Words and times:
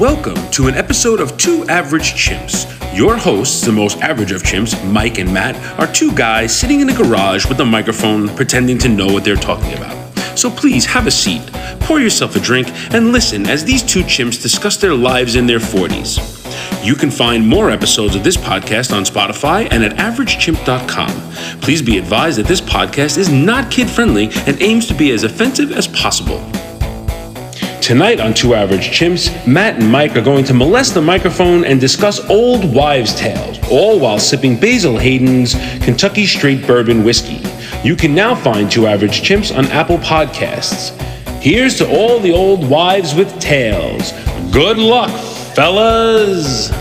Welcome 0.00 0.50
to 0.50 0.66
an 0.66 0.74
episode 0.74 1.20
of 1.20 1.38
Two 1.38 1.64
Average 1.68 2.12
Chimps. 2.12 2.66
Your 2.94 3.16
hosts, 3.16 3.64
the 3.64 3.72
most 3.72 3.96
average 4.02 4.30
of 4.30 4.42
chimps, 4.42 4.76
Mike 4.92 5.16
and 5.16 5.32
Matt, 5.32 5.56
are 5.80 5.90
two 5.90 6.14
guys 6.14 6.54
sitting 6.54 6.80
in 6.80 6.90
a 6.90 6.94
garage 6.94 7.46
with 7.46 7.58
a 7.60 7.64
microphone 7.64 8.28
pretending 8.36 8.76
to 8.80 8.90
know 8.90 9.06
what 9.06 9.24
they're 9.24 9.36
talking 9.36 9.72
about. 9.72 9.96
So 10.38 10.50
please 10.50 10.84
have 10.84 11.06
a 11.06 11.10
seat, 11.10 11.40
pour 11.80 11.98
yourself 11.98 12.36
a 12.36 12.40
drink, 12.40 12.68
and 12.92 13.10
listen 13.10 13.46
as 13.46 13.64
these 13.64 13.82
two 13.82 14.02
chimps 14.02 14.42
discuss 14.42 14.76
their 14.76 14.92
lives 14.92 15.34
in 15.34 15.46
their 15.46 15.60
40s. 15.60 16.84
You 16.84 16.94
can 16.94 17.10
find 17.10 17.48
more 17.48 17.70
episodes 17.70 18.14
of 18.14 18.22
this 18.22 18.36
podcast 18.36 18.94
on 18.94 19.04
Spotify 19.04 19.66
and 19.70 19.82
at 19.82 19.92
averagechimp.com. 19.92 21.60
Please 21.62 21.80
be 21.80 21.96
advised 21.96 22.38
that 22.38 22.46
this 22.46 22.60
podcast 22.60 23.16
is 23.16 23.30
not 23.30 23.70
kid 23.70 23.88
friendly 23.88 24.28
and 24.46 24.60
aims 24.60 24.86
to 24.88 24.94
be 24.94 25.10
as 25.12 25.24
offensive 25.24 25.72
as 25.72 25.88
possible. 25.88 26.44
Tonight 27.86 28.18
on 28.18 28.34
Two 28.34 28.54
Average 28.54 28.88
Chimps, 28.88 29.46
Matt 29.46 29.76
and 29.76 29.88
Mike 29.88 30.16
are 30.16 30.20
going 30.20 30.44
to 30.46 30.52
molest 30.52 30.94
the 30.94 31.00
microphone 31.00 31.64
and 31.64 31.80
discuss 31.80 32.18
old 32.28 32.74
wives' 32.74 33.14
tales, 33.14 33.60
all 33.70 34.00
while 34.00 34.18
sipping 34.18 34.58
Basil 34.58 34.98
Hayden's 34.98 35.54
Kentucky 35.84 36.26
Straight 36.26 36.66
Bourbon 36.66 37.04
Whiskey. 37.04 37.40
You 37.84 37.94
can 37.94 38.12
now 38.12 38.34
find 38.34 38.68
Two 38.68 38.88
Average 38.88 39.22
Chimps 39.22 39.56
on 39.56 39.66
Apple 39.66 39.98
Podcasts. 39.98 41.00
Here's 41.40 41.78
to 41.78 41.88
all 41.88 42.18
the 42.18 42.32
old 42.32 42.68
wives 42.68 43.14
with 43.14 43.38
tales. 43.38 44.10
Good 44.50 44.78
luck, 44.78 45.12
fellas! 45.54 46.72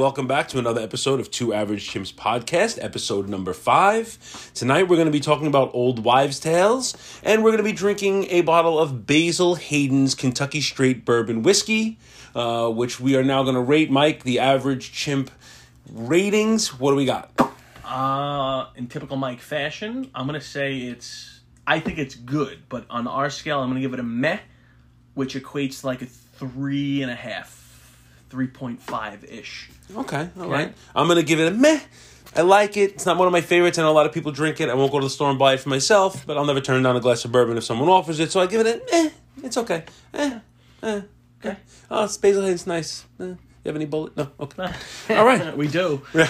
Welcome 0.00 0.26
back 0.26 0.48
to 0.48 0.58
another 0.58 0.80
episode 0.80 1.20
of 1.20 1.30
Two 1.30 1.52
Average 1.52 1.90
Chimps 1.90 2.10
podcast, 2.10 2.82
episode 2.82 3.28
number 3.28 3.52
five. 3.52 4.16
Tonight, 4.54 4.84
we're 4.84 4.96
going 4.96 5.04
to 5.04 5.12
be 5.12 5.20
talking 5.20 5.46
about 5.46 5.70
old 5.74 6.02
wives' 6.02 6.40
tales, 6.40 6.96
and 7.22 7.44
we're 7.44 7.50
going 7.50 7.62
to 7.62 7.70
be 7.70 7.76
drinking 7.76 8.24
a 8.30 8.40
bottle 8.40 8.78
of 8.78 9.06
Basil 9.06 9.56
Hayden's 9.56 10.14
Kentucky 10.14 10.62
Straight 10.62 11.04
Bourbon 11.04 11.42
Whiskey, 11.42 11.98
uh, 12.34 12.70
which 12.70 12.98
we 12.98 13.14
are 13.14 13.22
now 13.22 13.42
going 13.42 13.56
to 13.56 13.60
rate. 13.60 13.90
Mike, 13.90 14.22
the 14.22 14.38
average 14.38 14.90
chimp 14.90 15.30
ratings. 15.92 16.78
What 16.80 16.92
do 16.92 16.96
we 16.96 17.04
got? 17.04 17.30
Uh, 17.84 18.70
in 18.76 18.86
typical 18.86 19.18
Mike 19.18 19.40
fashion, 19.40 20.10
I'm 20.14 20.24
gonna 20.24 20.40
say 20.40 20.78
it's. 20.78 21.40
I 21.66 21.78
think 21.78 21.98
it's 21.98 22.14
good, 22.14 22.62
but 22.70 22.86
on 22.88 23.06
our 23.06 23.28
scale, 23.28 23.60
I'm 23.60 23.68
gonna 23.68 23.80
give 23.80 23.92
it 23.92 24.00
a 24.00 24.04
meh, 24.04 24.38
which 25.12 25.34
equates 25.34 25.80
to 25.80 25.88
like 25.88 26.00
a 26.00 26.06
three 26.06 27.02
and 27.02 27.10
a 27.10 27.14
half, 27.14 27.59
three 28.30 28.46
point 28.46 28.80
five 28.80 29.24
ish. 29.24 29.70
Okay, 29.94 30.28
all 30.40 30.48
right. 30.48 30.72
I'm 30.94 31.06
going 31.06 31.18
to 31.18 31.24
give 31.24 31.40
it 31.40 31.52
a 31.52 31.56
meh. 31.56 31.80
I 32.36 32.42
like 32.42 32.76
it. 32.76 32.92
It's 32.92 33.06
not 33.06 33.16
one 33.18 33.26
of 33.26 33.32
my 33.32 33.40
favorites. 33.40 33.76
I 33.78 33.82
know 33.82 33.90
a 33.90 33.92
lot 33.92 34.06
of 34.06 34.12
people 34.12 34.30
drink 34.30 34.60
it. 34.60 34.68
I 34.68 34.74
won't 34.74 34.92
go 34.92 35.00
to 35.00 35.06
the 35.06 35.10
store 35.10 35.30
and 35.30 35.38
buy 35.38 35.54
it 35.54 35.60
for 35.60 35.68
myself, 35.68 36.24
but 36.26 36.36
I'll 36.36 36.44
never 36.44 36.60
turn 36.60 36.80
down 36.82 36.94
a 36.96 37.00
glass 37.00 37.24
of 37.24 37.32
bourbon 37.32 37.56
if 37.58 37.64
someone 37.64 37.88
offers 37.88 38.20
it. 38.20 38.30
So 38.30 38.40
I 38.40 38.46
give 38.46 38.64
it 38.64 38.66
a 38.90 38.94
eh. 38.94 39.10
It's 39.42 39.56
okay. 39.56 39.84
Eh. 40.14 40.38
Eh. 40.84 41.00
Okay. 41.44 41.56
Oh, 41.90 42.04
it's 42.04 42.16
Basil 42.16 42.42
Hayden's 42.42 42.66
nice. 42.68 43.04
Eh. 43.18 43.24
You 43.24 43.36
have 43.66 43.74
any 43.76 43.84
bullet? 43.86 44.16
No. 44.16 44.30
Okay. 44.38 44.72
All 45.10 45.26
right. 45.26 45.56
we 45.62 45.66
do. 45.68 46.02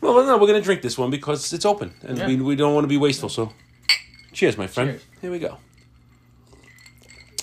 Well, 0.00 0.24
no, 0.24 0.36
we're 0.38 0.46
gonna 0.46 0.60
drink 0.60 0.82
this 0.82 0.96
one 0.96 1.10
because 1.10 1.52
it's 1.52 1.64
open, 1.64 1.92
and 2.02 2.16
Yeah. 2.18 2.26
we, 2.28 2.36
we 2.36 2.54
don't 2.54 2.74
want 2.74 2.84
to 2.84 2.88
be 2.88 2.96
wasteful. 2.98 3.28
So, 3.28 3.52
cheers, 4.32 4.56
my 4.56 4.66
friend. 4.68 4.90
Cheers. 4.90 5.02
Here 5.20 5.30
we 5.32 5.38
go. 5.40 5.56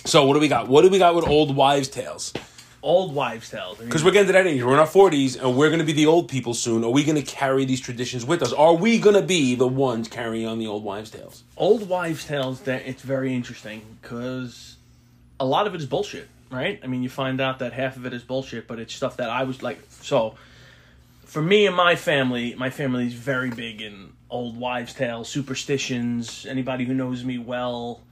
So, 0.06 0.24
what 0.24 0.34
do 0.34 0.40
we 0.40 0.48
got? 0.48 0.68
What 0.68 0.82
do 0.82 0.88
we 0.88 0.98
got 0.98 1.14
with 1.14 1.26
old 1.26 1.54
wives' 1.54 1.88
tales? 1.88 2.32
Old 2.84 3.14
wives' 3.14 3.48
tales. 3.48 3.78
I 3.78 3.80
mean, 3.80 3.88
Because 3.88 4.04
we're 4.04 4.10
getting 4.10 4.26
to 4.26 4.34
that 4.34 4.46
age. 4.46 4.62
We're 4.62 4.74
in 4.74 4.78
our 4.78 4.86
forties, 4.86 5.36
and 5.36 5.56
we're 5.56 5.70
gonna 5.70 5.84
be 5.84 5.94
the 5.94 6.04
old 6.04 6.28
people 6.28 6.52
soon. 6.52 6.84
Are 6.84 6.90
we 6.90 7.02
gonna 7.02 7.22
carry 7.22 7.64
these 7.64 7.80
traditions 7.80 8.26
with 8.26 8.42
us? 8.42 8.52
Are 8.52 8.74
we 8.74 8.98
gonna 8.98 9.22
be 9.22 9.54
the 9.54 9.66
ones 9.66 10.06
carrying 10.06 10.46
on 10.46 10.58
the 10.58 10.66
old 10.66 10.84
wives' 10.84 11.10
tales? 11.10 11.44
old 11.56 11.88
wives' 11.88 12.26
tales. 12.26 12.60
That 12.60 12.82
it's 12.86 13.00
very 13.00 13.34
interesting 13.34 13.80
because 14.02 14.76
a 15.40 15.46
lot 15.46 15.66
of 15.66 15.74
it 15.74 15.80
is 15.80 15.86
bullshit, 15.86 16.28
right? 16.50 16.78
I 16.84 16.86
mean, 16.86 17.02
you 17.02 17.08
find 17.08 17.40
out 17.40 17.60
that 17.60 17.72
half 17.72 17.96
of 17.96 18.04
it 18.04 18.12
is 18.12 18.22
bullshit, 18.22 18.68
but 18.68 18.78
it's 18.78 18.94
stuff 18.94 19.16
that 19.16 19.30
I 19.30 19.44
was 19.44 19.62
like. 19.62 19.80
So, 20.02 20.34
for 21.24 21.40
me 21.40 21.66
and 21.66 21.74
my 21.74 21.96
family, 21.96 22.54
my 22.54 22.68
family 22.68 23.06
is 23.06 23.14
very 23.14 23.48
big 23.50 23.80
in 23.80 24.12
old 24.28 24.58
wives' 24.58 24.92
tales, 24.92 25.30
superstitions. 25.30 26.44
Anybody 26.46 26.84
who 26.84 26.92
knows 26.92 27.24
me 27.24 27.38
well 27.38 28.02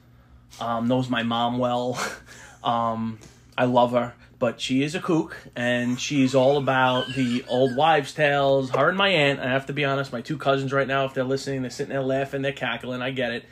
um, 0.60 0.88
knows 0.88 1.08
my 1.10 1.22
mom 1.22 1.58
well. 1.58 1.98
um, 2.64 3.18
I 3.56 3.66
love 3.66 3.92
her, 3.92 4.14
but 4.42 4.60
she 4.60 4.82
is 4.82 4.96
a 4.96 4.98
kook, 4.98 5.36
and 5.54 6.00
she's 6.00 6.34
all 6.34 6.56
about 6.56 7.06
the 7.14 7.44
old 7.46 7.76
wives' 7.76 8.12
tales. 8.12 8.70
Her 8.70 8.88
and 8.88 8.98
my 8.98 9.08
aunt. 9.08 9.38
I 9.38 9.44
have 9.44 9.66
to 9.66 9.72
be 9.72 9.84
honest, 9.84 10.12
my 10.12 10.20
two 10.20 10.36
cousins 10.36 10.72
right 10.72 10.88
now, 10.88 11.04
if 11.04 11.14
they're 11.14 11.22
listening, 11.22 11.62
they're 11.62 11.70
sitting 11.70 11.92
there 11.92 12.02
laughing, 12.02 12.42
they're 12.42 12.50
cackling. 12.50 13.02
I 13.02 13.12
get 13.12 13.30
it, 13.30 13.44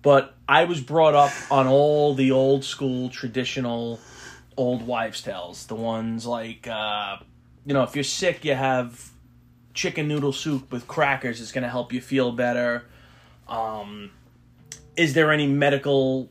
but 0.00 0.36
I 0.48 0.62
was 0.62 0.80
brought 0.80 1.16
up 1.16 1.32
on 1.50 1.66
all 1.66 2.14
the 2.14 2.30
old 2.30 2.62
school 2.62 3.08
traditional 3.08 3.98
old 4.56 4.86
wives' 4.86 5.22
tales. 5.22 5.66
The 5.66 5.74
ones 5.74 6.24
like, 6.24 6.68
uh, 6.68 7.16
you 7.66 7.74
know, 7.74 7.82
if 7.82 7.96
you're 7.96 8.04
sick, 8.04 8.44
you 8.44 8.54
have 8.54 9.10
chicken 9.74 10.06
noodle 10.06 10.32
soup 10.32 10.70
with 10.70 10.86
crackers. 10.86 11.40
It's 11.40 11.50
going 11.50 11.64
to 11.64 11.68
help 11.68 11.92
you 11.92 12.00
feel 12.00 12.30
better. 12.30 12.84
Um, 13.48 14.12
is 14.96 15.14
there 15.14 15.32
any 15.32 15.48
medical, 15.48 16.30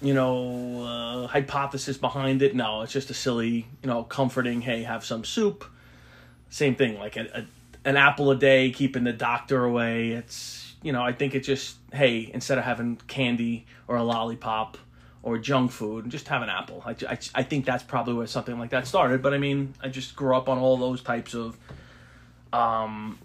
you 0.00 0.14
know, 0.14 0.82
uh, 0.84 1.26
hypothesis 1.26 1.96
behind 1.96 2.42
it? 2.42 2.54
No, 2.54 2.82
it's 2.82 2.92
just 2.92 3.10
a 3.10 3.14
silly, 3.14 3.66
you 3.82 3.88
know, 3.88 4.04
comforting. 4.04 4.60
Hey, 4.60 4.82
have 4.82 5.04
some 5.04 5.24
soup. 5.24 5.64
Same 6.50 6.74
thing, 6.74 6.98
like 6.98 7.16
a, 7.16 7.26
a 7.34 7.46
an 7.88 7.96
apple 7.96 8.30
a 8.30 8.36
day, 8.36 8.70
keeping 8.70 9.04
the 9.04 9.12
doctor 9.12 9.64
away. 9.64 10.10
It's 10.10 10.74
you 10.82 10.92
know, 10.92 11.02
I 11.02 11.12
think 11.12 11.34
it's 11.34 11.46
just 11.46 11.76
hey, 11.92 12.30
instead 12.32 12.58
of 12.58 12.64
having 12.64 12.96
candy 13.08 13.66
or 13.86 13.96
a 13.96 14.02
lollipop 14.02 14.78
or 15.22 15.38
junk 15.38 15.72
food, 15.72 16.08
just 16.08 16.28
have 16.28 16.42
an 16.42 16.48
apple. 16.48 16.82
I, 16.86 16.94
I, 17.08 17.18
I 17.34 17.42
think 17.42 17.64
that's 17.64 17.82
probably 17.82 18.14
where 18.14 18.26
something 18.26 18.58
like 18.58 18.70
that 18.70 18.86
started. 18.86 19.20
But 19.20 19.34
I 19.34 19.38
mean, 19.38 19.74
I 19.82 19.88
just 19.88 20.14
grew 20.14 20.36
up 20.36 20.48
on 20.48 20.58
all 20.58 20.76
those 20.76 21.02
types 21.02 21.34
of 21.34 21.56
um, 22.52 23.18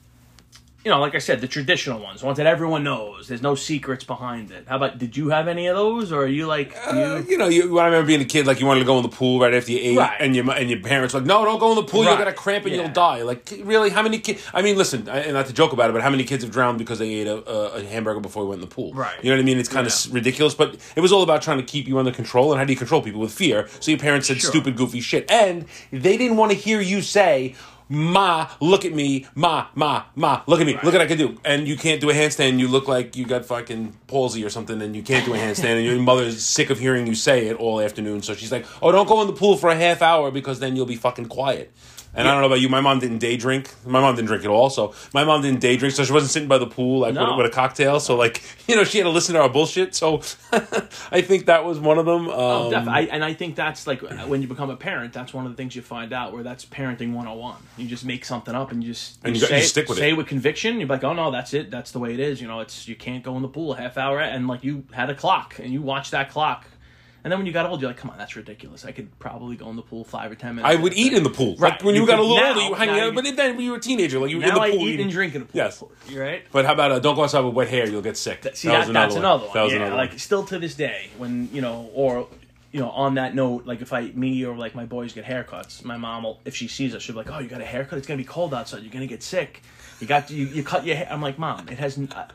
you 0.83 0.91
know, 0.91 0.99
like 0.99 1.15
I 1.15 1.19
said, 1.19 1.39
the 1.41 1.47
traditional 1.47 1.99
ones, 2.01 2.21
ones 2.21 2.37
that 2.37 2.45
everyone 2.45 2.83
knows. 2.83 3.27
There's 3.29 3.41
no 3.41 3.55
secrets 3.55 4.03
behind 4.03 4.51
it. 4.51 4.65
How 4.67 4.75
about? 4.75 4.97
Did 4.97 5.15
you 5.15 5.29
have 5.29 5.47
any 5.47 5.67
of 5.67 5.75
those, 5.77 6.11
or 6.11 6.23
are 6.23 6.27
you 6.27 6.45
like 6.47 6.75
Uh, 6.87 7.21
you? 7.25 7.31
you 7.31 7.37
know, 7.37 7.47
you, 7.47 7.79
I 7.79 7.85
remember 7.85 8.05
being 8.07 8.21
a 8.21 8.25
kid, 8.25 8.45
like 8.45 8.59
you 8.59 8.65
wanted 8.65 8.81
to 8.81 8.85
go 8.85 8.97
in 8.97 9.03
the 9.03 9.09
pool 9.09 9.39
right 9.39 9.53
after 9.53 9.71
you 9.71 9.79
ate, 9.81 9.97
Right. 9.97 10.17
and 10.19 10.35
your 10.35 10.49
and 10.51 10.69
your 10.69 10.79
parents 10.79 11.13
were 11.13 11.21
like, 11.21 11.27
no, 11.27 11.45
don't 11.45 11.59
go 11.59 11.69
in 11.69 11.75
the 11.75 11.83
pool. 11.83 12.03
You'll 12.03 12.11
Right. 12.13 12.19
get 12.19 12.27
a 12.27 12.33
cramp 12.33 12.65
and 12.65 12.75
Yeah. 12.75 12.81
you'll 12.81 12.91
die. 12.91 13.21
Like, 13.21 13.53
really, 13.63 13.89
how 13.91 14.01
many 14.01 14.19
kids? 14.19 14.41
I 14.53 14.61
mean, 14.61 14.77
listen, 14.77 15.07
I, 15.07 15.19
and 15.19 15.33
not 15.33 15.45
to 15.47 15.53
joke 15.53 15.71
about 15.73 15.89
it, 15.89 15.93
but 15.93 16.01
how 16.01 16.09
many 16.09 16.23
kids 16.25 16.43
have 16.43 16.51
drowned 16.51 16.77
because 16.79 16.99
they 16.99 17.13
ate 17.13 17.27
a, 17.27 17.37
a, 17.49 17.81
a 17.81 17.83
hamburger 17.85 18.19
before 18.19 18.43
we 18.43 18.49
went 18.49 18.61
in 18.61 18.67
the 18.69 18.73
pool? 18.75 18.93
Right. 18.93 19.15
You 19.21 19.29
know 19.29 19.37
what 19.37 19.41
I 19.41 19.45
mean? 19.45 19.59
It's 19.59 19.69
kind 19.69 19.87
Yeah. 19.87 19.93
of 19.93 20.13
ridiculous, 20.13 20.53
but 20.53 20.75
it 20.95 21.01
was 21.01 21.11
all 21.13 21.23
about 21.23 21.41
trying 21.41 21.57
to 21.59 21.63
keep 21.63 21.87
you 21.87 21.97
under 21.97 22.11
control. 22.11 22.51
And 22.51 22.59
how 22.59 22.65
do 22.65 22.73
you 22.73 22.77
control 22.77 23.01
people 23.01 23.21
with 23.21 23.31
fear? 23.33 23.67
So 23.79 23.91
your 23.91 23.99
parents 23.99 24.27
said 24.27 24.41
Sure. 24.41 24.49
stupid, 24.51 24.75
goofy 24.75 24.99
shit, 24.99 25.29
and 25.31 25.65
they 25.91 26.17
didn't 26.17 26.35
want 26.37 26.51
to 26.51 26.57
hear 26.57 26.81
you 26.81 27.01
say. 27.01 27.55
Ma, 27.93 28.49
look 28.59 28.85
at 28.85 28.93
me. 28.93 29.27
Ma, 29.35 29.67
ma, 29.75 30.05
ma, 30.15 30.41
look 30.47 30.59
at 30.59 30.65
me. 30.65 30.79
Look 30.83 30.95
at 30.95 31.01
I 31.01 31.05
can 31.05 31.17
do. 31.17 31.37
And 31.45 31.67
you 31.67 31.77
can't 31.77 32.01
do 32.01 32.09
a 32.09 32.13
handstand. 32.13 32.57
You 32.57 32.67
look 32.67 32.87
like 32.87 33.15
you 33.15 33.23
got 33.23 33.45
fucking 33.45 33.95
palsy 34.07 34.43
or 34.43 34.49
something, 34.49 34.81
and 34.81 34.95
you 34.95 35.03
can't 35.03 35.23
do 35.25 35.35
a 35.35 35.37
handstand. 35.37 35.77
and 35.77 35.85
your 35.85 35.99
mother's 35.99 36.43
sick 36.43 36.71
of 36.71 36.79
hearing 36.79 37.05
you 37.05 37.13
say 37.13 37.47
it 37.47 37.57
all 37.57 37.79
afternoon. 37.79 38.23
So 38.23 38.33
she's 38.33 38.51
like, 38.51 38.65
"Oh, 38.81 38.91
don't 38.91 39.07
go 39.07 39.21
in 39.21 39.27
the 39.27 39.33
pool 39.33 39.57
for 39.57 39.69
a 39.69 39.75
half 39.75 40.01
hour 40.01 40.31
because 40.31 40.59
then 40.59 40.75
you'll 40.75 40.87
be 40.87 40.95
fucking 40.95 41.27
quiet." 41.27 41.71
And 42.15 42.27
I 42.27 42.31
don't 42.31 42.41
know 42.41 42.47
about 42.47 42.59
you. 42.61 42.69
My 42.69 42.79
mom 42.81 42.99
didn't 42.99 43.17
day 43.17 43.37
drink. 43.37 43.71
My 43.85 43.99
mom 43.99 44.15
didn't 44.15 44.27
drink 44.27 44.43
at 44.43 44.49
all. 44.51 44.69
So 44.69 44.93
my 45.13 45.23
mom 45.23 45.41
didn't 45.41 45.61
day 45.61 45.77
drink. 45.77 45.95
So 45.95 46.03
she 46.03 46.13
wasn't 46.13 46.31
sitting 46.31 46.47
by 46.47 46.59
the 46.59 46.67
pool 46.67 46.99
like 46.99 47.15
No. 47.15 47.29
with, 47.31 47.37
with 47.37 47.45
a 47.47 47.55
cocktail. 47.55 47.99
So 47.99 48.15
like 48.15 48.43
you 48.67 48.75
know 48.75 48.83
she 48.83 48.99
had 48.99 49.05
to 49.05 49.09
listen 49.09 49.33
to 49.35 49.41
our 49.41 49.49
bullshit. 49.49 49.95
So 49.95 50.21
I 51.11 51.21
think 51.21 51.47
that 51.47 51.65
was 51.65 51.79
one 51.79 51.97
of 51.97 52.05
them. 52.05 52.27
Um, 52.29 52.33
Oh, 52.53 52.69
def- 52.69 52.87
I, 52.87 53.01
and 53.01 53.23
I 53.25 53.33
think 53.33 53.55
that's 53.55 53.87
like 53.87 54.01
when 54.27 54.41
you 54.41 54.47
become 54.47 54.69
a 54.69 54.75
parent, 54.75 55.11
that's 55.13 55.33
one 55.33 55.45
of 55.45 55.51
the 55.51 55.55
things 55.57 55.75
you 55.75 55.81
find 55.81 56.13
out 56.13 56.33
where 56.33 56.43
that's 56.43 56.65
parenting 56.65 57.13
101. 57.13 57.55
You 57.77 57.87
just 57.87 58.05
make 58.05 58.25
something 58.25 58.53
up 58.53 58.71
and 58.71 58.83
you 58.83 58.93
just 58.93 59.19
And 59.23 59.35
you 59.35 59.41
say, 59.41 59.57
you 59.57 59.63
stick 59.63 59.89
with 59.89 59.97
say 59.97 60.11
it. 60.11 60.13
with 60.17 60.27
conviction. 60.27 60.79
You're 60.79 60.89
like, 60.89 61.03
oh 61.03 61.13
no, 61.13 61.31
that's 61.31 61.53
it. 61.53 61.71
That's 61.71 61.91
the 61.91 61.99
way 61.99 62.13
it 62.13 62.19
is. 62.19 62.39
You 62.41 62.47
know, 62.47 62.59
it's 62.59 62.87
you 62.87 62.95
can't 62.95 63.23
go 63.23 63.35
in 63.37 63.41
the 63.41 63.47
pool 63.47 63.73
a 63.73 63.77
half 63.77 63.97
hour 63.97 64.19
and 64.19 64.47
like 64.47 64.63
you 64.63 64.83
had 64.91 65.09
a 65.09 65.15
clock 65.15 65.57
and 65.57 65.73
you 65.73 65.81
watch 65.81 66.11
that 66.11 66.29
clock. 66.29 66.67
And 67.23 67.31
then 67.31 67.39
when 67.39 67.45
you 67.45 67.53
got 67.53 67.65
old, 67.65 67.79
you're 67.81 67.89
like, 67.89 67.97
come 67.97 68.09
on, 68.09 68.17
that's 68.17 68.35
ridiculous. 68.35 68.83
I 68.83 68.91
could 68.91 69.17
probably 69.17 69.55
go 69.55 69.69
in 69.69 69.77
the 69.77 69.81
pool 69.81 70.03
five 70.03 70.29
or 70.31 70.35
ten 70.35 70.55
minutes. 70.55 70.75
I 70.75 70.81
would 70.81 70.93
eat 70.93 71.13
in 71.13 71.23
the 71.23 71.29
pool. 71.29 71.55
Right. 71.57 71.71
Like 71.71 71.83
when 71.83 71.95
you, 71.95 72.01
You 72.01 72.07
got 72.07 72.19
a 72.19 72.21
little 72.21 72.35
now- 72.37 72.49
older, 72.49 72.61
you 72.61 72.69
were 72.71 72.75
hanging 72.75 72.99
out. 72.99 73.15
But 73.15 73.23
then 73.23 73.55
when 73.55 73.63
you 73.65 73.71
were 73.71 73.77
a 73.77 73.81
teenager, 73.81 74.19
like 74.19 74.29
you 74.29 74.39
were 74.39 74.43
in 74.43 74.53
the 74.53 74.59
I 74.59 74.71
pool. 74.71 74.79
eat 74.81 74.87
eating- 74.95 75.03
and 75.03 75.11
drink 75.11 75.33
in 75.35 75.41
the 75.41 75.45
pool. 75.45 75.57
Yes. 75.57 75.81
You're 76.09 76.21
right. 76.23 76.43
But 76.51 76.65
how 76.65 76.73
about 76.73 76.91
uh, 76.91 76.99
don't 76.99 77.15
go 77.15 77.23
outside 77.23 77.39
with 77.41 77.53
wet 77.53 77.69
hair? 77.69 77.87
You'll 77.89 78.01
get 78.01 78.17
sick. 78.17 78.43
See, 78.55 78.67
That 78.67 78.73
that, 78.73 78.79
was 78.87 78.93
that's 78.93 79.15
another 79.15 79.45
one. 79.45 79.53
That 79.53 79.63
was 79.63 79.71
yeah, 79.71 79.79
another 79.79 79.95
like 79.95 80.09
one. 80.09 80.19
still 80.19 80.43
to 80.45 80.59
this 80.59 80.75
day, 80.75 81.09
when 81.17 81.49
you 81.53 81.61
know, 81.61 81.89
or 81.93 82.27
you 82.73 82.79
know, 82.81 82.89
on 82.89 83.13
that 83.15 83.35
note, 83.35 83.65
like 83.65 83.81
if 83.81 83.93
I, 83.93 84.01
me 84.15 84.43
or 84.45 84.57
like 84.57 84.75
my 84.75 84.85
boys 84.85 85.13
get 85.13 85.23
haircuts, 85.25 85.85
my 85.85 85.95
mom 85.95 86.23
will, 86.23 86.39
if 86.43 86.55
she 86.55 86.67
sees 86.67 86.93
us, 86.93 87.03
she'll 87.03 87.13
be 87.13 87.19
like, 87.19 87.29
"Oh, 87.31 87.39
you 87.39 87.47
got 87.47 87.61
a 87.61 87.65
haircut? 87.65 87.99
It's 87.99 88.07
gonna 88.07 88.17
be 88.17 88.23
cold 88.25 88.53
outside. 88.53 88.81
You're 88.83 88.91
gonna 88.91 89.07
get 89.07 89.23
sick. 89.23 89.61
You 90.01 90.07
got 90.07 90.29
you, 90.29 90.45
you 90.47 90.63
cut 90.63 90.85
your 90.85 90.95
hair." 90.97 91.07
I'm 91.09 91.21
like, 91.21 91.39
"Mom, 91.39 91.69
it 91.69 91.77
has." 91.77 91.97
I, 91.97 92.25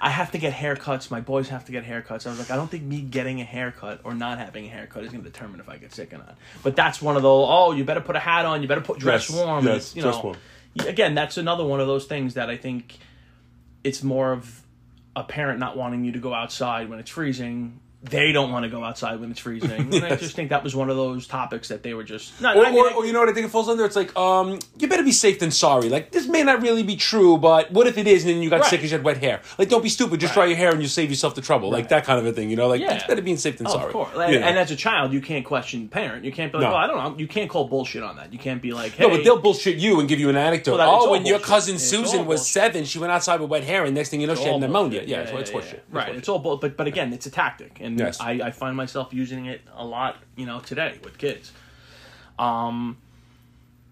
I 0.00 0.10
have 0.10 0.32
to 0.32 0.38
get 0.38 0.52
haircuts. 0.52 1.10
My 1.10 1.20
boys 1.20 1.48
have 1.48 1.64
to 1.66 1.72
get 1.72 1.84
haircuts. 1.84 2.26
I 2.26 2.30
was 2.30 2.38
like, 2.38 2.50
I 2.50 2.56
don't 2.56 2.70
think 2.70 2.82
me 2.84 3.00
getting 3.00 3.40
a 3.40 3.44
haircut 3.44 4.00
or 4.04 4.14
not 4.14 4.38
having 4.38 4.66
a 4.66 4.68
haircut 4.68 5.04
is 5.04 5.10
going 5.10 5.24
to 5.24 5.30
determine 5.30 5.58
if 5.60 5.68
I 5.68 5.78
get 5.78 5.94
sick 5.94 6.12
or 6.12 6.18
not. 6.18 6.36
But 6.62 6.76
that's 6.76 7.00
one 7.00 7.16
of 7.16 7.22
those. 7.22 7.46
Oh, 7.48 7.72
you 7.72 7.84
better 7.84 8.00
put 8.02 8.14
a 8.16 8.18
hat 8.20 8.44
on. 8.44 8.60
You 8.62 8.68
better 8.68 8.80
put 8.82 8.98
dress 8.98 9.30
Yes, 9.30 9.38
warm. 9.38 9.64
yes, 9.64 9.96
you 9.96 10.02
dress 10.02 10.16
know, 10.16 10.22
warm. 10.22 10.36
again, 10.86 11.14
that's 11.14 11.38
another 11.38 11.64
one 11.64 11.80
of 11.80 11.86
those 11.86 12.04
things 12.04 12.34
that 12.34 12.50
I 12.50 12.56
think 12.58 12.98
it's 13.84 14.02
more 14.02 14.32
of 14.32 14.62
a 15.14 15.24
parent 15.24 15.58
not 15.60 15.76
wanting 15.78 16.04
you 16.04 16.12
to 16.12 16.18
go 16.18 16.34
outside 16.34 16.90
when 16.90 16.98
it's 16.98 17.10
freezing. 17.10 17.80
They 18.10 18.32
don't 18.32 18.52
want 18.52 18.64
to 18.64 18.68
go 18.68 18.84
outside 18.84 19.20
when 19.20 19.30
it's 19.30 19.40
freezing. 19.40 19.94
And 19.94 20.04
I 20.04 20.16
just 20.16 20.34
think 20.36 20.50
that 20.50 20.62
was 20.64 20.74
one 20.76 20.90
of 20.90 20.96
those 20.96 21.26
topics 21.26 21.68
that 21.68 21.82
they 21.82 21.94
were 21.94 22.04
just. 22.04 22.40
Not, 22.40 22.56
Or, 22.56 22.64
I 22.66 22.70
mean, 22.70 22.78
or, 22.78 22.92
or 22.94 23.06
you 23.06 23.12
know 23.12 23.20
what 23.20 23.28
I 23.28 23.32
think 23.32 23.46
it 23.46 23.50
falls 23.50 23.68
under? 23.68 23.84
It's 23.84 23.96
like, 23.96 24.14
um, 24.16 24.58
you 24.78 24.88
better 24.88 25.02
be 25.02 25.12
safe 25.12 25.38
than 25.38 25.50
sorry. 25.50 25.88
Like, 25.88 26.12
this 26.12 26.26
may 26.28 26.42
not 26.42 26.62
really 26.62 26.82
be 26.82 26.96
true, 26.96 27.36
but 27.38 27.70
what 27.72 27.86
if 27.86 27.98
it 27.98 28.06
is 28.06 28.24
and 28.24 28.34
then 28.34 28.42
you 28.42 28.50
got 28.50 28.60
Right. 28.60 28.70
sick 28.70 28.80
because 28.80 28.90
you 28.92 28.98
had 28.98 29.04
wet 29.04 29.18
hair? 29.18 29.40
Like, 29.58 29.68
don't 29.68 29.82
be 29.82 29.88
stupid. 29.88 30.20
Just 30.20 30.34
dry 30.34 30.46
your 30.46 30.56
hair 30.56 30.70
and 30.72 30.80
you 30.82 30.88
save 30.88 31.10
yourself 31.10 31.34
the 31.34 31.40
trouble. 31.42 31.70
Like, 31.70 31.88
that 31.88 32.04
kind 32.04 32.18
of 32.18 32.26
a 32.26 32.32
thing, 32.32 32.50
you 32.50 32.56
know? 32.56 32.68
Like, 32.68 32.80
Yeah. 32.80 32.94
it's 32.94 33.06
better 33.06 33.22
being 33.22 33.36
safe 33.36 33.58
than 33.58 33.66
Oh, 33.66 33.70
sorry. 33.70 33.86
Of 33.86 33.92
course. 33.92 34.14
You 34.16 34.22
And, 34.22 34.44
and 34.44 34.58
as 34.58 34.70
a 34.70 34.76
child, 34.76 35.12
you 35.12 35.20
can't 35.20 35.44
question 35.44 35.82
the 35.82 35.88
parent. 35.88 36.24
You 36.24 36.32
can't 36.32 36.52
be 36.52 36.58
like, 36.58 36.68
No. 36.68 36.74
oh, 36.74 36.78
I 36.78 36.86
don't 36.86 36.96
know. 36.98 37.18
You 37.18 37.26
can't 37.26 37.50
call 37.50 37.66
bullshit 37.68 38.02
on 38.02 38.16
that. 38.16 38.32
You 38.32 38.38
can't 38.38 38.62
be 38.62 38.72
like, 38.72 38.92
hey. 38.92 39.04
No, 39.04 39.10
but 39.10 39.24
they'll 39.24 39.40
bullshit 39.40 39.76
you 39.76 40.00
and 40.00 40.08
give 40.08 40.20
you 40.20 40.28
an 40.30 40.36
anecdote. 40.36 40.76
Well, 40.78 40.98
oh, 41.02 41.10
when 41.10 41.26
your 41.26 41.38
cousin 41.38 41.76
It's 41.76 41.84
Susan 41.84 42.26
was 42.26 42.40
bullshit. 42.40 42.46
seven, 42.46 42.84
she 42.84 42.98
went 42.98 43.12
outside 43.12 43.40
with 43.40 43.50
wet 43.50 43.64
hair, 43.64 43.84
and 43.84 43.94
next 43.94 44.10
thing 44.10 44.20
you 44.20 44.26
know, 44.26 44.34
she 44.34 44.44
had 44.44 44.60
pneumonia. 44.60 45.00
bullshit. 45.00 45.08
Yeah, 45.08 45.18
it's, 45.20 45.32
it's 45.32 45.50
horseshit. 45.50 45.72
It's 45.74 45.82
Right. 45.92 46.14
It's 46.14 46.28
all 46.28 46.38
bull. 46.38 46.56
But 46.58 46.76
but 46.76 46.86
again, 46.86 47.12
it's 47.12 47.26
a 47.26 47.30
tactic, 47.30 47.78
and 47.80 47.95
Yes. 47.98 48.20
I, 48.20 48.32
I 48.32 48.50
find 48.50 48.76
myself 48.76 49.12
using 49.12 49.46
it 49.46 49.62
a 49.74 49.84
lot. 49.84 50.16
You 50.36 50.46
know, 50.46 50.60
today 50.60 50.98
with 51.02 51.18
kids. 51.18 51.52
Um, 52.38 52.98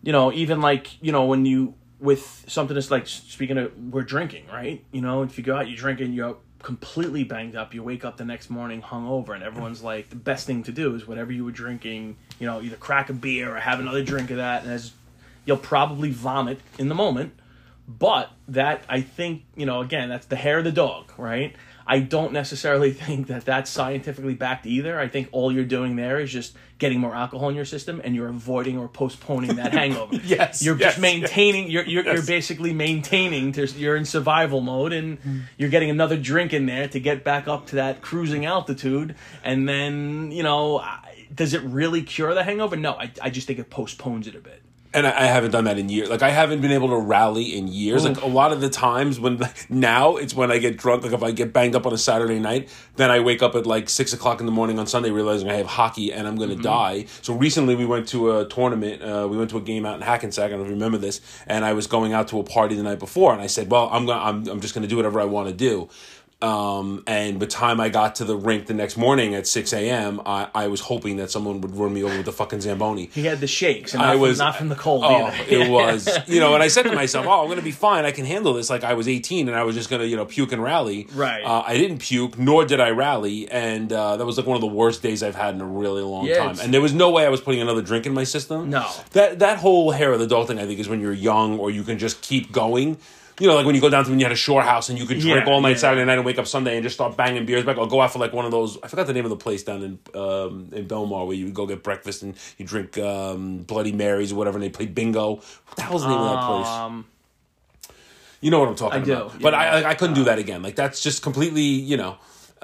you 0.03 0.13
know, 0.13 0.33
even 0.33 0.61
like 0.61 1.03
you 1.03 1.13
know 1.13 1.25
when 1.25 1.47
you 1.47 1.75
with 2.01 2.45
something 2.49 2.75
that's 2.75 2.91
like 2.91 3.07
speaking 3.07 3.59
of 3.59 3.73
we're 3.93 4.03
drinking, 4.03 4.47
right? 4.49 4.85
You 4.93 5.01
know, 5.01 5.23
if 5.23 5.39
you 5.39 5.45
go 5.45 5.57
out, 5.57 5.69
you 5.69 5.77
drink 5.77 6.01
and 6.01 6.15
you're 6.15 6.37
completely 6.65 7.25
banged 7.25 7.57
up. 7.57 7.75
You 7.75 7.83
wake 7.83 8.05
up 8.05 8.17
the 8.17 8.25
next 8.25 8.51
morning 8.51 8.83
hungover, 8.83 9.31
and 9.31 9.43
everyone's 9.43 9.83
like, 9.83 10.11
the 10.11 10.17
best 10.17 10.47
thing 10.47 10.63
to 10.65 10.73
do 10.73 10.95
is 10.95 11.07
whatever 11.07 11.33
you 11.33 11.45
were 11.45 11.53
drinking. 11.53 12.17
You 12.39 12.47
know, 12.47 12.61
either 12.61 12.77
crack 12.77 13.11
a 13.11 13.13
beer 13.13 13.55
or 13.55 13.61
have 13.61 13.81
another 13.81 14.03
drink 14.03 14.31
of 14.31 14.37
that, 14.37 14.65
and 14.65 14.73
as 14.73 14.93
you'll 15.45 15.57
probably 15.57 16.11
vomit 16.11 16.61
in 16.79 16.89
the 16.89 16.95
moment. 16.95 17.35
But 17.87 18.31
that 18.49 18.83
I 18.89 19.03
think 19.03 19.45
you 19.57 19.67
know 19.67 19.81
again 19.81 20.09
that's 20.09 20.27
the 20.27 20.37
hair 20.37 20.59
of 20.59 20.65
the 20.65 20.73
dog, 20.73 21.13
right? 21.19 21.55
I 21.87 22.01
don't 22.01 22.33
necessarily 22.33 22.93
think 23.07 23.27
that 23.29 23.45
that's 23.45 23.71
scientifically 23.71 24.35
backed 24.35 24.67
either. 24.67 24.99
I 24.99 25.09
think 25.09 25.29
all 25.33 25.53
you're 25.53 25.65
doing 25.65 25.97
there 25.97 26.19
is 26.19 26.33
just 26.33 26.57
getting 26.79 27.01
more 27.01 27.15
alcohol 27.15 27.49
in 27.49 27.57
your 27.57 27.65
system, 27.65 28.01
and 28.05 28.15
you're 28.15 28.29
avoiding 28.29 28.79
or 28.79 28.89
postponing 28.89 29.57
that 29.57 29.73
hangover. 29.81 30.17
Yes, 30.17 30.63
you're 30.63 30.77
yes, 30.77 30.93
just 30.93 31.01
maintaining. 31.01 31.71
You're 31.71 31.85
you're, 31.85 32.05
you're 32.05 32.27
basically 32.27 32.73
maintaining. 32.73 33.53
To, 33.53 33.67
you're 33.67 33.97
in 33.97 34.05
survival 34.05 34.61
mode, 34.61 34.93
and 34.93 35.19
you're 35.57 35.71
getting 35.71 35.91
another 35.91 36.17
drink 36.17 36.53
in 36.53 36.67
there 36.67 36.89
to 36.89 37.01
get 37.01 37.25
back 37.25 37.49
up 37.49 37.67
to 37.69 37.77
that 37.77 38.01
cruising 38.01 38.45
altitude, 38.47 39.15
and 39.43 39.69
then 39.69 40.31
you 40.31 40.43
know. 40.43 40.85
Does 41.35 41.53
it 41.53 41.63
really 41.63 42.03
cure 42.03 42.33
the 42.33 42.45
hangover? 42.45 42.77
No, 42.77 42.93
I, 42.93 43.11
I 43.21 43.29
just 43.29 43.49
think 43.49 43.59
it 43.59 43.69
postpones 43.69 44.29
it 44.29 44.37
a 44.37 44.41
bit. 44.41 44.63
And 44.95 45.07
I, 45.07 45.25
I 45.25 45.27
haven't 45.27 45.51
done 45.51 45.65
that 45.65 45.79
in 45.79 45.89
years. 45.89 46.09
Like 46.09 46.23
I 46.23 46.31
haven't 46.31 46.61
been 46.61 46.71
able 46.71 46.89
to 46.89 46.97
rally 46.97 47.57
in 47.57 47.69
years. 47.69 48.05
Like 48.05 48.23
a 48.23 48.27
lot 48.27 48.53
of 48.53 48.61
the 48.61 48.71
times 48.71 49.19
when 49.21 49.41
now 49.69 50.17
it's 50.17 50.35
when 50.35 50.51
I 50.51 50.59
get 50.59 50.77
drunk. 50.79 51.03
Like 51.03 51.13
if 51.13 51.23
I 51.23 51.33
get 51.33 51.53
banged 51.53 51.75
up 51.75 51.85
on 51.85 51.93
a 51.93 51.99
Saturday 51.99 52.39
night, 52.39 52.69
then 52.97 53.11
I 53.11 53.21
wake 53.21 53.43
up 53.43 53.55
at 53.55 53.67
like 53.67 53.89
six 53.89 54.13
o'clock 54.13 54.41
in 54.41 54.47
the 54.47 54.53
morning 54.53 54.79
on 54.79 54.87
Sunday 54.87 55.11
realizing 55.11 55.51
I 55.51 55.55
have 55.55 55.67
hockey 55.67 56.13
and 56.13 56.27
I'm 56.27 56.37
going 56.37 56.57
to 56.57 56.63
die. 56.63 57.07
So 57.23 57.35
recently 57.35 57.75
we 57.75 57.85
went 57.85 58.09
to 58.09 58.39
a 58.39 58.47
tournament. 58.47 59.03
Uh, 59.03 59.27
we 59.29 59.37
went 59.37 59.51
to 59.51 59.59
a 59.59 59.61
game 59.61 59.85
out 59.85 59.97
in 59.97 60.03
Hackensack. 60.03 60.47
I 60.47 60.49
don't 60.51 60.61
know 60.61 60.65
if 60.65 60.69
you 60.69 60.75
remember 60.75 60.99
this. 60.99 61.21
And 61.47 61.65
I 61.65 61.73
was 61.73 61.87
going 61.87 62.13
out 62.13 62.29
to 62.29 62.39
a 62.39 62.45
party 62.45 62.77
the 62.77 62.83
night 62.83 63.01
before, 63.01 63.33
and 63.33 63.43
I 63.43 63.47
said, 63.49 63.71
"Well, 63.71 63.89
I'm 63.91 64.07
gonna, 64.07 64.23
I'm, 64.23 64.49
I'm 64.49 64.61
just 64.61 64.75
going 64.75 64.83
to 64.83 64.89
do 64.89 64.97
whatever 64.97 65.21
I 65.21 65.25
want 65.25 65.49
to 65.49 65.55
do." 65.55 65.89
Um, 66.45 67.03
and 67.07 67.39
by 67.39 67.47
the 67.47 67.51
time 67.51 67.81
I 67.81 67.89
got 67.89 68.17
to 68.17 68.25
the 68.25 68.37
rink 68.37 68.67
the 68.67 68.75
next 68.75 68.97
morning 68.97 69.35
at 69.35 69.47
6 69.47 69.73
a.m., 69.73 70.21
I, 70.27 70.49
I 70.55 70.67
was 70.69 70.81
hoping 70.81 71.17
that 71.17 71.31
someone 71.31 71.61
would 71.63 71.75
run 71.75 71.95
me 71.95 72.03
over 72.05 72.17
with 72.19 72.29
a 72.29 72.33
fucking 72.33 72.61
Zamboni. 72.61 73.09
He 73.15 73.25
had 73.25 73.41
the 73.41 73.47
shakes, 73.47 73.95
and 73.95 74.03
I 74.03 74.13
from, 74.13 74.21
was 74.21 74.39
not 74.39 74.57
from 74.57 74.69
the 74.69 74.75
cold 74.75 75.05
Oh, 75.05 75.27
either. 75.27 75.45
it 75.49 75.71
was 75.71 76.07
you 76.29 76.41
know, 76.41 76.55
and 76.55 76.63
I 76.63 76.69
said 76.69 76.83
to 76.83 76.93
myself, 76.95 77.27
"Oh, 77.27 77.41
I'm 77.41 77.47
going 77.47 77.59
to 77.59 77.65
be 77.65 77.71
fine. 77.71 78.05
I 78.05 78.11
can 78.11 78.27
handle 78.27 78.53
this." 78.53 78.69
Like 78.69 78.85
I 78.85 78.95
was 78.95 79.09
18, 79.09 79.49
and 79.49 79.57
I 79.57 79.65
was 79.65 79.75
just 79.75 79.89
going 79.89 80.01
to 80.03 80.07
you 80.09 80.17
know 80.17 80.27
puke 80.27 80.53
and 80.53 80.63
rally. 80.63 81.09
Right. 81.15 81.43
Uh, 81.43 81.63
I 81.67 81.77
didn't 81.79 81.99
puke, 81.99 82.39
nor 82.39 82.65
did 82.67 82.81
I 82.81 82.91
rally, 82.91 83.49
and 83.51 83.91
uh, 83.93 84.17
that 84.19 84.27
was 84.27 84.37
like 84.37 84.47
one 84.47 84.57
of 84.57 84.61
the 84.61 84.67
worst 84.67 85.03
days 85.03 85.23
I've 85.23 85.35
had 85.35 85.55
in 85.55 85.61
a 85.61 85.67
really 85.67 86.03
long 86.03 86.27
Yeah, 86.27 86.39
time. 86.39 86.51
it's- 86.51 86.65
And 86.65 86.75
there 86.75 86.81
was 86.83 86.93
no 86.93 87.11
way 87.11 87.25
I 87.25 87.31
was 87.31 87.41
putting 87.41 87.61
another 87.63 87.83
drink 87.83 88.07
in 88.07 88.13
my 88.13 88.25
system. 88.25 88.69
No. 88.71 88.87
That 89.13 89.39
that 89.39 89.59
whole 89.59 89.93
hair 89.93 90.13
of 90.13 90.21
the 90.21 90.27
dog 90.27 90.49
thing, 90.49 90.59
I 90.59 90.67
think, 90.67 90.79
is 90.79 90.89
when 90.89 91.01
you're 91.01 91.13
young 91.13 91.59
or 91.59 91.71
you 91.71 91.83
can 91.85 91.99
just 91.99 92.21
keep 92.21 92.53
going. 92.53 92.99
You 93.41 93.49
know, 93.49 93.57
like 93.57 93.67
when 93.67 93.75
you 93.75 93.81
go 93.81 93.91
down 93.91 94.05
to 94.05 94.11
when 94.11 94.21
you 94.21 94.25
had 94.25 94.33
a 94.33 94.37
shore 94.37 94.63
house 94.63 94.89
and 94.91 94.99
you 94.99 95.07
could 95.07 95.19
drink 95.19 95.45
Yeah, 95.45 95.53
all 95.53 95.61
night 95.61 95.71
yeah. 95.71 95.77
Saturday 95.77 96.05
night 96.05 96.19
and 96.19 96.25
wake 96.25 96.39
up 96.39 96.47
Sunday 96.47 96.75
and 96.77 96.85
just 96.85 96.95
start 96.95 97.17
banging 97.17 97.45
beers 97.47 97.65
back. 97.65 97.79
I'll 97.79 97.87
go 97.87 98.01
out 98.01 98.13
for 98.13 98.21
like 98.21 98.33
one 98.33 98.45
of 98.45 98.53
those. 98.53 98.79
I 98.83 98.87
forgot 98.89 99.07
the 99.09 99.13
name 99.13 99.25
of 99.25 99.31
the 99.31 99.37
place 99.37 99.65
down 99.65 99.83
in 99.83 99.99
um, 100.15 100.69
in 100.73 100.87
Belmar 100.87 101.27
where 101.27 101.35
you 101.37 101.47
would 101.47 101.55
go 101.55 101.67
get 101.67 101.83
breakfast 101.83 102.23
and 102.23 102.37
you 102.59 102.65
drink 102.65 102.97
um, 102.99 103.59
Bloody 103.59 103.91
Marys 103.93 104.31
or 104.33 104.37
whatever, 104.37 104.57
and 104.57 104.63
they 104.63 104.69
played 104.71 104.95
bingo. 104.95 105.37
What 105.37 105.77
the 105.77 105.83
hell's 105.83 106.03
the 106.03 106.09
name 106.11 106.19
of 106.19 106.31
that 106.31 106.47
place? 106.47 106.69
Um, 106.69 107.07
You 108.41 108.51
know 108.51 108.61
what 108.61 108.69
I'm 108.69 108.77
talking 108.77 109.03
I 109.03 109.05
do, 109.05 109.13
about. 109.15 109.41
But 109.41 109.53
yeah. 109.55 109.59
I, 109.59 109.81
I 109.81 109.91
I 109.91 109.95
couldn't 109.95 110.15
do 110.15 110.25
that 110.25 110.39
again. 110.39 110.63
Like 110.63 110.77
that's 110.77 111.01
just 111.03 111.23
completely 111.23 111.63
you 111.63 111.97
know. 111.97 112.17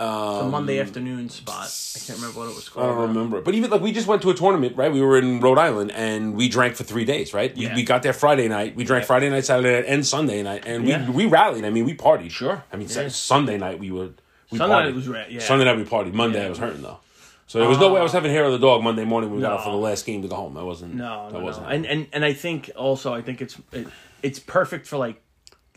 The 0.04 0.48
Monday 0.48 0.80
um, 0.80 0.86
afternoon 0.86 1.28
spot. 1.28 1.66
I 1.96 1.98
can't 1.98 2.18
remember 2.18 2.40
what 2.40 2.48
it 2.50 2.54
was 2.56 2.68
called. 2.68 2.86
I 2.86 2.88
don't 2.90 3.08
remember. 3.08 3.40
But 3.42 3.54
even 3.54 3.70
like 3.70 3.80
we 3.82 3.92
just 3.92 4.06
went 4.06 4.22
to 4.22 4.30
a 4.30 4.34
tournament, 4.34 4.76
right? 4.76 4.90
We 4.92 5.02
were 5.02 5.18
in 5.18 5.40
Rhode 5.40 5.58
Island 5.58 5.92
and 5.92 6.34
we 6.34 6.48
drank 6.48 6.76
for 6.76 6.84
three 6.84 7.04
days, 7.04 7.34
right? 7.34 7.54
Yeah. 7.56 7.70
We, 7.70 7.76
we 7.76 7.84
got 7.84 8.02
there 8.02 8.12
Friday 8.12 8.48
night. 8.48 8.76
We 8.76 8.84
drank 8.84 9.02
Yeah. 9.02 9.06
Friday 9.08 9.30
night, 9.30 9.44
Saturday 9.44 9.72
night, 9.80 9.84
and 9.86 10.06
Sunday 10.06 10.42
night, 10.42 10.64
and 10.66 10.86
Yeah. 10.88 11.08
we 11.10 11.24
we 11.24 11.26
rallied. 11.26 11.64
I 11.64 11.70
mean, 11.70 11.84
we 11.84 11.94
partied. 11.94 12.30
Sure. 12.30 12.64
I 12.72 12.76
mean, 12.76 12.88
Yeah. 12.88 13.08
Sunday 13.08 13.58
night 13.58 13.78
we 13.78 13.90
were. 13.90 14.10
We 14.50 14.58
Sunday 14.58 14.74
partied. 14.74 14.84
night 14.86 14.94
was 14.94 15.08
ra- 15.08 15.24
yeah. 15.28 15.40
Sunday 15.40 15.64
night 15.66 15.76
we 15.76 15.84
partied. 15.84 16.12
Monday. 16.14 16.44
I 16.44 16.48
was 16.48 16.58
hurting 16.58 16.82
though. 16.82 16.98
So 17.46 17.58
there 17.58 17.68
was 17.68 17.78
no 17.78 17.88
uh, 17.90 17.94
way 17.94 18.00
I 18.00 18.02
was 18.04 18.12
having 18.12 18.30
hair 18.30 18.44
of 18.44 18.52
the 18.52 18.58
dog 18.58 18.82
Monday 18.82 19.04
morning. 19.04 19.30
when 19.30 19.38
We 19.38 19.42
got 19.42 19.54
up 19.54 19.64
for 19.64 19.70
the 19.70 19.76
last 19.76 20.06
game 20.06 20.22
to 20.22 20.28
go 20.28 20.36
home. 20.36 20.56
I 20.56 20.62
wasn't. 20.62 20.94
No, 20.94 21.26
I 21.28 21.30
no, 21.32 21.40
wasn't. 21.40 21.66
no. 21.66 21.72
And 21.72 21.84
and 21.84 22.06
and 22.12 22.24
I 22.24 22.32
think 22.32 22.70
also 22.76 23.12
I 23.12 23.22
think 23.22 23.42
it's 23.42 23.56
it, 23.72 23.88
it's 24.22 24.38
perfect 24.38 24.86
for 24.86 24.96
like 24.98 25.20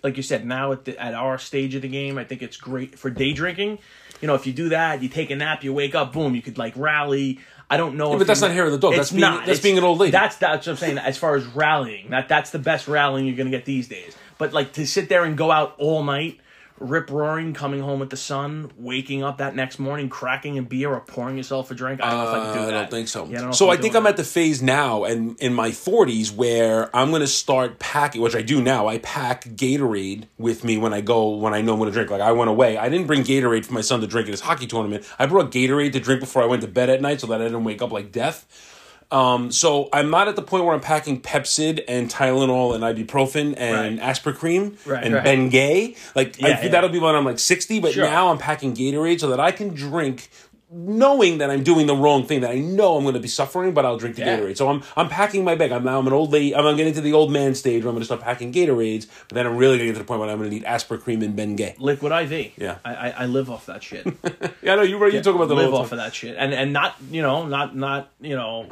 like 0.03 0.17
you 0.17 0.21
said 0.23 0.45
now 0.45 0.71
at 0.71 0.85
the, 0.85 1.01
at 1.01 1.13
our 1.13 1.37
stage 1.39 1.73
of 1.75 1.81
the 1.81 1.87
game. 1.87 2.17
I 2.19 2.25
think 2.25 2.41
it's 2.43 2.57
great 2.57 2.99
for 2.99 3.09
day 3.09 3.33
drinking. 3.33 3.79
You 4.23 4.27
know, 4.27 4.35
if 4.35 4.47
you 4.47 4.53
do 4.53 4.69
that, 4.69 5.03
you 5.03 5.09
take 5.09 5.31
a 5.31 5.35
nap, 5.35 5.65
you 5.65 5.73
wake 5.73 5.95
up, 5.95 6.13
boom, 6.13 6.33
you 6.33 6.41
could 6.41 6.57
like 6.57 6.71
rally. 6.77 7.39
I 7.69 7.75
don't 7.75 7.97
know, 7.97 8.13
if 8.13 8.19
but 8.19 8.27
that's 8.27 8.39
you- 8.39 8.47
not 8.47 8.53
hair 8.53 8.63
of 8.65 8.71
the 8.71 8.77
dog. 8.77 8.95
That's 8.95 9.09
being- 9.11 9.19
not. 9.19 9.39
that's 9.39 9.49
It's- 9.49 9.59
being 9.63 9.77
an 9.77 9.83
old 9.83 9.99
lady. 9.99 10.11
That's 10.11 10.37
that's 10.37 10.65
what 10.65 10.71
I'm 10.71 10.77
saying. 10.77 10.97
As 10.97 11.17
far 11.17 11.35
as 11.35 11.45
rallying, 11.47 12.09
that 12.11 12.29
that's 12.29 12.51
the 12.51 12.57
best 12.59 12.87
rallying 12.87 13.27
you're 13.27 13.35
gonna 13.35 13.49
get 13.49 13.65
these 13.65 13.89
days. 13.89 14.15
But 14.37 14.53
like 14.53 14.71
to 14.73 14.87
sit 14.87 15.09
there 15.09 15.25
and 15.25 15.35
go 15.37 15.51
out 15.51 15.75
all 15.77 16.03
night, 16.05 16.39
rip 16.83 17.09
roaring, 17.09 17.53
coming 17.53 17.81
home 17.81 17.99
with 17.99 18.09
the 18.09 18.17
sun, 18.17 18.71
waking 18.77 19.23
up 19.23 19.37
that 19.39 19.55
next 19.55 19.79
morning, 19.79 20.09
cracking 20.09 20.57
a 20.57 20.61
beer 20.61 20.93
or 20.93 20.99
pouring 20.99 21.37
yourself 21.37 21.71
a 21.71 21.75
drink. 21.75 22.01
I 22.01 22.11
don't 22.11 22.19
know 22.19 22.29
if 22.29 22.33
I 22.33 22.45
can 22.45 22.53
do 22.53 22.59
Uh, 22.63 22.67
I 22.67 22.71
don't 22.71 22.91
think 22.91 23.07
so. 23.07 23.25
Yeah, 23.25 23.39
I 23.39 23.41
don't 23.41 23.53
so 23.53 23.69
I 23.69 23.73
I'm 23.75 23.81
think 23.81 23.95
I'm 23.95 24.07
at 24.07 24.17
the 24.17 24.23
phase 24.23 24.61
now, 24.61 25.03
and 25.03 25.39
in 25.39 25.53
my 25.53 25.69
40s, 25.69 26.35
where 26.35 26.95
I'm 26.95 27.09
going 27.09 27.21
to 27.21 27.27
start 27.27 27.79
packing, 27.79 28.21
which 28.21 28.35
I 28.35 28.41
do 28.41 28.61
now. 28.61 28.87
I 28.87 28.97
pack 28.99 29.45
Gatorade 29.45 30.25
with 30.37 30.63
me 30.63 30.77
when 30.77 30.93
I 30.93 31.01
go 31.01 31.29
when 31.29 31.53
I 31.53 31.61
know 31.61 31.73
I'm 31.73 31.79
going 31.79 31.89
to 31.89 31.93
drink. 31.93 32.11
Like 32.11 32.21
I 32.21 32.31
went 32.31 32.49
away, 32.49 32.77
I 32.77 32.89
didn't 32.89 33.07
bring 33.07 33.23
Gatorade 33.23 33.65
for 33.65 33.73
my 33.73 33.81
son 33.81 34.01
to 34.01 34.07
drink 34.07 34.27
at 34.27 34.31
his 34.31 34.41
hockey 34.41 34.67
tournament. 34.67 35.05
I 35.17 35.25
brought 35.25 35.51
Gatorade 35.51 35.93
to 35.93 35.99
drink 35.99 36.19
before 36.19 36.43
I 36.43 36.45
went 36.45 36.61
to 36.61 36.67
bed 36.67 36.89
at 36.89 37.01
night, 37.01 37.21
so 37.21 37.27
that 37.27 37.41
I 37.41 37.45
didn't 37.45 37.63
wake 37.63 37.81
up 37.81 37.91
like 37.91 38.11
death. 38.11 38.72
Um, 39.13 39.51
so 39.51 39.89
I'm 39.93 40.09
not 40.09 40.27
at 40.27 40.35
the 40.35 40.41
point 40.41 40.65
where 40.65 40.73
I'm 40.73 40.81
packing 40.81 41.21
Pepcid 41.21 41.83
and 41.87 42.09
Tylenol 42.09 42.73
and 42.73 42.83
ibuprofen 42.83 43.53
and 43.57 43.99
Right. 43.99 44.09
Aspercreme 44.15 44.75
Right, 44.87 45.03
and 45.03 45.13
right. 45.13 45.23
Bengay. 45.25 45.97
Like 46.15 46.39
Yeah, 46.39 46.47
think 46.55 46.63
yeah. 46.63 46.69
that'll 46.69 46.89
be 46.89 46.99
when 46.99 47.15
I'm 47.15 47.23
like 47.25 47.39
60. 47.39 47.79
But 47.79 47.93
Sure. 47.93 48.03
now 48.05 48.29
I'm 48.29 48.37
packing 48.39 48.75
Gatorade 48.75 49.19
so 49.19 49.29
that 49.29 49.39
I 49.39 49.51
can 49.51 49.69
drink 49.69 50.29
knowing 50.75 51.37
that 51.37 51.51
I'm 51.51 51.61
doing 51.61 51.85
the 51.85 51.95
wrong 51.95 52.25
thing, 52.25 52.41
that 52.41 52.49
I 52.49 52.55
know 52.57 52.97
I'm 52.97 53.03
going 53.03 53.13
to 53.13 53.19
be 53.19 53.27
suffering, 53.27 53.75
but 53.75 53.85
I'll 53.85 53.97
drink 53.97 54.15
the 54.15 54.23
Yeah. 54.23 54.39
Gatorade. 54.39 54.57
So 54.57 54.67
I'm 54.69 54.81
I'm 54.97 55.07
packing 55.07 55.43
my 55.43 55.53
bag. 55.53 55.71
I'm 55.71 55.83
now 55.83 55.99
I'm 55.99 56.07
an 56.07 56.13
old 56.13 56.31
lady. 56.31 56.55
I'm 56.55 56.75
getting 56.75 56.93
to 56.95 57.01
the 57.01 57.13
old 57.13 57.31
man 57.31 57.53
stage 57.53 57.83
where 57.83 57.89
I'm 57.89 57.93
going 57.95 58.01
to 58.01 58.05
start 58.05 58.21
packing 58.21 58.51
Gatorades. 58.51 59.05
But 59.27 59.35
then 59.35 59.45
I'm 59.45 59.57
really 59.57 59.77
going 59.77 59.89
to 59.89 59.93
get 59.93 59.93
to 59.93 59.99
the 59.99 60.05
point 60.05 60.21
where 60.21 60.29
I'm 60.31 60.39
going 60.39 60.49
to 60.49 60.55
need 60.55 60.65
Aspercreme 60.65 61.23
and 61.23 61.37
Bengay. 61.37 61.75
Liquid 61.77 62.11
IV. 62.11 62.53
Yeah. 62.57 62.77
I, 62.83 62.95
I, 62.95 63.09
I 63.09 63.25
live 63.27 63.51
off 63.51 63.67
that 63.67 63.83
shit. 63.83 64.07
Yeah, 64.63 64.73
I 64.73 64.75
know 64.77 64.81
you. 64.83 65.05
You 65.07 65.21
talk 65.21 65.35
about 65.35 65.49
that 65.49 65.55
live 65.55 65.73
off 65.73 65.89
the 65.89 65.97
of 65.97 66.01
that 66.03 66.15
shit, 66.15 66.37
and 66.39 66.53
and 66.53 66.71
not 66.73 66.95
you 67.11 67.21
know 67.21 67.45
not 67.45 67.75
not 67.75 68.09
you 68.21 68.35
know. 68.35 68.67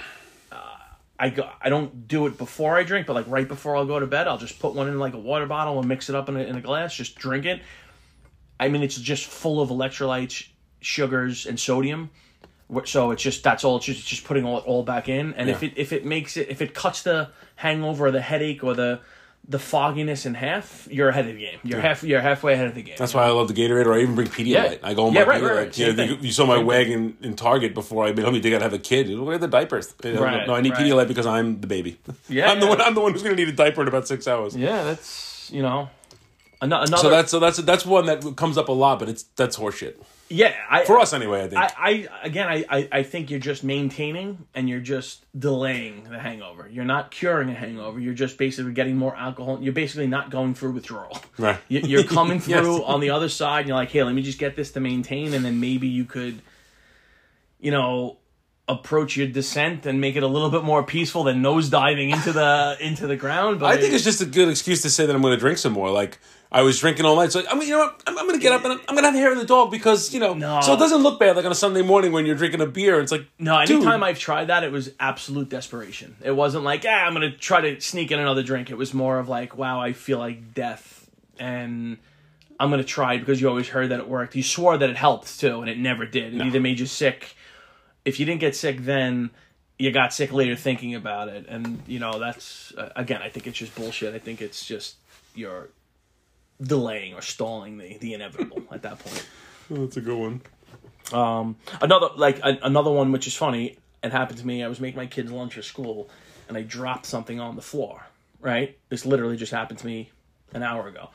I 1.21 1.29
go, 1.29 1.47
I 1.61 1.69
don't 1.69 2.07
do 2.07 2.25
it 2.25 2.35
before 2.35 2.75
I 2.75 2.83
drink, 2.83 3.05
but 3.05 3.13
like 3.13 3.27
right 3.27 3.47
before 3.47 3.75
I'll 3.77 3.85
go 3.85 3.99
to 3.99 4.07
bed, 4.07 4.27
I'll 4.27 4.39
just 4.39 4.57
put 4.57 4.73
one 4.73 4.87
in 4.87 4.97
like 4.97 5.13
a 5.13 5.19
water 5.19 5.45
bottle 5.45 5.77
and 5.77 5.87
mix 5.87 6.09
it 6.09 6.15
up 6.15 6.29
in 6.29 6.35
a, 6.35 6.39
in 6.39 6.55
a 6.55 6.61
glass, 6.61 6.95
just 6.95 7.13
drink 7.13 7.45
it. 7.45 7.61
I 8.59 8.69
mean, 8.69 8.81
it's 8.81 8.95
just 8.95 9.27
full 9.27 9.61
of 9.61 9.69
electrolytes, 9.69 10.47
sugars, 10.81 11.45
and 11.45 11.59
sodium. 11.59 12.09
So 12.85 13.11
it's 13.11 13.21
just 13.21 13.43
that's 13.43 13.63
all. 13.63 13.77
It's 13.77 13.85
just, 13.85 13.99
it's 13.99 14.09
just 14.09 14.23
putting 14.23 14.45
all 14.45 14.59
all 14.59 14.81
back 14.81 15.09
in, 15.09 15.35
and 15.35 15.49
if 15.49 15.61
it 15.61 15.73
if 15.75 15.93
it 15.93 16.05
makes 16.05 16.37
it 16.37 16.49
if 16.49 16.61
it 16.61 16.73
cuts 16.73 17.03
the 17.03 17.29
hangover 17.55 18.07
or 18.07 18.11
the 18.11 18.21
headache 18.21 18.63
or 18.63 18.73
the 18.73 19.01
the 19.47 19.59
fogginess 19.59 20.25
in 20.25 20.33
half, 20.35 20.87
you're 20.89 21.09
ahead 21.09 21.27
of 21.27 21.33
the 21.35 21.39
game. 21.41 21.59
You're 21.63 21.81
half 21.81 22.03
you're 22.03 22.21
halfway 22.21 22.53
ahead 22.53 22.67
of 22.67 22.75
the 22.75 22.83
game. 22.83 22.95
That's 22.97 23.13
why 23.13 23.23
I 23.25 23.29
love 23.31 23.47
the 23.47 23.53
Gatorade, 23.53 23.85
or 23.85 23.93
I 23.93 24.01
even 24.01 24.15
bring 24.15 24.27
Pedialyte. 24.27 24.45
Yeah. 24.73 24.75
I 24.83 24.93
go 24.93 25.07
on 25.07 25.13
Yeah, 25.13 25.21
my 25.25 25.29
right, 25.31 25.41
right, 25.43 25.51
Pedialyte. 25.51 25.57
right. 25.57 25.77
You, 25.77 25.93
know, 25.93 26.03
you- 26.03 26.17
you 26.21 26.31
saw 26.31 26.45
my 26.45 26.57
Same 26.57 26.65
wagon 26.67 27.17
in 27.21 27.35
Target 27.35 27.73
before 27.73 28.05
I 28.05 28.11
told 28.13 28.33
me 28.33 28.39
they 28.39 28.49
got 28.51 28.59
to 28.59 28.63
have 28.63 28.73
a 28.73 28.79
kid. 28.79 29.09
Look 29.09 29.33
at 29.35 29.41
the 29.41 29.47
diapers. 29.47 29.93
Right, 30.03 30.45
no, 30.47 30.53
I 30.55 30.61
need 30.61 30.73
right. 30.73 30.81
Pedialyte 30.85 31.07
because 31.07 31.25
I'm 31.25 31.59
the 31.59 31.67
baby. 31.67 31.99
Yeah, 32.29 32.49
I'm 32.51 32.59
the 32.59 32.67
one. 32.67 32.79
I'm 32.81 32.93
the 32.93 33.01
one 33.01 33.11
who's 33.13 33.23
going 33.23 33.35
to 33.35 33.43
need 33.45 33.51
a 33.51 33.55
diaper 33.55 33.81
in 33.81 33.87
about 33.87 34.07
six 34.07 34.27
hours. 34.27 34.55
Yeah, 34.55 34.83
that's 34.83 35.49
you 35.51 35.61
know, 35.61 35.89
Another, 36.61 36.85
So 36.97 37.09
that's 37.09 37.31
so 37.31 37.39
that's 37.39 37.57
that's 37.57 37.85
one 37.85 38.05
that 38.05 38.35
comes 38.37 38.57
up 38.57 38.69
a 38.69 38.71
lot, 38.71 38.99
but 38.99 39.09
it's 39.09 39.23
that's 39.23 39.57
horseshit 39.57 39.95
yeah. 40.29 40.53
I, 40.69 40.85
for 40.85 40.99
us 40.99 41.11
anyway. 41.11 41.43
I 41.43 41.47
think. 41.47 41.61
I, 41.61 41.69
I 41.77 42.07
again, 42.25 42.47
I, 42.47 42.65
I, 42.69 42.89
I 42.91 43.03
think 43.03 43.29
you're 43.31 43.39
just 43.39 43.63
maintaining 43.63 44.45
and 44.53 44.69
you're 44.69 44.79
just 44.79 45.25
delaying 45.37 46.03
the 46.09 46.19
hangover. 46.19 46.69
You're 46.71 46.85
not 46.85 47.11
curing 47.11 47.49
a 47.49 47.53
hangover. 47.53 47.99
You're 47.99 48.13
just 48.13 48.37
basically 48.37 48.73
getting 48.73 48.95
more 48.95 49.15
alcohol. 49.15 49.59
You're 49.61 49.73
basically 49.73 50.07
not 50.07 50.29
going 50.29 50.53
through 50.53 50.71
withdrawal. 50.71 51.17
Right. 51.37 51.57
You- 51.67 51.81
You're 51.81 52.03
coming 52.03 52.41
Yes. 52.47 52.59
through 52.61 52.83
on 52.85 52.99
the 53.01 53.09
other 53.09 53.27
side. 53.27 53.61
And 53.61 53.67
you're 53.69 53.77
like, 53.77 53.89
hey, 53.91 54.03
let 54.03 54.13
me 54.13 54.21
just 54.21 54.37
get 54.39 54.55
this 54.55 54.71
to 54.73 54.79
maintain, 54.79 55.33
and 55.33 55.43
then 55.43 55.59
maybe 55.59 55.87
you 55.87 56.05
could, 56.05 56.41
you 57.59 57.71
know, 57.71 58.17
approach 58.67 59.17
your 59.17 59.27
descent 59.27 59.85
and 59.85 59.99
make 59.99 60.15
it 60.15 60.23
a 60.23 60.27
little 60.27 60.49
bit 60.49 60.63
more 60.63 60.83
peaceful 60.83 61.23
than 61.23 61.41
nosediving 61.41 62.13
into 62.13 62.31
the 62.31 62.77
into 62.79 63.07
the 63.07 63.17
ground. 63.17 63.59
But 63.59 63.71
I 63.71 63.77
think 63.81 63.93
it's 63.93 64.03
just 64.03 64.21
a 64.21 64.25
good 64.25 64.47
excuse 64.47 64.81
to 64.83 64.89
say 64.89 65.05
that 65.05 65.13
I'm 65.15 65.21
going 65.21 65.33
to 65.33 65.39
drink 65.39 65.57
some 65.57 65.73
more. 65.73 65.89
Like 65.91 66.19
I 66.53 66.63
was 66.63 66.79
drinking 66.79 67.05
all 67.05 67.15
night, 67.15 67.31
so 67.31 67.41
I'm 67.49 67.61
you 67.61 67.69
know 67.69 67.79
what? 67.79 68.03
I'm, 68.05 68.17
I'm 68.17 68.27
going 68.27 68.37
to 68.37 68.43
get 68.43 68.51
up 68.51 68.63
and 68.65 68.73
I'm, 68.73 68.79
I'm 68.89 68.95
going 68.95 69.03
to 69.03 69.11
have 69.11 69.15
hair 69.15 69.31
in 69.31 69.37
the 69.37 69.45
dog 69.45 69.71
because 69.71 70.13
you 70.13 70.19
know, 70.19 70.33
No. 70.33 70.59
so 70.61 70.73
it 70.73 70.79
doesn't 70.79 71.01
look 71.01 71.17
bad 71.19 71.35
like 71.37 71.45
on 71.45 71.51
a 71.51 71.55
Sunday 71.55 71.81
morning 71.81 72.11
when 72.11 72.25
you're 72.25 72.35
drinking 72.35 72.59
a 72.59 72.65
beer. 72.65 72.99
It's 72.99 73.11
like 73.11 73.25
No, 73.39 73.63
dude, 73.65 73.77
anytime 73.77 74.03
I've 74.03 74.19
tried 74.19 74.45
that, 74.45 74.63
it 74.65 74.71
was 74.71 74.91
absolute 74.99 75.47
desperation. 75.47 76.15
It 76.21 76.31
wasn't 76.31 76.65
like, 76.65 76.83
ah, 76.85 76.89
I'm 77.05 77.13
gonna 77.13 77.31
try 77.31 77.61
to 77.61 77.79
sneak 77.79 78.11
in 78.11 78.19
another 78.19 78.43
drink. 78.43 78.69
It 78.69 78.77
was 78.77 78.93
more 78.93 79.17
of 79.17 79.29
like, 79.29 79.57
wow, 79.57 79.79
I 79.79 79.93
feel 79.93 80.17
like 80.19 80.53
death, 80.53 81.09
and 81.39 81.97
I'm 82.59 82.69
gonna 82.69 82.83
try 82.83 83.17
because 83.17 83.39
you 83.39 83.47
always 83.47 83.69
heard 83.69 83.89
that 83.89 83.99
it 84.01 84.07
worked. 84.09 84.35
You 84.35 84.43
swore 84.43 84.77
that 84.77 84.89
it 84.89 84.97
helped 84.97 85.39
too, 85.39 85.61
and 85.61 85.69
it 85.69 85.77
never 85.77 86.05
did. 86.05 86.33
It 86.33 86.41
either 86.41 86.59
made 86.59 86.79
you 86.79 86.85
sick. 86.85 87.35
If 88.03 88.19
you 88.19 88.25
didn't 88.25 88.41
get 88.41 88.55
sick 88.57 88.79
then, 88.81 89.29
you 89.79 89.91
got 89.91 90.13
sick 90.13 90.33
later 90.33 90.55
thinking 90.57 90.95
about 90.95 91.29
it, 91.29 91.45
and 91.47 91.81
you 91.87 91.99
know 91.99 92.19
that's 92.19 92.73
uh, 92.77 92.89
again, 92.97 93.21
I 93.21 93.29
think 93.29 93.47
it's 93.47 93.57
just 93.57 93.73
bullshit. 93.73 94.13
I 94.13 94.19
think 94.19 94.41
it's 94.41 94.65
just 94.65 94.97
you're 95.33 95.69
delaying 96.61 97.13
or 97.13 97.21
stalling 97.21 97.77
the 97.77 97.97
the 97.97 98.13
inevitable 98.13 98.61
at 98.71 98.81
that 98.83 98.99
point. 98.99 99.25
that's 99.69 99.97
a 99.97 100.01
good 100.01 100.17
one. 100.17 100.41
Um, 101.11 101.55
another 101.81 102.09
like 102.15 102.39
a, 102.39 102.59
another 102.63 102.91
one 102.91 103.11
which 103.11 103.27
is 103.27 103.35
funny. 103.35 103.77
It 104.03 104.11
happened 104.11 104.39
to 104.39 104.47
me. 104.47 104.63
I 104.63 104.67
was 104.67 104.79
making 104.79 104.97
my 104.97 105.05
kids 105.05 105.31
lunch 105.31 105.57
at 105.57 105.63
school, 105.63 106.09
and 106.47 106.57
I 106.57 106.61
dropped 106.63 107.05
something 107.05 107.39
on 107.39 107.55
the 107.55 107.61
floor. 107.61 108.05
Right, 108.39 108.77
this 108.89 109.05
literally 109.05 109.37
just 109.37 109.51
happened 109.51 109.77
to 109.79 109.85
me 109.85 110.09
an 110.53 110.63
hour 110.63 110.87
ago. 110.87 111.09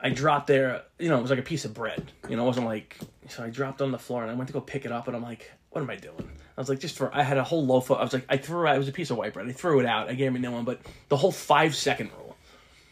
I 0.00 0.10
dropped 0.10 0.46
there. 0.46 0.82
You 0.98 1.08
know, 1.08 1.18
it 1.18 1.22
was 1.22 1.30
like 1.30 1.40
a 1.40 1.42
piece 1.42 1.64
of 1.64 1.74
bread. 1.74 2.12
You 2.28 2.36
know, 2.36 2.44
it 2.44 2.46
wasn't 2.46 2.66
like. 2.66 2.98
So 3.28 3.42
I 3.42 3.50
dropped 3.50 3.80
on 3.82 3.90
the 3.90 3.98
floor, 3.98 4.22
and 4.22 4.30
I 4.30 4.34
went 4.34 4.48
to 4.48 4.52
go 4.52 4.60
pick 4.60 4.84
it 4.84 4.92
up, 4.92 5.08
and 5.08 5.16
I'm 5.16 5.22
like, 5.22 5.50
"What 5.70 5.80
am 5.80 5.90
I 5.90 5.96
doing?" 5.96 6.28
I 6.56 6.60
was 6.60 6.68
like, 6.68 6.78
"Just 6.78 6.96
for." 6.96 7.12
I 7.14 7.22
had 7.22 7.38
a 7.38 7.42
whole 7.44 7.64
loaf 7.66 7.90
of. 7.90 7.98
I 7.98 8.02
was 8.04 8.12
like, 8.12 8.26
I 8.28 8.36
threw 8.36 8.68
it. 8.68 8.74
It 8.74 8.78
was 8.78 8.88
a 8.88 8.92
piece 8.92 9.10
of 9.10 9.16
white 9.16 9.32
bread. 9.32 9.48
I 9.48 9.52
threw 9.52 9.80
it 9.80 9.86
out. 9.86 10.08
I 10.08 10.14
gave 10.14 10.32
me 10.32 10.38
no 10.40 10.52
one, 10.52 10.64
but 10.64 10.80
the 11.08 11.16
whole 11.16 11.32
five 11.32 11.74
second 11.74 12.10
rule. 12.18 12.36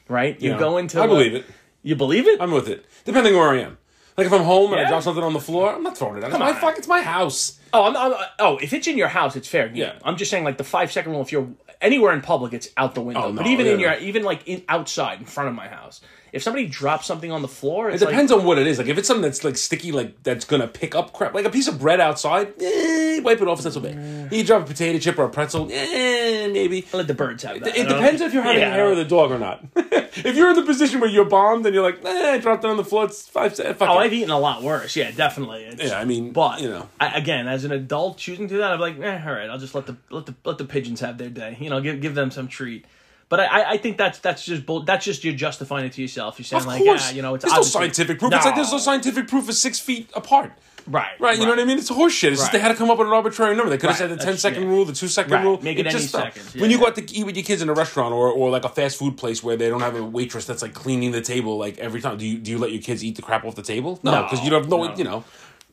Right, 0.08 0.40
you 0.40 0.50
Yeah. 0.52 0.58
go 0.58 0.78
into. 0.78 1.00
I 1.00 1.04
a- 1.04 1.08
believe 1.08 1.34
it. 1.34 1.44
You 1.82 1.96
believe 1.96 2.26
it? 2.28 2.40
I'm 2.40 2.52
with 2.52 2.68
it. 2.68 2.86
Depending 3.04 3.34
where 3.34 3.50
I 3.50 3.60
am. 3.60 3.78
Like 4.16 4.26
if 4.26 4.32
I'm 4.32 4.42
home 4.42 4.72
and 4.72 4.80
I 4.80 4.84
Yeah. 4.84 4.90
drop 4.90 5.02
something 5.02 5.24
on 5.24 5.32
the 5.32 5.40
floor, 5.40 5.74
I'm 5.74 5.82
not 5.82 5.96
throwing 5.96 6.18
it 6.18 6.24
out. 6.24 6.30
It's 6.30 6.38
my 6.38 6.50
on. 6.50 6.56
fuck. 6.56 6.78
It's 6.78 6.86
my 6.88 7.00
house. 7.02 7.58
Oh, 7.72 7.84
I'm, 7.84 7.96
I'm, 7.96 8.14
oh, 8.38 8.58
if 8.58 8.72
it's 8.72 8.86
in 8.86 8.98
your 8.98 9.08
house, 9.08 9.36
it's 9.36 9.48
fair. 9.48 9.68
game. 9.68 9.76
Yeah. 9.78 9.92
I'm 10.04 10.16
just 10.16 10.30
saying, 10.30 10.44
like 10.44 10.58
the 10.58 10.64
five 10.64 10.92
second 10.92 11.12
rule. 11.12 11.22
If 11.22 11.32
you're 11.32 11.48
anywhere 11.80 12.12
in 12.12 12.20
public, 12.20 12.52
it's 12.52 12.68
out 12.76 12.94
the 12.94 13.00
window. 13.00 13.24
Oh, 13.24 13.32
but 13.32 13.46
no, 13.46 13.50
even 13.50 13.66
in 13.66 13.80
yeah. 13.80 13.94
your, 13.94 14.02
even 14.02 14.22
like 14.22 14.46
in 14.46 14.62
outside 14.68 15.18
in 15.20 15.24
front 15.24 15.48
of 15.48 15.54
my 15.54 15.66
house, 15.68 16.02
if 16.32 16.42
somebody 16.42 16.66
drops 16.66 17.06
something 17.06 17.30
on 17.30 17.42
the 17.42 17.48
floor, 17.48 17.90
it's 17.90 18.02
It 18.02 18.06
depends 18.06 18.32
on 18.32 18.44
what 18.44 18.58
it 18.58 18.66
is. 18.66 18.78
Like 18.78 18.86
if 18.88 18.96
it's 18.98 19.06
something 19.06 19.22
that's 19.22 19.44
like 19.44 19.56
sticky, 19.56 19.92
like 19.92 20.22
that's 20.22 20.44
gonna 20.46 20.66
pick 20.66 20.94
up 20.94 21.12
crap, 21.12 21.34
like 21.34 21.44
a 21.44 21.50
piece 21.50 21.68
of 21.68 21.78
bread 21.78 22.00
outside, 22.00 22.54
eh, 22.60 23.20
wipe 23.20 23.40
it 23.40 23.48
off. 23.48 23.62
Not 23.62 23.72
so 23.74 23.80
bad. 23.80 24.32
You 24.32 24.42
drop 24.42 24.62
a 24.62 24.66
potato 24.66 24.98
chip 24.98 25.18
or 25.18 25.24
a 25.24 25.28
pretzel, 25.30 25.68
eh, 25.70 26.48
maybe. 26.48 26.82
like 26.82 26.94
let 26.94 27.06
the 27.06 27.14
birds 27.14 27.42
have 27.42 27.60
that. 27.60 27.76
It 27.76 27.86
depends 27.88 28.20
if 28.22 28.32
you're 28.32 28.42
having 28.42 28.60
Yeah. 28.62 28.72
hair 28.72 28.90
of 28.90 28.96
the 28.96 29.04
dog 29.04 29.30
or 29.30 29.38
not. 29.38 29.62
if 29.76 30.34
you're 30.36 30.50
in 30.50 30.56
the 30.56 30.62
position 30.62 31.00
where 31.00 31.10
you're 31.10 31.24
bombed 31.26 31.66
and 31.66 31.74
you're 31.74 31.84
like, 31.84 32.04
eh, 32.04 32.32
I 32.32 32.38
dropped 32.38 32.64
it 32.64 32.68
on 32.70 32.76
the 32.76 32.84
floor, 32.84 33.04
it's 33.04 33.28
five 33.28 33.54
cents. 33.54 33.78
Fuck 33.78 33.88
Oh, 33.90 33.98
it. 34.00 34.04
I've 34.04 34.12
eaten 34.12 34.30
a 34.30 34.38
lot 34.38 34.62
worse. 34.62 34.96
Yeah, 34.96 35.10
definitely. 35.10 35.64
It's, 35.64 35.82
Yeah, 35.84 35.98
I 35.98 36.04
mean, 36.04 36.32
but 36.32 36.60
you 36.62 36.68
know. 36.70 36.88
I, 36.98 37.08
again, 37.18 37.46
as 37.46 37.64
an 37.64 37.72
adult 37.72 38.16
choosing 38.16 38.48
to 38.48 38.54
do 38.54 38.58
that, 38.58 38.72
I'm 38.72 38.80
like, 38.80 38.98
eh, 38.98 39.22
all 39.26 39.32
right, 39.34 39.50
I'll 39.50 39.58
just 39.58 39.74
let 39.74 39.86
the 39.86 39.96
let 40.10 40.26
the 40.26 40.34
let 40.44 40.56
the 40.58 40.64
pigeons 40.64 41.00
have 41.00 41.18
their 41.18 41.28
day. 41.30 41.56
You 41.60 41.68
know, 41.70 41.80
give 41.80 42.00
give 42.00 42.14
them 42.14 42.30
some 42.30 42.48
treat. 42.48 42.84
But 43.32 43.40
I, 43.40 43.70
I- 43.72 43.76
think 43.78 43.96
that's 43.96 44.18
that's 44.18 44.44
just 44.44 44.66
bull, 44.66 44.82
that's 44.82 45.06
just 45.06 45.24
you're 45.24 45.32
justifying 45.32 45.86
it 45.86 45.92
to 45.94 46.02
yourself. 46.02 46.38
You're 46.38 46.44
saying 46.44 46.60
Of 46.64 46.66
like, 46.66 46.84
course, 46.84 47.08
ah, 47.08 47.14
you 47.14 47.22
know, 47.22 47.34
it's 47.34 47.44
there's 47.46 47.56
no 47.56 47.62
scientific 47.62 48.18
proof. 48.18 48.30
It's 48.34 48.44
like 48.44 48.54
there's 48.56 48.70
no 48.70 48.76
No. 48.76 48.82
scientific 48.82 49.26
proof 49.26 49.48
of 49.48 49.54
six 49.54 49.80
feet 49.80 50.10
apart. 50.14 50.52
Right, 50.86 51.18
Right, 51.18 51.38
you 51.38 51.44
know 51.44 51.50
what 51.52 51.58
I 51.60 51.64
mean? 51.64 51.78
It's 51.78 51.88
horse 51.88 52.12
shit. 52.12 52.32
It's 52.34 52.42
just 52.42 52.52
they 52.52 52.58
had 52.58 52.68
to 52.68 52.74
come 52.74 52.90
up 52.90 52.98
with 52.98 53.06
an 53.06 53.14
arbitrary 53.14 53.56
number. 53.56 53.70
They 53.70 53.78
could 53.78 53.88
have 53.88 54.00
Right, 54.00 54.10
said 54.10 54.10
the 54.10 54.16
that's- 54.16 54.42
10 54.42 54.52
second 54.52 54.64
yeah. 54.64 54.68
rule, 54.68 54.84
the 54.84 54.92
2 54.92 55.08
second 55.08 55.32
Right, 55.32 55.44
rule. 55.44 55.58
make 55.62 55.78
it 55.78 55.86
any 55.86 55.92
just 55.98 56.10
seconds, 56.10 56.52
When 56.54 56.64
yeah. 56.64 56.76
you 56.76 56.78
go 56.82 56.88
out 56.88 56.96
to 56.96 57.14
eat 57.16 57.24
with 57.24 57.36
your 57.36 57.44
kids 57.44 57.62
in 57.62 57.70
a 57.70 57.72
restaurant 57.72 58.12
or, 58.12 58.28
or 58.30 58.50
like 58.50 58.64
a 58.66 58.68
fast 58.68 58.98
food 58.98 59.16
place 59.16 59.42
where 59.42 59.56
they 59.56 59.70
don't 59.70 59.80
have 59.80 59.96
a 59.96 60.02
waitress 60.04 60.44
that's 60.44 60.60
like 60.60 60.74
cleaning 60.74 61.12
the 61.12 61.22
table 61.22 61.56
like 61.56 61.78
every 61.78 62.02
time, 62.02 62.18
do 62.18 62.26
you 62.26 62.36
do 62.36 62.50
you 62.50 62.58
let 62.58 62.70
your 62.72 62.82
kids 62.82 63.02
eat 63.02 63.14
the 63.16 63.22
crap 63.22 63.44
off 63.46 63.54
the 63.54 63.62
table? 63.62 63.98
No, 64.02 64.10
No, 64.10 64.22
because 64.24 64.44
you 64.44 64.50
don't 64.50 64.62
have 64.64 64.70
no, 64.70 64.84
no. 64.84 64.94
you 64.96 65.04
know. 65.04 65.24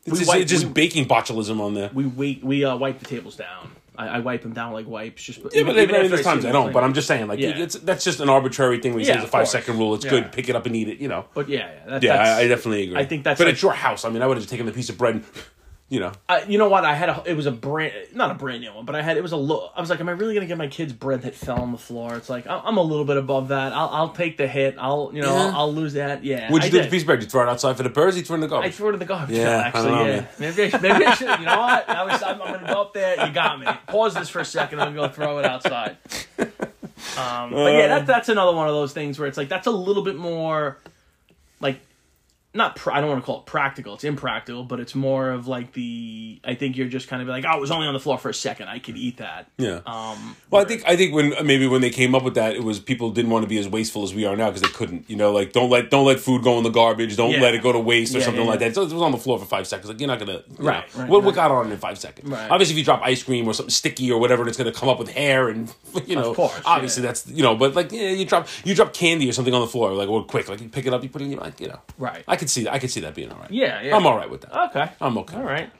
It's 0.06 0.12
We 0.12 0.18
just, 0.20 0.28
wipe- 0.28 0.40
it's 0.42 0.50
just 0.50 0.64
we- 0.66 0.72
baking 0.72 1.06
botulism 1.06 1.60
on 1.60 1.74
there. 1.74 1.90
we 1.92 2.06
wait 2.06 2.42
we 2.42 2.64
uh, 2.64 2.74
wipe 2.76 3.00
the 3.00 3.04
tables 3.04 3.36
down. 3.36 3.72
I, 4.00 4.06
I 4.16 4.18
wipe 4.20 4.42
them 4.42 4.52
down 4.52 4.72
like 4.72 4.86
wipes. 4.86 5.22
Just 5.22 5.40
Yeah, 5.52 5.64
but 5.64 5.76
even 5.76 5.94
after 5.94 6.08
there's 6.08 6.22
times 6.22 6.44
I 6.44 6.52
don't. 6.52 6.72
But 6.72 6.82
I'm 6.84 6.94
just 6.94 7.06
saying, 7.06 7.26
like, 7.28 7.38
Yeah. 7.38 7.50
it's 7.50 7.74
that's 7.76 8.02
just 8.04 8.20
an 8.20 8.28
arbitrary 8.28 8.78
thing. 8.80 8.92
When 8.94 9.00
you 9.02 9.06
Yeah, 9.08 9.14
say 9.14 9.20
it's 9.20 9.28
a 9.28 9.30
five 9.30 9.48
second 9.48 9.78
rule, 9.78 9.94
it's 9.94 10.04
Yeah. 10.04 10.10
good. 10.12 10.32
Pick 10.32 10.48
it 10.48 10.56
up 10.56 10.64
and 10.66 10.74
eat 10.74 10.88
it. 10.88 10.98
You 10.98 11.08
know. 11.08 11.26
But 11.34 11.48
yeah, 11.48 11.58
yeah, 11.70 11.90
that, 11.90 12.02
Yeah, 12.02 12.14
I, 12.14 12.38
I 12.40 12.48
definitely 12.48 12.84
agree. 12.84 12.96
I 12.96 13.04
think 13.04 13.24
that's 13.24 13.38
But 13.38 13.46
like- 13.46 13.54
it's 13.54 13.62
your 13.62 13.72
house. 13.72 14.04
I 14.04 14.08
mean, 14.10 14.22
I 14.22 14.26
would 14.26 14.36
have 14.38 14.46
taken 14.46 14.66
the 14.66 14.72
piece 14.72 14.88
of 14.88 14.96
bread. 14.98 15.16
and, 15.16 15.24
You 15.92 15.98
know. 15.98 16.12
I, 16.28 16.44
you 16.44 16.56
know 16.56 16.68
what? 16.68 16.84
I 16.84 16.94
had 16.94 17.08
a. 17.08 17.20
It 17.26 17.34
was 17.34 17.46
a 17.46 17.50
brand, 17.50 17.92
not 18.14 18.30
a 18.30 18.34
brand 18.34 18.60
new 18.62 18.72
one, 18.72 18.84
but 18.84 18.94
I 18.94 19.02
had. 19.02 19.16
It 19.16 19.22
was 19.24 19.32
a 19.32 19.36
low. 19.36 19.70
I 19.74 19.80
was 19.80 19.90
like, 19.90 19.98
am 19.98 20.08
I 20.08 20.12
really 20.12 20.34
gonna 20.34 20.46
get 20.46 20.56
my 20.56 20.68
kids 20.68 20.92
bread 20.92 21.22
that 21.22 21.34
fell 21.34 21.60
on 21.60 21.72
the 21.72 21.78
floor? 21.78 22.14
It's 22.14 22.30
like 22.30 22.46
I- 22.46 22.60
I'm 22.64 22.76
a 22.76 22.82
little 22.82 23.04
bit 23.04 23.16
above 23.16 23.48
that. 23.48 23.72
I'll, 23.72 23.88
I'll 23.88 24.08
take 24.10 24.36
the 24.36 24.46
hit. 24.46 24.76
I'll, 24.78 25.10
you 25.12 25.20
know, 25.20 25.34
Yeah. 25.34 25.42
I'll, 25.48 25.56
I'll 25.62 25.72
lose 25.72 25.94
that. 25.94 26.22
Yeah. 26.22 26.48
What'd 26.48 26.62
you 26.64 26.68
I 26.68 26.70
do 26.70 26.76
with 26.78 26.86
the 26.86 26.90
piece 26.92 27.02
of 27.02 27.06
bread? 27.06 27.22
You 27.22 27.28
throw 27.28 27.42
it 27.42 27.48
outside 27.48 27.76
for 27.76 27.82
the 27.82 27.88
birds? 27.88 28.16
You 28.16 28.22
throw 28.22 28.34
it 28.34 28.36
in 28.36 28.40
the 28.42 28.46
garbage? 28.46 28.66
I 28.66 28.68
garbage? 28.68 28.76
threw 28.76 28.88
it 28.88 28.92
in 28.92 28.98
the 29.00 29.04
garbage. 29.04 29.36
Yeah, 29.36 29.42
Yeah, 29.42 29.56
I 29.58 29.62
actually, 29.66 29.82
don't 29.88 29.92
know, 29.98 30.04
yeah. 30.06 30.20
man. 30.20 30.28
Maybe, 30.56 30.74
I, 30.74 30.78
maybe 30.80 31.04
I 31.06 31.14
should. 31.14 31.38
You 31.40 31.46
know 31.46 31.58
what? 31.60 31.88
I 31.90 32.04
was. 32.04 32.22
I'm, 32.22 32.40
I'm 32.40 32.52
gonna 32.54 32.72
go 32.72 32.80
up 32.82 32.94
there. 32.94 33.26
You 33.26 33.32
got 33.32 33.58
me. 33.58 33.66
Pause 33.88 34.14
this 34.14 34.28
for 34.28 34.38
a 34.38 34.44
second. 34.44 34.80
I'm 34.80 34.94
gonna 34.94 35.12
throw 35.12 35.38
it 35.40 35.44
outside. 35.44 35.96
Um, 37.18 37.50
but 37.50 37.72
yeah, 37.72 37.88
that, 37.88 38.06
that's 38.06 38.28
another 38.28 38.54
one 38.56 38.68
of 38.68 38.74
those 38.74 38.92
things 38.92 39.18
where 39.18 39.26
it's 39.26 39.36
like 39.36 39.48
that's 39.48 39.66
a 39.66 39.70
little 39.72 40.04
bit 40.04 40.16
more, 40.16 40.78
like, 41.60 41.80
not. 42.52 42.76
Pr- 42.76 42.92
I 42.92 43.00
don't 43.00 43.08
want 43.10 43.22
to 43.22 43.26
call 43.26 43.40
it 43.40 43.46
practical. 43.46 43.94
It's 43.94 44.04
impractical, 44.04 44.64
but 44.64 44.80
it's 44.80 44.94
more 44.94 45.30
of 45.30 45.46
like 45.46 45.72
the. 45.72 46.40
I 46.44 46.54
think 46.54 46.76
you're 46.76 46.88
just 46.88 47.08
kind 47.08 47.22
of 47.22 47.28
like, 47.28 47.44
oh, 47.46 47.56
it 47.56 47.60
was 47.60 47.70
only 47.70 47.86
on 47.86 47.94
the 47.94 48.00
floor 48.00 48.18
for 48.18 48.28
a 48.28 48.34
second. 48.34 48.68
I 48.68 48.78
could 48.78 48.96
eat 48.96 49.18
that. 49.18 49.48
Yeah. 49.56 49.80
Um. 49.86 50.36
Well, 50.50 50.62
I 50.62 50.64
think 50.64 50.82
I 50.86 50.96
think 50.96 51.14
when 51.14 51.32
maybe 51.46 51.66
when 51.66 51.80
they 51.80 51.90
came 51.90 52.14
up 52.14 52.22
with 52.24 52.34
that, 52.34 52.54
it 52.56 52.64
was 52.64 52.80
people 52.80 53.10
didn't 53.10 53.30
want 53.30 53.44
to 53.44 53.48
be 53.48 53.58
as 53.58 53.68
wasteful 53.68 54.02
as 54.02 54.12
we 54.14 54.24
are 54.26 54.36
now 54.36 54.46
because 54.50 54.62
they 54.62 54.68
couldn't. 54.68 55.08
You 55.08 55.16
know, 55.16 55.32
like 55.32 55.52
don't 55.52 55.70
let 55.70 55.90
don't 55.90 56.06
let 56.06 56.18
food 56.20 56.42
go 56.42 56.58
in 56.58 56.64
the 56.64 56.70
garbage. 56.70 57.16
Don't 57.16 57.30
Yeah. 57.30 57.40
let 57.40 57.54
it 57.54 57.62
go 57.62 57.72
to 57.72 57.78
waste 57.78 58.14
or 58.14 58.18
Yeah, 58.18 58.24
something 58.24 58.42
yeah, 58.44 58.50
like 58.50 58.58
that. 58.60 58.74
So 58.74 58.82
it 58.82 58.92
was 58.92 59.02
on 59.02 59.12
the 59.12 59.18
floor 59.18 59.38
for 59.38 59.44
five 59.46 59.66
seconds. 59.66 59.88
Like 59.88 60.00
you're 60.00 60.08
not 60.08 60.18
gonna 60.18 60.32
you 60.32 60.42
Right, 60.58 60.94
know, 60.96 61.00
right, 61.02 61.08
what 61.08 61.22
what 61.22 61.36
right. 61.36 61.48
got 61.48 61.50
on 61.52 61.70
in 61.70 61.78
five 61.78 61.98
seconds? 61.98 62.28
Right. 62.28 62.50
Obviously, 62.50 62.74
if 62.74 62.78
you 62.78 62.84
drop 62.84 63.02
ice 63.04 63.22
cream 63.22 63.46
or 63.46 63.54
something 63.54 63.70
sticky 63.70 64.10
or 64.10 64.18
whatever, 64.18 64.46
it's 64.48 64.58
gonna 64.58 64.72
come 64.72 64.88
up 64.88 64.98
with 64.98 65.10
hair 65.10 65.48
and 65.48 65.72
you 66.06 66.16
know. 66.16 66.30
Of 66.30 66.36
course, 66.36 66.60
obviously 66.64 67.02
that's 67.02 67.28
you 67.28 67.42
know. 67.42 67.54
But 67.54 67.74
like 67.74 67.92
yeah, 67.92 68.10
you 68.10 68.24
drop 68.24 68.48
you 68.64 68.74
drop 68.74 68.92
candy 68.92 69.28
or 69.28 69.32
something 69.32 69.54
on 69.54 69.60
the 69.60 69.66
floor 69.68 69.92
like 69.94 70.08
or 70.08 70.24
quick 70.24 70.48
like 70.48 70.60
you 70.60 70.68
pick 70.68 70.86
it 70.86 70.92
up, 70.92 71.02
you 71.02 71.08
put 71.08 71.22
it 71.22 71.26
in 71.26 71.30
your 71.32 71.40
like 71.40 71.60
you 71.60 71.68
know. 71.68 71.78
Right. 71.96 72.24
I 72.26 72.36
could 72.40 72.50
see 72.50 72.64
that. 72.64 72.72
I 72.72 72.78
could 72.80 72.90
see 72.90 73.00
that 73.00 73.14
being 73.14 73.30
all 73.30 73.38
right. 73.38 73.50
Yeah. 73.50 73.80
Yeah. 73.82 73.96
I'm 73.96 74.06
all 74.06 74.16
right 74.16 74.28
with 74.28 74.40
that. 74.40 74.70
Okay. 74.70 74.90
I'm 75.00 75.16
okay. 75.18 75.36
All 75.36 75.44
right. 75.44 75.70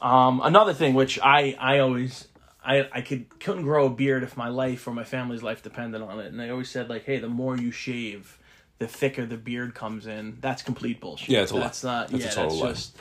Um, 0.00 0.40
another 0.44 0.74
thing 0.74 0.94
which 0.94 1.18
I 1.20 1.56
I 1.58 1.78
always 1.80 2.28
I 2.64 2.88
I 2.92 3.00
could 3.00 3.40
couldn't 3.40 3.62
grow 3.62 3.86
a 3.86 3.90
beard 3.90 4.22
if 4.22 4.36
my 4.36 4.48
life 4.48 4.86
or 4.86 4.92
my 4.92 5.04
family's 5.04 5.42
life 5.42 5.62
depended 5.62 6.02
on 6.02 6.20
it, 6.20 6.26
and 6.26 6.40
I 6.40 6.50
always 6.50 6.70
said 6.70 6.88
like, 6.88 7.04
hey, 7.04 7.18
the 7.18 7.28
more 7.28 7.56
you 7.56 7.70
shave, 7.72 8.38
the 8.78 8.86
thicker 8.86 9.24
the 9.26 9.38
beard 9.38 9.74
comes 9.74 10.06
in. 10.06 10.36
That's 10.40 10.62
complete 10.62 11.00
bullshit. 11.00 11.30
Yeah, 11.30 11.42
it's 11.42 11.52
a 11.52 11.56
lie. 11.56 11.60
that's 11.62 11.82
not. 11.82 12.08
That's 12.08 12.24
a 12.26 12.28
total 12.28 12.50
that's 12.50 12.60
lie. 12.60 12.68
just 12.68 12.98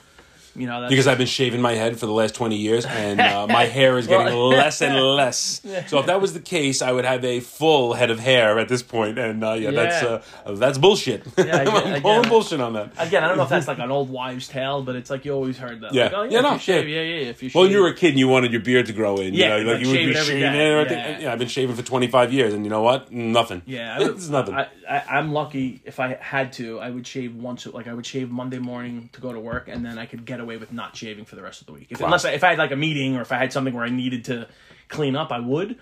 you 0.55 0.67
know 0.67 0.87
because 0.89 1.07
I've 1.07 1.17
been 1.17 1.27
shaving 1.27 1.61
my 1.61 1.73
head 1.73 1.99
for 1.99 2.05
the 2.05 2.11
last 2.13 2.35
20 2.35 2.55
years 2.55 2.85
and 2.85 3.19
uh, 3.19 3.47
my 3.47 3.65
hair 3.77 3.97
is 3.97 4.07
getting 4.07 4.27
Well- 4.27 4.49
less 4.49 4.81
and 4.81 4.95
less. 4.99 5.61
So 5.87 5.99
if 5.99 6.05
that 6.07 6.21
was 6.21 6.33
the 6.33 6.39
case, 6.39 6.81
I 6.81 6.91
would 6.91 7.05
have 7.05 7.23
a 7.25 7.39
full 7.39 7.93
head 7.93 8.09
of 8.11 8.19
hair 8.19 8.57
at 8.59 8.69
this 8.69 8.81
point 8.83 9.17
and 9.19 9.43
uh, 9.43 9.53
yeah, 9.53 9.71
that's 9.71 10.03
uh, 10.03 10.53
that's 10.55 10.77
bullshit. 10.77 11.23
I 11.37 11.43
get- 11.43 11.67
I'm 11.67 12.01
calling 12.01 12.29
bullshit 12.29 12.61
on 12.61 12.73
that. 12.73 12.91
again. 12.97 13.23
I 13.23 13.27
don't 13.27 13.37
know 13.37 13.43
if 13.43 13.49
that's 13.49 13.67
like 13.67 13.79
an 13.79 13.91
old 13.91 14.09
wives' 14.09 14.47
tale, 14.47 14.81
but 14.83 14.95
it's 14.95 15.09
like 15.09 15.25
you 15.25 15.33
always 15.33 15.57
heard 15.57 15.81
that. 15.81 15.93
Yeah. 15.93 16.05
Like, 16.05 16.13
oh, 16.13 16.23
yeah, 16.23 16.29
Yeah, 16.31 16.37
if 16.39 16.43
no, 16.43 16.53
you 16.53 16.59
shave, 16.59 16.87
yeah. 16.89 17.01
yeah, 17.01 17.15
yeah. 17.23 17.29
If 17.29 17.43
you 17.43 17.49
shave. 17.49 17.55
Well, 17.55 17.63
when 17.65 17.71
you 17.71 17.81
were 17.81 17.89
a 17.89 17.93
kid 17.93 18.09
and 18.09 18.19
you 18.19 18.27
wanted 18.27 18.51
your 18.51 18.61
beard 18.61 18.85
to 18.87 18.93
grow 18.93 19.17
in, 19.17 19.33
Yeah, 19.33 19.57
you 19.57 19.63
know, 19.63 19.71
like 19.73 19.81
you 19.81 19.87
would 19.89 19.93
be 19.97 20.13
shaving 20.13 20.39
day. 20.41 20.47
and 20.47 20.55
everything. 20.55 20.97
Yeah. 20.97 21.19
Yeah, 21.19 21.33
I've 21.33 21.39
been 21.39 21.47
shaving 21.47 21.75
for 21.75 21.81
25 21.81 22.31
years 22.33 22.53
and 22.53 22.63
you 22.63 22.69
know 22.69 22.81
what? 22.81 23.11
Nothing. 23.11 23.61
Yeah, 23.65 23.99
would- 23.99 24.11
it's 24.11 24.29
nothing. 24.29 24.55
I, 24.55 24.67
I, 24.89 25.03
I'm 25.17 25.33
lucky. 25.33 25.81
If 25.83 25.99
I 25.99 26.13
had 26.21 26.53
to, 26.53 26.79
I 26.79 26.89
would 26.91 27.07
shave 27.07 27.35
once. 27.35 27.65
Like 27.65 27.87
I 27.87 27.93
would 27.93 28.05
shave 28.05 28.29
Monday 28.29 28.59
morning 28.59 29.09
to 29.13 29.21
go 29.21 29.33
to 29.33 29.39
work, 29.39 29.67
and 29.67 29.83
then 29.83 29.97
I 29.97 30.05
could 30.05 30.25
get 30.25 30.39
away 30.39 30.44
with 30.45 30.71
not 30.71 30.95
shaving 30.95 31.25
for 31.25 31.35
the 31.35 31.41
rest 31.41 31.61
of 31.61 31.67
the 31.67 31.73
week. 31.73 31.87
If, 31.89 32.01
Unless 32.01 32.25
I, 32.25 32.31
if 32.31 32.43
I 32.43 32.49
had 32.49 32.57
like 32.57 32.71
a 32.71 32.75
meeting 32.75 33.15
or 33.17 33.21
if 33.21 33.31
I 33.31 33.37
had 33.37 33.51
something 33.51 33.73
where 33.73 33.83
I 33.85 33.89
needed 33.89 34.25
to 34.25 34.47
clean 34.87 35.15
up, 35.15 35.31
I 35.31 35.39
would. 35.39 35.77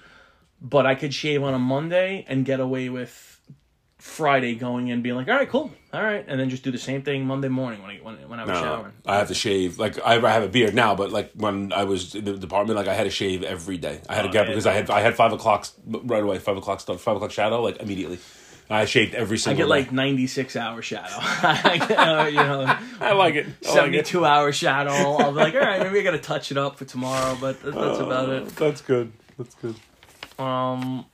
But 0.62 0.86
I 0.86 0.96
could 0.96 1.14
shave 1.14 1.44
on 1.44 1.54
a 1.54 1.60
Monday 1.60 2.26
and 2.28 2.46
get 2.46 2.60
away 2.62 2.88
with 2.90 3.30
Friday 3.98 4.56
going 4.56 4.88
in, 4.90 5.02
being 5.02 5.16
like, 5.16 5.28
"All 5.30 5.36
right, 5.36 5.50
cool, 5.50 5.72
all 5.94 6.04
right," 6.04 6.26
and 6.28 6.38
then 6.40 6.50
just 6.50 6.64
do 6.64 6.72
the 6.72 6.78
same 6.78 7.04
thing 7.04 7.26
Monday 7.26 7.48
morning 7.48 7.82
when 7.82 7.92
I 7.92 7.96
when, 8.02 8.16
when 8.30 8.40
I 8.40 8.44
was 8.46 8.54
No, 8.60 8.62
showering. 8.64 8.94
I 9.06 9.18
have 9.18 9.28
to 9.30 9.34
shave. 9.34 9.80
Like 9.80 9.98
I, 10.06 10.16
I 10.26 10.32
have 10.32 10.44
a 10.44 10.48
beard 10.50 10.74
now, 10.74 10.94
but 10.96 11.12
like 11.12 11.32
when 11.36 11.72
I 11.72 11.84
was 11.86 12.14
in 12.16 12.26
the 12.26 12.34
department, 12.38 12.78
like 12.78 12.88
I 12.88 12.94
had 12.94 13.06
to 13.06 13.10
shave 13.10 13.44
every 13.44 13.78
day. 13.78 14.02
I 14.10 14.16
had 14.16 14.24
to 14.24 14.30
Oh, 14.30 14.32
get 14.32 14.46
yeah. 14.46 14.52
because 14.52 14.66
I 14.66 14.74
had 14.74 14.90
I 14.90 15.00
had 15.02 15.16
five 15.16 15.32
o'clock 15.34 15.68
right 15.86 16.24
away. 16.24 16.38
Five 16.40 16.58
o'clock 16.58 16.80
start. 16.82 17.00
Five 17.00 17.16
o'clock 17.16 17.32
shadow 17.32 17.62
like 17.62 17.82
immediately. 17.82 18.20
I 18.70 18.86
shaved 18.86 19.14
every 19.14 19.38
single. 19.38 19.64
I 19.74 19.80
get 19.82 19.86
like 19.88 19.92
96 19.92 20.56
hour 20.56 20.82
shadow. 20.82 21.14
I 21.20 21.80
uh, 21.98 22.28
you 22.28 22.36
know, 22.38 22.78
I 23.02 23.12
like 23.14 23.36
it. 23.36 23.46
I 23.46 23.68
like 23.68 23.74
72 23.76 24.26
hour 24.26 24.52
shadow. 24.52 24.92
I'll 24.92 25.32
be 25.32 25.38
like, 25.38 25.54
all 25.54 25.60
right, 25.62 25.82
maybe 25.82 26.00
I 26.00 26.04
got 26.04 26.12
to 26.12 26.18
touch 26.20 26.52
it 26.52 26.58
up 26.58 26.78
for 26.78 26.86
tomorrow, 26.86 27.38
but 27.40 27.62
that- 27.62 27.74
that's 27.76 28.00
about 28.00 28.30
it. 28.30 28.48
That's 28.56 28.82
good. 28.82 29.12
That's 29.38 29.56
good. 29.56 29.76
Um, 30.40 31.06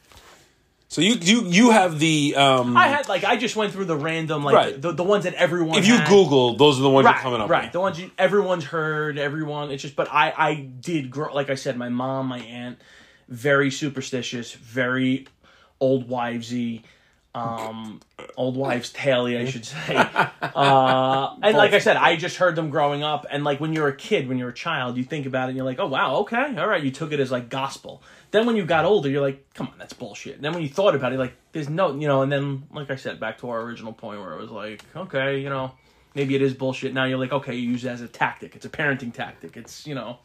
So 0.87 1.01
you 1.01 1.15
you 1.15 1.45
you 1.47 1.69
have 1.71 1.99
the 1.99 2.35
um. 2.35 2.75
I 2.77 2.87
had 2.87 3.07
like 3.09 3.23
I 3.23 3.35
just 3.35 3.55
went 3.55 3.73
through 3.73 3.85
the 3.85 3.95
random 3.97 4.43
like 4.43 4.55
Right. 4.55 4.81
the, 4.81 4.91
the 4.91 5.03
ones 5.03 5.23
that 5.25 5.33
everyone. 5.35 5.77
if 5.79 5.85
you 5.87 5.95
had. 5.97 6.07
Google, 6.07 6.55
those 6.55 6.79
are 6.79 6.81
the 6.83 6.89
ones 6.89 7.05
right, 7.05 7.15
you're 7.15 7.21
coming 7.21 7.41
up 7.41 7.49
right, 7.49 7.63
with. 7.65 7.73
the 7.73 7.79
ones 7.79 7.99
you, 7.99 8.09
everyone's 8.17 8.63
heard, 8.65 9.17
everyone. 9.17 9.69
It's 9.71 9.81
just, 9.83 9.95
but 9.95 10.07
I 10.11 10.33
I 10.35 10.55
did 10.55 11.11
grow. 11.11 11.33
Like 11.33 11.49
I 11.49 11.55
said, 11.55 11.77
my 11.77 11.89
mom, 11.89 12.27
my 12.27 12.39
aunt, 12.39 12.79
very 13.27 13.69
superstitious, 13.71 14.51
very 14.53 15.27
old 15.79 16.07
wivesy. 16.09 16.83
Um, 17.39 18.01
old 18.35 18.55
wives' 18.55 18.91
tale 18.91 19.25
I 19.25 19.45
should 19.45 19.65
say. 19.65 19.95
Uh, 20.41 21.35
and 21.41 21.55
like 21.55 21.73
I 21.73 21.79
said, 21.79 21.95
I 21.95 22.17
just 22.17 22.35
heard 22.37 22.55
them 22.55 22.69
growing 22.69 23.01
up, 23.01 23.25
and 23.29 23.43
like 23.43 23.61
when 23.61 23.71
you're 23.71 23.87
a 23.87 23.95
kid, 23.95 24.27
when 24.27 24.37
you're 24.37 24.49
a 24.49 24.53
child, 24.53 24.97
you 24.97 25.03
think 25.03 25.25
about 25.25 25.45
it, 25.45 25.49
and 25.49 25.57
you're 25.57 25.65
like, 25.65 25.79
oh 25.79 25.87
wow, 25.87 26.17
okay, 26.17 26.57
all 26.57 26.67
right, 26.67 26.83
you 26.83 26.91
took 26.91 27.13
it 27.13 27.19
as 27.19 27.31
like 27.31 27.49
gospel. 27.49 28.01
Then 28.31 28.45
when 28.45 28.55
you 28.55 28.65
got 28.65 28.83
older, 28.83 29.09
you're 29.09 29.21
like, 29.21 29.53
come 29.53 29.67
on, 29.67 29.73
that's 29.77 29.93
bullshit. 29.93 30.35
And 30.35 30.43
then 30.43 30.53
when 30.53 30.61
you 30.61 30.69
thought 30.69 30.95
about 30.95 31.13
it, 31.13 31.19
like, 31.19 31.33
there's 31.51 31.69
no, 31.69 31.95
you 31.95 32.07
know, 32.07 32.23
and 32.23 32.31
then 32.31 32.63
like 32.71 32.91
I 32.91 32.95
said, 32.95 33.19
back 33.19 33.37
to 33.39 33.49
our 33.49 33.61
original 33.61 33.93
point 33.93 34.19
where 34.19 34.33
it 34.33 34.41
was 34.41 34.51
like, 34.51 34.83
okay, 34.95 35.39
you 35.39 35.49
know, 35.49 35.71
maybe 36.15 36.35
it 36.35 36.41
is 36.41 36.53
bullshit. 36.53 36.93
Now 36.93 37.05
you're 37.05 37.17
like, 37.17 37.31
okay, 37.31 37.55
you 37.55 37.71
use 37.71 37.85
it 37.85 37.89
as 37.89 38.01
a 38.01 38.07
tactic. 38.07 38.55
It's 38.55 38.65
a 38.65 38.69
parenting 38.69 39.13
tactic. 39.13 39.55
It's 39.55 39.87
you 39.87 39.95
know, 39.95 40.17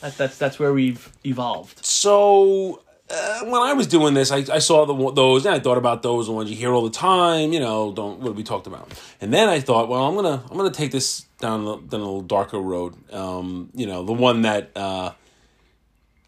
that, 0.00 0.16
that's 0.16 0.38
that's 0.38 0.58
where 0.58 0.72
we've 0.72 1.12
evolved. 1.24 1.84
So 1.84 2.82
uh, 3.10 3.40
when 3.44 3.60
I 3.60 3.72
was 3.72 3.86
doing 3.86 4.14
this, 4.14 4.30
I, 4.30 4.38
I 4.52 4.58
saw 4.58 4.86
the 4.86 5.12
those 5.12 5.44
and 5.46 5.54
I 5.54 5.58
thought 5.60 5.78
about 5.78 6.02
those 6.02 6.26
the 6.26 6.32
ones 6.32 6.50
you 6.50 6.56
hear 6.56 6.72
all 6.72 6.82
the 6.84 6.90
time. 6.90 7.52
You 7.52 7.60
know, 7.60 7.92
don't 7.92 8.20
what 8.20 8.34
we 8.34 8.42
talked 8.42 8.66
about. 8.66 8.92
And 9.20 9.32
then 9.32 9.48
I 9.48 9.60
thought, 9.60 9.88
well, 9.88 10.04
I'm 10.06 10.14
gonna 10.14 10.42
I'm 10.50 10.56
gonna 10.56 10.70
take 10.70 10.92
this 10.92 11.22
down 11.40 11.64
the, 11.64 11.76
down 11.76 12.00
a 12.00 12.04
little 12.04 12.20
darker 12.22 12.58
road. 12.58 12.94
Um, 13.12 13.70
you 13.74 13.86
know, 13.86 14.04
the 14.04 14.12
one 14.12 14.42
that. 14.42 14.70
Uh, 14.76 15.12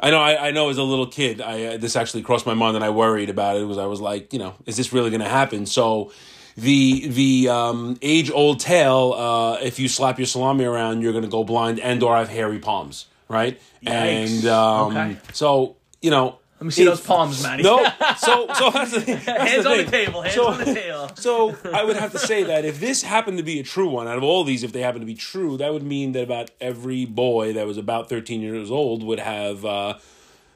I 0.00 0.10
know. 0.10 0.18
I, 0.18 0.48
I 0.48 0.50
know. 0.50 0.68
As 0.68 0.78
a 0.78 0.82
little 0.82 1.06
kid, 1.06 1.40
I 1.40 1.64
uh, 1.66 1.76
this 1.76 1.94
actually 1.94 2.22
crossed 2.22 2.44
my 2.44 2.54
mind, 2.54 2.74
and 2.74 2.84
I 2.84 2.90
worried 2.90 3.30
about 3.30 3.56
it. 3.56 3.64
Was 3.64 3.78
I 3.78 3.86
was 3.86 4.00
like, 4.00 4.32
you 4.32 4.40
know, 4.40 4.54
is 4.66 4.76
this 4.76 4.92
really 4.92 5.10
going 5.10 5.20
to 5.22 5.28
happen? 5.28 5.64
So, 5.64 6.10
the 6.56 7.06
the 7.06 7.48
um, 7.48 7.96
age 8.02 8.28
old 8.28 8.58
tale: 8.58 9.12
uh, 9.16 9.58
if 9.62 9.78
you 9.78 9.86
slap 9.86 10.18
your 10.18 10.26
salami 10.26 10.64
around, 10.64 11.02
you're 11.02 11.12
going 11.12 11.22
to 11.22 11.30
go 11.30 11.44
blind 11.44 11.78
and 11.78 12.02
or 12.02 12.16
have 12.16 12.28
hairy 12.28 12.58
palms, 12.58 13.06
right? 13.28 13.60
Yikes. 13.80 14.38
And 14.38 14.46
um, 14.46 14.96
Okay. 14.96 15.16
so 15.32 15.76
you 16.00 16.10
know, 16.10 16.40
Let 16.62 16.66
me 16.66 16.70
see 16.70 16.84
those 16.84 17.00
palms, 17.00 17.42
Matty. 17.42 17.64
No, 17.64 17.82
so 18.18 18.46
so 18.54 18.70
that's 18.70 18.92
the, 18.92 19.00
that's 19.00 19.26
hands 19.26 19.64
the 19.64 19.70
on 19.70 19.78
the 19.78 19.90
table. 19.90 20.22
Hands 20.22 20.32
so, 20.32 20.46
on 20.46 20.58
the 20.60 20.64
table. 20.66 21.10
so 21.16 21.56
I 21.74 21.82
would 21.82 21.96
have 21.96 22.12
to 22.12 22.20
say 22.20 22.44
that 22.44 22.64
if 22.64 22.78
this 22.78 23.02
happened 23.02 23.38
to 23.38 23.42
be 23.42 23.58
a 23.58 23.64
true 23.64 23.88
one, 23.88 24.06
out 24.06 24.16
of 24.16 24.22
all 24.22 24.44
these, 24.44 24.62
if 24.62 24.70
they 24.72 24.80
happen 24.80 25.00
to 25.00 25.06
be 25.06 25.16
true, 25.16 25.56
that 25.56 25.72
would 25.72 25.82
mean 25.82 26.12
that 26.12 26.22
about 26.22 26.52
every 26.60 27.04
boy 27.04 27.52
that 27.54 27.66
was 27.66 27.78
about 27.78 28.08
13 28.08 28.42
years 28.42 28.70
old 28.70 29.02
would 29.02 29.18
have 29.18 29.64
uh, 29.64 29.98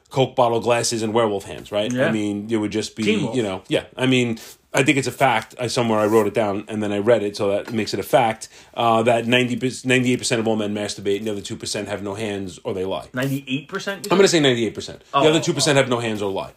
Coke 0.09 0.33
bottle 0.33 0.61
glasses 0.61 1.03
and 1.03 1.13
werewolf 1.13 1.43
hands, 1.43 1.73
right? 1.73 1.91
Yeah. 1.91 2.07
I 2.07 2.11
mean, 2.13 2.47
it 2.49 2.55
would 2.55 2.71
just 2.71 2.95
be, 2.95 3.29
you 3.33 3.43
know, 3.43 3.63
yeah. 3.67 3.83
I 3.97 4.05
mean, 4.05 4.39
I 4.77 4.83
think 4.83 4.97
it's 4.97 5.07
a 5.07 5.11
fact. 5.11 5.55
I 5.59 5.67
somewhere 5.67 5.99
I 5.99 6.05
wrote 6.05 6.27
it 6.27 6.33
down 6.33 6.65
and 6.67 6.81
then 6.81 6.91
I 6.91 6.99
read 6.99 7.23
it, 7.23 7.35
so 7.35 7.49
that 7.51 7.73
makes 7.73 7.93
it 7.93 7.99
a 7.99 8.03
fact 8.03 8.47
uh, 8.75 9.03
that 9.03 9.25
90 9.27 9.55
98 9.85 10.17
percent 10.17 10.39
of 10.39 10.47
all 10.47 10.55
men 10.55 10.73
masturbate, 10.73 11.17
and 11.17 11.27
the 11.27 11.31
other 11.31 11.41
two 11.41 11.55
percent 11.55 11.87
have 11.87 12.01
no 12.03 12.13
hands 12.15 12.59
or 12.63 12.73
they 12.73 12.85
lie. 12.85 13.07
Ninety-eight 13.13 13.67
percent. 13.67 14.05
I'm 14.11 14.17
going 14.17 14.21
to 14.23 14.27
say 14.27 14.39
98 14.39 14.73
percent. 14.75 14.99
The 15.11 15.17
Oh, 15.19 15.29
other 15.29 15.39
two 15.41 15.53
percent 15.53 15.77
have 15.77 15.89
no 15.89 15.99
hands 15.99 16.21
or 16.21 16.31
lie. 16.31 16.53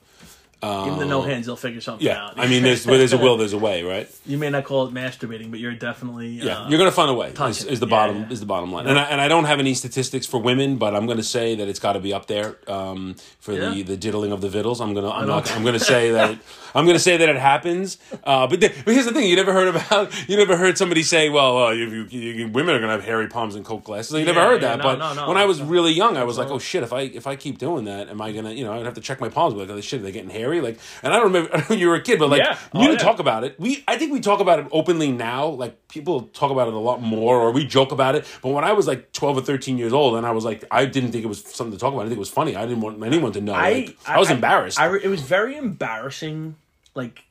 Give 0.62 0.71
them 0.85 0.99
the 0.99 1.07
no 1.07 1.23
hands; 1.23 1.47
they'll 1.47 1.57
figure 1.57 1.81
something 1.81 2.07
Yeah, 2.07 2.23
out. 2.26 2.35
I 2.38 2.47
mean, 2.47 2.62
there's 2.62 2.87
where 2.87 2.99
there's 2.99 3.14
a 3.14 3.19
will, 3.19 3.38
there's 3.38 3.55
a 3.55 3.59
way, 3.59 3.83
right? 3.83 4.11
you 4.26 4.37
may 4.37 4.50
not 4.50 4.64
call 4.64 4.87
it 4.87 4.93
masturbating, 4.93 5.50
but 5.50 5.59
you're 5.59 5.73
definitely 5.75 6.29
Yeah, 6.29 6.61
uh, 6.64 6.69
you're 6.69 6.79
gonna 6.79 6.90
find 6.93 7.11
a 7.11 7.14
way. 7.14 7.29
Is, 7.49 7.64
is 7.64 7.81
the 7.81 7.87
bottom 7.87 8.23
Yeah, 8.23 8.29
is 8.31 8.40
the 8.40 8.47
bottom 8.47 8.71
line, 8.71 8.87
and 8.87 8.99
I, 8.99 9.05
and 9.05 9.21
I 9.21 9.29
don't 9.29 9.45
have 9.47 9.59
any 9.59 9.73
statistics 9.75 10.26
for 10.26 10.38
women, 10.38 10.76
but 10.76 10.95
I'm 10.95 11.07
gonna 11.07 11.23
say 11.23 11.55
that 11.55 11.67
it's 11.67 11.79
got 11.79 11.95
to 11.95 12.00
be 12.00 12.12
up 12.12 12.26
there 12.26 12.59
um, 12.69 13.17
for 13.40 13.55
the 13.57 13.83
the 13.83 13.97
diddling 13.97 14.33
of 14.33 14.43
the 14.43 14.49
vittles. 14.50 14.81
I'm 14.83 14.93
gonna 14.93 15.11
I'm 15.11 15.26
don't- 15.26 15.57
I'm 15.57 15.64
gonna 15.64 15.79
say 15.79 16.11
that 16.17 16.31
it, 16.33 16.38
I'm 16.75 16.85
gonna 16.87 16.99
say 16.99 17.17
that 17.17 17.29
it 17.29 17.37
happens. 17.37 17.97
Uh, 18.23 18.47
but 18.47 18.61
the, 18.61 18.69
but 18.85 18.93
here's 18.93 19.07
the 19.07 19.12
thing: 19.12 19.29
you 19.29 19.37
never 19.37 19.52
heard 19.55 19.69
about 19.75 20.29
you 20.29 20.37
never 20.37 20.57
heard 20.59 20.76
somebody 20.76 21.02
say, 21.02 21.31
well, 21.31 21.57
uh, 21.57 21.71
you, 21.71 22.07
you, 22.11 22.19
you, 22.21 22.49
women 22.49 22.75
are 22.75 22.81
gonna 22.81 22.93
have 22.93 23.05
hairy 23.05 23.29
palms 23.29 23.55
and 23.55 23.64
coke 23.64 23.85
glasses. 23.85 24.12
You 24.19 24.26
never 24.26 24.40
heard 24.43 24.61
that. 24.61 24.77
no, 24.77 24.83
but 24.85 24.99
no, 24.99 25.14
no. 25.14 25.29
when 25.29 25.38
I 25.38 25.46
was 25.46 25.62
really 25.62 25.92
young, 25.92 26.18
I 26.18 26.25
was 26.25 26.37
like, 26.37 26.49
oh 26.51 26.59
shit, 26.59 26.83
if 26.83 26.92
I 26.92 27.01
if 27.03 27.27
I 27.27 27.35
keep 27.37 27.57
doing 27.59 27.87
that, 27.87 28.09
am 28.11 28.20
I 28.20 28.33
gonna 28.33 28.53
you 28.53 28.64
know 28.64 28.75
I'd 28.75 28.85
have 28.85 28.94
to 28.94 29.01
check 29.01 29.20
my 29.23 29.31
palms. 29.31 29.55
Like, 29.55 29.70
oh 29.70 29.81
shit, 29.81 30.01
are 30.01 30.03
they 30.03 30.12
getting 30.12 30.29
hairy? 30.53 30.61
Like, 30.61 30.79
and 31.03 31.13
I 31.13 31.17
don't 31.17 31.33
remember 31.33 31.61
when 31.69 31.79
you 31.79 31.89
were 31.89 31.95
a 31.97 32.03
kid, 32.03 32.19
but 32.19 32.29
like 32.31 32.39
Yeah. 32.43 32.53
you 32.75 32.81
Oh, 32.81 32.81
didn't 32.83 32.93
yeah. 33.01 33.05
talk 33.05 33.19
about 33.19 33.45
it. 33.45 33.59
We 33.59 33.85
I 33.89 33.97
think 33.99 34.13
we 34.13 34.21
talk 34.21 34.41
about 34.41 34.59
it 34.59 34.67
openly 34.73 35.13
now. 35.13 35.47
Like 35.47 35.89
people 35.89 36.23
talk 36.33 36.51
about 36.51 36.69
it 36.69 36.75
a 36.75 36.79
lot 36.79 37.01
more, 37.03 37.37
or 37.41 37.51
we 37.53 37.65
joke 37.67 37.93
about 37.93 38.15
it. 38.15 38.25
But 38.43 38.51
when 38.51 38.65
I 38.65 38.73
was 38.73 38.87
like 38.87 39.13
twelve 39.13 39.37
or 39.37 39.43
thirteen 39.43 39.79
years 39.79 39.93
old, 39.93 40.17
and 40.17 40.27
I 40.27 40.31
was 40.33 40.45
like, 40.45 40.65
I 40.71 40.85
didn't 40.87 41.13
think 41.13 41.25
it 41.25 41.29
was 41.29 41.43
something 41.45 41.73
to 41.73 41.79
talk 41.79 41.93
about. 41.93 42.03
I 42.03 42.09
think 42.09 42.17
it 42.17 42.21
was 42.21 42.31
funny. 42.31 42.57
I 42.57 42.67
didn't 42.67 42.81
want 42.81 43.03
anyone 43.03 43.33
to 43.33 43.41
know. 43.41 43.53
Like, 43.53 43.97
I, 44.07 44.19
was 44.19 44.31
embarrassed. 44.31 44.79
I, 44.81 44.95
it 44.97 45.09
was 45.09 45.23
very 45.23 45.57
embarrassing, 45.57 46.57
like 46.95 47.25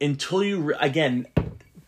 until 0.00 0.42
you 0.42 0.60
re- 0.60 0.74
again, 0.80 1.26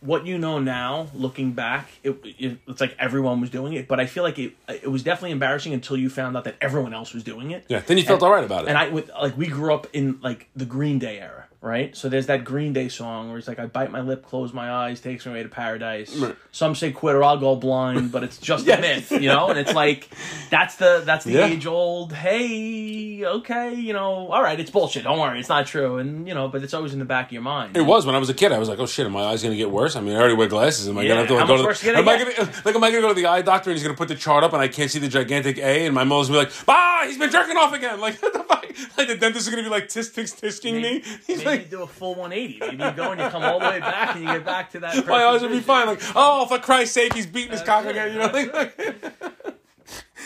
what 0.05 0.25
you 0.25 0.37
know 0.37 0.59
now, 0.59 1.07
looking 1.13 1.53
back, 1.53 1.89
it, 2.03 2.17
it, 2.23 2.57
it's 2.67 2.81
like 2.81 2.95
everyone 2.99 3.41
was 3.41 3.49
doing 3.49 3.73
it. 3.73 3.87
But 3.87 3.99
I 3.99 4.05
feel 4.05 4.23
like 4.23 4.37
it 4.39 4.53
it 4.69 4.89
was 4.89 5.03
definitely 5.03 5.31
embarrassing 5.31 5.73
until 5.73 5.97
you 5.97 6.09
found 6.09 6.37
out 6.37 6.43
that 6.43 6.55
everyone 6.61 6.93
else 6.93 7.13
was 7.13 7.23
doing 7.23 7.51
it. 7.51 7.65
yeah, 7.67 7.79
then 7.79 7.97
you 7.97 8.03
felt 8.03 8.23
all 8.23 8.31
right 8.31 8.43
about 8.43 8.65
it. 8.65 8.69
And 8.69 8.77
I 8.77 8.89
with 8.89 9.09
like 9.09 9.37
we 9.37 9.47
grew 9.47 9.73
up 9.73 9.87
in 9.93 10.19
like 10.21 10.47
the 10.55 10.65
Green 10.65 10.99
Day 10.99 11.19
era, 11.19 11.44
right? 11.65 11.95
So 11.97 12.07
there's 12.07 12.27
that 12.27 12.45
Green 12.45 12.71
Day 12.71 12.87
song 12.87 13.29
where 13.29 13.37
it's 13.39 13.47
like 13.47 13.59
I 13.59 13.65
bite 13.65 13.91
my 13.91 14.01
lip, 14.01 14.23
close 14.23 14.53
my 14.53 14.71
eyes, 14.71 15.01
takes 15.01 15.25
me 15.25 15.31
away 15.31 15.43
to 15.43 15.49
paradise. 15.49 16.15
Some 16.51 16.75
say 16.75 16.91
quit 16.91 17.15
or 17.15 17.23
I'll 17.23 17.37
go 17.37 17.55
blind, 17.55 18.11
but 18.11 18.23
it's 18.23 18.37
just 18.37 18.65
Yes. 18.65 18.77
a 18.77 18.81
myth, 18.81 19.21
you 19.23 19.27
know. 19.29 19.49
And 19.49 19.59
it's 19.59 19.73
like 19.73 20.07
that's 20.49 20.75
the 20.75 21.01
that's 21.05 21.25
the 21.25 21.33
Yeah. 21.33 21.47
age 21.47 21.65
old. 21.65 22.13
Hey, 22.13 23.23
okay, 23.25 23.73
you 23.73 23.93
know, 23.93 24.27
all 24.31 24.41
right, 24.43 24.59
it's 24.59 24.69
bullshit. 24.71 25.03
Don't 25.03 25.19
worry, 25.19 25.39
it's 25.39 25.49
not 25.49 25.65
true. 25.65 25.97
And 25.97 26.27
you 26.27 26.33
know, 26.33 26.47
but 26.47 26.63
it's 26.63 26.73
always 26.73 26.93
in 26.93 26.99
the 26.99 27.05
back 27.05 27.27
of 27.27 27.31
your 27.33 27.41
mind. 27.41 27.75
It 27.75 27.81
was 27.81 28.05
when 28.05 28.15
I 28.15 28.19
was 28.19 28.29
a 28.29 28.33
kid. 28.33 28.51
I 28.51 28.59
was 28.59 28.69
like, 28.69 28.79
"Oh 28.79 28.85
shit, 28.85 29.05
are 29.05 29.09
my 29.09 29.23
eyes 29.23 29.41
gonna 29.43 29.55
get 29.55 29.71
worse?" 29.71 29.95
I 29.95 30.01
mean, 30.01 30.15
I 30.15 30.19
already 30.19 30.35
wear 30.35 30.47
glasses. 30.47 30.87
Am 30.87 30.97
I 30.97 31.01
Yeah, 31.01 31.09
gonna 31.09 31.19
have 31.21 31.27
to 31.29 31.35
like, 31.35 31.47
go 31.47 31.57
to? 31.57 31.63
The, 31.85 31.97
am 31.97 32.07
I 32.07 32.17
gonna 32.17 32.51
like? 32.63 32.75
Am 32.75 32.83
I 32.83 32.89
gonna 32.91 33.01
go 33.01 33.07
to 33.09 33.13
the 33.15 33.25
eye 33.25 33.41
doctor 33.41 33.71
and 33.71 33.77
he's 33.77 33.83
gonna 33.83 33.97
put 33.97 34.07
the 34.07 34.15
chart 34.15 34.43
up 34.43 34.53
and 34.53 34.61
I 34.61 34.67
can't 34.67 34.91
see 34.91 34.99
the 34.99 35.07
gigantic 35.09 35.57
A 35.57 35.85
and 35.87 35.95
my 35.95 36.03
mom's 36.03 36.27
gonna 36.27 36.41
be 36.41 36.45
like, 36.45 36.53
"Ah, 36.67 37.03
he's 37.07 37.17
been 37.17 37.31
jerking 37.31 37.57
off 37.57 37.73
again!" 37.73 37.99
Like, 37.99 38.15
what 38.21 38.33
the 38.33 38.39
fuck? 38.43 38.64
Like 38.97 39.07
the 39.07 39.15
dentist 39.17 39.47
is 39.47 39.49
gonna 39.53 39.63
be 39.63 39.69
like, 39.69 39.87
"Tisk, 39.87 40.13
tisk, 40.13 40.39
tisking 40.41 40.81
me." 40.81 41.01
He's 41.27 41.37
Maybe 41.39 41.45
like, 41.45 41.59
you 41.63 41.77
do 41.77 41.83
a 41.83 41.87
full 41.87 42.15
180. 42.15 42.59
Maybe 42.59 42.83
you 42.83 42.91
go 42.91 43.11
and 43.11 43.21
you 43.21 43.29
come 43.29 43.43
all 43.43 43.59
the 43.59 43.65
way 43.69 43.79
back 43.79 44.15
and 44.15 44.23
you 44.23 44.31
get 44.31 44.45
back 44.45 44.71
to 44.71 44.79
that. 44.81 45.05
my 45.07 45.25
eyes 45.25 45.41
would 45.41 45.51
be 45.51 45.59
fine. 45.59 45.87
Like, 45.87 46.01
oh, 46.15 46.45
for 46.47 46.59
Christ's 46.59 46.93
sake, 46.93 47.13
he's 47.13 47.25
beating 47.27 47.51
his 47.51 47.61
cock 47.61 47.85
again. 47.85 48.13
You 48.13 48.19
know, 48.19 48.27
like, 48.27 49.13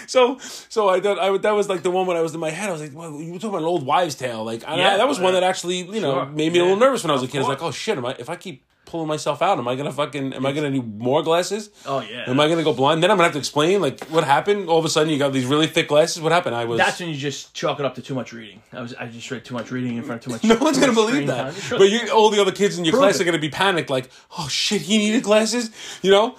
so 0.07 0.37
so 0.39 0.89
I 0.89 0.99
thought 1.01 1.19
I 1.19 1.29
would, 1.29 1.41
that 1.43 1.51
was 1.51 1.69
like 1.69 1.83
the 1.83 1.91
one 1.91 2.07
when 2.07 2.17
I 2.17 2.21
was 2.21 2.33
in 2.33 2.39
my 2.39 2.49
head. 2.49 2.69
I 2.69 2.71
was 2.71 2.81
like, 2.81 2.93
well, 2.95 3.11
you 3.19 3.33
were 3.33 3.39
talking 3.39 3.49
about 3.49 3.59
an 3.61 3.65
old 3.65 3.85
wives' 3.85 4.15
tale. 4.15 4.43
Like, 4.43 4.63
and 4.63 4.73
I- 4.73 4.77
Yeah, 4.77 4.97
that 4.97 5.07
was 5.07 5.19
one 5.19 5.33
that 5.33 5.43
actually 5.43 5.79
you 5.81 6.01
know 6.01 6.13
sure. 6.13 6.25
made 6.27 6.53
me 6.53 6.59
a 6.59 6.63
little 6.63 6.77
nervous 6.77 7.03
when 7.03 7.11
I 7.11 7.13
was 7.13 7.23
a 7.23 7.27
kid. 7.27 7.37
I 7.37 7.41
was 7.41 7.47
like, 7.49 7.61
oh 7.63 7.71
shit, 7.71 7.97
am 7.97 8.05
I 8.05 8.15
if 8.19 8.29
I 8.29 8.35
keep 8.35 8.63
pulling 8.89 9.07
myself 9.07 9.41
out, 9.41 9.59
am 9.59 9.67
I 9.67 9.75
gonna 9.75 9.91
fucking 9.91 10.33
am 10.33 10.45
I 10.45 10.51
gonna 10.51 10.71
need 10.71 10.99
more 10.99 11.21
glasses? 11.21 11.69
Oh 11.85 12.01
yeah. 12.01 12.23
Am 12.27 12.39
I 12.39 12.49
gonna 12.49 12.63
go 12.63 12.73
blind? 12.73 13.03
Then 13.03 13.11
I'm 13.11 13.17
gonna 13.17 13.25
have 13.25 13.33
to 13.33 13.39
explain 13.39 13.81
like 13.81 14.03
what 14.09 14.23
happened. 14.23 14.67
All 14.67 14.79
of 14.79 14.85
a 14.85 14.89
sudden, 14.89 15.11
you 15.13 15.19
got 15.19 15.31
these 15.31 15.45
really 15.45 15.67
thick 15.67 15.87
glasses. 15.87 16.21
What 16.21 16.31
happened? 16.31 16.55
I 16.55 16.65
was. 16.65 16.79
That's 16.79 16.99
when 16.99 17.09
you 17.09 17.15
just 17.15 17.53
chalk 17.53 17.79
it 17.79 17.85
up 17.85 17.95
to 17.95 18.01
too 18.01 18.15
much 18.15 18.33
reading. 18.33 18.61
I 18.73 18.81
was 18.81 18.93
I 18.95 19.05
just 19.07 19.29
read 19.29 19.45
too 19.45 19.53
much 19.53 19.71
reading 19.71 19.97
in 19.97 20.03
front 20.03 20.25
of 20.25 20.25
too 20.25 20.31
much. 20.31 20.43
no 20.59 20.63
one's 20.63 20.77
too 20.77 20.81
gonna 20.81 20.93
believe 20.93 21.27
that. 21.27 21.53
But 21.69 21.89
you, 21.89 22.09
all 22.09 22.29
the 22.31 22.41
other 22.41 22.51
kids 22.51 22.77
in 22.79 22.85
your 22.85 22.93
Prove 22.93 23.03
class 23.03 23.15
it. 23.15 23.21
are 23.21 23.25
gonna 23.25 23.37
be 23.37 23.49
panicked, 23.49 23.89
like, 23.89 24.09
"Oh 24.37 24.47
shit, 24.49 24.81
he 24.81 24.97
needed 24.97 25.23
glasses," 25.23 25.69
you 26.01 26.11
know. 26.11 26.35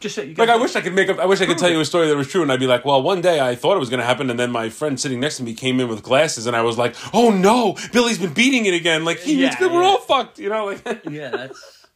Just 0.00 0.14
say 0.14 0.26
you 0.26 0.34
Like 0.34 0.48
I 0.48 0.56
wish 0.56 0.74
I 0.74 0.80
could 0.80 0.94
make 0.94 1.08
up. 1.08 1.18
I 1.18 1.26
wish 1.26 1.40
I 1.40 1.46
could 1.46 1.58
tell 1.58 1.70
you 1.70 1.78
a 1.78 1.84
story 1.84 2.08
that 2.08 2.16
was 2.16 2.28
true, 2.28 2.42
and 2.42 2.50
I'd 2.50 2.58
be 2.58 2.66
like, 2.66 2.84
"Well, 2.84 3.02
one 3.02 3.20
day 3.20 3.38
I 3.40 3.54
thought 3.54 3.76
it 3.76 3.80
was 3.80 3.90
going 3.90 4.00
to 4.00 4.06
happen, 4.06 4.30
and 4.30 4.40
then 4.40 4.50
my 4.50 4.70
friend 4.70 4.98
sitting 4.98 5.20
next 5.20 5.36
to 5.36 5.42
me 5.42 5.54
came 5.54 5.78
in 5.78 5.88
with 5.88 6.02
glasses, 6.02 6.46
and 6.46 6.56
I 6.56 6.62
was 6.62 6.78
like, 6.78 6.96
oh 7.14 7.30
no, 7.30 7.76
Billy's 7.92 8.18
been 8.18 8.32
beating 8.32 8.66
it 8.66 8.74
again. 8.74 9.04
Like 9.04 9.20
he, 9.20 9.40
Yeah, 9.42 9.54
we're 9.60 9.82
all 9.82 10.00
fucked, 10.00 10.38
you 10.38 10.48
know." 10.48 10.66
Like 10.66 11.04
Yeah, 11.10 11.30
that's. 11.30 11.86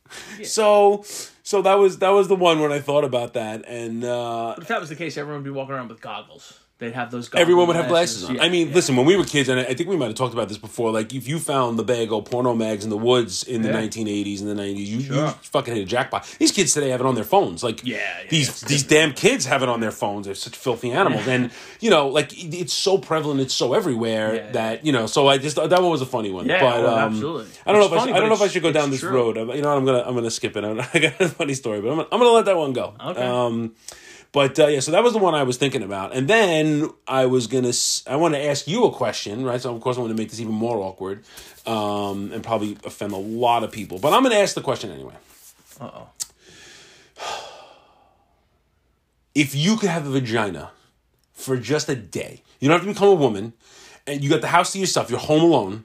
so, 0.44 1.04
so 1.42 1.62
that 1.62 1.74
was 1.74 1.98
that 1.98 2.10
was 2.10 2.28
the 2.28 2.36
one 2.36 2.60
when 2.60 2.72
I 2.72 2.80
thought 2.80 3.04
about 3.04 3.32
that, 3.34 3.64
and 3.66 4.04
uh, 4.04 4.52
But 4.54 4.62
if 4.62 4.68
that 4.68 4.80
was 4.80 4.90
the 4.90 4.96
case, 4.96 5.16
everyone 5.16 5.42
would 5.42 5.48
be 5.48 5.56
walking 5.56 5.74
around 5.74 5.88
with 5.88 6.00
goggles. 6.00 6.60
They'd 6.78 6.92
have 6.92 7.12
those. 7.12 7.28
Goggles 7.28 7.40
everyone 7.42 7.68
would 7.68 7.76
have 7.76 7.86
glasses 7.86 8.24
on. 8.24 8.34
Yeah, 8.34 8.42
I 8.42 8.48
mean, 8.48 8.68
yeah. 8.68 8.74
listen, 8.74 8.96
when 8.96 9.06
we 9.06 9.16
were 9.16 9.22
kids, 9.24 9.48
and 9.48 9.60
I 9.60 9.62
I 9.64 9.74
think 9.74 9.88
we 9.88 9.96
might 9.96 10.06
have 10.06 10.16
talked 10.16 10.34
about 10.34 10.48
this 10.48 10.58
before. 10.58 10.90
Like, 10.90 11.14
if 11.14 11.28
you 11.28 11.38
found 11.38 11.78
the 11.78 11.84
bag 11.84 12.12
of 12.12 12.24
porno 12.24 12.52
mags 12.52 12.82
in 12.82 12.90
the 12.90 12.96
woods 12.96 13.44
in 13.44 13.62
the 13.62 13.68
Yeah. 13.68 13.76
1980s 13.80 14.40
and 14.40 14.48
the 14.50 14.60
90s, 14.60 14.86
you, 14.86 14.98
you 14.98 15.28
fucking 15.42 15.72
hit 15.72 15.82
a 15.82 15.86
jackpot. 15.86 16.26
These 16.40 16.50
kids 16.50 16.74
today 16.74 16.88
have 16.90 16.98
it 17.00 17.06
on 17.06 17.14
their 17.14 17.22
phones. 17.22 17.62
Like, 17.62 17.84
Yeah, 17.86 17.98
yeah, 17.98 18.28
these 18.28 18.60
these 18.62 18.82
damn 18.82 19.12
kids 19.12 19.46
have 19.46 19.62
it 19.62 19.68
on 19.68 19.78
their 19.78 19.92
phones. 19.92 20.26
They're 20.26 20.34
such 20.34 20.56
filthy 20.56 20.90
animals, 20.90 21.28
and 21.28 21.52
you 21.78 21.90
know, 21.90 22.08
like 22.08 22.32
it- 22.32 22.52
it's 22.54 22.72
so 22.74 22.98
prevalent, 22.98 23.40
it's 23.40 23.54
so 23.54 23.72
everywhere 23.72 24.34
Yeah, 24.34 24.50
that 24.52 24.84
you 24.84 24.90
know. 24.90 25.06
So 25.06 25.28
I 25.28 25.38
just 25.38 25.54
that 25.54 25.70
one 25.70 25.90
was 25.90 26.02
a 26.02 26.06
funny 26.06 26.32
one. 26.32 26.46
Yeah, 26.46 26.58
but, 26.60 26.82
well, 26.82 26.94
um, 26.98 27.12
absolutely. 27.14 27.46
I 27.66 27.70
don't 27.70 27.80
know 27.80 27.86
It's 27.86 27.92
if 27.92 27.92
I, 27.92 28.00
funny, 28.00 28.10
should, 28.10 28.16
I 28.16 28.20
don't 28.20 28.28
know 28.30 28.34
if 28.34 28.42
I 28.42 28.48
should 28.48 28.62
go 28.64 28.72
down 28.72 28.90
this 28.90 29.00
true. 29.00 29.10
road. 29.10 29.36
You 29.36 29.44
know, 29.62 29.68
what, 29.68 29.78
I'm 29.78 29.84
gonna 29.84 30.02
I'm 30.04 30.14
gonna 30.16 30.30
skip 30.30 30.56
it. 30.56 30.64
I 30.94 30.98
got 30.98 31.20
a 31.20 31.28
funny 31.28 31.54
story, 31.54 31.80
but 31.80 31.90
I'm 31.90 31.96
gonna, 31.98 32.08
I'm 32.10 32.18
gonna 32.18 32.30
let 32.32 32.46
that 32.46 32.56
one 32.56 32.72
go. 32.72 32.94
Okay. 33.00 33.22
Um, 33.22 33.74
but 34.34 34.58
uh, 34.58 34.66
yeah, 34.66 34.80
so 34.80 34.90
that 34.90 35.04
was 35.04 35.12
the 35.12 35.20
one 35.20 35.36
I 35.36 35.44
was 35.44 35.58
thinking 35.58 35.84
about, 35.84 36.12
and 36.12 36.26
then 36.26 36.90
I 37.06 37.26
was 37.26 37.46
gonna 37.46 37.72
I 38.08 38.16
want 38.16 38.34
to 38.34 38.44
ask 38.44 38.66
you 38.66 38.84
a 38.84 38.90
question, 38.90 39.44
right? 39.44 39.60
So 39.60 39.72
of 39.72 39.80
course 39.80 39.96
I 39.96 40.00
want 40.00 40.10
to 40.10 40.16
make 40.20 40.28
this 40.28 40.40
even 40.40 40.52
more 40.52 40.78
awkward, 40.78 41.22
um, 41.66 42.32
and 42.32 42.42
probably 42.42 42.76
offend 42.84 43.12
a 43.12 43.16
lot 43.16 43.62
of 43.62 43.70
people. 43.70 44.00
But 44.00 44.12
I'm 44.12 44.24
gonna 44.24 44.34
ask 44.34 44.56
the 44.56 44.60
question 44.60 44.90
anyway. 44.90 45.14
Uh 45.80 45.90
oh. 45.94 46.08
If 49.36 49.54
you 49.54 49.76
could 49.76 49.90
have 49.90 50.06
a 50.06 50.10
vagina 50.10 50.70
for 51.32 51.56
just 51.56 51.88
a 51.88 51.96
day, 51.96 52.42
you 52.60 52.68
don't 52.68 52.78
have 52.78 52.86
to 52.86 52.92
become 52.92 53.08
a 53.08 53.14
woman, 53.14 53.52
and 54.04 54.22
you 54.22 54.30
got 54.30 54.40
the 54.40 54.48
house 54.48 54.72
to 54.72 54.80
yourself. 54.80 55.10
You're 55.10 55.20
home 55.20 55.42
alone, 55.42 55.84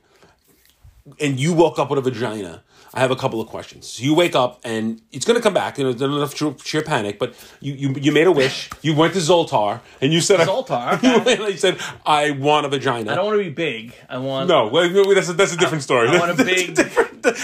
and 1.19 1.39
you 1.39 1.53
woke 1.53 1.77
up 1.77 1.91
with 1.91 1.99
a 1.99 2.01
vagina. 2.01 2.63
I 2.93 3.01
have 3.01 3.11
a 3.11 3.15
couple 3.15 3.39
of 3.39 3.47
questions. 3.47 3.87
So 3.87 4.03
you 4.03 4.15
wake 4.15 4.35
up 4.35 4.59
and 4.63 5.01
it's 5.11 5.25
going 5.25 5.35
to 5.37 5.43
come 5.43 5.53
back. 5.53 5.77
You 5.77 5.91
know, 5.91 6.05
enough 6.17 6.35
sheer, 6.35 6.55
sheer 6.63 6.81
panic, 6.81 7.19
but 7.19 7.35
you, 7.61 7.73
you 7.73 7.93
you 7.99 8.11
made 8.11 8.27
a 8.27 8.31
wish. 8.31 8.69
You 8.81 8.95
went 8.95 9.13
to 9.13 9.19
Zoltar 9.19 9.81
and 10.01 10.11
you 10.11 10.21
said 10.21 10.39
Zoltar, 10.39 11.01
you, 11.03 11.21
okay. 11.21 11.51
you 11.51 11.57
said 11.57 11.77
I 12.05 12.31
want 12.31 12.65
a 12.65 12.69
vagina. 12.69 13.11
I 13.11 13.15
don't 13.15 13.25
want 13.25 13.37
to 13.39 13.43
be 13.43 13.49
big. 13.51 13.93
I 14.09 14.17
want. 14.17 14.49
No, 14.49 14.67
wait, 14.67 14.91
that's 15.15 15.29
a, 15.29 15.33
that's 15.33 15.53
a 15.53 15.57
different 15.57 15.83
story. 15.83 16.09
I 16.09 16.19
want 16.19 16.31
a 16.39 16.43
big- 16.43 16.77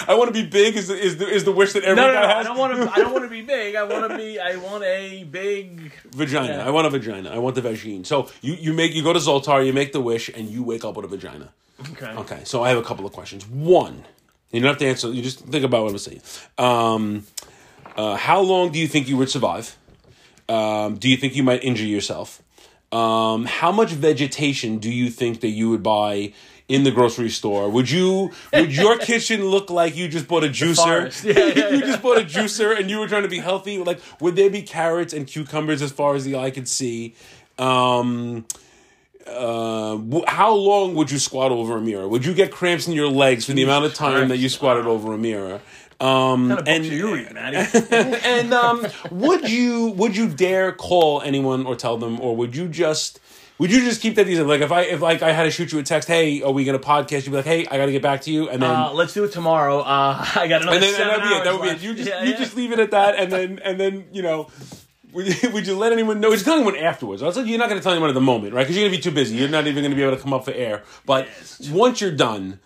I 0.07 0.15
want 0.15 0.33
to 0.33 0.33
be 0.33 0.47
big. 0.47 0.75
Is 0.77 0.87
the, 0.87 0.95
is 0.97 1.17
the, 1.17 1.27
is 1.27 1.43
the 1.43 1.51
wish 1.51 1.73
that 1.73 1.83
every 1.83 2.01
No, 2.01 2.07
no, 2.07 2.13
no, 2.13 2.27
has? 2.27 2.37
I 2.37 2.43
don't 2.43 2.57
want 2.57 2.75
to. 2.75 2.89
I 2.91 2.95
don't 2.95 3.11
want 3.11 3.25
to 3.25 3.29
be 3.29 3.41
big. 3.41 3.75
I 3.75 3.83
want 3.83 4.09
to 4.09 4.17
be. 4.17 4.39
I 4.39 4.55
want 4.55 4.83
a 4.83 5.23
big. 5.25 5.91
vagina. 6.11 6.53
Yeah. 6.53 6.67
I 6.67 6.69
want 6.69 6.87
a 6.87 6.89
vagina. 6.89 7.29
I 7.29 7.37
want 7.39 7.55
the 7.55 7.61
vagine. 7.61 8.05
So 8.05 8.29
you 8.41 8.53
you 8.53 8.73
make 8.73 8.93
you 8.95 9.03
go 9.03 9.13
to 9.13 9.19
Zoltar, 9.19 9.65
you 9.65 9.73
make 9.73 9.91
the 9.91 10.01
wish, 10.01 10.29
and 10.29 10.49
you 10.49 10.63
wake 10.63 10.85
up 10.85 10.95
with 10.95 11.05
a 11.05 11.09
vagina. 11.09 11.49
Okay. 11.91 12.07
Okay, 12.07 12.41
so 12.45 12.63
I 12.63 12.69
have 12.69 12.77
a 12.77 12.83
couple 12.83 13.05
of 13.05 13.11
questions. 13.11 13.45
One, 13.47 14.05
you 14.51 14.59
don't 14.61 14.69
have 14.69 14.77
to 14.77 14.87
answer. 14.87 15.11
You 15.11 15.21
just 15.21 15.39
think 15.39 15.63
about 15.63 15.83
what 15.83 15.91
I'm 15.91 15.97
saying. 15.97 16.21
Um, 16.57 17.25
uh, 17.97 18.15
how 18.15 18.41
long 18.41 18.71
do 18.71 18.79
you 18.79 18.87
think 18.87 19.07
you 19.07 19.17
would 19.17 19.29
survive? 19.29 19.77
Um, 20.47 20.97
do 20.97 21.09
you 21.09 21.17
think 21.17 21.35
you 21.35 21.43
might 21.43 21.63
injure 21.63 21.85
yourself? 21.85 22.41
Um, 22.91 23.45
how 23.45 23.71
much 23.71 23.91
vegetation 23.91 24.77
do 24.77 24.91
you 24.91 25.09
think 25.09 25.41
that 25.41 25.49
you 25.49 25.69
would 25.69 25.83
buy 25.83 26.33
in 26.67 26.83
the 26.83 26.91
grocery 26.91 27.29
store? 27.29 27.69
Would 27.69 27.89
you? 27.89 28.31
Would 28.53 28.75
your 28.75 28.97
kitchen 29.11 29.45
look 29.45 29.69
like 29.69 29.95
you 29.95 30.07
just 30.07 30.27
bought 30.27 30.43
a 30.43 30.47
juicer? 30.47 31.11
Yeah, 31.23 31.63
yeah, 31.63 31.69
you 31.75 31.81
just 31.81 32.01
bought 32.01 32.17
a 32.17 32.25
juicer 32.25 32.77
and 32.77 32.89
you 32.89 32.99
were 32.99 33.07
trying 33.07 33.23
to 33.23 33.29
be 33.29 33.39
healthy. 33.39 33.77
Like, 33.79 33.99
would 34.21 34.35
there 34.35 34.49
be 34.49 34.61
carrots 34.61 35.13
and 35.13 35.27
cucumbers 35.27 35.81
as 35.81 35.91
far 35.91 36.15
as 36.15 36.23
the 36.23 36.37
eye 36.37 36.51
could 36.51 36.67
see? 36.67 37.15
Um, 37.57 38.45
uh, 39.27 39.97
how 40.27 40.53
long 40.53 40.95
would 40.95 41.11
you 41.11 41.19
squat 41.19 41.51
over 41.51 41.77
a 41.77 41.81
mirror? 41.81 42.07
Would 42.07 42.25
you 42.25 42.33
get 42.33 42.51
cramps 42.51 42.87
in 42.87 42.93
your 42.93 43.09
legs 43.09 43.45
for 43.45 43.53
the 43.53 43.63
amount 43.63 43.85
of 43.85 43.93
time 43.93 44.29
that 44.29 44.37
you 44.37 44.49
squatted 44.49 44.85
over 44.85 45.13
a 45.13 45.17
mirror? 45.17 45.61
Um, 45.99 46.49
kind 46.49 46.59
of 46.59 46.67
and 46.67 46.85
you 46.85 47.27
Maddie? 47.33 47.79
and 47.91 48.53
um, 48.53 48.85
would 49.11 49.49
you 49.49 49.87
would 49.91 50.15
you 50.15 50.27
dare 50.27 50.71
call 50.73 51.21
anyone 51.21 51.65
or 51.65 51.75
tell 51.75 51.97
them, 51.97 52.19
or 52.19 52.35
would 52.35 52.55
you 52.55 52.67
just 52.67 53.19
would 53.57 53.71
you 53.71 53.79
just 53.81 54.01
keep 54.01 54.15
that 54.15 54.27
easy? 54.27 54.43
Like 54.43 54.59
if 54.61 54.71
I 54.71 54.81
if 54.81 55.01
like 55.01 55.21
I 55.21 55.31
had 55.31 55.43
to 55.43 55.51
shoot 55.51 55.71
you 55.71 55.79
a 55.79 55.83
text, 55.83 56.09
hey, 56.09 56.41
are 56.41 56.51
we 56.51 56.65
gonna 56.65 56.79
podcast? 56.79 57.25
You'd 57.25 57.31
be 57.31 57.37
like, 57.37 57.45
hey, 57.45 57.65
I 57.67 57.77
got 57.77 57.85
to 57.85 57.93
get 57.93 58.01
back 58.01 58.21
to 58.21 58.31
you, 58.31 58.49
and 58.49 58.61
then. 58.61 58.69
Uh, 58.69 58.91
let's 58.91 59.13
do 59.13 59.23
it 59.23 59.31
tomorrow. 59.31 59.79
Uh, 59.79 60.25
I 60.35 60.47
got 60.47 60.63
another 60.63 60.75
and 60.75 60.83
then 60.83 61.01
and 61.01 61.09
that'd 61.09 61.23
be 61.23 61.29
it. 61.29 61.43
That 61.45 61.53
would 61.53 61.61
be 61.63 61.69
it. 61.69 61.81
You 61.81 61.93
just 61.95 62.09
Yeah, 62.09 62.23
you 62.23 62.31
yeah. 62.31 62.37
just 62.37 62.55
leave 62.57 62.73
it 62.73 62.79
at 62.79 62.91
that, 62.91 63.15
and 63.15 63.31
then 63.31 63.59
and 63.63 63.79
then 63.79 64.05
you 64.11 64.21
know, 64.21 64.49
would 65.53 65.67
you, 65.67 65.77
let 65.77 65.91
anyone 65.93 66.19
know? 66.19 66.29
Would 66.29 66.39
you 66.39 66.45
tell 66.45 66.55
anyone 66.55 66.75
afterwards? 66.75 67.23
I 67.23 67.25
was 67.25 67.37
like, 67.37 67.47
you're 67.47 67.57
not 67.57 67.69
going 67.69 67.79
to 67.79 67.83
tell 67.83 67.93
anyone 67.93 68.09
at 68.09 68.13
the 68.13 68.21
moment, 68.21 68.53
right? 68.53 68.63
Because 68.63 68.75
you're 68.75 68.83
going 68.87 68.91
to 68.91 68.97
be 68.97 69.01
too 69.01 69.15
busy. 69.15 69.35
You're 69.37 69.49
not 69.49 69.65
even 69.67 69.81
going 69.83 69.91
to 69.91 69.95
be 69.95 70.03
able 70.03 70.15
to 70.15 70.21
come 70.21 70.33
up 70.33 70.45
for 70.45 70.51
air. 70.51 70.83
But 71.05 71.27
once 71.71 72.01
you're 72.01 72.11
done, 72.11 72.59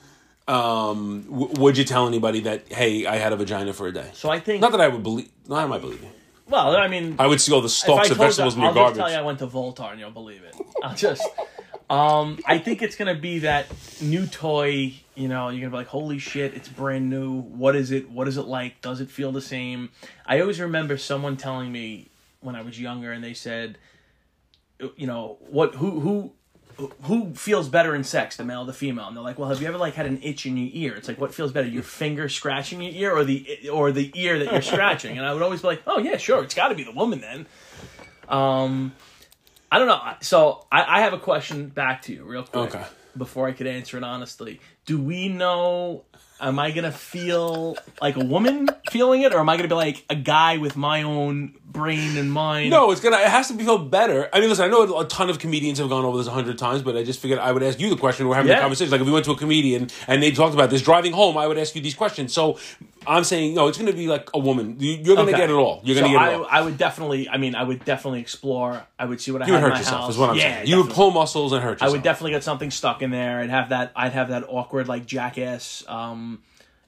um, 0.48 1.24
w- 1.30 1.54
would 1.62 1.78
you 1.78 1.84
tell 1.84 2.08
anybody 2.08 2.42
that 2.42 2.72
hey, 2.72 3.06
I 3.06 3.18
had 3.18 3.34
a 3.34 3.36
vagina 3.38 3.72
for 3.74 3.88
a 3.88 3.92
day? 3.94 4.10
So 4.14 4.30
I 4.30 4.40
think. 4.40 4.62
Not 4.62 4.72
that 4.72 4.82
I 4.82 4.88
would 4.88 5.04
believe. 5.04 5.30
Not 5.48 5.64
I 5.64 5.68
might 5.68 5.82
believe 5.82 6.02
you. 6.02 6.10
well, 6.48 6.76
I 6.76 6.88
mean, 6.88 7.16
I 7.20 7.28
would 7.28 7.40
see 7.40 7.54
all 7.54 7.62
the 7.62 7.70
stalks 7.70 8.10
of 8.10 8.18
vegetables 8.18 8.56
in 8.56 8.62
your 8.62 8.70
I'll 8.70 8.74
garbage. 8.76 8.98
just 8.98 9.08
tell 9.08 9.12
you 9.16 9.24
I 9.24 9.26
went 9.26 9.40
to 9.40 9.48
Voltar 9.48 9.92
and 9.92 10.00
you'll 10.00 10.10
believe 10.12 10.42
it. 10.44 10.56
I'll 10.84 10.96
just. 10.96 11.28
Um, 11.90 12.40
I 12.46 12.60
think 12.60 12.84
it's 12.84 12.96
gonna 12.96 13.16
be 13.16 13.40
that 13.40 13.66
new 14.02 14.28
toy. 14.28 14.94
You 15.16 15.28
know, 15.28 15.50
you're 15.50 15.62
gonna 15.62 15.72
be 15.72 15.78
like, 15.78 15.88
"Holy 15.88 16.20
shit, 16.20 16.54
it's 16.54 16.70
brand 16.70 17.10
new! 17.10 17.42
What 17.42 17.76
is 17.76 17.92
it? 17.92 18.10
What 18.12 18.28
is 18.28 18.38
it 18.38 18.44
like? 18.46 18.80
Does 18.82 19.02
it 19.02 19.10
feel 19.10 19.32
the 19.32 19.42
same?" 19.42 19.90
I 20.26 20.40
always 20.40 20.60
remember 20.60 20.98
someone 20.98 21.36
telling 21.36 21.72
me 21.72 22.08
when 22.42 22.56
I 22.56 22.62
was 22.62 22.80
younger, 22.80 23.12
and 23.12 23.24
they 23.24 23.34
said, 23.34 23.78
"You 24.96 25.08
know, 25.08 25.38
what? 25.42 25.76
Who? 25.76 26.00
Who?" 26.00 26.34
Who 27.04 27.34
feels 27.34 27.68
better 27.68 27.94
in 27.94 28.06
sex, 28.06 28.38
the 28.38 28.46
male 28.46 28.62
or 28.62 28.66
the 28.66 28.72
female? 28.72 29.08
And 29.10 29.18
they're 29.18 29.22
like, 29.22 29.38
"Well, 29.38 29.50
have 29.50 29.62
you 29.62 29.68
ever 29.68 29.78
like 29.78 29.96
had 29.96 30.06
an 30.06 30.22
itch 30.24 30.46
in 30.46 30.56
your 30.56 30.70
ear?" 30.72 30.96
It's 30.96 31.10
like, 31.10 31.20
what 31.20 31.34
feels 31.34 31.52
better, 31.52 31.68
your 31.68 31.84
finger 31.84 32.30
scratching 32.30 32.82
your 32.82 32.94
ear, 32.94 33.18
or 33.18 33.26
the 33.26 33.68
or 33.70 33.92
the 33.92 34.10
ear 34.16 34.40
that 34.40 34.50
you're 34.54 34.62
scratching? 34.62 35.18
And 35.18 35.26
I 35.28 35.34
would 35.34 35.42
always 35.42 35.62
be 35.62 35.68
like, 35.68 35.82
"Oh 35.86 36.00
yeah, 36.00 36.16
sure, 36.16 36.42
it's 36.42 36.54
got 36.56 36.70
to 36.70 36.76
be 36.76 36.86
the 36.86 36.94
woman 36.94 37.20
then." 37.20 37.48
Um, 38.30 38.94
I 39.70 39.78
don't 39.78 39.88
know. 39.88 40.02
So 40.22 40.66
I, 40.72 41.00
I 41.00 41.02
have 41.02 41.12
a 41.12 41.20
question 41.20 41.68
back 41.68 42.04
to 42.04 42.14
you, 42.14 42.24
real 42.24 42.44
quick, 42.44 42.74
Okay. 42.74 42.86
before 43.18 43.50
I 43.50 43.52
could 43.52 43.68
answer 43.68 43.98
it 43.98 44.04
honestly. 44.06 44.62
Do 44.86 45.02
we 45.02 45.28
know? 45.28 46.06
Am 46.42 46.58
I 46.58 46.72
gonna 46.72 46.92
feel 46.92 47.76
like 48.02 48.16
a 48.16 48.24
woman 48.24 48.70
feeling 48.92 49.24
it, 49.24 49.34
or 49.34 49.40
am 49.40 49.50
I 49.50 49.58
gonna 49.58 49.68
be 49.68 49.76
like 49.76 50.06
a 50.10 50.16
guy 50.16 50.56
with 50.58 50.78
my 50.78 51.04
own 51.04 51.54
brain 51.66 52.18
and 52.18 52.32
mind? 52.32 52.70
No, 52.70 52.92
it's 52.92 53.02
gonna. 53.02 53.18
It 53.18 53.28
has 53.28 53.50
to 53.50 53.56
feel 53.56 53.78
better. 53.78 54.30
I 54.32 54.40
mean, 54.40 54.48
listen. 54.50 54.64
I 54.66 54.68
know 54.70 54.98
a 55.00 55.06
ton 55.06 55.30
of 55.30 55.38
comedians 55.40 55.80
have 55.80 55.90
gone 55.90 56.06
over 56.06 56.18
this 56.18 56.28
a 56.28 56.32
hundred 56.32 56.58
times, 56.58 56.82
but 56.82 56.96
I 56.96 57.04
just 57.04 57.20
figured 57.20 57.40
I 57.40 57.52
would 57.52 57.62
ask 57.64 57.80
you 57.80 57.90
the 57.90 57.98
question. 57.98 58.28
We're 58.30 58.36
having 58.36 58.50
Yeah. 58.50 58.56
the 58.56 58.62
conversation. 58.62 58.92
Like 58.92 59.02
if 59.02 59.08
we 59.08 59.12
went 59.14 59.26
to 59.26 59.32
a 59.32 59.36
comedian 59.38 59.90
and 60.08 60.24
they 60.24 60.32
talked 60.32 60.54
about 60.54 60.70
this 60.70 60.82
driving 60.82 61.12
home, 61.12 61.38
I 61.38 61.46
would 61.46 61.58
ask 61.58 61.76
you 61.76 61.82
these 61.82 61.96
questions. 61.96 62.34
So 62.34 62.58
I'm 63.10 63.24
saying, 63.24 63.56
no, 63.56 63.68
it's 63.68 63.78
gonna 63.78 63.92
be 63.92 64.08
like 64.08 64.30
a 64.34 64.40
woman. 64.40 64.76
You- 64.80 65.00
You're 65.04 65.16
gonna 65.16 65.30
Okay. 65.30 65.38
get 65.40 65.50
it 65.50 65.54
all. 65.54 65.82
You're 65.84 65.96
So 65.98 66.02
gonna 66.04 66.14
get 66.14 66.22
I, 66.22 66.32
it 66.32 66.36
all. 66.36 66.48
I 66.50 66.62
would 66.62 66.78
definitely. 66.78 67.28
I 67.28 67.38
mean, 67.38 67.56
I 67.56 67.64
would 67.64 67.84
definitely 67.84 68.20
explore. 68.22 68.84
I 69.00 69.06
would 69.06 69.20
see 69.20 69.32
what 69.32 69.42
I 69.42 69.48
You 69.48 69.54
would 69.54 69.62
have 69.62 69.66
in 69.68 69.72
hurt 69.72 69.76
my 69.76 69.80
yourself, 69.80 70.02
house. 70.02 70.12
is 70.12 70.18
what 70.18 70.30
I'm 70.30 70.36
yeah, 70.38 70.56
saying. 70.58 70.68
You 70.68 70.78
would 70.78 70.84
definitely. 70.84 71.04
pull 71.04 71.12
muscles 71.12 71.52
and 71.54 71.64
hurt 71.64 71.72
yourself. 71.72 71.82
I 71.82 71.86
yourself. 71.88 71.92
would 71.98 72.04
definitely 72.04 72.32
get 72.32 72.44
something 72.44 72.72
stuck 72.72 73.02
in 73.02 73.10
there. 73.12 73.40
I'd 73.40 73.50
have 73.50 73.70
that. 73.70 73.92
I'd 73.96 74.14
have 74.14 74.30
that 74.30 74.44
awkward 74.48 74.88
like 74.88 75.06
jackass 75.08 75.84
um, 75.88 76.40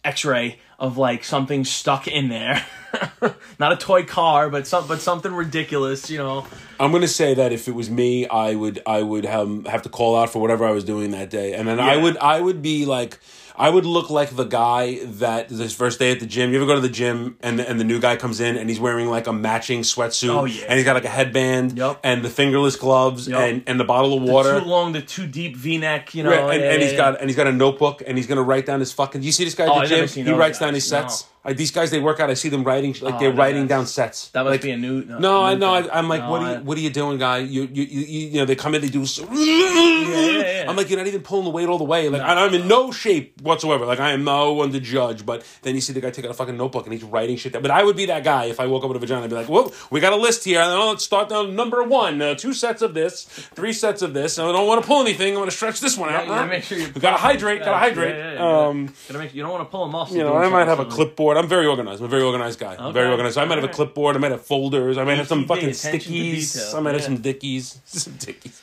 X-ray 0.03 0.60
of 0.79 0.97
like 0.97 1.23
something 1.23 1.63
stuck 1.65 2.07
in 2.07 2.29
there. 2.29 2.65
Not 3.60 3.71
a 3.73 3.77
toy 3.77 4.03
car, 4.03 4.49
but 4.49 4.67
some 4.67 4.88
but 4.88 4.99
something 5.01 5.34
ridiculous. 5.34 6.10
You 6.10 6.17
know. 6.19 6.45
I'm 6.79 6.91
gonna 6.91 7.07
say 7.07 7.34
that 7.36 7.51
if 7.51 7.67
it 7.67 7.75
was 7.75 7.89
me, 7.89 8.27
I 8.27 8.55
would 8.55 8.81
I 8.86 9.01
would 9.01 9.25
have 9.25 9.65
have 9.67 9.81
to 9.84 9.89
call 9.89 10.15
out 10.15 10.29
for 10.31 10.39
whatever 10.39 10.65
I 10.65 10.71
was 10.71 10.84
doing 10.84 11.12
that 11.12 11.29
day, 11.29 11.53
and 11.53 11.67
then 11.67 11.79
I 11.79 11.95
Yeah. 11.95 12.03
would 12.03 12.17
I 12.17 12.41
would 12.41 12.62
be 12.62 12.86
like. 12.86 13.19
I 13.56 13.70
would 13.70 13.86
look 13.86 14.10
like 14.10 14.36
the 14.36 14.44
guy 14.46 15.04
that 15.04 15.50
this 15.50 15.74
first 15.74 16.00
day 16.00 16.12
at 16.12 16.20
the 16.20 16.26
gym. 16.26 16.52
You 16.52 16.58
ever 16.58 16.66
go 16.66 16.76
to 16.76 16.82
the 16.82 16.90
gym 16.90 17.38
and 17.42 17.60
the, 17.60 17.70
and 17.70 17.80
the 17.80 17.84
new 17.84 18.00
guy 18.00 18.16
comes 18.16 18.40
in 18.40 18.58
and 18.58 18.70
he's 18.70 18.80
wearing 18.80 19.08
like 19.10 19.28
a 19.28 19.34
matching 19.34 19.82
sweatsuit 19.82 20.30
Oh, 20.30 20.46
yeah. 20.46 20.66
and 20.68 20.76
he's 20.78 20.86
got 20.86 20.94
like 20.96 21.06
a 21.06 21.10
headband 21.10 21.78
Yup. 21.78 22.00
and 22.04 22.24
the 22.24 22.30
fingerless 22.30 22.76
gloves 22.76 23.28
Yup. 23.28 23.40
and, 23.42 23.64
and 23.68 23.80
the 23.80 23.84
bottle 23.84 24.16
of 24.18 24.24
water. 24.24 24.60
Too 24.60 24.66
long, 24.66 24.94
the 24.94 25.02
too 25.02 25.28
deep 25.28 25.56
V-neck. 25.56 26.16
You 26.16 26.24
know. 26.24 26.30
Right, 26.32 26.40
and, 26.56 26.62
yeah, 26.64 26.72
and 26.72 26.80
yeah, 26.82 26.88
he's 26.88 26.92
yeah. 26.94 26.98
got 27.12 27.20
and 27.20 27.30
he's 27.30 27.38
got 27.38 27.48
a 27.48 27.52
notebook 27.52 28.02
and 28.06 28.18
he's 28.18 28.28
gonna 28.28 28.44
write 28.44 28.66
down 28.66 28.80
his 28.80 28.92
fucking. 28.92 29.22
Do 29.22 29.26
you 29.28 29.34
see 29.34 29.44
this 29.46 29.56
guy 29.56 29.66
Oh, 29.68 29.78
at 29.82 29.84
I've 29.84 29.90
the 29.90 30.08
gym? 30.08 30.26
He 30.26 30.32
writes 30.34 30.58
guys. 30.60 30.68
down 30.68 30.74
his 30.74 30.88
sets. 30.88 31.24
No. 31.24 31.28
Like 31.43 31.58
these 31.58 31.71
guys, 31.71 31.89
they 31.89 31.99
work 31.99 32.19
out. 32.19 32.30
I 32.30 32.36
see 32.36 32.49
them 32.49 32.63
writing 32.63 32.95
like 33.01 33.15
Oh, 33.15 33.19
they're 33.19 33.34
no, 33.34 33.38
writing 33.39 33.65
down 33.67 33.88
sets. 33.88 34.27
That 34.30 34.43
must 34.43 34.51
like, 34.51 34.62
be 34.62 34.71
a 34.71 34.77
new. 34.77 35.04
no, 35.06 35.41
I 35.43 35.54
new 35.56 35.60
know. 35.62 35.73
I, 35.73 35.97
I'm 35.97 36.08
like, 36.08 36.21
No, 36.21 36.30
what 36.32 36.41
are 36.41 36.45
I- 36.45 36.54
you, 36.58 36.60
what 36.62 36.77
are 36.77 36.82
you 36.82 36.89
doing, 36.91 37.17
guy? 37.17 37.39
You, 37.39 37.63
you, 37.63 37.84
you, 37.84 37.99
you 38.01 38.27
you 38.27 38.38
know, 38.38 38.45
they 38.45 38.56
come 38.56 38.75
in, 38.75 38.82
they 38.82 38.89
do. 38.89 39.06
So, 39.08 39.23
yeah. 39.34 40.65
I'm 40.69 40.75
like, 40.75 40.89
you're 40.89 40.99
not 40.99 41.08
even 41.08 41.21
pulling 41.21 41.45
the 41.45 41.49
weight 41.49 41.67
all 41.67 41.77
the 41.77 41.84
way. 41.84 42.10
Like, 42.10 42.21
and 42.21 42.39
I'm 42.39 42.54
in 42.54 42.67
no 42.67 42.91
shape 42.91 43.41
whatsoever. 43.41 43.86
Like, 43.86 43.99
I 43.99 44.12
am 44.12 44.23
no 44.23 44.54
one 44.54 44.71
to 44.71 44.80
judge. 44.80 45.25
But 45.25 45.43
then 45.63 45.75
you 45.75 45.82
see 45.82 45.93
the 45.93 46.01
guy 46.01 46.12
take 46.12 46.25
out 46.25 46.32
a 46.32 46.34
fucking 46.36 46.56
notebook 46.58 46.86
and 46.86 46.93
he's 46.93 47.04
writing 47.04 47.38
shit 47.38 47.54
down. 47.54 47.62
But 47.62 47.71
I 47.71 47.84
would 47.84 47.95
be 47.95 48.06
that 48.06 48.23
guy 48.23 48.45
if 48.45 48.60
I 48.60 48.67
woke 48.67 48.84
up 48.84 48.89
with 48.89 48.97
a 48.97 48.99
vagina. 48.99 49.23
I'd 49.23 49.30
be 49.30 49.36
like, 49.36 49.49
well, 49.49 49.73
we 49.89 49.99
got 49.99 50.13
a 50.13 50.17
list 50.17 50.43
here. 50.45 50.62
Oh, 50.63 50.89
let's 50.91 51.04
start 51.04 51.30
down 51.30 51.56
number 51.56 51.84
one. 51.84 52.21
Uh, 52.21 52.36
two 52.36 52.54
sets 52.54 52.82
of 52.82 52.93
this, 52.93 53.23
three 53.23 53.73
sets 53.73 54.01
of 54.01 54.13
this. 54.13 54.38
I 54.38 54.43
don't 54.51 54.67
want 54.67 54.82
to 54.82 54.88
pull 54.88 55.01
anything. 55.01 55.30
I'm 55.34 55.39
going 55.39 55.49
to 55.49 55.56
stretch 55.56 55.80
this 55.80 55.97
one 55.97 56.10
out. 56.10 56.27
gotta 56.27 56.47
make 56.47 56.63
sure 56.63 56.77
you 56.77 56.88
gotta 56.89 57.17
hydrate. 57.17 57.60
Gotta 57.60 57.77
hydrate. 57.77 58.15
Yeah, 58.15 58.34
yeah, 58.34 58.39
yeah. 58.39 58.67
Um, 58.67 58.93
Gotta 59.08 59.19
make, 59.19 59.34
you 59.34 59.41
don't 59.41 59.51
want 59.51 59.65
to 59.65 59.69
pull 59.71 59.84
a 59.86 59.88
muscle. 59.89 60.15
you 60.15 60.23
know, 60.23 60.36
I 60.38 60.47
might 60.49 60.67
have 60.67 60.80
a 60.80 60.84
something. 60.84 60.97
Clipboard. 61.34 61.44
I'm 61.44 61.50
very 61.50 61.65
organized. 61.65 62.00
I'm 62.02 62.06
a 62.06 62.10
very 62.10 62.24
organized 62.24 62.60
guy. 62.60 62.76
I'm 62.78 62.94
very 62.94 63.10
organized. 63.10 63.36
So 63.36 63.41
I 63.41 63.46
might 63.46 63.58
have 63.58 63.70
a 63.70 63.74
clipboard. 63.74 64.15
I 64.15 64.20
might 64.20 64.32
have 64.32 64.41
folders. 64.46 64.98
I 64.98 65.04
might 65.04 65.17
have 65.17 65.28
some 65.28 65.46
fucking 65.46 65.70
stickies. 65.70 66.74
I 66.76 66.80
might 66.80 66.94
have 66.94 67.02
Yeah. 67.02 67.06
some 67.08 67.17
dickies. 67.17 67.80
Some 67.91 68.13
dickies. 68.13 68.60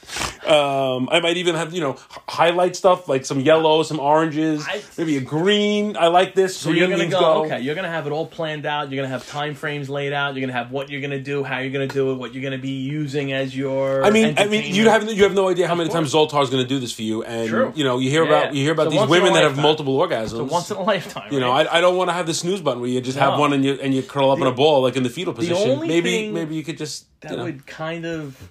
Um, 0.47 1.09
I 1.13 1.21
might 1.21 1.37
even 1.37 1.55
have 1.55 1.75
you 1.75 1.81
know 1.81 1.97
highlight 2.29 2.75
stuff 2.77 3.09
like 3.09 3.25
some 3.27 3.41
yellow, 3.41 3.83
some 3.83 4.01
oranges, 4.01 4.65
I- 4.67 4.83
maybe 4.97 5.17
a 5.17 5.21
green. 5.21 5.97
I 5.97 6.07
like 6.09 6.35
this. 6.35 6.57
So 6.57 6.71
you're 6.71 6.89
gonna 6.89 6.99
means 7.03 7.13
go, 7.13 7.45
okay. 7.45 7.61
You're 7.61 7.75
gonna 7.75 7.91
have 7.91 8.07
it 8.07 8.11
all 8.13 8.27
planned 8.27 8.65
out. 8.67 8.91
You're 8.91 9.03
gonna 9.03 9.13
have 9.13 9.29
time 9.29 9.55
frames 9.55 9.89
laid 9.91 10.13
out. 10.13 10.35
You're 10.35 10.41
gonna 10.47 10.59
have 10.59 10.71
what 10.73 10.89
you're 10.91 11.01
gonna 11.01 11.21
do, 11.21 11.45
how 11.45 11.59
you're 11.59 11.71
gonna 11.73 11.87
do 11.87 12.11
it, 12.13 12.15
what 12.15 12.33
you're 12.35 12.43
gonna 12.43 12.59
be 12.59 12.71
using 12.71 13.33
as 13.33 13.55
your. 13.57 14.05
I 14.05 14.11
mean, 14.11 14.35
I 14.39 14.47
mean, 14.47 14.75
you 14.75 14.89
have 14.89 15.05
you 15.11 15.23
have 15.25 15.35
no 15.35 15.49
idea 15.49 15.69
how 15.69 15.75
many 15.75 15.91
times 15.91 16.13
Zoltar's 16.15 16.51
going 16.51 16.63
to 16.63 16.69
do 16.69 16.79
this 16.79 16.93
for 16.93 17.03
you, 17.03 17.23
and 17.25 17.49
True. 17.49 17.73
you 17.75 17.85
know 17.85 17.99
you 17.99 18.11
hear 18.11 18.23
Yeah. 18.25 18.29
about 18.43 18.55
you 18.55 18.63
hear 18.63 18.73
about 18.73 18.87
a 18.89 18.91
these 18.91 18.99
once 19.01 19.11
in 19.13 19.17
a 19.19 19.21
women 19.21 19.33
that 19.35 19.43
have 19.43 19.59
multiple 19.59 19.99
orgasms. 19.99 20.31
So 20.31 20.45
once 20.45 20.71
in 20.71 20.77
a 20.79 20.83
lifetime. 20.83 21.33
You 21.33 21.41
know, 21.41 21.51
right? 21.51 21.67
I, 21.71 21.79
I 21.79 21.81
don't 21.81 21.97
want 21.97 22.09
to 22.09 22.15
have 22.15 22.27
the 22.27 22.35
snooze 22.59 22.65
button 22.65 22.81
where 22.81 22.91
you 22.91 23.01
just 23.01 23.19
have 23.19 23.35
No. 23.35 23.41
one 23.41 23.53
and 23.53 23.65
you 23.65 23.75
and 23.81 23.95
you 23.95 24.03
curl 24.03 24.31
up 24.31 24.41
in 24.41 24.47
a 24.47 24.53
ball 24.53 24.83
like 24.83 24.97
in 24.97 25.03
the 25.03 25.11
fetal 25.11 25.33
position. 25.35 25.57
only 25.71 25.89
maybe 25.89 26.11
thing 26.11 26.35
maybe 26.35 26.55
you 26.55 26.65
could 26.65 26.79
just 26.79 27.07
that 27.21 27.31
you 27.33 27.37
know. 27.37 27.45
would 27.45 27.67
kind 27.67 28.05
of 28.05 28.51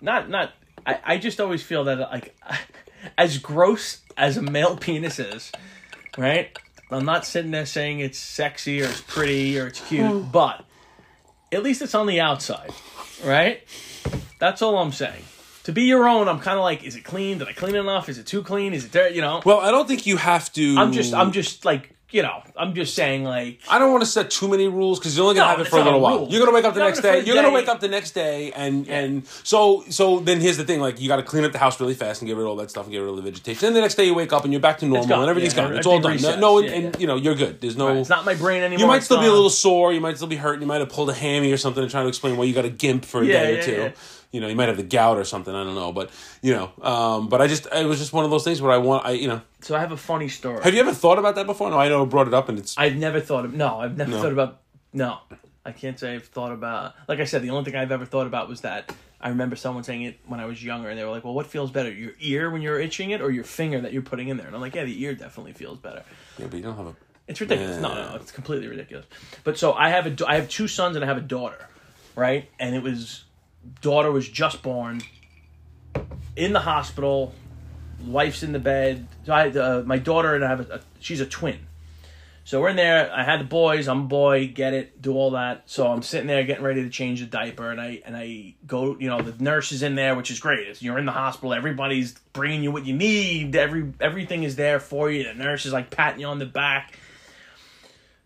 not 0.00 0.28
not. 0.28 0.52
I, 0.86 0.98
I 1.04 1.18
just 1.18 1.40
always 1.40 1.62
feel 1.62 1.84
that 1.84 1.98
like 1.98 2.36
as 3.18 3.38
gross 3.38 4.02
as 4.16 4.36
a 4.36 4.42
male 4.42 4.76
penis 4.80 5.18
is, 5.18 5.52
right? 6.18 6.56
I'm 6.90 7.04
not 7.04 7.26
sitting 7.26 7.50
there 7.50 7.66
saying 7.66 7.98
it's 8.00 8.18
sexy 8.18 8.80
or 8.82 8.84
it's 8.84 9.00
pretty 9.00 9.58
or 9.58 9.66
it's 9.66 9.80
cute, 9.80 10.30
but 10.32 10.64
at 11.50 11.62
least 11.62 11.82
it's 11.82 11.94
on 11.94 12.06
the 12.06 12.20
outside, 12.20 12.70
right? 13.24 13.62
That's 14.38 14.62
all 14.62 14.78
I'm 14.78 14.92
saying. 14.92 15.24
to 15.64 15.72
be 15.72 15.82
your 15.84 16.06
own, 16.08 16.28
I'm 16.28 16.38
kind 16.38 16.58
of 16.58 16.62
like, 16.62 16.84
is 16.84 16.94
it 16.94 17.02
clean? 17.02 17.38
Did 17.38 17.48
I 17.48 17.52
clean 17.54 17.74
enough? 17.74 18.08
Is 18.08 18.18
it 18.18 18.26
too 18.26 18.42
clean? 18.44 18.72
Is 18.72 18.84
it 18.84 18.92
dirty? 18.92 19.16
You 19.16 19.22
know, 19.22 19.42
Well, 19.44 19.58
I 19.58 19.70
don't 19.72 19.88
think 19.88 20.06
you 20.06 20.16
have 20.18 20.52
to. 20.52 20.76
I'm 20.78 20.92
just, 20.92 21.12
I'm 21.14 21.32
just 21.32 21.64
like, 21.64 21.95
you 22.10 22.22
know, 22.22 22.40
I'm 22.56 22.72
just 22.74 22.94
saying 22.94 23.24
like, 23.24 23.58
I 23.68 23.78
don't 23.80 23.90
want 23.90 24.02
to 24.04 24.08
set 24.08 24.30
too 24.30 24.46
many 24.48 24.68
rules 24.68 24.98
because 25.00 25.16
you're 25.16 25.24
only 25.26 25.34
gonna 25.36 25.52
No, 25.52 25.56
have 25.58 25.66
it 25.66 25.68
for 25.70 25.78
a 25.78 25.82
little 25.82 25.98
a 25.98 26.02
while. 26.02 26.28
You're 26.30 26.38
gonna 26.40 26.52
wake 26.54 26.64
up 26.64 26.74
the 26.74 26.80
next 26.80 27.00
day. 27.00 27.24
You're 27.24 27.34
gonna 27.34 27.50
wake 27.50 27.66
up 27.68 27.80
the 27.80 27.88
next 27.88 28.12
day, 28.12 28.52
and 28.52 28.88
and 28.88 29.26
so 29.42 29.84
so 29.90 30.20
then 30.20 30.40
here's 30.40 30.56
the 30.56 30.64
thing: 30.64 30.80
like 30.80 31.00
you 31.00 31.08
got 31.08 31.16
to 31.16 31.22
clean 31.24 31.42
up 31.44 31.50
the 31.52 31.58
house 31.58 31.80
really 31.80 31.94
fast 31.94 32.22
and 32.22 32.28
get 32.28 32.36
rid 32.36 32.42
of 32.44 32.48
all 32.48 32.56
that 32.56 32.70
stuff 32.70 32.84
and 32.84 32.92
get 32.92 32.98
rid 33.00 33.10
of 33.10 33.16
the 33.16 33.22
vegetation. 33.22 33.60
Then 33.66 33.74
the 33.74 33.80
next 33.80 33.96
day 33.96 34.04
you 34.04 34.14
wake 34.14 34.32
up 34.32 34.44
and 34.44 34.52
you're 34.52 34.60
back 34.60 34.78
to 34.78 34.86
normal 34.86 35.20
and 35.20 35.28
everything's 35.30 35.56
Yeah, 35.56 35.64
gone. 35.68 35.76
It's 35.76 35.86
all 35.86 36.00
done. 36.00 36.16
No, 36.40 36.58
and, 36.58 36.66
Yeah, 36.68 36.74
and 36.74 36.84
yeah. 36.84 37.00
you 37.00 37.06
know 37.08 37.16
you're 37.16 37.34
good. 37.34 37.60
There's 37.60 37.76
no. 37.76 37.88
it's 37.96 38.08
not 38.08 38.24
my 38.24 38.34
brain 38.34 38.62
anymore. 38.62 38.78
you 38.80 38.86
might 38.86 39.02
still 39.02 39.20
be 39.20 39.26
a 39.26 39.32
little 39.32 39.50
sore. 39.50 39.92
You 39.92 40.00
might 40.00 40.16
still 40.16 40.28
be 40.28 40.36
hurting. 40.36 40.60
You 40.62 40.68
might 40.68 40.80
have 40.80 40.88
pulled 40.90 41.10
a 41.10 41.14
hammy 41.14 41.50
or 41.52 41.56
something 41.56 41.82
and 41.82 41.90
trying 41.90 42.04
to 42.04 42.08
explain 42.08 42.36
why 42.36 42.44
you 42.44 42.54
got 42.54 42.64
a 42.64 42.70
gimp 42.70 43.04
for 43.04 43.22
a 43.22 43.26
Yeah, 43.26 43.32
day 43.32 43.52
or 43.52 43.56
yeah, 43.56 43.88
two. 43.88 43.92
You 44.36 44.42
know, 44.42 44.48
you 44.48 44.54
might 44.54 44.68
have 44.68 44.76
the 44.76 44.82
gout 44.98 45.16
or 45.16 45.24
something. 45.24 45.54
I 45.54 45.64
don't 45.64 45.74
know, 45.74 45.92
but 45.92 46.10
you 46.42 46.52
know, 46.52 46.70
um, 46.82 47.28
but 47.30 47.40
I 47.40 47.46
just 47.46 47.66
it 47.72 47.86
was 47.86 47.98
just 47.98 48.12
one 48.12 48.26
of 48.26 48.30
those 48.30 48.44
things 48.44 48.60
where 48.60 48.70
I 48.70 48.76
want 48.76 49.06
I 49.06 49.12
you 49.12 49.28
know. 49.28 49.40
So 49.62 49.74
I 49.74 49.80
have 49.80 49.92
a 49.92 49.96
funny 49.96 50.28
story. 50.28 50.62
Have 50.62 50.74
you 50.74 50.80
ever 50.80 50.92
thought 50.92 51.18
about 51.18 51.36
that 51.36 51.46
before? 51.46 51.70
No, 51.70 51.78
I 51.78 51.88
know 51.88 52.02
I 52.02 52.04
brought 52.04 52.28
it 52.28 52.34
up 52.34 52.50
and 52.50 52.58
it's 52.58 52.76
I've 52.76 52.96
never 52.96 53.18
thought 53.20 53.46
of 53.46 53.54
no. 53.54 53.80
I've 53.80 53.96
never 53.96 54.10
No. 54.10 54.20
thought 54.20 54.32
about 54.32 54.60
no. 54.92 55.18
I 55.64 55.72
can't 55.72 55.98
say 55.98 56.14
I've 56.14 56.26
thought 56.26 56.52
about. 56.52 56.94
Like 57.08 57.18
I 57.20 57.24
said, 57.24 57.40
the 57.42 57.50
only 57.50 57.64
thing 57.64 57.74
I've 57.80 57.90
ever 57.90 58.04
thought 58.04 58.26
about 58.26 58.48
was 58.48 58.60
that 58.60 58.94
I 59.20 59.30
remember 59.30 59.56
someone 59.56 59.82
saying 59.84 60.02
it 60.02 60.18
when 60.26 60.38
I 60.38 60.44
was 60.44 60.62
younger, 60.62 60.90
and 60.90 60.98
they 60.98 61.02
were 61.04 61.10
like, 61.10 61.24
"Well, 61.24 61.34
what 61.34 61.46
feels 61.46 61.70
better, 61.70 61.90
your 61.90 62.12
ear 62.20 62.50
when 62.50 62.60
you're 62.62 62.78
itching 62.78 63.10
it, 63.10 63.20
or 63.22 63.30
your 63.30 63.44
finger 63.44 63.80
that 63.80 63.92
you're 63.94 64.02
putting 64.02 64.28
in 64.28 64.36
there?" 64.36 64.46
And 64.46 64.54
I'm 64.54 64.60
like, 64.60 64.74
"Yeah, 64.74 64.84
the 64.84 65.02
ear 65.02 65.14
definitely 65.14 65.54
feels 65.54 65.78
better." 65.78 66.02
yeah, 66.38 66.46
but 66.50 66.56
you 66.58 66.62
don't 66.62 66.76
have 66.76 66.86
a 66.88 66.94
It's 67.26 67.40
ridiculous. 67.40 67.80
No, 67.80 67.88
Yeah. 67.88 68.10
no, 68.10 68.16
it's 68.16 68.30
completely 68.32 68.68
ridiculous. 68.68 69.06
But 69.44 69.56
so 69.58 69.72
I 69.72 69.88
have 69.88 70.06
a, 70.06 70.28
I 70.28 70.34
have 70.36 70.48
two 70.48 70.68
sons 70.68 70.94
and 70.94 71.04
I 71.04 71.08
have 71.08 71.16
a 71.16 71.28
daughter, 71.36 71.68
right? 72.14 72.48
And 72.60 72.76
it 72.76 72.82
was, 72.84 73.24
daughter 73.80 74.10
was 74.10 74.28
just 74.28 74.62
born, 74.62 75.02
in 76.36 76.52
the 76.52 76.60
hospital, 76.60 77.34
wife's 78.04 78.42
in 78.42 78.52
the 78.52 78.58
bed. 78.58 79.06
I, 79.28 79.48
uh, 79.48 79.82
my 79.84 79.98
daughter 79.98 80.34
and 80.34 80.44
I 80.44 80.48
have 80.48 80.70
a, 80.70 80.74
a, 80.74 80.80
she's 81.00 81.20
a 81.20 81.26
twin. 81.26 81.66
So 82.44 82.60
we're 82.60 82.68
in 82.68 82.76
there. 82.76 83.12
I 83.12 83.24
had 83.24 83.40
the 83.40 83.44
boys. 83.44 83.88
I'm 83.88 84.02
a 84.02 84.04
boy. 84.04 84.46
Get 84.46 84.72
it. 84.72 85.02
Do 85.02 85.14
all 85.14 85.32
that. 85.32 85.64
So 85.66 85.88
I'm 85.88 86.02
sitting 86.02 86.28
there 86.28 86.44
getting 86.44 86.62
ready 86.62 86.84
to 86.84 86.88
change 86.88 87.18
the 87.18 87.26
diaper, 87.26 87.72
and 87.72 87.80
I 87.80 88.02
and 88.04 88.16
I 88.16 88.54
go. 88.64 88.96
You 89.00 89.08
know, 89.08 89.20
the 89.20 89.42
nurse 89.42 89.72
is 89.72 89.82
in 89.82 89.96
there, 89.96 90.14
which 90.14 90.30
is 90.30 90.38
great. 90.38 90.68
It's, 90.68 90.80
you're 90.80 90.96
in 90.96 91.06
the 91.06 91.12
hospital. 91.12 91.52
Everybody's 91.52 92.12
bringing 92.32 92.62
you 92.62 92.70
what 92.70 92.86
you 92.86 92.94
need. 92.94 93.56
Every 93.56 93.92
everything 94.00 94.44
is 94.44 94.54
there 94.54 94.78
for 94.78 95.10
you. 95.10 95.24
The 95.24 95.34
nurse 95.34 95.66
is 95.66 95.72
like 95.72 95.90
patting 95.90 96.20
you 96.20 96.28
on 96.28 96.38
the 96.38 96.46
back. 96.46 96.96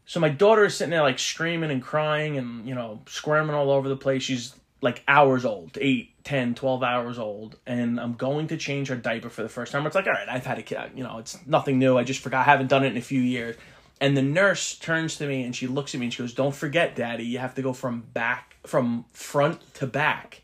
So 0.05 0.21
my 0.21 0.29
daughter 0.29 0.67
is 0.67 0.77
sitting 0.77 0.91
there 0.91 1.03
like 1.03 1.19
screaming 1.19 1.71
and 1.71 1.81
crying 1.81 2.37
and 2.37 2.69
you 2.69 2.75
know 2.75 3.01
squirming 3.07 3.57
all 3.57 3.71
over 3.71 3.89
the 3.89 3.97
place. 3.97 4.23
She's 4.23 4.55
like 4.83 5.03
hours 5.07 5.45
old, 5.45 5.77
8, 5.81 6.25
10, 6.25 6.55
12 6.55 6.83
hours 6.83 7.19
old, 7.19 7.57
and 7.67 8.01
I'm 8.01 8.15
going 8.15 8.49
to 8.49 8.57
change 8.57 8.89
her 8.89 8.97
diaper 8.97 9.29
for 9.29 9.43
the 9.43 9.49
first 9.49 9.73
time. 9.73 9.87
It's 9.87 9.95
like, 9.95 10.07
all 10.07 10.13
right, 10.13 10.29
I've 10.29 10.47
had 10.47 10.59
a 10.59 10.63
kid, 10.63 10.79
you 10.95 11.05
know, 11.05 11.19
it's 11.19 11.39
nothing 11.47 11.79
new. 11.79 11.99
I 11.99 12.05
just 12.05 12.21
forgot, 12.21 12.47
I 12.47 12.51
haven't 12.51 12.69
done 12.69 12.85
it 12.85 12.89
in 12.89 12.97
a 12.97 13.03
few 13.03 13.21
years. 13.21 13.57
And 14.01 14.17
the 14.17 14.23
nurse 14.23 14.79
turns 14.79 15.17
to 15.17 15.27
me 15.27 15.43
and 15.43 15.55
she 15.55 15.67
looks 15.67 15.95
at 15.95 16.01
me 16.01 16.07
and 16.07 16.15
she 16.15 16.23
goes, 16.23 16.33
"Don't 16.33 16.55
forget, 16.55 16.97
Daddy, 16.97 17.25
you 17.25 17.39
have 17.39 17.55
to 17.57 17.63
go 17.63 17.75
from 17.75 18.01
back, 18.01 18.57
from 18.67 19.05
front 19.13 19.75
to 19.75 19.87
back." 19.87 20.41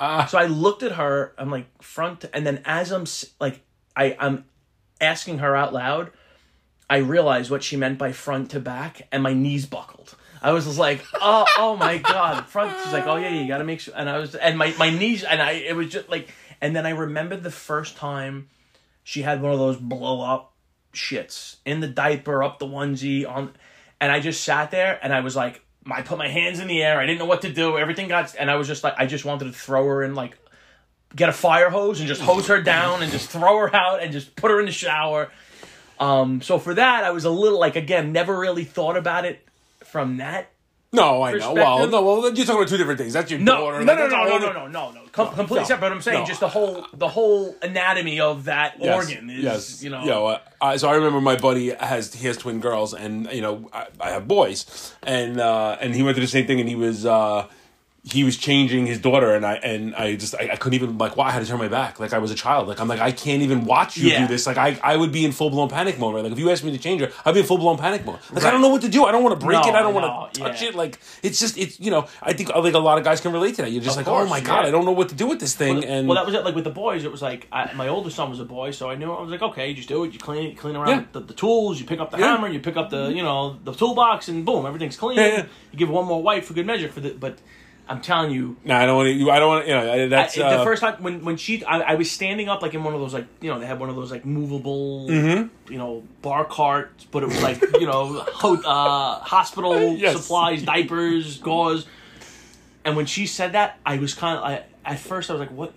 Ah. 0.00 0.26
So 0.26 0.38
I 0.38 0.46
looked 0.46 0.82
at 0.82 0.92
her. 0.92 1.32
I'm 1.38 1.50
like 1.50 1.66
front, 1.80 2.22
to, 2.22 2.36
and 2.36 2.44
then 2.44 2.62
as 2.64 2.90
I'm 2.90 3.04
like, 3.40 3.60
I 3.94 4.16
I'm 4.18 4.44
asking 5.00 5.38
her 5.38 5.54
out 5.54 5.72
loud. 5.72 6.10
I 6.88 6.98
realized 6.98 7.50
what 7.50 7.62
she 7.62 7.76
meant 7.76 7.98
by 7.98 8.12
front 8.12 8.50
to 8.52 8.60
back, 8.60 9.08
and 9.10 9.22
my 9.22 9.32
knees 9.32 9.66
buckled. 9.66 10.14
I 10.42 10.52
was 10.52 10.66
just 10.66 10.78
like, 10.78 11.04
oh, 11.14 11.46
oh 11.58 11.76
my 11.76 11.98
god, 11.98 12.46
front. 12.46 12.76
She's 12.82 12.92
like, 12.92 13.06
oh 13.06 13.16
yeah, 13.16 13.30
you 13.30 13.48
got 13.48 13.58
to 13.58 13.64
make 13.64 13.80
sure. 13.80 13.94
And 13.96 14.08
I 14.08 14.18
was, 14.18 14.34
and 14.34 14.56
my 14.56 14.72
my 14.78 14.90
knees, 14.90 15.24
and 15.24 15.42
I, 15.42 15.52
it 15.52 15.74
was 15.74 15.88
just 15.88 16.08
like, 16.08 16.32
and 16.60 16.76
then 16.76 16.86
I 16.86 16.90
remembered 16.90 17.42
the 17.42 17.50
first 17.50 17.96
time 17.96 18.48
she 19.02 19.22
had 19.22 19.42
one 19.42 19.52
of 19.52 19.58
those 19.58 19.76
blow 19.76 20.20
up 20.20 20.52
shits 20.92 21.56
in 21.64 21.80
the 21.80 21.88
diaper, 21.88 22.42
up 22.42 22.58
the 22.58 22.66
onesie 22.66 23.28
on, 23.28 23.52
and 24.00 24.12
I 24.12 24.20
just 24.20 24.44
sat 24.44 24.70
there 24.70 24.98
and 25.02 25.12
I 25.12 25.20
was 25.20 25.36
like, 25.36 25.62
I 25.90 26.02
put 26.02 26.18
my 26.18 26.28
hands 26.28 26.60
in 26.60 26.68
the 26.68 26.82
air. 26.82 26.98
I 27.00 27.06
didn't 27.06 27.18
know 27.18 27.26
what 27.26 27.42
to 27.42 27.52
do. 27.52 27.78
Everything 27.78 28.08
got, 28.08 28.34
and 28.38 28.50
I 28.50 28.56
was 28.56 28.66
just 28.66 28.84
like, 28.84 28.94
I 28.98 29.06
just 29.06 29.24
wanted 29.24 29.46
to 29.46 29.52
throw 29.52 29.84
her 29.86 30.02
in 30.02 30.14
like 30.14 30.38
get 31.14 31.28
a 31.28 31.32
fire 31.32 31.70
hose 31.70 32.00
and 32.00 32.08
just 32.08 32.20
hose 32.20 32.48
her 32.48 32.60
down 32.60 33.02
and 33.02 33.12
just 33.12 33.30
throw 33.30 33.58
her 33.58 33.74
out 33.74 34.02
and 34.02 34.12
just 34.12 34.36
put 34.36 34.50
her 34.50 34.60
in 34.60 34.66
the 34.66 34.72
shower. 34.72 35.30
Um, 35.98 36.42
so 36.42 36.58
for 36.58 36.74
that, 36.74 37.04
I 37.04 37.10
was 37.10 37.24
a 37.24 37.30
little 37.30 37.58
like 37.58 37.76
again, 37.76 38.12
never 38.12 38.38
really 38.38 38.64
thought 38.64 38.96
about 38.96 39.24
it 39.24 39.46
from 39.84 40.18
that. 40.18 40.50
No, 40.92 41.22
I 41.22 41.32
know. 41.34 41.52
Well, 41.52 41.88
no, 41.88 42.00
well, 42.02 42.32
you're 42.32 42.46
talking 42.46 42.60
about 42.60 42.68
two 42.68 42.76
different 42.78 42.98
things. 42.98 43.12
That's 43.12 43.30
your 43.30 43.40
No, 43.40 43.58
daughter. 43.58 43.84
no, 43.84 43.92
like, 43.92 43.98
no, 43.98 44.06
no, 44.06 44.24
no, 44.24 44.38
no, 44.38 44.52
no, 44.52 44.66
no, 44.68 44.90
no, 44.92 45.00
Com- 45.12 45.28
completely 45.34 45.58
no, 45.60 45.64
separate. 45.64 45.80
But 45.88 45.92
I'm 45.92 46.00
saying 46.00 46.20
no. 46.20 46.26
just 46.26 46.40
the 46.40 46.48
whole 46.48 46.86
the 46.94 47.08
whole 47.08 47.54
anatomy 47.60 48.20
of 48.20 48.44
that 48.44 48.76
Yes, 48.80 48.94
organ 48.96 49.28
is 49.28 49.42
yes, 49.42 49.82
you 49.82 49.90
know. 49.90 50.04
Yeah, 50.04 50.18
well, 50.20 50.40
I, 50.60 50.76
so 50.76 50.88
I 50.88 50.94
remember 50.94 51.20
my 51.20 51.36
buddy 51.36 51.70
has 51.70 52.14
he 52.14 52.26
has 52.28 52.36
twin 52.38 52.60
girls, 52.60 52.94
and 52.94 53.30
you 53.32 53.42
know 53.42 53.68
I, 53.72 53.88
I 54.00 54.10
have 54.10 54.26
boys, 54.28 54.94
and 55.02 55.38
uh, 55.40 55.76
and 55.80 55.94
he 55.94 56.02
went 56.02 56.14
through 56.16 56.24
the 56.24 56.30
same 56.30 56.46
thing, 56.46 56.60
and 56.60 56.68
he 56.68 56.76
was 56.76 57.04
uh, 57.04 57.46
he 58.08 58.22
was 58.22 58.36
changing 58.36 58.86
his 58.86 59.00
daughter, 59.00 59.34
and 59.34 59.44
I 59.44 59.54
and 59.54 59.92
I 59.96 60.14
just 60.14 60.36
I, 60.36 60.50
I 60.52 60.56
couldn't 60.56 60.74
even 60.80 60.96
like 60.96 61.16
why 61.16 61.26
I 61.26 61.30
had 61.32 61.40
to 61.42 61.46
turn 61.48 61.58
my 61.58 61.66
back 61.66 61.98
like 61.98 62.12
I 62.12 62.18
was 62.18 62.30
a 62.30 62.36
child, 62.36 62.68
like 62.68 62.78
I'm 62.78 62.86
like 62.86 63.00
I 63.00 63.10
can't 63.10 63.42
even 63.42 63.64
watch 63.64 63.96
you 63.96 64.10
Yeah. 64.10 64.20
do 64.20 64.28
this, 64.28 64.46
like 64.46 64.56
I 64.56 64.78
I 64.80 64.96
would 64.96 65.10
be 65.10 65.24
in 65.24 65.32
full 65.32 65.50
blown 65.50 65.68
panic 65.68 65.98
mode, 65.98 66.14
right? 66.14 66.22
Like 66.22 66.32
if 66.32 66.38
you 66.38 66.48
asked 66.50 66.62
me 66.62 66.70
to 66.70 66.78
change 66.78 67.00
her, 67.00 67.10
I'd 67.24 67.34
be 67.34 67.40
in 67.40 67.46
full 67.46 67.58
blown 67.58 67.78
panic 67.78 68.06
mode. 68.06 68.20
Like 68.32 68.44
I 68.44 68.52
don't 68.52 68.60
know 68.60 68.68
what 68.68 68.82
to 68.82 68.88
do, 68.88 69.04
I 69.06 69.10
don't 69.12 69.24
want 69.24 69.38
to 69.38 69.44
break 69.44 69.60
No, 69.60 69.68
it, 69.68 69.74
I 69.74 69.82
don't 69.82 69.96
I 69.96 70.00
want 70.00 70.34
to 70.34 70.40
touch 70.40 70.62
yeah. 70.62 70.68
it, 70.68 70.74
like 70.76 71.00
it's 71.24 71.40
just 71.40 71.58
it's 71.58 71.80
you 71.80 71.90
know 71.90 72.06
I 72.22 72.32
think 72.32 72.50
uh, 72.54 72.60
like 72.62 72.74
a 72.74 72.78
lot 72.78 72.96
of 72.96 73.02
guys 73.02 73.20
can 73.20 73.32
relate 73.32 73.56
to 73.56 73.62
that. 73.62 73.72
You're 73.72 73.82
just 73.82 73.98
Of 73.98 74.06
like 74.06 74.14
oh 74.14 74.24
my 74.28 74.40
god, 74.40 74.60
yeah. 74.62 74.68
I 74.68 74.70
don't 74.70 74.84
know 74.84 74.92
what 74.92 75.08
to 75.08 75.16
do 75.16 75.26
with 75.26 75.40
this 75.40 75.56
thing, 75.56 75.76
Well, 75.80 75.84
and 75.84 76.06
well, 76.08 76.14
that 76.14 76.26
was 76.26 76.34
it. 76.36 76.44
Like 76.44 76.54
with 76.54 76.64
the 76.64 76.70
boys, 76.70 77.04
it 77.04 77.10
was 77.10 77.22
like 77.22 77.48
I, 77.50 77.72
my 77.74 77.88
older 77.88 78.10
son 78.10 78.30
was 78.30 78.38
a 78.38 78.44
boy, 78.44 78.70
so 78.70 78.88
I 78.88 78.94
knew 78.94 79.12
I 79.12 79.20
was 79.20 79.30
like, 79.30 79.42
okay, 79.42 79.68
you 79.68 79.74
just 79.74 79.88
do 79.88 80.04
it. 80.04 80.12
You 80.12 80.20
clean, 80.20 80.54
clean 80.54 80.76
around 80.76 81.08
the, 81.12 81.18
the 81.20 81.34
tools. 81.34 81.80
You 81.80 81.86
pick 81.86 81.98
up 81.98 82.12
the 82.12 82.18
hammer. 82.18 82.46
You 82.46 82.60
pick 82.60 82.76
up 82.76 82.90
the 82.90 83.08
you 83.08 83.24
know 83.24 83.58
the 83.64 83.72
toolbox, 83.72 84.28
and 84.28 84.46
boom, 84.46 84.64
everything's 84.64 84.96
clean. 84.96 85.18
You 85.18 85.44
give 85.76 85.90
one 85.90 86.06
more 86.06 86.22
wipe 86.22 86.44
for 86.44 86.54
good 86.54 86.66
measure 86.66 86.88
for 86.88 87.00
the. 87.00 87.10
But 87.10 87.38
I'm 87.88 88.00
telling 88.00 88.32
you, 88.32 88.56
no, 88.64 88.74
I 88.74 88.84
don't 88.84 88.96
want 88.96 89.08
to. 89.16 89.30
I 89.30 89.38
don't 89.38 89.48
want 89.48 89.64
to. 89.64 89.70
You 89.70 89.76
know, 89.76 90.08
that's 90.08 90.36
I- 90.36 90.42
uh, 90.42 90.58
the 90.58 90.64
first 90.64 90.80
time 90.82 91.02
when 91.02 91.24
when 91.24 91.36
she 91.36 91.64
I, 91.64 91.80
I 91.80 91.94
was 91.94 92.10
standing 92.10 92.48
up 92.48 92.60
like 92.60 92.74
in 92.74 92.82
one 92.82 92.94
of 92.94 93.00
those 93.00 93.14
like 93.14 93.26
you 93.40 93.48
know 93.50 93.60
they 93.60 93.66
had 93.66 93.78
one 93.78 93.88
of 93.90 93.94
those 93.96 94.10
like 94.10 94.24
movable 94.26 95.06
Mm-hmm. 95.08 95.72
you 95.72 95.78
know 95.78 96.02
bar 96.20 96.44
carts 96.44 97.04
but 97.04 97.22
it 97.22 97.26
was 97.26 97.40
like 97.42 97.60
you 97.80 97.86
know 97.86 98.24
ho- 98.34 98.60
uh, 98.64 99.20
hospital 99.20 99.76
Yes. 99.96 100.20
supplies 100.20 100.62
diapers 100.64 101.38
gauze 101.38 101.86
and 102.84 102.96
when 102.96 103.06
she 103.06 103.26
said 103.26 103.52
that 103.52 103.78
I 103.86 103.98
was 103.98 104.14
kind 104.14 104.36
of 104.38 104.44
I 104.44 104.64
at 104.84 104.98
first 104.98 105.30
I 105.30 105.34
was 105.34 105.40
like 105.40 105.52
what 105.52 105.72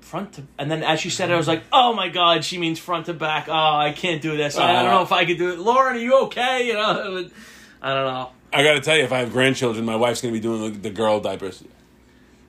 front 0.00 0.34
to 0.34 0.42
and 0.58 0.70
then 0.70 0.82
as 0.84 1.00
she 1.00 1.10
said 1.10 1.28
it 1.30 1.34
I 1.34 1.36
was 1.36 1.48
like 1.48 1.64
oh 1.72 1.92
my 1.92 2.08
god 2.08 2.44
she 2.44 2.56
means 2.58 2.78
front 2.78 3.06
to 3.06 3.14
back 3.14 3.48
oh 3.48 3.52
I 3.52 3.92
can't 3.92 4.22
do 4.22 4.36
this 4.36 4.56
I, 4.56 4.70
I 4.78 4.82
don't 4.82 4.92
know 4.92 5.02
if 5.02 5.12
I 5.12 5.24
could 5.24 5.38
do 5.38 5.50
it 5.52 5.58
Lauren 5.58 5.96
are 5.96 5.98
you 5.98 6.20
okay 6.26 6.66
you 6.68 6.74
know 6.74 7.28
I 7.82 7.94
don't 7.94 8.06
know 8.14 8.30
I 8.52 8.62
got 8.62 8.74
to 8.74 8.80
tell 8.80 8.96
you, 8.96 9.04
if 9.04 9.12
I 9.12 9.18
have 9.18 9.32
grandchildren, 9.32 9.84
my 9.84 9.96
wife's 9.96 10.20
going 10.20 10.32
to 10.32 10.40
be 10.40 10.42
doing 10.42 10.72
the, 10.72 10.78
the 10.78 10.90
girl 10.90 11.20
diapers. 11.20 11.62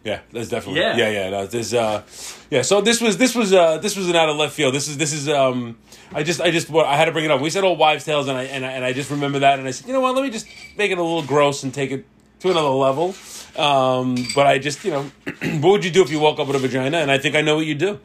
Yeah, 0.04 0.22
that's 0.32 0.48
definitely. 0.48 0.80
Yeah. 0.82 0.96
yeah, 0.96 1.10
yeah. 1.10 1.30
No, 1.30 1.46
this, 1.46 1.74
uh, 1.74 2.04
yeah. 2.50 2.62
So 2.62 2.80
this 2.80 3.02
was 3.02 3.18
this 3.18 3.36
was 3.36 3.54
uh, 3.54 3.80
this 3.80 3.98
was 3.98 4.10
an 4.10 4.16
out 4.16 4.30
of 4.30 4.38
left 4.38 4.54
field. 4.54 4.74
This 4.74 4.88
is 4.88 4.98
this 4.98 5.12
is. 5.12 5.28
Um, 5.28 5.78
I 6.14 6.24
just 6.24 6.40
I 6.40 6.52
just 6.52 6.72
I 6.74 6.96
had 6.96 7.06
to 7.06 7.12
bring 7.12 7.26
it 7.26 7.32
up. 7.32 7.42
We 7.42 7.50
said 7.50 7.66
old 7.66 7.78
wives' 7.78 8.06
tales, 8.06 8.30
and 8.30 8.38
I 8.38 8.44
and 8.44 8.66
I, 8.66 8.72
and 8.72 8.86
I 8.86 8.94
just 8.94 9.12
remember 9.12 9.40
that, 9.40 9.60
and 9.60 9.68
I 9.68 9.72
said, 9.72 9.88
you 9.88 9.94
know 9.94 10.00
what? 10.00 10.16
Let 10.16 10.24
me 10.24 10.30
just 10.30 10.48
make 10.78 10.92
it 10.92 10.98
a 10.98 11.04
little 11.04 11.24
gross 11.24 11.64
and 11.64 11.74
take 11.74 11.92
it 11.92 12.06
to 12.40 12.50
another 12.50 12.70
level. 12.70 13.14
Um, 13.58 14.16
but 14.34 14.48
I 14.48 14.58
just 14.58 14.86
you 14.86 14.92
know, 14.92 15.04
what 15.60 15.72
would 15.72 15.86
you 15.86 15.92
do 15.92 16.02
if 16.02 16.10
you 16.10 16.20
woke 16.20 16.40
up 16.40 16.48
with 16.48 16.56
a 16.56 16.60
vagina? 16.60 16.98
And 17.00 17.12
I 17.12 17.18
think 17.18 17.36
I 17.36 17.42
know 17.42 17.58
what 17.58 17.66
you 17.66 17.76
do. 17.76 18.00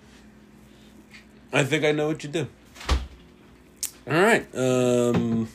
I 1.53 1.63
think 1.63 1.85
I 1.85 1.93
know 1.93 2.09
what 2.09 2.25
you 2.25 2.31
do. 2.31 2.49
All 4.09 4.21
right. 4.21 4.47
Um, 4.55 5.49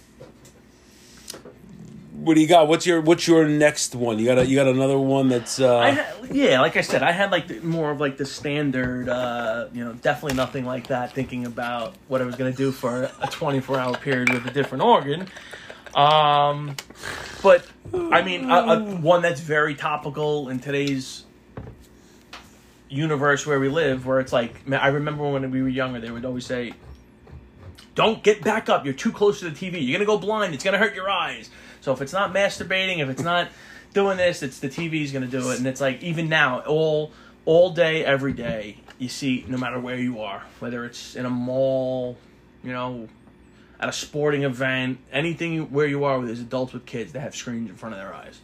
what 2.21 2.35
do 2.35 2.41
you 2.41 2.47
got? 2.47 2.67
What's 2.67 2.85
your 2.85 3.01
What's 3.01 3.27
your 3.27 3.47
next 3.47 3.95
one? 3.95 4.19
You 4.19 4.25
got 4.25 4.39
a, 4.39 4.45
You 4.45 4.55
got 4.55 4.67
another 4.67 4.99
one 4.99 5.29
that's. 5.29 5.59
Uh, 5.59 5.77
I 5.77 5.91
ha- 5.91 6.13
yeah, 6.31 6.59
like 6.59 6.75
I 6.75 6.81
said, 6.81 7.01
I 7.01 7.11
had 7.11 7.31
like 7.31 7.47
the, 7.47 7.59
more 7.61 7.91
of 7.91 7.99
like 7.99 8.17
the 8.17 8.25
standard, 8.25 9.07
uh, 9.07 9.67
you 9.73 9.83
know, 9.83 9.93
definitely 9.93 10.35
nothing 10.35 10.65
like 10.65 10.87
that. 10.87 11.13
Thinking 11.13 11.45
about 11.45 11.95
what 12.07 12.21
I 12.21 12.25
was 12.25 12.35
gonna 12.35 12.51
do 12.51 12.71
for 12.71 13.09
a 13.21 13.27
24 13.27 13.79
hour 13.79 13.97
period 13.97 14.33
with 14.33 14.45
a 14.45 14.51
different 14.51 14.83
organ. 14.83 15.27
Um, 15.95 16.75
but 17.41 17.65
I 17.93 18.21
mean, 18.21 18.49
a, 18.49 18.55
a, 18.55 18.79
one 18.79 19.21
that's 19.21 19.41
very 19.41 19.75
topical 19.75 20.49
in 20.49 20.59
today's 20.59 21.23
universe 22.89 23.45
where 23.45 23.59
we 23.59 23.69
live, 23.69 24.05
where 24.05 24.19
it's 24.19 24.33
like, 24.33 24.55
I 24.71 24.87
remember 24.89 25.29
when 25.29 25.49
we 25.51 25.61
were 25.61 25.69
younger, 25.69 25.99
they 25.99 26.11
would 26.11 26.25
always 26.25 26.45
say, 26.45 26.73
"Don't 27.95 28.21
get 28.23 28.43
back 28.43 28.67
up. 28.67 28.83
You're 28.83 28.93
too 28.93 29.11
close 29.11 29.39
to 29.39 29.49
the 29.49 29.55
TV. 29.55 29.81
You're 29.81 29.97
gonna 29.97 30.05
go 30.05 30.17
blind. 30.17 30.53
It's 30.53 30.63
gonna 30.63 30.77
hurt 30.77 30.95
your 30.95 31.09
eyes." 31.09 31.49
So 31.81 31.93
if 31.93 32.01
it's 32.01 32.13
not 32.13 32.33
masturbating, 32.33 32.99
if 32.99 33.09
it's 33.09 33.21
not 33.23 33.49
doing 33.93 34.17
this, 34.17 34.43
it's 34.43 34.59
the 34.59 34.69
TV's 34.69 35.11
gonna 35.11 35.27
do 35.27 35.49
it. 35.51 35.57
And 35.57 35.67
it's 35.67 35.81
like 35.81 36.03
even 36.03 36.29
now, 36.29 36.59
all 36.61 37.11
all 37.45 37.71
day, 37.71 38.03
every 38.05 38.33
day, 38.33 38.77
you 38.97 39.09
see, 39.09 39.45
no 39.47 39.57
matter 39.57 39.79
where 39.79 39.97
you 39.97 40.21
are, 40.21 40.43
whether 40.59 40.85
it's 40.85 41.15
in 41.15 41.25
a 41.25 41.29
mall, 41.29 42.17
you 42.63 42.71
know, 42.71 43.07
at 43.79 43.89
a 43.89 43.93
sporting 43.93 44.43
event, 44.43 44.99
anything 45.11 45.53
you- 45.53 45.63
where 45.65 45.87
you 45.87 46.03
are, 46.03 46.23
there's 46.23 46.41
adults 46.41 46.73
with 46.73 46.85
kids 46.85 47.13
that 47.13 47.21
have 47.21 47.33
screens 47.35 47.69
in 47.69 47.75
front 47.77 47.95
of 47.95 48.01
their 48.01 48.13
eyes, 48.13 48.39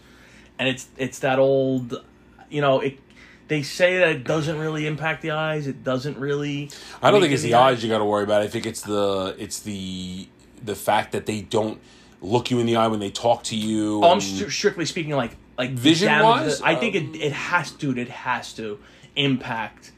and 0.57 0.67
it's 0.69 0.87
it's 0.97 1.19
that 1.19 1.39
old, 1.39 2.01
you 2.49 2.61
know, 2.61 2.79
it 2.79 2.99
they 3.47 3.61
say 3.61 3.99
that 3.99 4.09
it 4.09 4.23
doesn't 4.23 4.57
really 4.57 4.87
impact 4.87 5.21
the 5.21 5.29
eyes. 5.31 5.67
It 5.67 5.83
doesn't 5.83 6.17
really. 6.17 6.71
I 7.01 7.11
don't 7.11 7.21
think 7.21 7.33
it's 7.33 7.43
the 7.43 7.53
eyes 7.53 7.83
you 7.83 7.89
got 7.89 7.99
to 7.99 8.05
worry 8.05 8.23
about. 8.23 8.41
I 8.41 8.47
think 8.47 8.65
it's 8.65 8.81
the 8.81 9.35
it's 9.37 9.59
the 9.59 10.27
the 10.63 10.73
fact 10.75 11.11
that 11.11 11.27
they 11.27 11.41
don't 11.41 11.79
look 12.21 12.51
you 12.51 12.59
in 12.59 12.65
the 12.65 12.75
eye 12.75 12.87
when 12.87 12.99
they 12.99 13.11
talk 13.11 13.43
to 13.43 13.55
you. 13.55 14.01
Oh, 14.03 14.11
I'm 14.11 14.19
stri- 14.19 14.51
strictly 14.51 14.85
speaking, 14.85 15.11
like 15.13 15.35
like 15.57 15.71
Vision-wise? 15.71 16.61
I 16.61 16.75
think 16.75 16.95
it 16.95 17.15
it 17.15 17.31
has 17.31 17.71
to. 17.71 17.97
It 17.97 18.09
has 18.09 18.53
to 18.53 18.79
impact. 19.15 19.91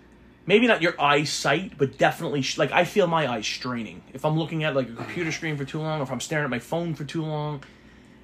Maybe 0.45 0.65
not 0.67 0.81
your 0.81 0.99
eyesight, 1.01 1.77
but 1.77 1.97
definitely 1.97 2.41
sh- 2.41 2.57
like 2.57 2.71
I 2.71 2.85
feel 2.85 3.07
my 3.07 3.27
eyes 3.29 3.45
straining 3.45 4.01
if 4.13 4.23
I'm 4.23 4.37
looking 4.37 4.63
at 4.63 4.75
like 4.75 4.87
a 4.89 4.93
computer 4.93 5.31
screen 5.31 5.57
for 5.57 5.65
too 5.65 5.79
long, 5.79 5.99
or 5.99 6.03
if 6.03 6.11
I'm 6.11 6.21
staring 6.21 6.45
at 6.45 6.49
my 6.49 6.59
phone 6.59 6.95
for 6.95 7.03
too 7.03 7.23
long. 7.23 7.63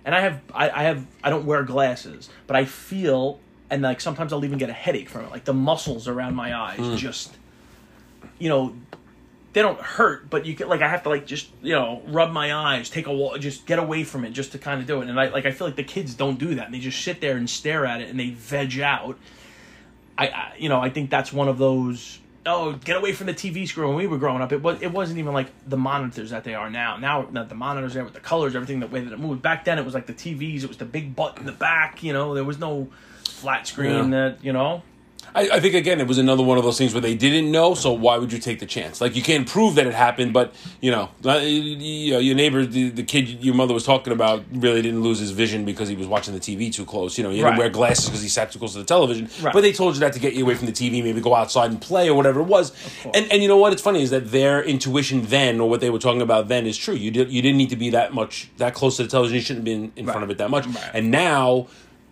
And 0.05 0.13
I 0.13 0.19
have 0.21 0.41
I, 0.53 0.69
I 0.69 0.83
have 0.83 1.05
I 1.23 1.29
don't 1.29 1.45
wear 1.45 1.63
glasses, 1.63 2.29
but 2.47 2.55
I 2.55 2.65
feel 2.65 3.39
and 3.69 3.81
like 3.81 3.99
sometimes 3.99 4.31
I'll 4.31 4.45
even 4.45 4.57
get 4.57 4.69
a 4.69 4.73
headache 4.73 5.09
from 5.09 5.25
it. 5.25 5.31
Like 5.31 5.45
the 5.45 5.53
muscles 5.53 6.07
around 6.07 6.35
my 6.35 6.55
eyes 6.55 6.77
Hmm. 6.79 6.95
just, 6.95 7.35
you 8.39 8.47
know, 8.49 8.75
they 9.53 9.61
don't 9.61 9.79
hurt, 9.79 10.29
but 10.29 10.45
you 10.45 10.55
get 10.55 10.67
like 10.67 10.81
I 10.81 10.89
have 10.89 11.03
to 11.03 11.09
like 11.09 11.27
just 11.27 11.49
you 11.61 11.73
know 11.73 12.01
rub 12.07 12.31
my 12.31 12.53
eyes, 12.53 12.89
take 12.89 13.05
a 13.05 13.13
walk, 13.13 13.39
just 13.39 13.65
get 13.67 13.79
away 13.79 14.03
from 14.03 14.25
it, 14.25 14.31
just 14.31 14.51
to 14.53 14.57
kind 14.57 14.81
of 14.81 14.87
do 14.87 15.01
it. 15.01 15.07
And 15.07 15.19
I 15.19 15.29
like 15.29 15.45
I 15.45 15.51
feel 15.51 15.67
like 15.67 15.75
the 15.75 15.83
kids 15.83 16.15
don't 16.15 16.39
do 16.39 16.55
that. 16.55 16.65
And 16.65 16.73
they 16.73 16.79
just 16.79 17.01
sit 17.01 17.21
there 17.21 17.37
and 17.37 17.47
stare 17.47 17.85
at 17.85 18.01
it, 18.01 18.09
and 18.09 18.19
they 18.19 18.31
veg 18.31 18.79
out. 18.79 19.17
I, 20.17 20.27
I 20.27 20.53
you 20.57 20.69
know 20.69 20.81
I 20.81 20.89
think 20.89 21.09
that's 21.09 21.31
one 21.31 21.47
of 21.47 21.59
those. 21.59 22.19
Oh, 22.45 22.73
get 22.73 22.97
away 22.97 23.13
from 23.13 23.27
the 23.27 23.33
TV 23.33 23.65
screen. 23.67 23.87
When 23.87 23.95
we 23.95 24.07
were 24.07 24.17
growing 24.17 24.41
up, 24.41 24.51
it 24.51 24.61
was 24.61 24.81
it 24.81 24.91
wasn't 24.91 25.19
even 25.19 25.33
like 25.33 25.47
the 25.67 25.77
monitors 25.77 26.31
that 26.31 26.43
they 26.43 26.55
are 26.55 26.71
now. 26.71 26.97
Now 26.97 27.21
that 27.31 27.47
the 27.47 27.55
monitors 27.55 27.93
there 27.93 28.03
with 28.03 28.13
the 28.13 28.19
colors, 28.19 28.55
everything 28.55 28.79
the 28.79 28.87
way 28.87 29.01
that 29.01 29.13
it 29.13 29.19
moved. 29.19 29.43
Back 29.43 29.65
then, 29.65 29.77
it 29.77 29.85
was 29.85 29.93
like 29.93 30.07
the 30.07 30.13
TVs. 30.13 30.63
It 30.63 30.67
was 30.67 30.77
the 30.77 30.85
big 30.85 31.15
butt 31.15 31.37
in 31.37 31.45
the 31.45 31.51
back. 31.51 32.01
You 32.01 32.11
know, 32.11 32.33
there 32.33 32.43
was 32.43 32.57
no 32.57 32.89
flat 33.23 33.67
screen. 33.67 34.11
Yeah. 34.11 34.29
That 34.29 34.43
you 34.43 34.51
know. 34.51 34.81
I, 35.35 35.49
I 35.53 35.59
think 35.59 35.73
again, 35.73 35.99
it 35.99 36.07
was 36.07 36.17
another 36.17 36.43
one 36.43 36.57
of 36.57 36.63
those 36.63 36.77
things 36.77 36.93
where 36.93 37.01
they 37.01 37.15
didn't 37.15 37.51
know, 37.51 37.73
so 37.73 37.91
why 37.91 38.17
would 38.17 38.31
you 38.31 38.39
take 38.39 38.59
the 38.59 38.65
chance? 38.65 39.01
Like 39.01 39.15
you 39.15 39.23
can't 39.23 39.47
prove 39.47 39.75
that 39.75 39.87
it 39.87 39.93
happened, 39.93 40.33
but 40.33 40.53
you 40.81 40.91
know, 40.91 41.09
uh, 41.25 41.37
you 41.37 42.13
know 42.13 42.19
your 42.19 42.35
neighbor, 42.35 42.65
the, 42.65 42.89
the 42.89 43.03
kid 43.03 43.43
your 43.43 43.55
mother 43.55 43.73
was 43.73 43.83
talking 43.83 44.13
about, 44.13 44.43
really 44.51 44.81
didn't 44.81 45.01
lose 45.01 45.19
his 45.19 45.31
vision 45.31 45.65
because 45.65 45.89
he 45.89 45.95
was 45.95 46.07
watching 46.07 46.33
the 46.33 46.39
TV 46.39 46.71
too 46.71 46.85
close. 46.85 47.17
You 47.17 47.23
know, 47.23 47.29
he 47.29 47.37
didn't 47.37 47.51
Right. 47.51 47.57
wear 47.59 47.69
glasses 47.69 48.05
because 48.05 48.21
he 48.21 48.29
sat 48.29 48.51
too 48.51 48.59
close 48.59 48.73
to 48.73 48.79
the 48.79 48.85
television. 48.85 49.29
Right. 49.41 49.53
But 49.53 49.61
they 49.61 49.73
told 49.73 49.95
you 49.95 49.99
that 50.01 50.13
to 50.13 50.19
get 50.19 50.33
you 50.33 50.43
away 50.45 50.55
from 50.55 50.67
the 50.67 50.71
TV, 50.71 51.03
maybe 51.03 51.19
go 51.21 51.35
outside 51.35 51.71
and 51.71 51.81
play 51.81 52.09
or 52.09 52.15
whatever 52.15 52.39
it 52.41 52.47
was. 52.47 52.71
And 53.13 53.31
and 53.31 53.41
you 53.41 53.47
know 53.47 53.57
what? 53.57 53.73
It's 53.73 53.81
funny 53.81 54.01
is 54.03 54.11
that 54.11 54.31
their 54.31 54.63
intuition 54.63 55.25
then, 55.25 55.59
or 55.59 55.69
what 55.69 55.81
they 55.81 55.89
were 55.89 55.99
talking 55.99 56.21
about 56.21 56.47
then, 56.47 56.65
is 56.67 56.77
true. 56.77 56.93
You 56.95 57.11
did 57.11 57.31
you 57.31 57.41
didn't 57.41 57.57
need 57.57 57.69
to 57.71 57.75
be 57.75 57.89
that 57.91 58.13
much 58.13 58.49
that 58.57 58.73
close 58.73 58.97
to 58.97 59.03
the 59.03 59.09
television. 59.09 59.35
You 59.35 59.41
shouldn't 59.41 59.67
have 59.67 59.79
been 59.79 59.91
in 59.95 60.05
front 60.05 60.23
of 60.23 60.29
it 60.29 60.37
that 60.37 60.49
much. 60.49 60.65
Right. 60.67 60.91
And 60.93 61.09
now 61.11 61.67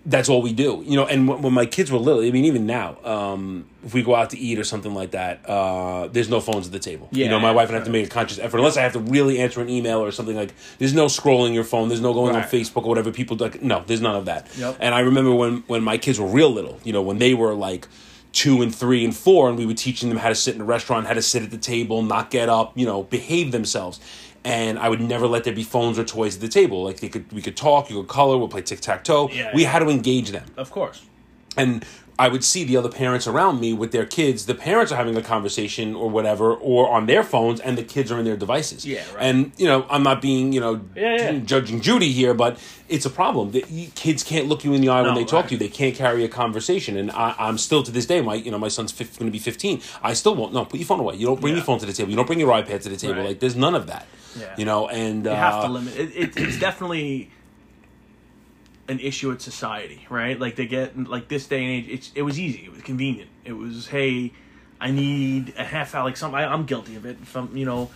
that's 0.05 0.29
all 0.29 0.41
we 0.41 0.51
do. 0.51 0.83
You 0.85 0.95
know, 0.95 1.05
and 1.05 1.27
when, 1.27 1.41
when 1.41 1.53
my 1.53 1.65
kids 1.65 1.91
were 1.91 1.99
little, 1.99 2.23
I 2.23 2.31
mean, 2.31 2.45
even 2.45 2.65
now, 2.65 2.97
um, 3.03 3.67
if 3.85 3.93
we 3.93 4.01
go 4.01 4.15
out 4.15 4.31
to 4.31 4.37
eat 4.37 4.57
or 4.57 4.63
something 4.63 4.93
like 4.93 5.11
that, 5.11 5.47
uh, 5.47 6.07
there's 6.07 6.29
no 6.29 6.39
phones 6.39 6.65
at 6.65 6.71
the 6.71 6.79
table. 6.79 7.07
you 7.11 7.29
know, 7.29 7.39
my 7.39 7.51
wife 7.51 7.69
and 7.69 7.75
I 7.75 7.79
have 7.79 7.85
to 7.85 7.91
make 7.91 8.07
a 8.07 8.09
conscious 8.09 8.39
effort, 8.39 8.57
unless 8.57 8.77
I 8.77 8.81
have 8.81 8.93
to 8.93 8.99
really 8.99 9.39
answer 9.39 9.61
an 9.61 9.69
email 9.69 9.99
or 9.99 10.11
something 10.11 10.35
like. 10.35 10.53
There's 10.79 10.93
no 10.93 11.05
scrolling 11.05 11.53
your 11.53 11.63
phone. 11.63 11.87
There's 11.87 12.01
no 12.01 12.13
going 12.13 12.35
on 12.35 12.43
Facebook 12.43 12.83
or 12.83 12.89
whatever. 12.89 13.11
People 13.11 13.37
like 13.37 13.61
no, 13.61 13.83
there's 13.85 14.01
none 14.01 14.15
of 14.15 14.25
that. 14.25 14.47
Yep. 14.57 14.77
And 14.79 14.95
I 14.95 15.01
remember 15.01 15.33
when 15.33 15.63
when 15.67 15.83
my 15.83 15.97
kids 15.97 16.19
were 16.19 16.27
real 16.27 16.49
little. 16.49 16.79
You 16.83 16.93
know, 16.93 17.01
when 17.01 17.17
they 17.17 17.33
were 17.33 17.53
like. 17.53 17.87
Two 18.33 18.61
and 18.61 18.73
three 18.73 19.03
and 19.03 19.13
four, 19.13 19.49
and 19.49 19.57
we 19.57 19.65
were 19.65 19.73
teaching 19.73 20.07
them 20.07 20.17
how 20.17 20.29
to 20.29 20.35
sit 20.35 20.55
in 20.55 20.61
a 20.61 20.63
restaurant, 20.63 21.05
how 21.05 21.11
to 21.11 21.21
sit 21.21 21.43
at 21.43 21.51
the 21.51 21.57
table, 21.57 22.01
not 22.01 22.31
get 22.31 22.47
up, 22.47 22.71
you 22.77 22.85
know, 22.85 23.03
behave 23.03 23.51
themselves. 23.51 23.99
And 24.43 24.79
I 24.79 24.89
would 24.89 25.01
never 25.01 25.27
let 25.27 25.43
there 25.43 25.53
be 25.53 25.63
phones 25.63 25.99
or 25.99 26.03
toys 26.03 26.35
at 26.35 26.41
the 26.41 26.47
table. 26.47 26.83
Like 26.83 26.99
they 26.99 27.09
could, 27.09 27.31
we 27.31 27.41
could 27.43 27.55
talk, 27.55 27.89
you 27.91 27.97
could 28.01 28.09
color, 28.09 28.37
we'll 28.37 28.47
play 28.47 28.61
tic 28.63 28.79
tac 28.79 29.03
toe. 29.03 29.29
Yeah, 29.31 29.51
we 29.53 29.61
yeah. 29.63 29.69
had 29.69 29.79
to 29.79 29.89
engage 29.89 30.31
them 30.31 30.45
Of 30.57 30.71
course. 30.71 31.03
and 31.55 31.85
I 32.19 32.27
would 32.27 32.43
see 32.43 32.63
the 32.63 32.77
other 32.77 32.89
parents 32.89 33.25
around 33.25 33.59
me 33.59 33.73
with 33.73 33.91
their 33.91 34.05
kids. 34.05 34.45
The 34.45 34.53
parents 34.53 34.91
are 34.91 34.95
having 34.95 35.15
a 35.17 35.23
conversation 35.23 35.95
or 35.95 36.07
whatever, 36.07 36.53
or 36.53 36.87
on 36.89 37.07
their 37.07 37.23
phones, 37.23 37.59
and 37.59 37.75
the 37.77 37.83
kids 37.83 38.11
are 38.11 38.19
in 38.19 38.25
their 38.25 38.37
devices. 38.37 38.85
Yeah, 38.85 39.03
right. 39.15 39.23
And 39.23 39.51
you 39.57 39.65
know, 39.65 39.87
I'm 39.89 40.03
not 40.03 40.21
being 40.21 40.53
you 40.53 40.59
know 40.59 40.81
Yeah, 40.95 41.31
judging 41.39 41.81
Judy 41.81 42.11
here, 42.11 42.35
but 42.35 42.59
it's 42.89 43.07
a 43.07 43.09
problem. 43.09 43.51
The 43.51 43.63
kids 43.95 44.23
can't 44.23 44.47
look 44.47 44.63
you 44.63 44.73
in 44.73 44.81
the 44.81 44.89
eye 44.89 45.01
when 45.01 45.13
No, 45.15 45.19
they 45.19 45.25
talk 45.25 45.33
right. 45.45 45.47
to 45.49 45.53
you. 45.55 45.59
They 45.59 45.67
can't 45.69 45.95
carry 45.95 46.23
a 46.23 46.27
conversation. 46.27 46.95
And 46.97 47.09
I, 47.11 47.33
I'm 47.39 47.57
still 47.57 47.81
to 47.83 47.91
this 47.91 48.05
day, 48.05 48.21
my 48.21 48.35
you 48.35 48.51
know 48.51 48.59
my 48.59 48.67
son's 48.69 48.91
going 48.91 49.07
to 49.25 49.31
be 49.31 49.39
15. 49.39 49.81
I 50.03 50.13
still 50.13 50.35
won't. 50.35 50.53
No, 50.53 50.65
put 50.65 50.79
your 50.79 50.85
phone 50.87 50.99
away. 50.99 51.15
You 51.15 51.25
don't 51.27 51.41
bring 51.41 51.55
your 51.55 51.63
phone 51.63 51.79
to 51.79 51.85
the 51.87 51.93
table. 51.93 52.09
You 52.11 52.17
don't 52.17 52.27
bring 52.27 52.39
your 52.39 52.51
iPad 52.53 52.81
to 52.83 52.89
the 52.89 52.97
table. 52.97 53.15
Right. 53.15 53.27
Like 53.29 53.39
there's 53.39 53.55
none 53.55 53.73
of 53.73 53.87
that. 53.87 54.05
Yeah. 54.37 54.55
You 54.57 54.65
know, 54.65 54.87
and 54.87 55.25
You 55.25 55.31
uh, 55.31 55.35
have 55.35 55.63
to 55.63 55.69
limit 55.69 55.97
it, 55.97 56.15
it. 56.15 56.37
It's 56.37 56.59
definitely 56.67 57.29
an 58.87 58.99
issue 58.99 59.31
at 59.31 59.41
society, 59.41 60.05
right? 60.09 60.39
Like 60.39 60.55
they 60.55 60.65
get 60.65 60.97
like 60.97 61.27
this 61.27 61.47
day 61.47 61.63
and 61.63 61.71
age. 61.71 61.87
It's 61.89 62.11
it 62.15 62.21
was 62.23 62.39
easy. 62.39 62.65
It 62.65 62.71
was 62.71 62.81
convenient. 62.81 63.29
It 63.45 63.53
was 63.53 63.87
hey, 63.87 64.33
I 64.79 64.91
need 64.91 65.53
a 65.57 65.63
half 65.63 65.95
hour. 65.95 66.03
Like 66.03 66.17
some, 66.17 66.35
I, 66.35 66.45
I'm 66.45 66.65
guilty 66.65 66.95
of 66.95 67.05
it. 67.05 67.25
From 67.25 67.55
you 67.55 67.65
know, 67.65 67.89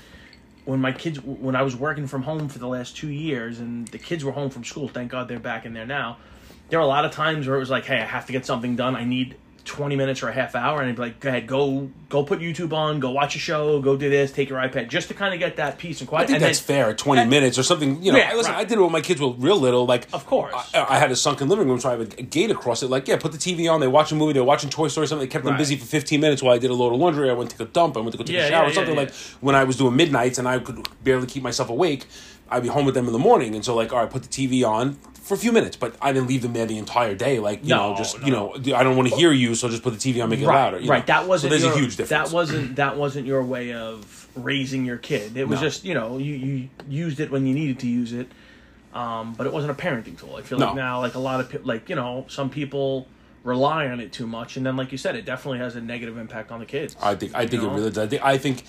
when 0.66 0.80
my 0.80 0.92
kids 0.92 1.20
when 1.22 1.56
I 1.56 1.64
was 1.64 1.76
working 1.76 2.08
from 2.08 2.24
home 2.24 2.48
for 2.48 2.60
the 2.60 2.68
last 2.68 2.96
two 2.96 3.10
years, 3.10 3.60
and 3.60 3.88
the 3.90 3.98
kids 3.98 4.24
were 4.24 4.32
home 4.32 4.50
from 4.50 4.64
school. 4.64 4.88
Thank 4.88 5.12
God 5.12 5.28
they're 5.28 5.40
back 5.40 5.66
in 5.66 5.74
there 5.74 5.86
now. 5.86 6.18
There 6.70 6.80
were 6.80 6.86
a 6.86 6.88
lot 6.88 7.06
of 7.06 7.12
times 7.12 7.48
where 7.48 7.56
it 7.58 7.60
was 7.60 7.70
like, 7.70 7.86
hey, 7.86 8.00
I 8.00 8.06
have 8.06 8.26
to 8.26 8.32
get 8.32 8.46
something 8.46 8.76
done. 8.76 8.96
I 8.96 9.04
need 9.04 9.36
20 9.66 9.96
minutes 9.96 10.22
or 10.24 10.30
a 10.30 10.34
half 10.34 10.54
hour 10.56 10.80
and 10.80 10.90
I'd 10.90 10.96
be 10.96 11.02
like, 11.02 11.20
go 11.20 11.30
ahead, 11.30 11.48
go 11.48 11.90
go 12.08 12.24
put 12.24 12.40
YouTube 12.40 12.72
on, 12.72 13.00
go 13.00 13.10
watch 13.12 13.36
a 13.36 13.40
show, 13.40 13.82
go 13.82 13.98
do 13.98 14.10
this, 14.10 14.32
take 14.32 14.48
your 14.50 14.60
iPad, 14.60 14.90
just 14.90 15.08
to 15.08 15.14
kind 15.16 15.34
of 15.34 15.40
get 15.40 15.56
that 15.58 15.78
peace 15.80 16.00
and 16.02 16.08
quiet. 16.08 16.24
I 16.24 16.26
think 16.28 16.36
and 16.38 16.44
that's 16.46 16.60
then, 16.62 16.86
fair. 16.86 16.94
Twenty 16.94 17.22
and- 17.22 17.30
minutes 17.32 17.58
or 17.58 17.64
something. 17.64 18.02
You 18.04 18.12
know, 18.12 18.18
Yeah, 18.20 18.34
listen, 18.36 18.54
right. 18.54 18.62
I 18.62 18.64
did 18.64 18.78
it 18.78 18.82
when 18.82 18.92
my 18.92 19.02
kids 19.02 19.20
were 19.20 19.32
real 19.32 19.58
little. 19.60 19.86
Like, 19.86 20.08
Of 20.14 20.26
course. 20.28 20.54
I, 20.74 20.86
I 20.90 21.00
had 21.00 21.12
a 21.12 21.16
sunken 21.16 21.50
living 21.50 21.68
room, 21.68 21.80
so 21.80 21.90
I 21.90 21.94
have 21.94 22.02
a 22.02 22.06
gate 22.06 22.52
across 22.52 22.84
it. 22.84 22.90
Like, 22.92 23.08
yeah, 23.08 23.18
put 23.18 23.32
the 23.32 23.38
TV 23.40 23.70
on. 23.72 23.80
They 23.82 23.88
watch 23.88 24.12
a 24.12 24.16
movie. 24.16 24.34
They're 24.34 24.44
watching 24.44 24.70
Toy 24.70 24.88
Story. 24.88 25.06
or 25.06 25.08
Something. 25.08 25.28
They 25.28 25.32
kept 25.32 25.44
them 25.46 25.54
Right. 25.54 25.58
busy 25.60 25.76
for 25.78 25.86
fifteen 25.86 26.22
minutes 26.22 26.44
while 26.44 26.54
I 26.54 26.60
did 26.60 26.70
a 26.70 26.76
load 26.76 26.94
of 26.94 27.00
laundry. 27.00 27.30
I 27.30 27.34
went 27.34 27.50
to 27.50 27.58
take 27.58 27.68
a 27.68 27.72
dump. 27.72 27.98
I 27.98 28.02
went 28.02 28.12
to 28.12 28.18
go 28.20 28.24
take 28.24 28.36
Yeah, 28.36 28.46
a 28.46 28.50
shower. 28.50 28.68
yeah, 28.68 28.74
something 28.74 28.96
like 28.96 29.12
when 29.42 29.56
I 29.56 29.64
was 29.64 29.78
doing 29.78 29.96
midnights 29.96 30.38
and 30.38 30.48
I 30.48 30.60
could 30.60 30.88
barely 31.04 31.26
keep 31.28 31.42
myself 31.44 31.70
awake. 31.70 32.06
I'd 32.50 32.64
be 32.64 32.70
home 32.70 32.86
with 32.86 32.96
them 32.96 33.08
in 33.08 33.14
the 33.14 33.20
morning, 33.20 33.56
and 33.56 33.64
so 33.66 33.76
like, 33.76 33.92
all 33.94 34.00
right, 34.00 34.10
put 34.10 34.24
the 34.24 34.30
TV 34.30 34.68
on 34.68 34.94
for 35.24 35.34
a 35.34 35.38
few 35.38 35.52
minutes, 35.52 35.76
but 35.76 35.96
I 36.02 36.12
didn't 36.14 36.28
leave 36.28 36.44
them 36.44 36.54
there 36.54 36.68
the 36.68 36.78
entire 36.78 37.16
day. 37.16 37.40
Like, 37.40 37.64
you 37.64 37.70
No, 37.70 37.92
know, 37.92 37.98
just 37.98 38.20
no. 38.22 38.26
you 38.28 38.32
know, 38.32 38.76
I 38.78 38.84
don't 38.84 38.96
want 38.96 39.10
to 39.10 39.16
hear 39.16 39.32
you, 39.32 39.56
so 39.56 39.68
just 39.70 39.82
put 39.82 39.98
the 39.98 40.14
TV 40.14 40.22
on, 40.24 40.30
make 40.30 40.40
it 40.40 40.46
right, 40.46 40.54
louder. 40.66 40.80
you 40.80 40.88
right. 40.90 41.00
know? 41.00 41.06
That 41.08 41.28
wasn't 41.28 41.52
so. 41.54 41.58
There's 41.58 41.64
your, 41.64 41.74
a 41.74 41.78
huge 41.78 41.98
difference. 41.98 42.30
That 42.30 42.36
wasn't 42.36 42.76
that 42.76 42.98
wasn't 42.98 43.26
your 43.26 43.44
way 43.44 43.74
of 43.74 44.28
raising 44.36 44.86
your 44.86 44.98
kid. 44.98 45.36
It 45.38 45.48
was 45.48 45.60
No. 45.62 45.68
just 45.68 45.84
you 45.86 45.94
know 45.96 46.18
you 46.20 46.36
you 46.36 46.70
used 46.88 47.20
it 47.20 47.32
when 47.32 47.48
you 47.48 47.56
needed 47.56 47.80
to 47.80 47.88
use 47.88 48.14
it, 48.14 48.28
um, 48.94 49.34
but 49.34 49.48
it 49.48 49.54
wasn't 49.54 49.72
a 49.72 49.82
parenting 49.82 50.18
tool. 50.20 50.36
I 50.36 50.42
feel 50.44 50.60
like 50.60 50.76
now 50.76 51.00
like 51.00 51.16
a 51.16 51.20
lot 51.20 51.40
of 51.40 51.66
like 51.66 51.90
you 51.90 51.96
know 51.96 52.26
some 52.30 52.50
people 52.52 53.08
rely 53.44 53.88
on 53.88 54.00
it 54.00 54.12
too 54.12 54.28
much, 54.28 54.58
and 54.58 54.66
then 54.66 54.76
like 54.76 54.92
you 54.92 54.98
said, 54.98 55.16
it 55.16 55.26
definitely 55.26 55.60
has 55.60 55.76
a 55.76 55.82
negative 55.82 56.18
impact 56.18 56.52
on 56.52 56.60
the 56.60 56.66
kids. 56.66 56.96
I 57.02 57.16
think 57.16 57.34
I 57.36 57.48
think 57.48 57.64
You 57.64 57.70
it 57.70 57.74
really 57.74 57.90
does. 57.92 57.98
I 57.98 58.08
think, 58.08 58.24
I 58.24 58.38
think 58.38 58.64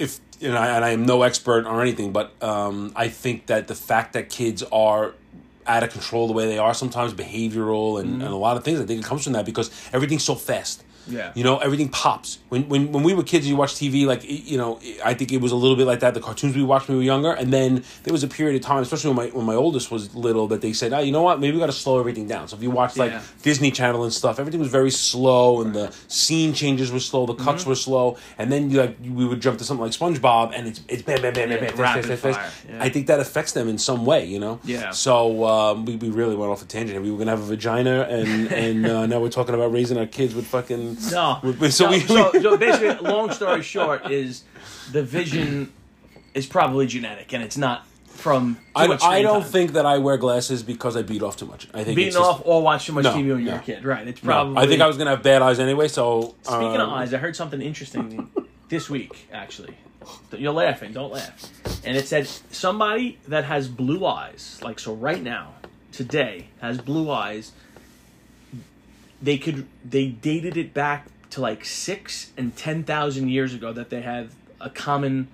if 0.00 0.18
and 0.42 0.56
I, 0.56 0.68
and 0.74 0.84
I 0.84 0.90
am 0.90 1.04
no 1.04 1.22
expert 1.22 1.66
or 1.66 1.82
anything, 1.82 2.12
but 2.12 2.32
um, 2.42 2.92
I 2.96 3.08
think 3.08 3.46
that 3.46 3.68
the 3.68 3.74
fact 3.74 4.14
that 4.14 4.30
kids 4.30 4.62
are 4.72 5.14
out 5.66 5.82
of 5.82 5.90
control 5.90 6.26
the 6.26 6.32
way 6.32 6.46
they 6.46 6.58
are 6.58 6.72
sometimes 6.72 7.12
behavioral 7.12 8.00
and, 8.00 8.22
and 8.22 8.32
a 8.32 8.36
lot 8.36 8.56
of 8.56 8.64
things 8.64 8.80
I 8.80 8.86
think 8.86 9.00
it 9.00 9.04
comes 9.04 9.24
from 9.24 9.34
that 9.34 9.44
because 9.44 9.70
everything's 9.92 10.24
so 10.24 10.34
fast. 10.34 10.82
Yeah. 11.10 11.32
You 11.34 11.44
know, 11.44 11.58
everything 11.58 11.88
pops. 11.88 12.38
When 12.48 12.68
when 12.68 12.92
when 12.92 13.02
we 13.02 13.14
were 13.14 13.22
kids, 13.22 13.46
you 13.48 13.56
watch 13.56 13.74
TV 13.74 14.06
like 14.06 14.22
you 14.24 14.56
know. 14.58 14.78
I 15.04 15.14
think 15.14 15.32
it 15.32 15.40
was 15.40 15.52
a 15.52 15.56
little 15.56 15.76
bit 15.76 15.86
like 15.86 16.00
that. 16.00 16.14
The 16.14 16.20
cartoons 16.20 16.54
we 16.56 16.62
watched 16.62 16.88
when 16.88 16.96
we 16.98 17.02
were 17.04 17.06
younger, 17.14 17.32
and 17.32 17.52
then 17.52 17.84
there 18.04 18.12
was 18.12 18.22
a 18.22 18.28
period 18.28 18.56
of 18.56 18.62
time, 18.62 18.82
especially 18.82 19.10
when 19.14 19.16
my 19.16 19.26
when 19.36 19.46
my 19.46 19.54
oldest 19.54 19.90
was 19.90 20.14
little, 20.14 20.46
that 20.48 20.60
they 20.60 20.72
said, 20.72 20.92
"Oh, 20.92 21.00
you 21.00 21.12
know 21.12 21.22
what? 21.22 21.40
Maybe 21.40 21.54
we 21.54 21.60
got 21.60 21.66
to 21.66 21.72
slow 21.72 21.98
everything 22.00 22.26
down." 22.26 22.48
So 22.48 22.56
if 22.56 22.62
you 22.62 22.70
watch 22.70 22.96
like 22.96 23.10
Yeah. 23.12 23.22
Disney 23.42 23.70
Channel 23.70 24.04
and 24.04 24.12
stuff, 24.12 24.38
everything 24.38 24.60
was 24.60 24.70
very 24.70 24.90
slow, 24.90 25.60
and 25.62 25.74
the 25.74 25.92
scene 26.08 26.52
changes 26.52 26.90
were 26.92 27.00
slow, 27.00 27.26
the 27.26 27.34
cuts 27.34 27.62
Mm-hmm. 27.62 27.70
were 27.70 27.74
slow, 27.76 28.16
and 28.38 28.50
then 28.52 28.70
you 28.70 28.78
like 28.80 28.96
we 29.02 29.24
would 29.26 29.40
jump 29.40 29.58
to 29.58 29.64
something 29.64 29.82
like 29.84 29.92
SpongeBob, 29.92 30.52
and 30.54 30.66
it's 30.68 30.80
it's 30.88 31.02
bam 31.02 31.20
bam 31.22 31.32
bam 31.34 31.48
bam 31.48 31.58
Yeah, 31.62 31.68
bam 31.70 31.76
fast, 31.76 32.08
fast, 32.08 32.22
fast, 32.22 32.66
yeah. 32.68 32.82
I 32.82 32.88
think 32.88 33.06
that 33.08 33.20
affects 33.20 33.52
them 33.52 33.68
in 33.68 33.78
some 33.78 34.04
way, 34.06 34.24
you 34.26 34.38
know. 34.38 34.60
Yeah. 34.64 34.90
So 34.92 35.44
um, 35.46 35.84
we 35.84 35.96
we 35.96 36.10
really 36.10 36.36
went 36.36 36.50
off 36.52 36.62
a 36.62 36.66
tangent. 36.66 37.02
We 37.02 37.10
were 37.10 37.18
gonna 37.18 37.32
have 37.32 37.40
a 37.42 37.46
vagina, 37.56 38.02
and 38.08 38.52
and 38.52 38.86
uh, 38.86 39.06
now 39.06 39.20
we're 39.20 39.30
talking 39.30 39.54
about 39.54 39.72
raising 39.72 39.98
our 39.98 40.06
kids 40.06 40.34
with 40.34 40.46
fucking. 40.46 40.96
No. 41.12 41.40
so 41.42 41.68
so, 41.70 41.90
we- 41.90 42.00
so, 42.00 42.32
so 42.32 42.56
basically, 42.56 43.08
long 43.08 43.30
story 43.32 43.62
short, 43.62 44.10
is 44.10 44.44
the 44.92 45.02
vision 45.02 45.72
is 46.34 46.46
probably 46.46 46.86
genetic, 46.86 47.32
and 47.32 47.42
it's 47.42 47.56
not 47.56 47.86
from. 48.06 48.54
Too 48.56 48.60
I, 48.76 48.86
much 48.86 49.02
I 49.02 49.22
don't 49.22 49.42
time. 49.42 49.50
think 49.50 49.72
that 49.72 49.86
I 49.86 49.98
wear 49.98 50.16
glasses 50.18 50.62
because 50.62 50.96
I 50.96 51.02
beat 51.02 51.22
off 51.22 51.36
too 51.36 51.46
much. 51.46 51.68
I 51.72 51.84
think 51.84 51.96
beating 51.96 52.08
it's 52.08 52.16
just- 52.16 52.28
off 52.28 52.42
or 52.44 52.62
watch 52.62 52.86
too 52.86 52.92
much 52.92 53.04
No, 53.04 53.12
TV 53.12 53.16
when 53.34 53.44
you're 53.44 53.52
no. 53.52 53.56
a 53.56 53.60
kid. 53.60 53.84
Right. 53.84 54.06
It's 54.06 54.22
No, 54.22 54.28
probably. 54.28 54.56
I 54.62 54.66
think 54.66 54.82
I 54.82 54.86
was 54.86 54.96
gonna 54.98 55.10
have 55.10 55.22
bad 55.22 55.42
eyes 55.42 55.58
anyway. 55.58 55.88
So 55.88 56.34
Speaking 56.42 56.74
of 56.76 56.80
um, 56.88 56.90
eyes, 56.90 57.14
I 57.14 57.18
heard 57.18 57.34
something 57.36 57.60
interesting 57.62 58.30
this 58.68 58.90
week. 58.90 59.26
Actually, 59.32 59.74
you're 60.36 60.52
laughing. 60.52 60.92
Don't 60.92 61.12
laugh. 61.12 61.50
And 61.84 61.96
it 61.96 62.06
said 62.06 62.28
somebody 62.50 63.18
that 63.28 63.44
has 63.44 63.68
blue 63.68 64.04
eyes, 64.04 64.60
like 64.62 64.78
so, 64.78 64.92
right 64.94 65.22
now, 65.22 65.54
today, 65.92 66.48
has 66.60 66.78
blue 66.78 67.10
eyes. 67.10 67.52
They 69.22 69.38
could. 69.38 69.66
They 69.84 70.08
dated 70.08 70.56
it 70.56 70.72
back 70.74 71.06
to 71.30 71.40
like 71.40 71.64
six 71.64 72.32
and 72.36 72.56
ten 72.56 72.82
thousand 72.84 73.28
years 73.28 73.54
ago 73.54 73.72
that 73.72 73.90
they 73.90 74.02
have 74.02 74.34
a 74.60 74.70
common 74.70 75.28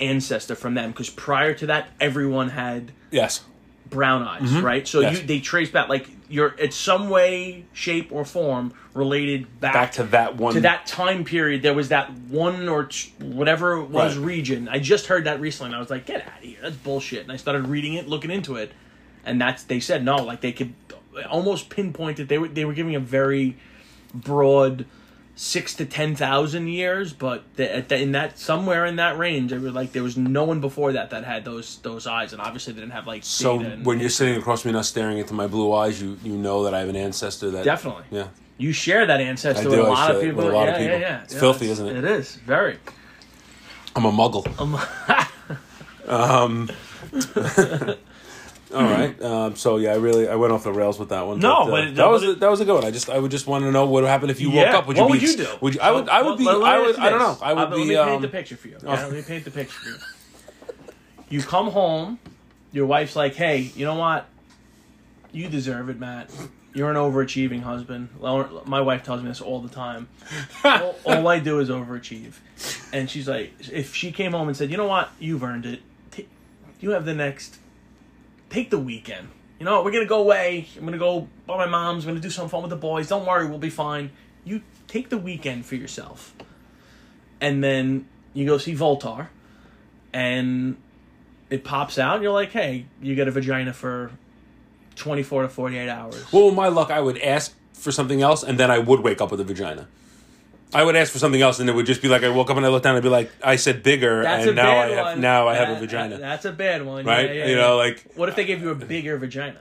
ancestor 0.00 0.54
from 0.54 0.74
them. 0.74 0.90
Because 0.90 1.10
prior 1.10 1.54
to 1.54 1.66
that, 1.66 1.88
everyone 2.00 2.50
had 2.50 2.92
yes, 3.10 3.44
brown 3.90 4.22
eyes, 4.22 4.52
right? 4.54 4.86
So 4.88 5.00
Mm-hmm. 5.00 5.12
Yes. 5.12 5.20
you 5.20 5.26
they 5.26 5.40
trace 5.40 5.70
back 5.70 5.88
like 5.88 6.08
you're 6.28 6.54
it's 6.58 6.74
some 6.76 7.08
way, 7.08 7.64
shape, 7.72 8.10
or 8.10 8.24
form 8.24 8.72
related 8.94 9.60
back, 9.60 9.74
Back 9.74 9.92
to 9.92 10.02
that 10.04 10.36
one. 10.36 10.54
to 10.54 10.60
that 10.62 10.86
time 10.86 11.22
period. 11.24 11.62
There 11.62 11.74
was 11.74 11.90
that 11.90 12.10
one 12.28 12.68
or 12.68 12.84
t- 12.86 13.12
whatever 13.20 13.74
it 13.74 13.90
was 13.90 14.16
Right. 14.16 14.26
region. 14.26 14.68
I 14.68 14.78
just 14.80 15.06
heard 15.06 15.24
that 15.24 15.40
recently, 15.40 15.68
and 15.68 15.76
I 15.76 15.78
was 15.78 15.90
like, 15.90 16.06
"Get 16.06 16.22
out 16.22 16.38
of 16.38 16.42
here! 16.42 16.56
That's 16.62 16.74
bullshit." 16.76 17.22
And 17.22 17.30
I 17.30 17.36
started 17.36 17.68
reading 17.68 17.94
it, 17.94 18.08
looking 18.08 18.30
into 18.30 18.56
it, 18.56 18.72
and 19.24 19.40
that's 19.40 19.62
they 19.62 19.78
said 19.78 20.04
no, 20.04 20.16
like 20.16 20.40
they 20.40 20.52
could 20.52 20.72
almost 21.24 21.70
pinpointed. 21.70 22.28
They 22.28 22.38
were 22.38 22.48
they 22.48 22.64
were 22.64 22.74
giving 22.74 22.94
a 22.94 23.00
very 23.00 23.56
broad 24.14 24.86
six 25.38 25.74
to 25.74 25.84
ten 25.84 26.16
thousand 26.16 26.68
years, 26.68 27.12
but 27.12 27.44
the, 27.56 27.76
at 27.76 27.88
the, 27.90 28.00
in 28.00 28.12
that 28.12 28.38
somewhere 28.38 28.86
in 28.86 28.96
that 28.96 29.18
range, 29.18 29.52
it 29.52 29.60
was 29.60 29.72
like 29.74 29.92
there 29.92 30.02
was 30.02 30.16
no 30.16 30.44
one 30.44 30.60
before 30.60 30.92
that 30.92 31.10
that 31.10 31.24
had 31.24 31.44
those 31.44 31.78
those 31.78 32.06
eyes, 32.06 32.32
and 32.32 32.40
obviously 32.40 32.72
they 32.72 32.80
didn't 32.80 32.92
have 32.92 33.06
like 33.06 33.22
So 33.24 33.60
and- 33.60 33.84
when 33.84 34.00
you're 34.00 34.08
sitting 34.10 34.36
across 34.36 34.64
me 34.64 34.72
now, 34.72 34.82
staring 34.82 35.18
into 35.18 35.34
my 35.34 35.46
blue 35.46 35.72
eyes, 35.72 36.00
you 36.00 36.18
you 36.22 36.36
know 36.36 36.64
that 36.64 36.74
I 36.74 36.80
have 36.80 36.88
an 36.88 36.96
ancestor 36.96 37.50
that 37.50 37.64
definitely 37.64 38.04
yeah. 38.10 38.28
you 38.58 38.72
share 38.72 39.06
that 39.06 39.20
ancestor 39.20 39.66
I 39.66 39.70
with 39.70 39.78
a, 39.78 39.82
lot 39.82 40.14
of 40.14 40.22
people. 40.22 40.44
with 40.44 40.52
a 40.52 40.56
lot 40.56 40.68
of 40.68 40.74
yeah, 40.74 40.78
people. 40.80 41.00
yeah, 41.00 41.08
yeah. 41.08 41.22
It's 41.24 41.34
Yeah, 41.34 41.40
filthy, 41.40 41.70
isn't 41.70 41.86
it? 41.86 41.96
It 41.98 42.04
is 42.04 42.36
very. 42.36 42.78
I'm 43.94 44.04
a 44.04 44.12
muggle. 44.12 44.46
Um, 46.08 46.70
All 48.74 48.82
right. 48.82 49.20
Um, 49.22 49.54
so 49.56 49.76
yeah, 49.76 49.92
I 49.92 49.96
really 49.96 50.28
I 50.28 50.34
went 50.34 50.52
off 50.52 50.64
the 50.64 50.72
rails 50.72 50.98
with 50.98 51.10
that 51.10 51.26
one. 51.26 51.38
No, 51.38 51.62
uh, 51.62 51.70
but- 51.70 51.94
that 51.94 52.08
was 52.10 52.22
but 52.24 52.30
a, 52.30 52.34
that 52.36 52.50
was 52.50 52.60
a 52.60 52.64
good 52.64 52.74
one. 52.74 52.84
I 52.84 52.90
just 52.90 53.08
I 53.08 53.18
would 53.18 53.30
just 53.30 53.46
want 53.46 53.64
to 53.64 53.70
know 53.70 53.84
what 53.86 54.02
would 54.02 54.08
happen 54.08 54.28
if 54.30 54.40
you 54.40 54.50
woke 54.50 54.66
Yeah. 54.66 54.78
up. 54.78 54.86
Would 54.88 54.96
you 54.96 55.04
what 55.04 55.12
be? 55.12 55.18
would 55.20 55.28
you 55.28 55.36
do? 55.36 55.48
Would 55.60 55.74
you? 55.76 55.80
I 55.80 55.92
would. 55.92 56.08
I 56.08 56.22
would 56.22 56.38
be. 56.38 56.44
let- 56.44 56.58
let 56.58 56.74
I 56.74 56.78
me 56.78 56.86
would. 56.86 56.90
ask 56.96 57.00
I 57.00 57.10
don't 57.10 57.18
know. 57.20 57.32
this. 57.34 57.42
I 57.42 57.52
would 57.52 57.62
Uh, 57.62 57.70
be. 57.70 57.76
Let 57.78 57.86
me 57.88 57.96
um, 57.96 58.08
paint 58.08 58.22
the 58.22 58.28
picture 58.28 58.56
for 58.56 58.68
you. 58.68 58.76
okay? 58.76 58.86
Let 58.88 59.12
me 59.12 59.22
paint 59.22 59.44
the 59.44 59.50
picture 59.50 59.78
for 59.78 59.88
you. 59.88 59.96
You 61.28 61.42
come 61.42 61.68
home, 61.70 62.18
your 62.72 62.86
wife's 62.86 63.16
like, 63.16 63.34
"Hey, 63.34 63.70
you 63.74 63.84
know 63.84 63.94
what? 63.96 64.26
You 65.32 65.48
deserve 65.48 65.88
it, 65.88 65.98
Matt. 65.98 66.30
You're 66.74 66.90
an 66.90 66.96
overachieving 66.96 67.62
husband." 67.62 68.08
My 68.20 68.80
wife 68.80 69.02
tells 69.04 69.22
me 69.22 69.28
this 69.28 69.40
all 69.40 69.60
the 69.60 69.68
time. 69.68 70.08
all, 70.64 70.94
all 71.04 71.28
I 71.28 71.38
do 71.40 71.58
is 71.60 71.68
overachieve, 71.68 72.34
and 72.92 73.08
she's 73.10 73.28
like, 73.28 73.52
if 73.72 73.94
she 73.94 74.12
came 74.12 74.32
home 74.32 74.48
and 74.48 74.56
said, 74.56 74.70
"You 74.70 74.76
know 74.76 74.86
what? 74.86 75.10
You've 75.18 75.42
earned 75.42 75.66
it. 75.66 75.80
T- 76.10 76.28
you 76.80 76.90
have 76.90 77.04
the 77.04 77.14
next. 77.14 77.58
Take 78.56 78.70
the 78.70 78.78
weekend." 78.78 79.28
You 79.58 79.66
know, 79.66 79.82
we're 79.82 79.92
gonna 79.92 80.06
go 80.06 80.20
away. 80.20 80.66
I'm 80.76 80.84
gonna 80.84 80.98
go 80.98 81.28
by 81.46 81.56
my 81.58 81.66
mom's. 81.66 82.04
I'm 82.04 82.10
gonna 82.10 82.20
do 82.20 82.30
some 82.30 82.48
fun 82.48 82.62
with 82.62 82.70
the 82.70 82.76
boys. 82.76 83.08
Don't 83.08 83.26
worry, 83.26 83.46
we'll 83.46 83.58
be 83.58 83.70
fine. 83.70 84.10
You 84.44 84.62
take 84.86 85.08
the 85.08 85.18
weekend 85.18 85.66
for 85.66 85.76
yourself 85.76 86.34
and 87.40 87.62
then 87.62 88.06
you 88.34 88.46
go 88.46 88.58
see 88.58 88.74
Zoltar, 88.74 89.28
and 90.12 90.76
it 91.50 91.64
pops 91.64 91.98
out, 91.98 92.22
you're 92.22 92.32
like, 92.32 92.50
hey, 92.50 92.86
you 93.00 93.14
get 93.14 93.28
a 93.28 93.30
vagina 93.30 93.72
for 93.72 94.10
24 94.96 95.42
to 95.42 95.48
48 95.48 95.88
hours. 95.88 96.32
Well, 96.32 96.50
my 96.50 96.68
luck, 96.68 96.90
I 96.90 97.00
would 97.00 97.18
ask 97.18 97.54
for 97.72 97.92
something 97.92 98.22
else, 98.22 98.42
and 98.42 98.58
then 98.58 98.70
I 98.70 98.78
would 98.78 99.00
wake 99.00 99.20
up 99.20 99.30
with 99.30 99.40
a 99.40 99.44
vagina. 99.44 99.88
I 100.74 100.82
would 100.82 100.96
ask 100.96 101.12
for 101.12 101.18
something 101.18 101.40
else, 101.40 101.60
and 101.60 101.68
it 101.70 101.74
would 101.74 101.86
just 101.86 102.02
be 102.02 102.08
like 102.08 102.22
I 102.24 102.28
woke 102.28 102.50
up 102.50 102.56
and 102.56 102.66
I 102.66 102.68
looked 102.68 102.84
down, 102.84 102.96
and 102.96 102.98
I'd 102.98 103.06
be 103.06 103.08
like, 103.10 103.30
I 103.42 103.56
said 103.56 103.82
bigger, 103.82 104.22
That's 104.22 104.42
and 104.46 104.58
a 104.58 104.62
now 104.62 104.70
I 104.70 104.88
bad 104.88 104.96
have 104.96 105.04
one. 105.06 105.20
now 105.20 105.48
I 105.48 105.54
have 105.54 105.68
a 105.68 105.72
That- 105.74 105.80
vagina, 105.80 106.18
That's 106.18 106.44
a 106.44 106.52
bad 106.52 106.84
one, 106.84 107.04
right? 107.04 107.26
Yeah, 107.28 107.32
yeah, 107.34 107.44
you 107.46 107.54
yeah. 107.56 107.60
know, 107.62 107.76
like 107.76 108.04
what 108.16 108.28
if 108.28 108.34
they 108.36 108.44
gave 108.44 108.60
you 108.62 108.70
a 108.70 108.74
bigger 108.74 109.16
vagina? 109.16 109.60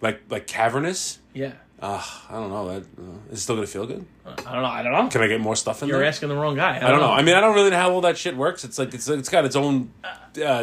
like 0.00 0.22
like 0.30 0.46
cavernous. 0.46 1.18
Yeah, 1.34 1.52
Uh, 1.80 2.02
I 2.30 2.34
don't 2.34 2.48
know. 2.50 2.68
That 2.68 2.82
uh, 2.98 3.32
is 3.32 3.38
it 3.38 3.42
still 3.42 3.54
gonna 3.56 3.66
feel 3.66 3.86
good? 3.86 4.04
I 4.26 4.30
don't 4.54 4.62
know. 4.62 4.68
I 4.68 4.82
don't 4.82 4.92
know. 4.92 5.08
Can 5.08 5.20
I 5.22 5.26
get 5.26 5.40
more 5.40 5.56
stuff 5.56 5.82
in 5.82 5.88
there? 5.88 5.96
You're 5.96 6.00
there? 6.02 6.08
asking 6.08 6.30
the 6.30 6.36
wrong 6.36 6.54
guy. 6.56 6.78
I 6.78 6.86
I 6.86 6.90
don't 6.90 7.00
know. 7.00 7.10
I 7.10 7.20
mean, 7.22 7.34
I 7.36 7.40
don't 7.40 7.54
really 7.54 7.70
know 7.70 7.76
how 7.78 7.90
all 7.92 8.00
that 8.02 8.16
shit 8.16 8.34
works. 8.36 8.64
It's 8.64 8.78
like 8.78 8.94
it's 8.94 9.08
it's 9.08 9.28
got 9.28 9.44
its 9.44 9.56
own. 9.56 9.92
Uh, 10.04 10.08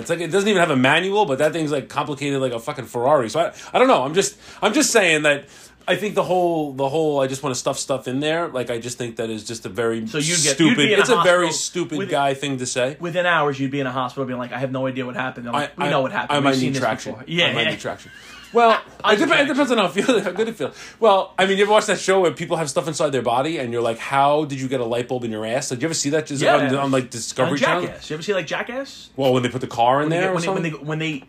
it's 0.01 0.09
like 0.09 0.21
it 0.21 0.31
doesn't 0.31 0.49
even 0.49 0.59
have 0.59 0.71
a 0.71 0.75
manual, 0.75 1.25
but 1.25 1.37
that 1.37 1.53
thing's 1.53 1.71
like 1.71 1.87
complicated 1.87 2.41
like 2.41 2.53
a 2.53 2.59
fucking 2.59 2.85
Ferrari. 2.85 3.29
So 3.29 3.39
I, 3.41 3.53
I 3.73 3.77
don't 3.79 3.87
know. 3.87 4.03
I'm 4.03 4.13
just 4.15 4.37
I'm 4.61 4.73
just 4.73 4.89
saying 4.91 5.21
that 5.23 5.45
I 5.89 5.95
think 5.95 6.15
the 6.15 6.23
whole 6.23 6.73
the 6.73 6.89
whole 6.89 7.21
I 7.21 7.27
just 7.27 7.43
want 7.43 7.55
to 7.55 7.59
stuff 7.59 7.79
stuff 7.79 8.07
in 8.07 8.19
there. 8.19 8.49
Like 8.49 8.69
I 8.69 8.77
just 8.77 8.97
think 8.97 9.15
that 9.15 9.29
is 9.29 9.45
just 9.45 9.65
a 9.65 9.69
very 9.69 10.05
So 10.07 10.17
you'd 10.17 10.25
get- 10.27 10.43
you'd 10.45 10.55
stupid. 10.55 10.77
be 10.77 10.93
in 10.93 10.99
a 10.99 11.01
it's 11.01 11.09
a 11.09 11.21
very 11.23 11.51
stupid 11.51 11.97
with- 11.97 12.09
guy 12.09 12.33
thing 12.33 12.57
to 12.57 12.65
say. 12.65 12.97
Within 12.99 13.25
hours, 13.25 13.57
you'd 13.59 13.71
be 13.71 13.79
in 13.79 13.87
a 13.87 13.91
hospital 13.91 14.25
being 14.25 14.37
like, 14.39 14.51
I 14.51 14.59
have 14.59 14.71
no 14.71 14.85
idea 14.87 15.05
what 15.05 15.15
happened. 15.15 15.47
I'm 15.47 15.55
I, 15.55 15.69
we 15.77 15.85
I- 15.85 15.89
know 15.89 16.01
what 16.01 16.11
happened. 16.11 16.37
I 16.37 16.39
might 16.41 16.57
need 16.59 16.75
traction. 16.75 17.15
Yeah, 17.25 17.47
I 17.47 17.53
might 17.53 17.61
yeah. 17.63 17.69
need 17.71 17.79
traction. 17.79 18.11
Well, 18.53 18.81
I 19.03 19.13
it, 19.13 19.17
dep- 19.17 19.29
it 19.39 19.45
depends 19.47 19.71
on 19.71 19.77
how 19.77 19.87
feel 19.87 20.21
how 20.21 20.31
good 20.31 20.47
it 20.49 20.55
feels. 20.55 20.75
Well, 20.99 21.33
I 21.37 21.45
mean, 21.45 21.57
you 21.57 21.63
ever 21.63 21.71
watch 21.71 21.85
that 21.87 21.99
show 21.99 22.21
where 22.21 22.31
people 22.31 22.57
have 22.57 22.69
stuff 22.69 22.87
inside 22.87 23.09
their 23.11 23.21
body, 23.21 23.57
and 23.57 23.71
you're 23.73 23.81
like, 23.81 23.97
"How 23.99 24.45
did 24.45 24.59
you 24.61 24.67
get 24.69 24.79
a 24.79 24.85
light 24.85 25.07
bulb 25.09 25.23
in 25.25 25.31
your 25.31 25.45
ass?" 25.45 25.67
Did 25.69 25.81
you 25.81 25.87
ever 25.87 25.93
see 25.93 26.09
that 26.11 26.27
just 26.27 26.41
Yeah. 26.41 26.55
on, 26.55 26.75
on 26.75 26.91
like 26.91 27.09
Discovery 27.09 27.59
Channel? 27.59 27.83
Jackass. 27.87 28.09
You 28.09 28.13
ever 28.15 28.23
see 28.23 28.33
like 28.33 28.47
Jackass? 28.47 29.09
Well, 29.17 29.33
when 29.33 29.43
they 29.43 29.49
put 29.49 29.59
the 29.61 29.67
car 29.67 30.01
in 30.01 30.03
When 30.03 30.09
they, 30.11 30.19
there, 30.19 30.31
or 30.31 30.35
when, 30.35 30.43
they, 30.43 30.49
when 30.49 30.63
they 30.63 30.69
when 30.69 30.99
they 30.99 31.23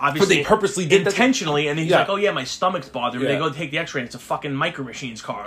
obviously 0.00 0.36
they 0.36 0.44
purposely 0.44 0.86
did 0.86 1.04
that? 1.04 1.12
intentionally, 1.12 1.68
and 1.68 1.78
he's 1.78 1.88
Yeah. 1.90 2.00
like, 2.00 2.08
"Oh 2.08 2.16
yeah, 2.16 2.30
my 2.30 2.44
stomach's 2.44 2.88
bothering 2.88 3.22
me." 3.22 3.28
Yeah. 3.28 3.34
They 3.34 3.38
go 3.40 3.50
take 3.50 3.70
the 3.70 3.78
X-ray. 3.78 4.00
and 4.02 4.06
It's 4.06 4.14
a 4.14 4.18
fucking 4.18 4.54
micro 4.54 4.84
machines 4.84 5.20
car. 5.22 5.44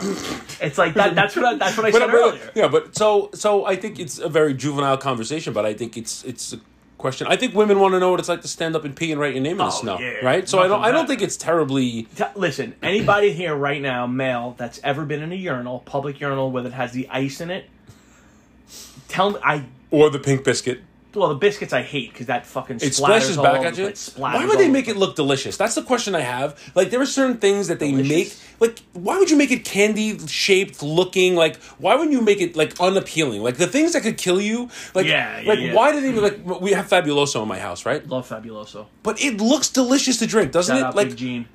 it's 0.62 0.78
like 0.78 0.94
that. 0.96 1.16
That's 1.16 1.36
what 1.36 1.46
I, 1.46 1.56
that's 1.56 1.76
what 1.78 1.86
I 1.86 1.92
But- 1.92 2.02
said 2.02 2.12
but- 2.12 2.16
earlier. 2.16 2.52
Yeah, 2.56 2.68
but 2.68 2.96
so 2.98 3.30
so 3.34 3.66
I 3.66 3.76
think 3.76 4.00
it's 4.00 4.20
a 4.20 4.30
very 4.30 4.54
juvenile 4.54 4.98
conversation, 4.98 5.54
but 5.54 5.66
I 5.66 5.74
think 5.74 5.98
it's 5.98 6.24
it's 6.24 6.54
a 6.54 6.60
question. 6.98 7.26
I 7.28 7.36
think 7.36 7.56
women 7.56 7.80
want 7.80 7.94
to 7.96 8.00
know 8.00 8.12
what 8.12 8.20
it's 8.20 8.30
like 8.30 8.42
to 8.44 8.48
stand 8.48 8.76
up 8.76 8.86
and 8.86 8.96
pee 8.96 9.12
and 9.12 9.20
write 9.20 9.34
your 9.34 9.42
name 9.42 9.54
in 9.54 9.58
the 9.58 9.64
Oh, 9.66 9.70
snow, 9.70 9.98
yeah. 10.00 10.24
right? 10.24 10.48
So 10.48 10.60
I 10.60 10.68
don't 10.68 10.84
I 10.84 10.92
don't 10.92 11.08
think 11.08 11.22
it's 11.24 11.36
terribly. 11.38 12.04
T- 12.16 12.24
listen, 12.36 12.76
anybody 12.84 13.34
here 13.34 13.56
right 13.56 13.82
now, 13.82 14.06
male, 14.06 14.54
that's 14.58 14.80
ever 14.84 15.04
been 15.06 15.24
in 15.24 15.32
a 15.32 15.36
urinal, 15.36 15.80
public 15.80 16.20
urinal, 16.20 16.52
where 16.52 16.66
it 16.66 16.74
has 16.74 16.92
the 16.92 17.08
ice 17.10 17.42
in 17.42 17.50
it, 17.50 17.66
tell 19.08 19.32
me. 19.32 19.40
I 19.44 19.64
Or 19.90 20.10
the 20.10 20.20
pink 20.20 20.44
biscuit. 20.44 20.82
Well, 21.14 21.30
the 21.30 21.36
biscuits 21.36 21.74
I 21.74 21.82
hate 21.82 22.12
because 22.14 22.28
that 22.28 22.46
fucking 22.46 22.78
It 22.82 22.94
splashes 22.94 23.38
back 23.38 23.62
at 23.66 23.78
you. 23.78 23.94
Why 24.16 24.46
would 24.46 24.60
they 24.60 24.70
make 24.70 24.88
it 24.88 24.96
look 24.98 25.16
delicious? 25.16 25.58
That's 25.58 25.76
the 25.76 25.82
question 25.84 26.16
I 26.16 26.22
have. 26.22 26.58
Like 26.76 26.90
there 26.90 27.02
are 27.02 27.06
certain 27.06 27.38
things 27.38 27.68
that 27.68 27.80
they 27.80 27.92
Delicious? 27.92 28.10
make. 28.60 28.60
Like 28.60 28.80
why 28.94 29.18
would 29.18 29.30
you 29.30 29.38
make 29.38 29.52
it 29.52 29.66
candy 29.66 30.18
shaped 30.28 30.82
looking? 30.82 31.36
Like 31.36 31.58
why 31.80 31.96
wouldn't 31.96 32.14
you 32.14 32.22
make 32.22 32.40
it 32.42 32.56
like 32.56 32.80
unappealing? 32.80 33.44
Like 33.44 33.58
the 33.58 33.68
things 33.68 33.94
that 33.94 34.04
could 34.04 34.18
kill 34.18 34.40
you. 34.40 34.70
Like 34.94 35.06
Yeah, 35.06 35.40
yeah, 35.42 35.50
like 35.50 35.60
yeah. 35.60 35.74
why 35.74 35.92
do 35.92 36.02
they 36.02 36.14
like? 36.14 36.62
We 36.62 36.72
have 36.72 36.88
Fabuloso 36.88 37.42
in 37.42 37.48
my 37.48 37.60
house, 37.60 37.86
right? 37.86 38.08
Love 38.08 38.30
Fabuloso. 38.30 38.88
But 39.04 39.22
it 39.22 39.38
looks 39.42 39.70
delicious 39.70 40.18
to 40.20 40.28
drink, 40.28 40.52
doesn't 40.52 40.78
Shout 40.78 40.94
it? 40.94 40.96
Like 40.96 41.16
Gene. 41.16 41.48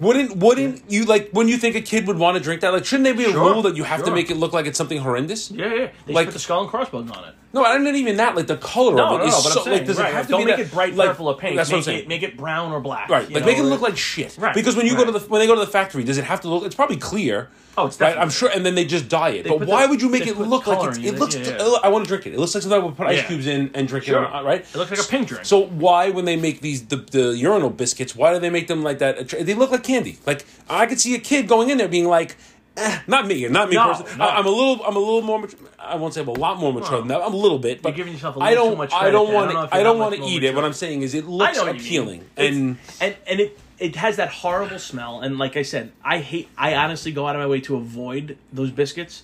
Wouldn't 0.00 0.36
wouldn't 0.38 0.82
you 0.90 1.04
like 1.04 1.30
when 1.30 1.46
you 1.46 1.56
think 1.56 1.76
a 1.76 1.80
kid 1.80 2.08
would 2.08 2.18
want 2.18 2.36
to 2.36 2.42
drink 2.42 2.62
that? 2.62 2.72
Like, 2.72 2.84
shouldn't 2.84 3.04
there 3.04 3.14
be 3.14 3.26
a 3.26 3.30
Sure, 3.30 3.52
rule 3.52 3.62
that 3.62 3.76
you 3.76 3.84
have 3.84 4.00
to 4.00 4.06
sure. 4.06 4.14
make 4.14 4.28
it 4.28 4.36
look 4.36 4.52
like 4.52 4.66
it's 4.66 4.76
something 4.76 4.98
horrendous? 4.98 5.52
Yeah, 5.52 5.72
yeah. 5.72 5.88
They 6.06 6.12
Like- 6.12 6.26
put 6.26 6.32
the 6.34 6.40
skull 6.40 6.62
and 6.62 6.68
crossbones 6.68 7.12
on 7.12 7.22
it. 7.24 7.34
No, 7.52 7.62
I 7.64 7.74
don't 7.78 7.86
even 7.94 8.16
that. 8.16 8.34
Like 8.34 8.48
the 8.48 8.56
color 8.56 8.96
No, 8.96 9.04
of 9.04 9.10
no, 9.10 9.16
it 9.16 9.18
no. 9.20 9.24
is 9.26 9.34
But 9.34 9.52
so 9.52 9.60
I'm 9.60 9.64
saying, 9.66 9.76
like 9.78 9.86
does 9.86 9.98
right, 9.98 10.08
it 10.10 10.14
have 10.14 10.26
to 10.26 10.32
don't 10.32 10.40
be 10.40 10.46
make 10.46 10.56
that, 10.56 10.62
it 10.66 10.72
bright 10.72 10.96
like, 10.96 11.08
purple 11.10 11.28
or 11.28 11.36
pink. 11.36 11.54
That's 11.54 11.68
make 11.68 11.74
what 11.74 11.78
I'm 11.78 11.82
saying. 11.84 11.98
It, 12.00 12.08
make 12.08 12.22
it 12.24 12.36
brown 12.36 12.72
or 12.72 12.80
black. 12.80 13.08
Right, 13.08 13.28
you 13.28 13.34
like 13.36 13.44
know, 13.44 13.46
make 13.46 13.58
it 13.58 13.60
or- 13.60 13.64
look 13.66 13.80
like 13.82 13.96
shit. 13.96 14.36
Right, 14.36 14.52
Because 14.52 14.74
when 14.74 14.86
you 14.86 14.96
go 14.96 15.04
to 15.04 15.12
right. 15.12 15.22
the 15.22 15.28
when 15.28 15.40
they 15.40 15.46
go 15.46 15.54
to 15.54 15.60
the 15.60 15.66
factory, 15.68 16.02
does 16.02 16.18
it 16.18 16.24
have 16.24 16.40
to 16.40 16.48
look? 16.48 16.64
It's 16.64 16.74
probably 16.74 16.96
clear. 16.96 17.50
Oh, 17.76 17.86
it's 17.86 18.00
right. 18.00 18.16
I'm 18.16 18.30
sure, 18.30 18.48
and 18.54 18.64
then 18.64 18.74
they 18.74 18.84
just 18.84 19.08
dye 19.08 19.30
it. 19.30 19.46
But 19.48 19.66
why 19.66 19.82
the- 19.84 19.90
would 19.90 20.02
you 20.02 20.08
make 20.08 20.26
it 20.26 20.38
look 20.38 20.66
like 20.66 20.88
it's, 20.90 20.98
it 20.98 21.18
looks? 21.18 21.34
yeah. 21.34 21.76
I 21.82 21.88
want 21.88 22.04
to 22.04 22.08
drink 22.08 22.26
it. 22.26 22.34
It 22.34 22.38
looks 22.38 22.54
like 22.54 22.62
something 22.62 22.80
I 22.80 22.84
would 22.84 22.96
put 22.96 23.06
ice 23.06 23.18
Yeah. 23.18 23.26
cubes 23.26 23.46
in 23.46 23.70
and 23.74 23.88
drink 23.88 24.04
Sure. 24.04 24.22
it. 24.22 24.30
On, 24.30 24.44
right. 24.44 24.60
It 24.60 24.74
looks 24.76 24.90
like 24.90 25.00
a 25.00 25.04
pink 25.04 25.28
drink. 25.28 25.44
So 25.44 25.66
why, 25.66 26.10
when 26.10 26.24
they 26.24 26.36
make 26.36 26.60
these 26.60 26.86
the, 26.86 26.96
the 26.96 27.36
urinal 27.36 27.70
biscuits, 27.70 28.14
why 28.14 28.32
do 28.32 28.38
they 28.38 28.50
make 28.50 28.68
them 28.68 28.82
like 28.82 28.98
that? 28.98 29.28
They 29.28 29.54
look 29.54 29.70
like 29.70 29.82
candy. 29.82 30.18
Like 30.26 30.44
I 30.70 30.86
could 30.86 31.00
see 31.00 31.14
a 31.14 31.18
kid 31.20 31.48
going 31.48 31.70
in 31.70 31.78
there 31.78 31.88
being 31.88 32.06
like, 32.06 32.36
eh, 32.76 33.00
not 33.06 33.26
me, 33.26 33.46
not 33.48 33.68
me 33.68 33.76
No, 33.76 33.88
personally. 33.88 34.16
no. 34.18 34.24
I, 34.24 34.38
am 34.38 34.46
a 34.46 34.50
little, 34.50 34.84
I'm 34.84 34.96
a 34.96 34.98
little 34.98 35.22
more. 35.22 35.40
mature- 35.40 35.58
I 35.78 35.96
won't 35.96 36.14
say 36.14 36.22
I'm 36.22 36.28
a 36.28 36.32
lot 36.32 36.58
more 36.58 36.72
mature 36.72 36.98
than 36.98 37.08
that. 37.08 37.20
I'm 37.22 37.34
a 37.34 37.36
little 37.36 37.58
bit, 37.58 37.82
but 37.82 37.94
giving 37.94 38.12
yourself 38.14 38.36
a 38.36 38.40
I 38.40 38.50
little 38.50 38.64
don't. 38.66 38.72
too 38.74 38.78
much 38.78 38.92
I 38.94 39.10
don't 39.10 39.32
want 39.34 39.50
to. 39.50 39.68
I 39.76 39.82
don't 39.82 39.98
want 39.98 40.14
to 40.14 40.22
eat 40.22 40.42
it. 40.44 40.54
What 40.54 40.64
I'm 40.64 40.72
saying 40.72 41.02
is, 41.02 41.12
it 41.14 41.26
looks 41.26 41.56
know 41.58 41.64
what 41.66 41.74
you 41.74 41.74
mean. 41.74 41.86
appealing, 41.86 42.24
and 42.36 42.78
and 43.00 43.16
and 43.26 43.40
it 43.40 43.58
it 43.78 43.96
has 43.96 44.16
that 44.16 44.28
horrible 44.30 44.78
smell. 44.78 45.20
And 45.20 45.38
like 45.38 45.56
I 45.56 45.62
said, 45.62 45.92
I 46.04 46.18
hate. 46.18 46.48
I 46.56 46.74
honestly 46.74 47.12
go 47.12 47.26
out 47.26 47.36
of 47.36 47.40
my 47.40 47.46
way 47.46 47.60
to 47.62 47.76
avoid 47.76 48.38
those 48.52 48.70
biscuits 48.70 49.22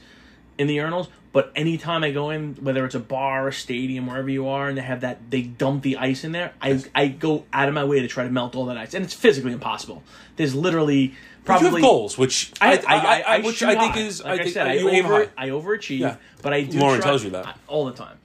in 0.58 0.66
the 0.66 0.76
urinals. 0.76 1.08
But 1.32 1.52
anytime 1.54 2.02
I 2.02 2.10
go 2.10 2.30
in, 2.30 2.56
whether 2.56 2.84
it's 2.84 2.96
a 2.96 3.00
bar, 3.00 3.46
a 3.46 3.52
stadium, 3.52 4.08
wherever 4.08 4.28
you 4.28 4.48
are, 4.48 4.68
and 4.68 4.76
they 4.76 4.82
have 4.82 5.02
that, 5.02 5.30
they 5.30 5.42
dump 5.42 5.84
the 5.84 5.96
ice 5.96 6.24
in 6.24 6.32
there. 6.32 6.52
I 6.60 6.82
I 6.92 7.06
go 7.06 7.44
out 7.52 7.68
of 7.68 7.74
my 7.74 7.84
way 7.84 8.00
to 8.00 8.08
try 8.08 8.24
to 8.24 8.30
melt 8.30 8.56
all 8.56 8.66
that 8.66 8.76
ice, 8.76 8.94
and 8.94 9.04
it's 9.04 9.14
physically 9.14 9.52
impossible. 9.52 10.02
There's 10.34 10.56
literally 10.56 11.14
But 11.44 11.60
probably 11.60 11.68
you 11.68 11.74
have 11.76 11.82
goals, 11.82 12.18
which 12.18 12.52
I, 12.60 12.78
I, 12.78 12.96
I, 12.96 13.20
I, 13.36 13.40
which 13.42 13.62
I 13.62 13.76
think 13.78 13.96
is. 13.96 14.24
like 14.24 14.40
I, 14.40 14.42
think 14.42 14.54
said, 14.54 14.66
I, 14.66 14.78
over. 14.78 15.30
I 15.38 15.48
overachieve, 15.50 16.00
Yeah. 16.00 16.16
but 16.42 16.52
I 16.52 16.62
do. 16.64 16.80
Lauren 16.80 17.00
try- 17.00 17.10
tells 17.10 17.22
you 17.22 17.30
that. 17.30 17.56
All 17.68 17.86
the 17.86 17.92
time, 17.92 18.16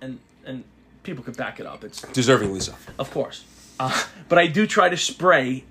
and 0.00 0.20
and 0.44 0.62
people 1.02 1.24
could 1.24 1.36
back 1.36 1.58
it 1.58 1.66
up. 1.66 1.82
It's 1.82 2.00
deservingly 2.00 2.62
so. 2.62 2.74
of 2.96 3.10
course, 3.10 3.42
uh, 3.80 4.02
but 4.28 4.38
I 4.38 4.46
do 4.46 4.66
try 4.66 4.88
to 4.88 4.96
spray 4.96 5.64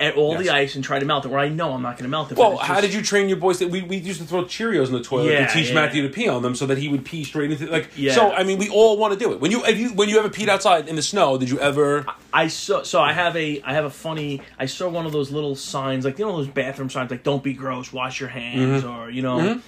at 0.00 0.16
all 0.16 0.32
Yes. 0.32 0.42
the 0.42 0.50
ice 0.50 0.74
and 0.74 0.84
try 0.84 0.98
to 0.98 1.06
melt 1.06 1.24
it. 1.24 1.28
Where 1.30 1.38
I 1.38 1.48
know 1.48 1.72
I'm 1.72 1.80
not 1.80 1.92
going 1.96 2.02
to 2.04 2.08
melt 2.10 2.30
it. 2.32 2.36
Well, 2.36 2.54
it's 2.54 2.62
how 2.62 2.80
did 2.80 2.92
you 2.92 3.00
train 3.02 3.28
your 3.28 3.38
boys? 3.38 3.60
That 3.60 3.70
we, 3.70 3.82
we 3.82 3.96
used 3.98 4.20
to 4.20 4.26
throw 4.26 4.42
Cheerios 4.44 4.88
in 4.88 4.92
the 4.92 5.00
toilet 5.02 5.32
Yeah, 5.32 5.46
to 5.46 5.52
teach 5.52 5.68
yeah. 5.68 5.74
Matthew 5.74 6.02
to 6.02 6.08
pee 6.12 6.28
on 6.28 6.42
them, 6.42 6.54
so 6.54 6.66
that 6.66 6.76
he 6.76 6.88
would 6.88 7.04
pee 7.04 7.22
straight 7.24 7.52
into 7.52 7.66
like. 7.70 7.88
Yeah. 7.96 8.12
So 8.14 8.32
I 8.32 8.42
mean, 8.42 8.58
we 8.58 8.68
all 8.68 8.98
want 8.98 9.12
to 9.14 9.18
do 9.18 9.32
it. 9.32 9.40
When 9.40 9.50
you 9.50 9.64
you 9.66 9.90
when 9.90 10.08
you 10.08 10.18
ever 10.18 10.28
peed 10.28 10.48
outside 10.48 10.88
in 10.88 10.96
the 10.96 11.02
snow, 11.02 11.38
did 11.38 11.48
you 11.48 11.58
ever? 11.60 12.04
I 12.32 12.48
saw. 12.48 12.82
So 12.82 13.00
I 13.00 13.12
have 13.12 13.36
a. 13.36 13.62
I 13.62 13.72
have 13.72 13.84
a 13.84 13.90
funny. 13.90 14.42
I 14.58 14.66
saw 14.66 14.88
one 14.88 15.06
of 15.06 15.12
those 15.12 15.30
little 15.30 15.54
signs, 15.54 16.04
like 16.04 16.18
you 16.18 16.26
know 16.26 16.36
those 16.36 16.48
bathroom 16.48 16.90
signs, 16.90 17.10
like 17.10 17.22
"Don't 17.22 17.42
be 17.44 17.54
gross, 17.54 17.92
wash 17.92 18.18
your 18.20 18.28
hands," 18.28 18.82
Mm-hmm. 18.82 18.90
or 19.00 19.08
you 19.10 19.22
know. 19.22 19.60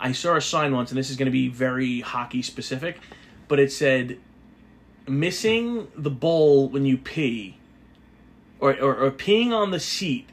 I 0.00 0.10
saw 0.10 0.34
a 0.34 0.40
sign 0.40 0.74
once, 0.74 0.90
and 0.90 0.98
this 0.98 1.10
is 1.10 1.16
going 1.16 1.26
to 1.26 1.30
be 1.32 1.46
very 1.48 2.00
hockey 2.00 2.42
specific, 2.42 2.98
but 3.46 3.60
it 3.60 3.70
said, 3.70 4.18
"Missing 5.08 5.88
the 5.96 6.10
bowl 6.10 6.68
when 6.68 6.84
you 6.84 6.98
pee, 6.98 7.58
or 8.60 8.72
or, 8.80 8.96
or 8.96 9.10
peeing 9.10 9.52
on 9.52 9.70
the 9.70 9.80
seat." 9.80 10.28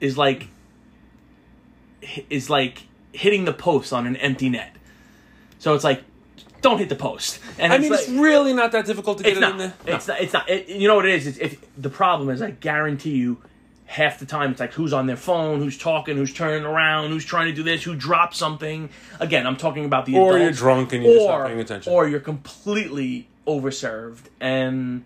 is 0.00 0.18
like 0.18 0.48
is 2.30 2.50
like 2.50 2.82
hitting 3.12 3.44
the 3.44 3.52
post 3.52 3.92
on 3.92 4.06
an 4.06 4.16
empty 4.16 4.48
net. 4.48 4.74
So 5.58 5.74
it's 5.74 5.84
like, 5.84 6.04
don't 6.60 6.78
hit 6.78 6.88
the 6.88 6.96
post. 6.96 7.40
And 7.58 7.72
I 7.72 7.78
mean, 7.78 7.90
like, 7.90 8.00
it's 8.00 8.08
really 8.10 8.52
not 8.52 8.72
that 8.72 8.86
difficult 8.86 9.18
to 9.18 9.24
get 9.24 9.36
it 9.36 9.40
not. 9.40 9.52
in 9.52 9.58
there. 9.58 9.74
It's 9.86 10.06
not. 10.06 10.20
It's 10.20 10.32
not. 10.32 10.48
It, 10.48 10.68
you 10.68 10.86
know 10.88 10.96
what 10.96 11.06
it 11.06 11.14
is? 11.14 11.26
It's, 11.26 11.38
if 11.38 11.64
the 11.76 11.90
problem 11.90 12.28
is, 12.30 12.42
I 12.42 12.50
guarantee 12.50 13.16
you, 13.16 13.38
half 13.86 14.18
the 14.18 14.26
time 14.26 14.50
it's 14.50 14.60
like 14.60 14.74
who's 14.74 14.92
on 14.92 15.06
their 15.06 15.16
phone, 15.16 15.60
who's 15.60 15.78
talking, 15.78 16.16
who's 16.16 16.32
turning 16.32 16.64
around, 16.64 17.10
who's 17.10 17.24
trying 17.24 17.46
to 17.46 17.52
do 17.52 17.62
this, 17.62 17.82
who 17.82 17.96
dropped 17.96 18.36
something. 18.36 18.90
Again, 19.18 19.46
I'm 19.46 19.56
talking 19.56 19.84
about 19.84 20.06
the 20.06 20.16
Or 20.18 20.38
you're 20.38 20.52
drunk 20.52 20.92
and 20.92 21.02
you're 21.02 21.14
just 21.14 21.26
not 21.26 21.46
paying 21.46 21.60
attention. 21.60 21.92
or 21.92 22.06
you're 22.06 22.20
completely 22.20 23.28
overserved, 23.46 24.22
and 24.40 25.04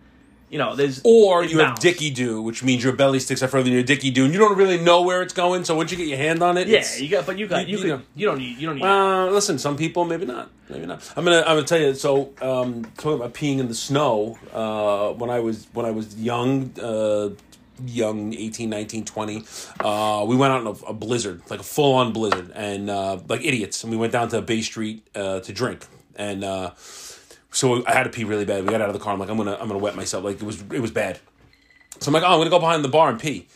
you 0.50 0.58
know 0.58 0.74
there's 0.74 1.00
Or 1.04 1.44
you 1.44 1.58
have 1.58 1.68
malice. 1.68 1.80
dicky 1.80 2.10
do, 2.10 2.42
which 2.42 2.62
means 2.64 2.82
your 2.82 2.92
belly 2.92 3.20
sticks 3.20 3.42
out 3.42 3.50
further 3.50 3.64
than 3.64 3.72
your 3.74 3.82
dicky 3.82 4.10
do, 4.10 4.24
and 4.24 4.32
you 4.34 4.40
don't 4.40 4.56
really 4.56 4.78
know 4.80 5.02
where 5.02 5.22
it's 5.22 5.32
going. 5.34 5.64
So 5.64 5.76
once 5.76 5.90
you 5.92 5.96
get 5.96 6.08
your 6.08 6.18
hand 6.18 6.42
on 6.42 6.56
it, 6.58 6.66
Yeah, 6.68 6.84
you 6.98 7.08
got, 7.08 7.26
but 7.26 7.38
you 7.38 7.46
got 7.46 7.68
You- 7.68 7.72
you, 7.72 7.76
you 7.76 7.82
could 7.90 8.00
know. 8.00 8.04
you 8.16 8.26
don't 8.26 8.38
need 8.38 8.58
you 8.58 8.66
don't 8.66 8.76
need. 8.76 8.84
Uh, 8.84 9.30
listen, 9.30 9.58
some 9.58 9.76
people 9.76 10.04
maybe 10.04 10.26
not, 10.26 10.50
maybe 10.68 10.86
not. 10.86 11.08
I'm 11.16 11.24
gonna 11.24 11.40
I'm 11.40 11.56
gonna 11.56 11.62
tell 11.64 11.78
you. 11.80 11.94
So 11.94 12.30
um, 12.42 12.84
talking 12.96 13.14
about 13.20 13.34
peeing 13.34 13.58
in 13.60 13.68
the 13.68 13.74
snow. 13.74 14.38
Uh, 14.52 15.12
when 15.12 15.30
I 15.30 15.38
was 15.40 15.68
when 15.72 15.86
I 15.86 15.90
was 15.92 16.16
young, 16.20 16.72
uh, 16.82 17.28
young 17.86 18.34
18, 18.34 18.68
19, 18.68 19.04
20, 19.06 19.44
uh, 19.80 20.24
we 20.28 20.36
went 20.36 20.52
out 20.52 20.60
in 20.60 20.66
a, 20.66 20.90
a 20.90 20.92
blizzard, 20.92 21.40
like 21.48 21.60
a 21.60 21.62
full 21.62 21.94
on 21.94 22.12
blizzard, 22.12 22.50
and 22.54 22.90
uh, 22.90 23.18
like 23.28 23.42
idiots, 23.44 23.82
and 23.84 23.90
we 23.90 23.96
went 23.96 24.12
down 24.12 24.28
to 24.30 24.42
Bay 24.42 24.60
Street 24.62 25.06
uh, 25.14 25.38
to 25.40 25.52
drink, 25.52 25.86
and. 26.16 26.42
Uh, 26.44 26.72
so 27.50 27.84
I 27.86 27.92
had 27.92 28.04
to 28.04 28.10
pee 28.10 28.24
really 28.24 28.44
bad. 28.44 28.64
We 28.64 28.70
got 28.70 28.80
out 28.80 28.88
of 28.88 28.94
the 28.94 29.00
car. 29.00 29.12
I'm 29.12 29.18
like, 29.18 29.28
I'm 29.28 29.36
gonna, 29.36 29.56
I'm 29.60 29.68
gonna 29.68 29.78
wet 29.78 29.96
myself. 29.96 30.24
Like 30.24 30.36
it 30.36 30.42
was, 30.42 30.62
it 30.72 30.80
was 30.80 30.90
bad. 30.90 31.18
So 31.98 32.08
I'm 32.08 32.14
like, 32.14 32.22
oh, 32.22 32.26
I'm 32.26 32.38
gonna 32.38 32.50
go 32.50 32.58
behind 32.58 32.84
the 32.84 32.88
bar 32.88 33.10
and 33.10 33.20
pee, 33.20 33.48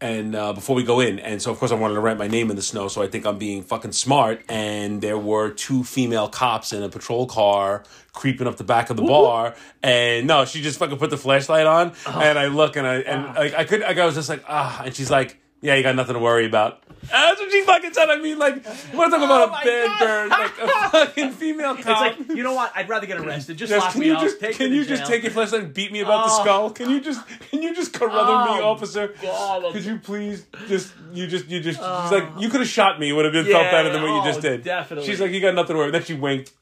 and 0.00 0.34
uh, 0.34 0.52
before 0.52 0.74
we 0.76 0.84
go 0.84 1.00
in, 1.00 1.18
and 1.18 1.42
so 1.42 1.50
of 1.50 1.58
course 1.58 1.72
I 1.72 1.74
wanted 1.74 1.94
to 1.94 2.00
write 2.00 2.16
my 2.16 2.28
name 2.28 2.48
in 2.50 2.56
the 2.56 2.62
snow. 2.62 2.88
So 2.88 3.02
I 3.02 3.08
think 3.08 3.26
I'm 3.26 3.36
being 3.38 3.62
fucking 3.62 3.92
smart. 3.92 4.42
And 4.48 5.02
there 5.02 5.18
were 5.18 5.50
two 5.50 5.84
female 5.84 6.28
cops 6.28 6.72
in 6.72 6.82
a 6.82 6.88
patrol 6.88 7.26
car 7.26 7.84
creeping 8.12 8.46
up 8.46 8.56
the 8.56 8.64
back 8.64 8.90
of 8.90 8.96
the 8.96 9.02
bar, 9.02 9.54
and 9.82 10.26
no, 10.26 10.44
she 10.44 10.62
just 10.62 10.78
fucking 10.78 10.98
put 10.98 11.10
the 11.10 11.18
flashlight 11.18 11.66
on, 11.66 11.92
and 12.06 12.38
I 12.38 12.46
look 12.46 12.76
and 12.76 12.86
I 12.86 12.96
and 13.00 13.34
like 13.34 13.54
I 13.54 13.64
could, 13.64 13.82
I 13.82 14.06
was 14.06 14.14
just 14.14 14.28
like 14.28 14.44
ah, 14.48 14.82
and 14.84 14.94
she's 14.94 15.10
like. 15.10 15.39
Yeah, 15.62 15.74
you 15.74 15.82
got 15.82 15.94
nothing 15.94 16.14
to 16.14 16.20
worry 16.20 16.46
about. 16.46 16.82
That's 17.10 17.40
what 17.40 17.50
she 17.50 17.62
fucking 17.62 17.92
said. 17.94 18.10
I 18.10 18.18
mean, 18.18 18.38
like, 18.38 18.56
we're 18.94 19.08
talking 19.08 19.24
about 19.24 19.50
Oh 19.50 19.58
a 19.60 19.64
bad 19.64 19.98
burn, 20.00 20.28
like 20.28 20.58
a 20.58 20.68
fucking 20.90 21.32
female 21.32 21.74
cop. 21.76 22.12
It's 22.12 22.28
like 22.28 22.36
you 22.36 22.42
know 22.42 22.54
what? 22.54 22.72
I'd 22.74 22.88
rather 22.88 23.06
get 23.06 23.18
arrested. 23.18 23.56
Just 23.56 23.70
Yes, 23.70 23.80
lock 23.80 23.92
can 23.92 24.00
me 24.00 24.06
you 24.08 24.14
up. 24.16 24.22
just 24.22 24.38
take 24.40 24.56
can 24.56 24.72
you 24.72 24.82
to 24.84 24.88
just 24.88 25.06
take 25.10 25.22
your 25.22 25.32
flashlight 25.32 25.62
and 25.64 25.74
beat 25.74 25.92
me 25.92 26.00
about 26.00 26.26
the 26.26 26.32
Oh. 26.32 26.42
skull? 26.42 26.70
Can 26.70 26.90
you 26.90 27.00
just 27.00 27.26
can 27.50 27.62
you 27.62 27.74
just 27.74 27.92
carother 27.94 28.52
me, 28.52 28.60
Oh, 28.60 28.70
officer? 28.70 29.14
God. 29.22 29.72
Could 29.72 29.84
you 29.84 29.98
please 29.98 30.46
just 30.68 30.92
you 31.12 31.26
just 31.26 31.46
you 31.48 31.60
just 31.60 31.78
she's 31.78 32.12
like 32.12 32.28
oh. 32.36 32.38
you 32.40 32.48
could 32.50 32.60
have 32.60 32.68
shot 32.68 33.00
me. 33.00 33.08
It 33.10 33.12
would 33.12 33.24
have 33.24 33.32
been 33.34 33.46
felt 33.46 33.70
better 33.70 33.90
than 33.90 34.02
what 34.02 34.08
you 34.08 34.20
oh, 34.20 34.24
just 34.24 34.42
did. 34.42 34.62
definitely. 34.62 35.08
She's 35.08 35.20
like 35.20 35.30
you 35.32 35.40
got 35.40 35.54
nothing 35.54 35.74
to 35.74 35.78
worry. 35.78 35.90
Then 35.90 36.04
she 36.04 36.14
winked 36.14 36.52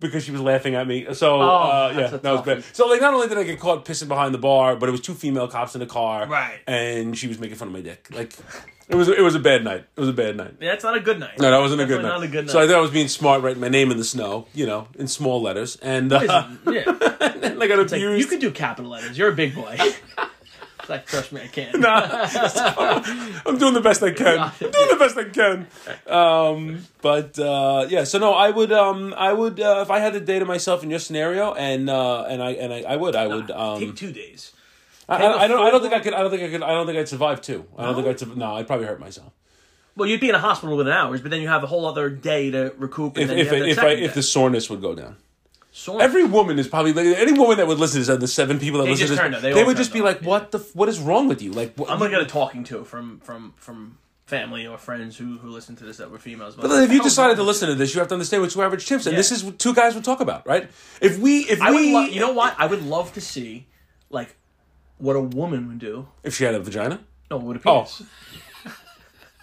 because 0.00 0.24
she 0.24 0.30
was 0.32 0.40
laughing 0.40 0.74
at 0.74 0.86
me. 0.86 1.06
So 1.14 1.36
Oh, 1.40 1.40
uh, 1.40 1.94
yeah, 1.96 2.06
that 2.16 2.32
was 2.32 2.42
bad. 2.42 2.64
So 2.72 2.86
like 2.88 3.00
not 3.00 3.14
only 3.14 3.28
did 3.28 3.38
I 3.38 3.42
get 3.44 3.58
caught 3.60 3.84
pissing 3.84 4.08
behind 4.08 4.34
the 4.34 4.38
bar, 4.38 4.76
but 4.76 4.88
it 4.88 4.92
was 4.92 5.00
two 5.00 5.14
female 5.14 5.48
cops 5.48 5.74
in 5.74 5.80
the 5.80 5.86
car, 5.86 6.26
Right. 6.26 6.58
And 6.66 7.16
she 7.16 7.26
was 7.28 7.38
making 7.38 7.56
fun 7.56 7.68
of 7.68 7.74
my 7.74 7.80
dick. 7.80 8.08
Like 8.12 8.32
it 8.88 8.94
was 8.94 9.08
it 9.08 9.20
was 9.20 9.34
a 9.34 9.38
bad 9.40 9.64
night. 9.64 9.84
It 9.96 10.00
was 10.00 10.08
a 10.08 10.12
bad 10.14 10.36
night. 10.36 10.54
Yeah, 10.60 10.72
it's 10.72 10.84
not 10.84 10.96
a 10.96 11.00
good 11.00 11.20
night. 11.20 11.38
No, 11.38 11.50
that 11.50 11.58
wasn't 11.60 11.82
a 11.82 11.86
good 11.86 12.00
night. 12.02 12.08
Not 12.08 12.22
a 12.22 12.28
good 12.28 12.46
night. 12.46 12.50
So 12.52 12.60
I 12.60 12.66
thought 12.66 12.76
I 12.76 12.80
was 12.80 12.90
being 12.90 13.08
smart, 13.08 13.42
writing 13.42 13.60
my 13.60 13.68
name 13.68 13.90
in 13.90 13.98
the 13.98 14.04
snow, 14.04 14.46
you 14.54 14.66
know, 14.66 14.88
in 14.98 15.08
small 15.08 15.42
letters, 15.42 15.76
and 15.76 16.10
uh, 16.12 16.48
yeah. 16.66 16.82
and 17.20 17.62
I 17.62 17.66
got 17.66 17.78
Like, 17.78 17.92
abused. 17.92 18.18
you 18.20 18.26
could 18.26 18.40
do 18.40 18.50
capital 18.50 18.90
letters. 18.90 19.18
You're 19.18 19.30
a 19.30 19.34
big 19.34 19.54
boy. 19.54 19.76
Like, 20.88 21.06
trust 21.06 21.32
me, 21.32 21.42
I 21.42 21.46
can't. 21.48 21.74
I'm 23.46 23.58
doing 23.58 23.74
the 23.74 23.80
best 23.80 24.02
I 24.02 24.12
can. 24.12 24.38
I'm 24.38 24.52
doing 24.58 24.88
the 24.88 24.96
best 24.98 25.16
I 25.16 25.24
can. 25.24 25.66
Um, 26.06 26.86
but 27.02 27.38
uh, 27.38 27.86
yeah, 27.88 28.04
so 28.04 28.18
no, 28.18 28.32
I 28.32 28.50
would, 28.50 28.72
um, 28.72 29.14
I 29.16 29.32
would, 29.32 29.60
uh, 29.60 29.80
if 29.82 29.90
I 29.90 29.98
had 29.98 30.12
to 30.14 30.20
date 30.20 30.44
myself 30.46 30.82
in 30.82 30.90
your 30.90 30.98
scenario, 30.98 31.52
and 31.54 31.90
uh, 31.90 32.22
and 32.24 32.42
I 32.42 32.50
and 32.52 32.72
I, 32.72 32.82
I 32.82 32.96
would, 32.96 33.14
I 33.16 33.26
would. 33.26 33.50
Um, 33.50 33.78
Take 33.80 33.96
two 33.96 34.12
days. 34.12 34.52
I, 35.08 35.16
I, 35.22 35.44
I 35.44 35.48
don't, 35.48 35.66
I 35.66 35.70
don't 35.70 35.80
think 35.80 35.94
I 35.94 36.00
could. 36.00 36.14
I 36.14 36.20
don't 36.20 36.30
think 36.30 36.42
I 36.42 36.50
could. 36.50 36.62
I 36.62 36.68
don't 36.72 36.86
think 36.86 36.98
I'd 36.98 37.08
survive 37.08 37.40
too. 37.40 37.66
I 37.76 37.84
don't 37.84 37.96
No? 37.96 38.02
think 38.02 38.22
I'd. 38.22 38.36
No, 38.36 38.54
I'd 38.56 38.66
probably 38.66 38.86
hurt 38.86 39.00
myself. 39.00 39.32
Well, 39.96 40.08
you'd 40.08 40.20
be 40.20 40.28
in 40.28 40.34
a 40.34 40.38
hospital 40.38 40.76
within 40.76 40.92
hours, 40.92 41.20
but 41.22 41.30
then 41.32 41.40
you 41.42 41.48
have 41.48 41.64
a 41.64 41.66
whole 41.66 41.84
other 41.84 42.08
day 42.08 42.50
to 42.52 42.72
recoup. 42.78 43.16
And 43.16 43.24
If 43.24 43.28
then 43.30 43.38
if 43.38 43.46
you 43.46 43.52
have 43.52 43.60
that 43.64 43.68
if, 43.70 43.78
I, 43.78 43.82
second 43.82 44.04
if 44.04 44.14
the 44.14 44.22
soreness 44.22 44.70
would 44.70 44.80
go 44.80 44.94
down. 44.94 45.16
Sore. 45.78 46.02
Every 46.02 46.24
woman 46.24 46.58
is 46.58 46.66
probably 46.66 46.92
like 46.92 47.06
any 47.06 47.32
woman 47.32 47.56
that 47.58 47.68
would 47.68 47.78
listen 47.78 48.02
to 48.02 48.06
this, 48.16 48.20
the 48.20 48.26
seven 48.26 48.58
people 48.58 48.78
that 48.80 48.86
They 48.86 48.90
listen 48.90 49.16
to 49.16 49.30
this. 49.30 49.42
They 49.42 49.52
they, 49.52 49.62
would 49.64 49.76
just 49.76 49.92
be 49.92 50.00
like, 50.02 50.20
"What 50.22 50.50
the? 50.50 50.58
What 50.74 50.88
is 50.88 50.98
wrong 50.98 51.28
with 51.28 51.40
you? 51.40 51.52
Like, 51.52 51.74
what, 51.76 51.88
I'm 51.88 51.98
gonna 51.98 52.10
get 52.10 52.20
a 52.20 52.26
talking 52.26 52.64
to 52.64 52.82
from 52.84 53.20
from 53.20 53.54
from 53.56 53.96
family 54.26 54.66
or 54.66 54.76
friends 54.76 55.16
who 55.16 55.38
who 55.38 55.50
listen 55.50 55.76
to 55.76 55.84
this 55.84 55.98
that 55.98 56.10
were 56.10 56.18
females. 56.18 56.56
But 56.56 56.70
if 56.82 56.90
you 56.90 57.00
decided 57.00 57.36
to 57.36 57.44
listen 57.44 57.68
to 57.68 57.76
this, 57.76 57.94
you 57.94 58.00
have 58.00 58.08
to 58.08 58.14
understand 58.14 58.42
what 58.42 58.50
two 58.50 58.60
average 58.60 58.86
chimps, 58.86 59.06
and 59.06 59.12
Yeah. 59.12 59.18
this 59.18 59.30
is 59.30 59.44
what 59.44 59.60
two 59.60 59.72
guys 59.72 59.94
would 59.94 60.02
talk 60.04 60.20
about, 60.20 60.44
right? 60.48 60.68
If 61.00 61.18
we, 61.20 61.42
if 61.42 61.62
I 61.62 61.70
we, 61.70 61.94
lo- 61.94 62.02
you 62.06 62.18
know 62.18 62.32
what? 62.32 62.56
I 62.58 62.66
would 62.66 62.82
love 62.84 63.12
to 63.14 63.20
see, 63.20 63.68
like, 64.10 64.34
what 64.98 65.14
a 65.14 65.20
woman 65.20 65.68
would 65.68 65.78
do. 65.78 66.08
if 66.24 66.34
she 66.34 66.42
had 66.42 66.54
a 66.56 66.60
vagina, 66.60 66.98
No, 67.30 67.36
what 67.36 67.56
a 67.56 67.60
Oh. 67.66 67.82
penis. 67.84 68.02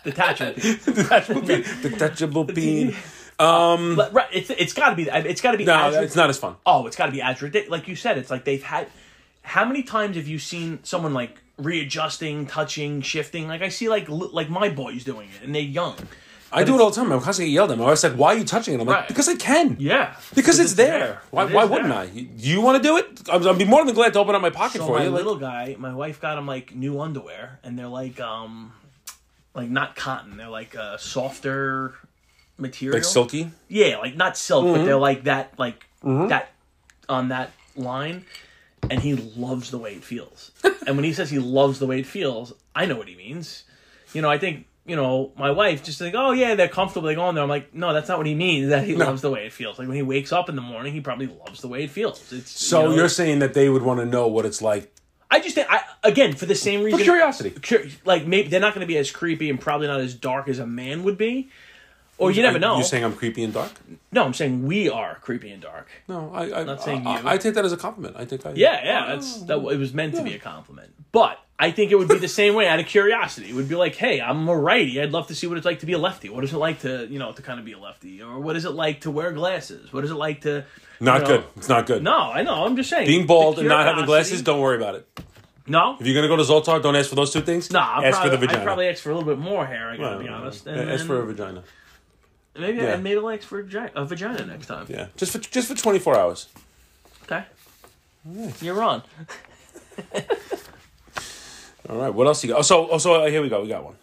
Detachable. 0.03 1.41
detachable 1.81 2.43
bean, 2.43 2.95
bean. 3.37 3.95
But, 3.95 4.13
right, 4.13 4.27
it's 4.33 4.49
it's 4.49 4.73
got 4.73 4.89
to 4.91 4.95
be. 4.95 5.03
It's 5.03 5.41
got 5.41 5.51
to 5.51 5.57
be. 5.57 5.65
No, 5.65 5.75
as 5.89 5.95
it's 5.95 6.15
not 6.15 6.29
as 6.29 6.37
fun. 6.37 6.55
Oh, 6.65 6.87
it's 6.87 6.95
got 6.95 7.07
to 7.07 7.11
be 7.11 7.21
as 7.21 7.41
ridiculous. 7.41 7.71
Like 7.79 7.87
you 7.87 7.95
said, 7.95 8.17
it's 8.17 8.29
like 8.31 8.45
they've 8.45 8.63
had. 8.63 8.87
How 9.41 9.63
many 9.65 9.83
times 9.83 10.15
have 10.15 10.27
you 10.27 10.39
seen 10.39 10.79
someone 10.83 11.13
like 11.13 11.37
readjusting, 11.57 12.47
touching, 12.47 13.01
shifting? 13.01 13.47
Like 13.47 13.61
I 13.61 13.69
see, 13.69 13.89
like 13.89 14.09
li- 14.09 14.29
like 14.31 14.49
my 14.49 14.69
boys 14.69 15.03
doing 15.03 15.29
it, 15.29 15.43
and 15.45 15.53
they're 15.53 15.61
young. 15.61 15.95
I 16.51 16.63
do 16.63 16.75
it 16.75 16.81
all 16.81 16.89
the 16.89 16.95
time. 16.95 17.11
I'm 17.11 17.19
constantly 17.19 17.51
yelled 17.53 17.71
at 17.71 17.77
me. 17.77 17.83
I 17.83 17.89
was 17.89 18.03
like, 18.03 18.13
"Why 18.13 18.33
are 18.33 18.37
you 18.37 18.45
touching 18.45 18.75
it?" 18.75 18.79
I'm 18.79 18.87
like, 18.87 18.95
Right. 18.95 19.07
"Because 19.09 19.27
I 19.27 19.35
can." 19.35 19.75
Yeah, 19.77 20.15
Because 20.35 20.57
it's 20.59 20.73
there. 20.75 21.21
Why, 21.31 21.45
It 21.47 21.51
why 21.51 21.65
wouldn't 21.65 21.89
there. 21.89 21.97
I? 21.97 22.03
You, 22.05 22.29
you 22.37 22.61
want 22.61 22.81
to 22.81 22.87
do 22.87 22.95
it? 22.97 23.27
I'm, 23.29 23.45
I'd 23.45 23.57
be 23.57 23.65
more 23.65 23.83
than 23.83 23.93
glad 23.93 24.13
to 24.13 24.19
open 24.19 24.35
up 24.35 24.41
my 24.41 24.51
pocket 24.51 24.77
So 24.77 24.87
for 24.87 24.97
my 24.97 25.03
you. 25.03 25.09
Like, 25.09 25.17
little 25.17 25.35
guy, 25.37 25.75
my 25.77 25.93
wife 25.93 26.21
got 26.21 26.37
him 26.37 26.47
like 26.47 26.73
new 26.73 27.01
underwear, 27.01 27.59
and 27.63 27.77
they're 27.77 27.87
like 27.87 28.21
um, 28.21 28.71
like 29.53 29.69
not 29.69 29.95
cotton. 29.97 30.37
They're 30.37 30.47
like 30.47 30.75
uh, 30.77 30.95
softer 30.97 31.95
material. 32.57 32.97
like 32.97 33.03
silky. 33.05 33.51
Yeah, 33.67 33.97
like 33.97 34.15
not 34.15 34.37
silk, 34.37 34.65
Mm-hmm. 34.65 34.75
but 34.77 34.85
they're 34.85 34.95
like 34.97 35.23
that, 35.25 35.57
like 35.57 35.85
that 36.03 36.51
on 37.09 37.29
that 37.29 37.51
line. 37.75 38.25
And 38.89 38.99
he 38.99 39.15
loves 39.15 39.71
the 39.71 39.79
way 39.79 39.93
it 39.95 40.03
feels. 40.03 40.51
and 40.87 40.95
when 40.95 41.03
he 41.03 41.13
says 41.13 41.29
he 41.31 41.39
loves 41.39 41.79
the 41.79 41.87
way 41.87 41.99
it 42.01 42.05
feels, 42.05 42.53
I 42.75 42.85
know 42.85 42.95
what 42.97 43.07
he 43.07 43.15
means. 43.15 43.63
You 44.13 44.21
know, 44.21 44.29
I 44.29 44.37
think 44.37 44.67
you 44.85 44.95
know 44.95 45.31
my 45.35 45.49
wife 45.49 45.83
just 45.83 45.99
like, 45.99 46.13
oh 46.15 46.31
yeah, 46.33 46.53
they're 46.53 46.67
comfortable. 46.67 47.07
They 47.07 47.15
go 47.15 47.23
on 47.23 47.33
there. 47.33 47.43
I'm 47.43 47.49
like, 47.49 47.73
no, 47.73 47.93
that's 47.93 48.07
not 48.09 48.19
what 48.19 48.27
he 48.27 48.35
means. 48.35 48.69
That 48.69 48.83
he 48.85 48.95
loves 48.95 49.21
the 49.23 49.31
way 49.31 49.47
it 49.47 49.53
feels. 49.53 49.79
Like 49.79 49.87
when 49.87 49.95
he 49.97 50.03
wakes 50.03 50.31
up 50.31 50.49
in 50.49 50.55
the 50.55 50.61
morning, 50.61 50.93
he 50.93 51.01
probably 51.01 51.25
loves 51.25 51.61
the 51.61 51.67
way 51.67 51.83
it 51.83 51.89
feels. 51.89 52.31
It's 52.31 52.51
So 52.51 52.83
you 52.83 52.89
know, 52.89 52.95
you're 52.95 53.09
saying 53.09 53.39
that 53.39 53.55
they 53.55 53.69
would 53.69 53.81
want 53.81 53.99
to 54.01 54.05
know 54.05 54.27
what 54.27 54.45
it's 54.45 54.61
like 54.61 54.91
I 55.31 55.39
just 55.39 55.55
think, 55.55 55.67
I 55.71 55.81
again 56.03 56.35
for 56.35 56.45
the 56.45 56.53
same 56.53 56.83
reason. 56.83 56.99
for 56.99 57.03
curiosity. 57.03 57.49
cur- 57.49 57.87
like 58.05 58.27
maybe 58.27 58.49
they're 58.49 58.59
not 58.59 58.75
going 58.75 58.81
to 58.85 58.87
be 58.87 58.97
as 58.99 59.09
creepy 59.09 59.49
and 59.49 59.59
probably 59.59 59.87
not 59.87 59.99
as 59.99 60.13
dark 60.13 60.47
as 60.47 60.59
a 60.59 60.67
man 60.67 61.01
would 61.03 61.17
be. 61.17 61.49
Or 62.17 62.31
you 62.31 62.41
never 62.43 62.59
know. 62.59 62.77
You 62.77 62.83
saying 62.83 63.03
I'm 63.03 63.13
creepy 63.13 63.43
and 63.43 63.53
dark? 63.53 63.71
no, 64.13 64.23
I'm 64.23 64.33
saying 64.33 64.65
we 64.65 64.89
are 64.89 65.15
creepy 65.21 65.51
and 65.51 65.61
dark. 65.61 65.87
No, 66.07 66.31
I. 66.33 66.43
I 66.49 66.61
am 66.61 66.67
Not 66.67 66.81
saying 66.81 67.05
I, 67.05 67.19
you. 67.21 67.27
I 67.27 67.37
take 67.37 67.55
that 67.55 67.65
as 67.65 67.73
a 67.73 67.77
compliment. 67.77 68.15
I 68.17 68.23
think 68.23 68.45
I. 68.45 68.53
Yeah, 68.53 68.81
yeah, 68.85 69.05
that's 69.15 69.41
that. 69.43 69.57
It 69.57 69.77
was 69.77 69.93
meant 69.93 70.15
to 70.15 70.23
be 70.23 70.33
a 70.33 70.39
compliment, 70.39 70.93
but 71.11 71.39
I 71.59 71.71
think 71.71 71.91
it 71.91 71.95
would 71.95 72.07
be 72.07 72.17
the 72.17 72.29
same 72.29 72.53
way 72.55 72.67
out 72.69 72.79
of 72.79 72.85
curiosity. 72.85 73.49
It 73.49 73.53
would 73.53 73.67
be 73.67 73.75
like, 73.75 73.95
hey, 73.95 74.21
I'm 74.21 74.47
a 74.47 74.55
righty. 74.55 75.01
I'd 75.01 75.11
love 75.11 75.27
to 75.27 75.35
see 75.35 75.47
what 75.47 75.57
it's 75.57 75.65
like 75.65 75.79
to 75.81 75.85
be 75.85 75.91
a 75.93 75.97
lefty. 75.97 76.29
What 76.29 76.43
is 76.45 76.53
it 76.53 76.57
like 76.57 76.79
to, 76.81 77.05
you 77.07 77.19
know, 77.19 77.33
to 77.33 77.41
kind 77.41 77.59
of 77.59 77.65
be 77.65 77.73
a 77.73 77.79
lefty, 77.79 78.21
or 78.21 78.39
what 78.39 78.55
is 78.55 78.63
it 78.63 78.71
like 78.71 79.01
to 79.01 79.11
wear 79.11 79.33
glasses? 79.33 79.91
What 79.91 80.05
is 80.05 80.11
it 80.11 80.15
like 80.15 80.41
to? 80.41 80.63
Not 81.01 81.21
know- 81.21 81.27
good. 81.27 81.43
It's 81.57 81.67
not 81.67 81.85
good. 81.85 82.01
No, 82.01 82.17
I 82.31 82.43
know. 82.43 82.65
I'm 82.65 82.77
just 82.77 82.89
saying. 82.89 83.07
Being 83.07 83.27
bald 83.27 83.59
and 83.59 83.67
not 83.67 83.85
having 83.87 84.05
glasses, 84.05 84.41
don't 84.41 84.61
worry 84.61 84.77
about 84.77 84.95
it. 84.95 85.05
No, 85.67 85.97
If 85.99 86.05
you're 86.05 86.13
gonna 86.15 86.27
go 86.27 86.37
to 86.37 86.43
Zoltar, 86.43 86.81
don't 86.81 86.95
ask 86.95 87.09
for 87.09 87.15
those 87.15 87.33
two 87.33 87.41
things. 87.41 87.71
no. 87.71 87.79
I'm 87.79 88.03
ask 88.05 88.19
probably, 88.19 88.29
for 88.29 88.29
the 88.37 88.37
vagina. 88.45 88.61
I'd 88.61 88.65
probably 88.65 88.87
ask 88.87 89.01
for 89.01 89.09
a 89.09 89.15
little 89.17 89.27
bit 89.27 89.39
more 89.39 89.65
hair. 89.65 89.89
I 89.89 89.97
gotta 89.97 90.15
Uh, 90.17 90.19
be 90.19 90.27
honest. 90.29 90.67
And 90.67 90.79
ask 90.89 90.99
then 90.99 91.07
for 91.07 91.21
a 91.21 91.25
vagina. 91.25 91.63
Maybe 92.57 92.77
yeah. 92.79 92.93
and 92.93 93.03
maybe 93.03 93.19
I'll 93.19 93.29
ask 93.29 93.43
for 93.43 93.59
a 93.59 94.05
vagina, 94.05 94.45
next 94.45 94.67
time. 94.67 94.85
Yeah, 94.89 95.07
just 95.17 95.31
for 95.31 95.39
just 95.39 95.67
for 95.67 95.75
24 95.75 96.17
hours. 96.17 96.47
Okay. 97.23 97.43
You're 98.61 98.81
on. 98.83 99.03
All 101.89 101.97
right. 101.97 102.13
What 102.13 102.27
else 102.27 102.43
you 102.43 102.49
got? 102.49 102.59
Oh, 102.59 102.63
so 102.63 102.89
oh, 102.89 102.97
so 102.97 103.23
uh, 103.23 103.29
here 103.29 103.41
we 103.41 103.49
go. 103.49 103.61
We 103.61 103.67
got 103.67 103.83
one. 103.83 103.95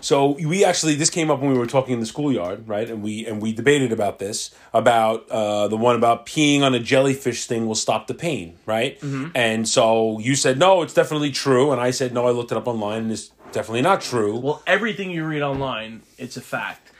So 0.00 0.32
we 0.32 0.64
actually 0.64 0.94
this 0.96 1.10
came 1.10 1.30
up 1.30 1.40
when 1.40 1.50
we 1.50 1.58
were 1.58 1.66
talking 1.66 1.94
in 1.94 2.00
the 2.00 2.06
schoolyard, 2.06 2.68
right? 2.68 2.88
And 2.88 3.02
we 3.02 3.26
and 3.26 3.40
we 3.40 3.52
debated 3.52 3.92
about 3.92 4.18
this 4.18 4.54
about 4.72 5.28
uh, 5.30 5.68
the 5.68 5.76
one 5.76 5.96
about 5.96 6.26
peeing 6.26 6.62
on 6.62 6.74
a 6.74 6.80
jellyfish 6.80 7.46
thing 7.46 7.66
will 7.66 7.74
stop 7.74 8.06
the 8.06 8.14
pain, 8.14 8.58
right? 8.66 9.00
Mm-hmm. 9.00 9.30
And 9.34 9.68
so 9.68 10.18
you 10.18 10.36
said 10.36 10.58
no, 10.58 10.82
it's 10.82 10.94
definitely 10.94 11.30
true, 11.30 11.72
and 11.72 11.80
I 11.80 11.90
said 11.90 12.12
no, 12.12 12.26
I 12.26 12.30
looked 12.30 12.52
it 12.52 12.58
up 12.58 12.66
online, 12.66 13.04
and 13.04 13.12
it's 13.12 13.30
definitely 13.52 13.82
not 13.82 14.00
true. 14.00 14.38
Well, 14.38 14.62
everything 14.66 15.10
you 15.10 15.24
read 15.24 15.42
online, 15.42 16.02
it's 16.18 16.36
a 16.36 16.42
fact. 16.42 16.92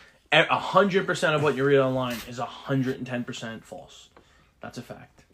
A 0.42 0.58
hundred 0.58 1.06
percent 1.06 1.34
of 1.34 1.42
what 1.42 1.56
you 1.56 1.64
read 1.64 1.78
online 1.78 2.16
is 2.28 2.38
hundred 2.38 2.96
and 2.96 3.06
ten 3.06 3.24
percent 3.24 3.64
false. 3.64 4.08
That's 4.60 4.78
a 4.78 4.82
fact. 4.82 5.24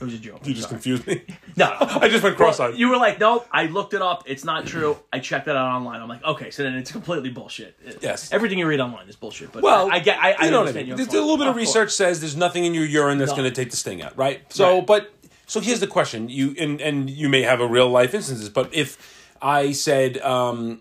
It 0.00 0.04
was 0.04 0.14
a 0.14 0.18
joke. 0.18 0.46
You 0.46 0.54
just 0.54 0.70
confused 0.70 1.06
me. 1.06 1.22
no. 1.56 1.76
I 1.80 2.08
just 2.08 2.24
went 2.24 2.36
cross-eyed. 2.38 2.74
You 2.74 2.88
were 2.88 2.96
like, 2.96 3.20
nope. 3.20 3.46
I 3.52 3.66
looked 3.66 3.92
it 3.92 4.00
up. 4.00 4.22
It's 4.26 4.44
not 4.44 4.64
true. 4.66 4.96
I 5.12 5.18
checked 5.18 5.46
it 5.46 5.54
out 5.54 5.76
online. 5.76 6.00
I'm 6.00 6.08
like, 6.08 6.24
okay, 6.24 6.50
so 6.50 6.62
then 6.62 6.74
it's 6.76 6.90
completely 6.90 7.28
bullshit. 7.28 7.76
Yes. 8.00 8.32
Everything 8.32 8.58
you 8.58 8.66
read 8.66 8.80
online 8.80 9.06
is 9.10 9.16
bullshit. 9.16 9.52
But 9.52 9.62
Well, 9.62 9.90
I, 9.92 9.96
I 9.96 9.98
get. 9.98 10.18
I, 10.18 10.32
I 10.32 10.44
you 10.46 10.50
know 10.52 10.60
what 10.62 10.70
I 10.70 10.72
mean. 10.82 10.96
There's 10.96 11.08
a 11.08 11.12
little 11.12 11.36
bit 11.36 11.48
of, 11.48 11.52
course. 11.52 11.66
research 11.66 11.90
says 11.92 12.20
there's 12.20 12.34
nothing 12.36 12.64
in 12.64 12.72
your 12.72 12.86
urine 12.86 13.18
that's 13.18 13.32
No. 13.32 13.36
going 13.38 13.50
to 13.50 13.54
take 13.54 13.70
the 13.70 13.76
sting 13.76 14.00
out, 14.02 14.16
right? 14.16 14.50
So, 14.50 14.78
Right. 14.78 14.86
but 14.86 15.12
so 15.46 15.60
here's 15.60 15.80
the 15.80 15.86
question: 15.86 16.30
you 16.30 16.54
and 16.58 16.80
and 16.80 17.10
you 17.10 17.28
may 17.28 17.42
have 17.42 17.60
a 17.60 17.66
real 17.66 17.90
life 17.90 18.14
instances, 18.14 18.48
but 18.48 18.72
if 18.74 18.96
I 19.42 19.72
said, 19.72 20.16
um, 20.22 20.80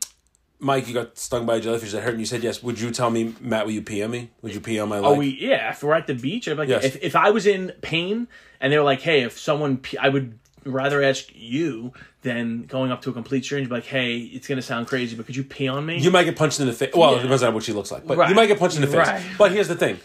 Mike, 0.61 0.87
you 0.87 0.93
got 0.93 1.17
stung 1.17 1.45
by 1.45 1.55
a 1.55 1.61
jellyfish 1.61 1.93
that 1.93 2.01
hurt, 2.01 2.11
and 2.11 2.19
you 2.19 2.25
said 2.25 2.43
yes, 2.43 2.61
would 2.61 2.79
you 2.79 2.91
tell 2.91 3.09
me, 3.09 3.33
Matt? 3.39 3.65
Will 3.65 3.71
you 3.71 3.81
pee 3.81 4.03
on 4.03 4.11
me? 4.11 4.29
Would 4.41 4.53
you 4.53 4.59
pee 4.59 4.77
on 4.79 4.89
my 4.89 4.97
oh, 4.97 5.01
leg? 5.01 5.11
Oh, 5.11 5.15
we 5.15 5.27
yeah. 5.39 5.71
If 5.71 5.81
we're 5.83 5.93
at 5.93 6.07
the 6.07 6.13
beach, 6.15 6.47
I'd 6.49 6.53
be 6.53 6.57
like, 6.57 6.69
Yes. 6.69 6.83
if 6.83 7.01
if 7.01 7.15
I 7.15 7.29
was 7.31 7.47
in 7.47 7.71
pain 7.81 8.27
and 8.59 8.73
they 8.73 8.77
were 8.77 8.83
like, 8.83 9.01
hey, 9.01 9.21
if 9.21 9.39
someone, 9.39 9.81
I 9.99 10.09
would 10.09 10.37
rather 10.65 11.01
ask 11.01 11.27
you 11.33 11.93
than 12.23 12.63
going 12.63 12.91
up 12.91 13.01
to 13.03 13.09
a 13.09 13.13
complete 13.13 13.45
stranger, 13.45 13.69
be 13.69 13.75
like, 13.75 13.85
hey, 13.85 14.17
it's 14.17 14.47
gonna 14.47 14.61
sound 14.61 14.87
crazy, 14.87 15.15
but 15.15 15.25
could 15.25 15.37
you 15.37 15.45
pee 15.45 15.69
on 15.69 15.85
me? 15.85 15.97
You 15.97 16.11
might 16.11 16.25
get 16.25 16.35
punched 16.35 16.59
in 16.59 16.67
the 16.67 16.73
face. 16.73 16.93
Well, 16.93 17.13
Yeah. 17.13 17.19
it 17.19 17.21
depends 17.23 17.43
on 17.43 17.53
what 17.53 17.63
she 17.63 17.71
looks 17.71 17.91
like, 17.91 18.05
but 18.05 18.17
Right. 18.17 18.27
you 18.29 18.35
might 18.35 18.47
get 18.47 18.59
punched 18.59 18.75
in 18.75 18.81
the 18.81 18.87
face. 18.87 19.07
Right. 19.07 19.21
But 19.37 19.53
here's 19.53 19.69
the 19.69 19.75
thing: 19.75 19.97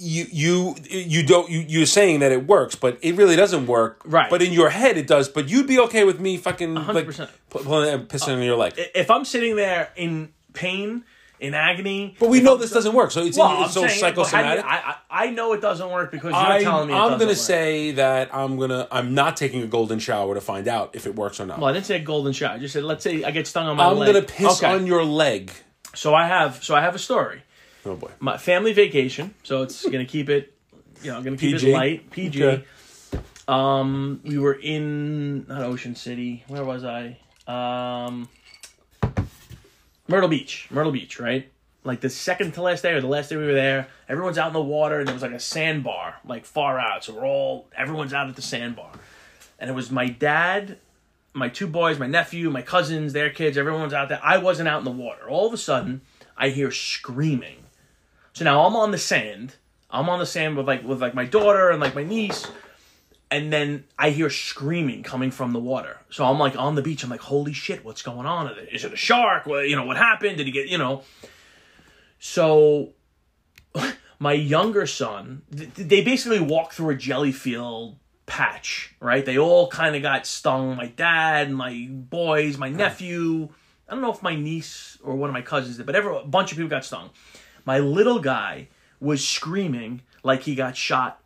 you 0.00 0.26
you 0.30 0.74
you 0.88 1.22
don't 1.22 1.50
you 1.50 1.64
you're 1.68 1.86
saying 1.86 2.20
that 2.20 2.32
it 2.32 2.46
works, 2.46 2.74
but 2.74 2.98
it 3.02 3.14
really 3.16 3.36
doesn't 3.36 3.66
work. 3.66 4.00
Right. 4.04 4.30
But 4.30 4.42
in 4.42 4.52
your 4.52 4.70
head, 4.70 4.96
it 4.96 5.06
does. 5.06 5.28
But 5.28 5.48
you'd 5.48 5.66
be 5.66 5.78
okay 5.80 6.04
with 6.04 6.18
me 6.20 6.36
fucking 6.36 6.74
like 6.74 7.06
100%. 7.06 7.28
pu- 7.50 7.58
pulling 7.64 8.06
pissing 8.06 8.34
on 8.36 8.42
your 8.42 8.56
leg. 8.56 8.72
if 8.94 9.10
I'm 9.10 9.24
sitting 9.24 9.56
there 9.56 9.90
in 9.96 10.32
pain, 10.52 11.04
in 11.38 11.54
agony, 11.54 12.16
But 12.18 12.28
we 12.28 12.40
know 12.42 12.54
I'm 12.54 12.60
this 12.60 12.70
doesn't 12.70 12.92
work, 12.94 13.10
so 13.12 13.22
it's, 13.24 13.38
Well, 13.38 13.48
I'm 13.48 13.64
it's 13.64 13.72
so 13.74 13.86
saying, 13.86 14.00
well, 14.02 14.10
you- 14.10 14.24
psychosomatic. 14.24 14.64
I, 14.64 14.96
I 15.10 15.26
I 15.26 15.30
know 15.30 15.52
it 15.54 15.60
doesn't 15.60 15.90
work 15.90 16.10
because 16.12 16.30
you're 16.32 16.36
I, 16.36 16.62
telling 16.62 16.88
me. 16.88 16.94
It 16.94 16.96
I'm 16.96 17.12
gonna 17.18 17.26
work. 17.28 17.36
say 17.36 17.92
that 17.92 18.34
I'm 18.34 18.58
gonna 18.58 18.86
I'm 18.92 19.14
not 19.14 19.36
taking 19.36 19.62
a 19.62 19.66
golden 19.66 19.98
shower 19.98 20.34
to 20.34 20.40
find 20.40 20.68
out 20.68 20.90
if 20.94 21.06
it 21.06 21.14
works 21.16 21.40
or 21.40 21.46
not. 21.46 21.58
Well, 21.58 21.68
I 21.68 21.72
didn't 21.72 21.86
say 21.86 21.96
a 21.96 22.04
golden 22.04 22.32
shower. 22.32 22.54
I 22.54 22.58
just 22.58 22.72
said, 22.74 22.84
let's 22.84 23.02
say 23.04 23.24
I 23.24 23.30
get 23.30 23.46
stung 23.46 23.66
on 23.66 23.76
my 23.76 23.84
leg. 23.86 23.92
I'm 23.92 23.98
leg. 23.98 24.14
gonna 24.14 24.26
piss 24.26 24.62
Okay. 24.62 24.72
on 24.72 24.86
your 24.86 25.04
leg. 25.04 25.50
So 25.94 26.14
I 26.14 26.26
have, 26.26 26.62
so 26.62 26.74
I 26.76 26.82
have 26.82 26.94
a 26.94 26.98
story. 27.00 27.42
Oh 27.84 27.96
boy. 27.96 28.10
My 28.18 28.36
family 28.36 28.72
vacation. 28.72 29.34
So 29.42 29.62
it's 29.62 29.88
gonna 29.90 30.04
keep 30.04 30.28
it, 30.28 30.54
you 31.02 31.12
know, 31.12 31.22
gonna 31.22 31.36
keep 31.36 31.56
PG? 31.56 31.70
it 31.70 31.74
light, 31.74 32.10
PG. 32.10 32.44
Okay. 32.44 32.64
Um, 33.48 34.20
we 34.24 34.38
were 34.38 34.54
in 34.54 35.46
not 35.46 35.62
Ocean 35.62 35.94
City. 35.94 36.44
Where 36.46 36.64
was 36.64 36.84
I? 36.84 37.18
Um, 37.48 38.28
Myrtle 40.06 40.28
Beach. 40.28 40.68
Myrtle 40.70 40.92
Beach, 40.92 41.18
right? 41.18 41.50
Like 41.82 42.00
the 42.00 42.10
second 42.10 42.52
to 42.54 42.62
last 42.62 42.82
day 42.82 42.92
or 42.92 43.00
the 43.00 43.06
last 43.06 43.30
day 43.30 43.36
we 43.36 43.46
were 43.46 43.54
there, 43.54 43.88
everyone's 44.08 44.38
out 44.38 44.48
in 44.48 44.52
the 44.52 44.60
water 44.60 44.98
and 44.98 45.08
there 45.08 45.14
was 45.14 45.22
like 45.22 45.32
a 45.32 45.40
sandbar, 45.40 46.16
like 46.26 46.44
far 46.44 46.78
out. 46.78 47.04
So 47.04 47.14
we're 47.14 47.26
all 47.26 47.68
everyone's 47.76 48.12
out 48.12 48.28
at 48.28 48.36
the 48.36 48.42
sandbar. 48.42 48.90
And 49.58 49.70
it 49.70 49.72
was 49.72 49.90
my 49.90 50.08
dad, 50.08 50.78
my 51.32 51.48
two 51.48 51.66
boys, 51.66 51.98
my 51.98 52.06
nephew, 52.06 52.50
my 52.50 52.62
cousins, 52.62 53.12
their 53.12 53.30
kids, 53.30 53.56
everyone's 53.56 53.94
out 53.94 54.08
there. 54.08 54.20
I 54.22 54.38
wasn't 54.38 54.68
out 54.68 54.78
in 54.78 54.84
the 54.84 54.90
water. 54.90 55.28
All 55.28 55.46
of 55.46 55.52
a 55.52 55.58
sudden, 55.58 56.02
I 56.36 56.50
hear 56.50 56.70
screaming. 56.70 57.59
So 58.32 58.44
now 58.44 58.64
I'm 58.64 58.76
on 58.76 58.90
the 58.90 58.98
sand. 58.98 59.56
I'm 59.90 60.08
on 60.08 60.18
the 60.18 60.26
sand 60.26 60.56
with 60.56 60.66
like 60.66 60.84
with 60.84 61.00
like 61.00 61.14
my 61.14 61.24
daughter 61.24 61.70
and 61.70 61.80
like 61.80 61.94
my 61.94 62.04
niece 62.04 62.46
and 63.30 63.52
then 63.52 63.84
I 63.98 64.10
hear 64.10 64.28
screaming 64.28 65.02
coming 65.02 65.30
from 65.30 65.52
the 65.52 65.60
water. 65.60 65.98
So 66.10 66.24
I'm 66.24 66.38
like 66.38 66.56
on 66.56 66.74
the 66.74 66.82
beach. 66.82 67.04
I'm 67.04 67.10
like, 67.10 67.20
holy 67.20 67.52
shit, 67.52 67.84
what's 67.84 68.02
going 68.02 68.26
on? 68.26 68.52
Is 68.72 68.84
it 68.84 68.92
a 68.92 68.96
shark? 68.96 69.46
Well, 69.46 69.64
you 69.64 69.76
know, 69.76 69.84
what 69.84 69.96
happened? 69.96 70.38
Did 70.38 70.46
he 70.46 70.52
get, 70.52 70.68
you 70.68 70.78
know? 70.78 71.02
So 72.18 72.90
my 74.18 74.32
younger 74.32 74.86
son, 74.86 75.42
they 75.48 76.02
basically 76.02 76.40
walked 76.40 76.74
through 76.74 76.90
a 76.90 76.96
jelly 76.96 77.30
field 77.30 77.96
patch, 78.26 78.94
right? 78.98 79.24
They 79.24 79.38
all 79.38 79.68
kind 79.68 79.94
of 79.94 80.02
got 80.02 80.26
stung. 80.26 80.74
My 80.74 80.86
dad, 80.86 81.52
my 81.52 81.86
boys, 81.88 82.58
my 82.58 82.68
nephew. 82.68 83.48
I 83.88 83.92
don't 83.92 84.02
know 84.02 84.12
if 84.12 84.22
my 84.22 84.34
niece 84.34 84.98
or 85.02 85.14
one 85.14 85.30
of 85.30 85.34
my 85.34 85.42
cousins 85.42 85.76
did, 85.76 85.86
but 85.86 85.94
every, 85.94 86.16
a 86.16 86.24
bunch 86.24 86.50
of 86.50 86.58
people 86.58 86.70
got 86.70 86.84
stung. 86.84 87.10
My 87.64 87.78
little 87.78 88.18
guy 88.18 88.68
was 89.00 89.26
screaming 89.26 90.02
like 90.22 90.42
he 90.42 90.54
got 90.54 90.76
shot 90.76 91.20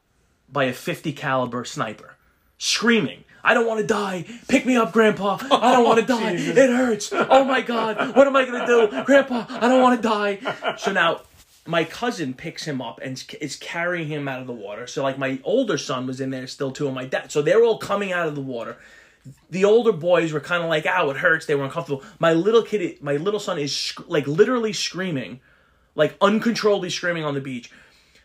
by 0.50 0.64
a 0.64 0.72
50 0.72 1.12
caliber 1.12 1.64
sniper. 1.64 2.16
Screaming. 2.58 3.24
I 3.42 3.52
don't 3.52 3.66
want 3.66 3.80
to 3.80 3.86
die. 3.86 4.24
Pick 4.48 4.64
me 4.64 4.76
up 4.76 4.92
grandpa. 4.92 5.38
I 5.50 5.72
don't 5.72 5.84
want 5.84 6.06
to 6.06 6.12
oh, 6.14 6.18
die. 6.18 6.32
It 6.32 6.70
hurts. 6.70 7.12
Oh 7.12 7.44
my 7.44 7.60
god. 7.60 8.16
What 8.16 8.26
am 8.26 8.34
i 8.34 8.44
going 8.46 8.60
to 8.60 8.66
do? 8.66 9.04
Grandpa 9.04 9.44
i 9.48 9.68
don't 9.68 9.82
want 9.82 10.00
to 10.00 10.08
die. 10.08 10.76
So 10.78 10.92
now 10.92 11.22
my 11.66 11.84
cousin 11.84 12.32
picks 12.32 12.64
him 12.64 12.80
up 12.80 13.00
and 13.02 13.22
is 13.40 13.56
carrying 13.56 14.08
him 14.08 14.28
out 14.28 14.40
of 14.40 14.46
the 14.46 14.54
water. 14.54 14.86
So 14.86 15.02
like 15.02 15.18
my 15.18 15.40
older 15.44 15.76
son 15.76 16.06
was 16.06 16.20
in 16.20 16.30
there 16.30 16.46
still 16.46 16.72
too 16.72 16.86
and 16.86 16.94
my 16.94 17.04
dad 17.04 17.30
so 17.30 17.42
they're 17.42 17.62
all 17.62 17.78
coming 17.78 18.12
out 18.12 18.28
of 18.28 18.34
the 18.34 18.40
water. 18.40 18.78
The 19.50 19.64
older 19.64 19.92
boys 19.92 20.32
were 20.32 20.40
kind 20.40 20.62
of 20.62 20.70
like 20.70 20.86
ow 20.86 21.10
it 21.10 21.18
hurts. 21.18 21.44
They 21.44 21.54
were 21.54 21.64
uncomfortable. 21.64 22.02
My 22.18 22.32
little 22.32 22.62
kid 22.62 23.02
my 23.02 23.16
little 23.16 23.40
son 23.40 23.58
is 23.58 23.76
sc- 23.76 24.08
like 24.08 24.26
literally 24.26 24.72
screaming 24.72 25.40
like 25.94 26.16
uncontrollably 26.20 26.90
screaming 26.90 27.24
on 27.24 27.34
the 27.34 27.40
beach 27.40 27.70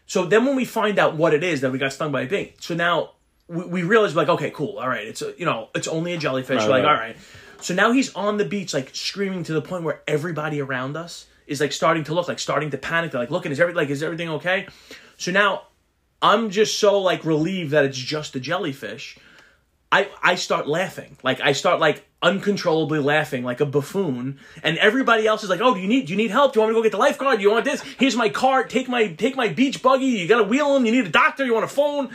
so 0.10 0.26
then 0.26 0.44
when 0.44 0.56
we 0.56 0.66
find 0.66 0.98
out 0.98 1.16
what 1.16 1.36
it 1.36 1.44
is 1.44 1.62
that 1.62 1.72
we 1.72 1.78
got 1.78 1.94
stung 1.94 2.12
by 2.12 2.24
a 2.24 2.28
bee, 2.28 2.56
so 2.60 2.74
now 2.74 3.12
we, 3.48 3.64
we 3.66 3.84
realize 3.84 4.16
like, 4.16 4.28
okay, 4.28 4.50
cool, 4.50 4.80
all 4.80 4.90
right, 4.90 5.06
it's 5.06 5.22
a, 5.22 5.36
you 5.38 5.46
know, 5.46 5.70
it's 5.76 5.88
only 5.88 6.14
a 6.14 6.18
jellyfish. 6.18 6.58
Right, 6.58 6.66
We're 6.66 6.72
like, 6.72 6.84
right. 6.84 6.92
all 6.92 6.98
right. 6.98 7.18
So 7.62 7.76
now 7.76 7.92
he's 7.92 8.12
on 8.16 8.38
the 8.38 8.46
beach, 8.46 8.74
like 8.74 8.90
screaming 8.94 9.44
to 9.44 9.54
the 9.54 9.62
point 9.62 9.84
where 9.84 10.02
everybody 10.08 10.62
around 10.62 10.98
us 10.98 11.28
is 11.46 11.62
like 11.62 11.72
starting 11.72 12.04
to 12.06 12.16
look, 12.16 12.28
like 12.28 12.40
starting 12.40 12.72
to 12.72 12.78
panic. 12.80 13.12
They're 13.12 13.22
like, 13.22 13.30
looking, 13.30 13.52
is 13.52 13.60
every 13.60 13.76
like, 13.76 13.92
is 13.92 14.02
everything 14.02 14.30
okay? 14.30 14.66
So 15.18 15.32
now 15.32 15.68
I'm 16.24 16.50
just 16.50 16.80
so 16.80 17.00
like 17.00 17.24
relieved 17.24 17.70
that 17.72 17.86
it's 17.86 17.96
just 17.96 18.36
a 18.36 18.40
jellyfish. 18.40 19.16
I 19.92 20.10
I 20.24 20.34
start 20.36 20.68
laughing. 20.68 21.18
Like 21.22 21.40
I 21.40 21.52
start 21.52 21.80
like 21.80 22.09
uncontrollably 22.22 23.00
laughing 23.00 23.44
like 23.44 23.62
a 23.62 23.66
buffoon. 23.66 24.40
And 24.64 24.78
everybody 24.78 25.26
else 25.26 25.44
is 25.44 25.50
like, 25.50 25.62
"Oh, 25.62 25.74
do 25.74 25.80
you 25.80 25.88
need 25.88 26.08
do 26.08 26.14
you 26.14 26.18
need 26.18 26.32
help? 26.32 26.54
Do 26.54 26.60
you 26.60 26.62
want 26.62 26.72
me 26.72 26.76
to 26.76 26.80
go 26.80 26.84
get 26.84 26.92
the 26.92 26.98
lifeguard? 26.98 27.38
Do 27.38 27.44
you 27.44 27.52
want 27.52 27.66
this? 27.66 27.82
Here's 27.98 28.16
my 28.16 28.30
cart. 28.30 28.70
Take 28.70 28.90
my 28.90 29.08
take 29.08 29.36
my 29.36 29.48
beach 29.48 29.82
buggy. 29.82 30.06
You 30.06 30.28
got 30.28 30.38
to 30.38 30.44
wheel 30.44 30.76
him. 30.76 30.86
You 30.86 30.92
need 30.92 31.06
a 31.06 31.10
doctor. 31.10 31.46
You 31.46 31.54
want 31.54 31.66
a 31.66 31.70
phone?" 31.70 32.10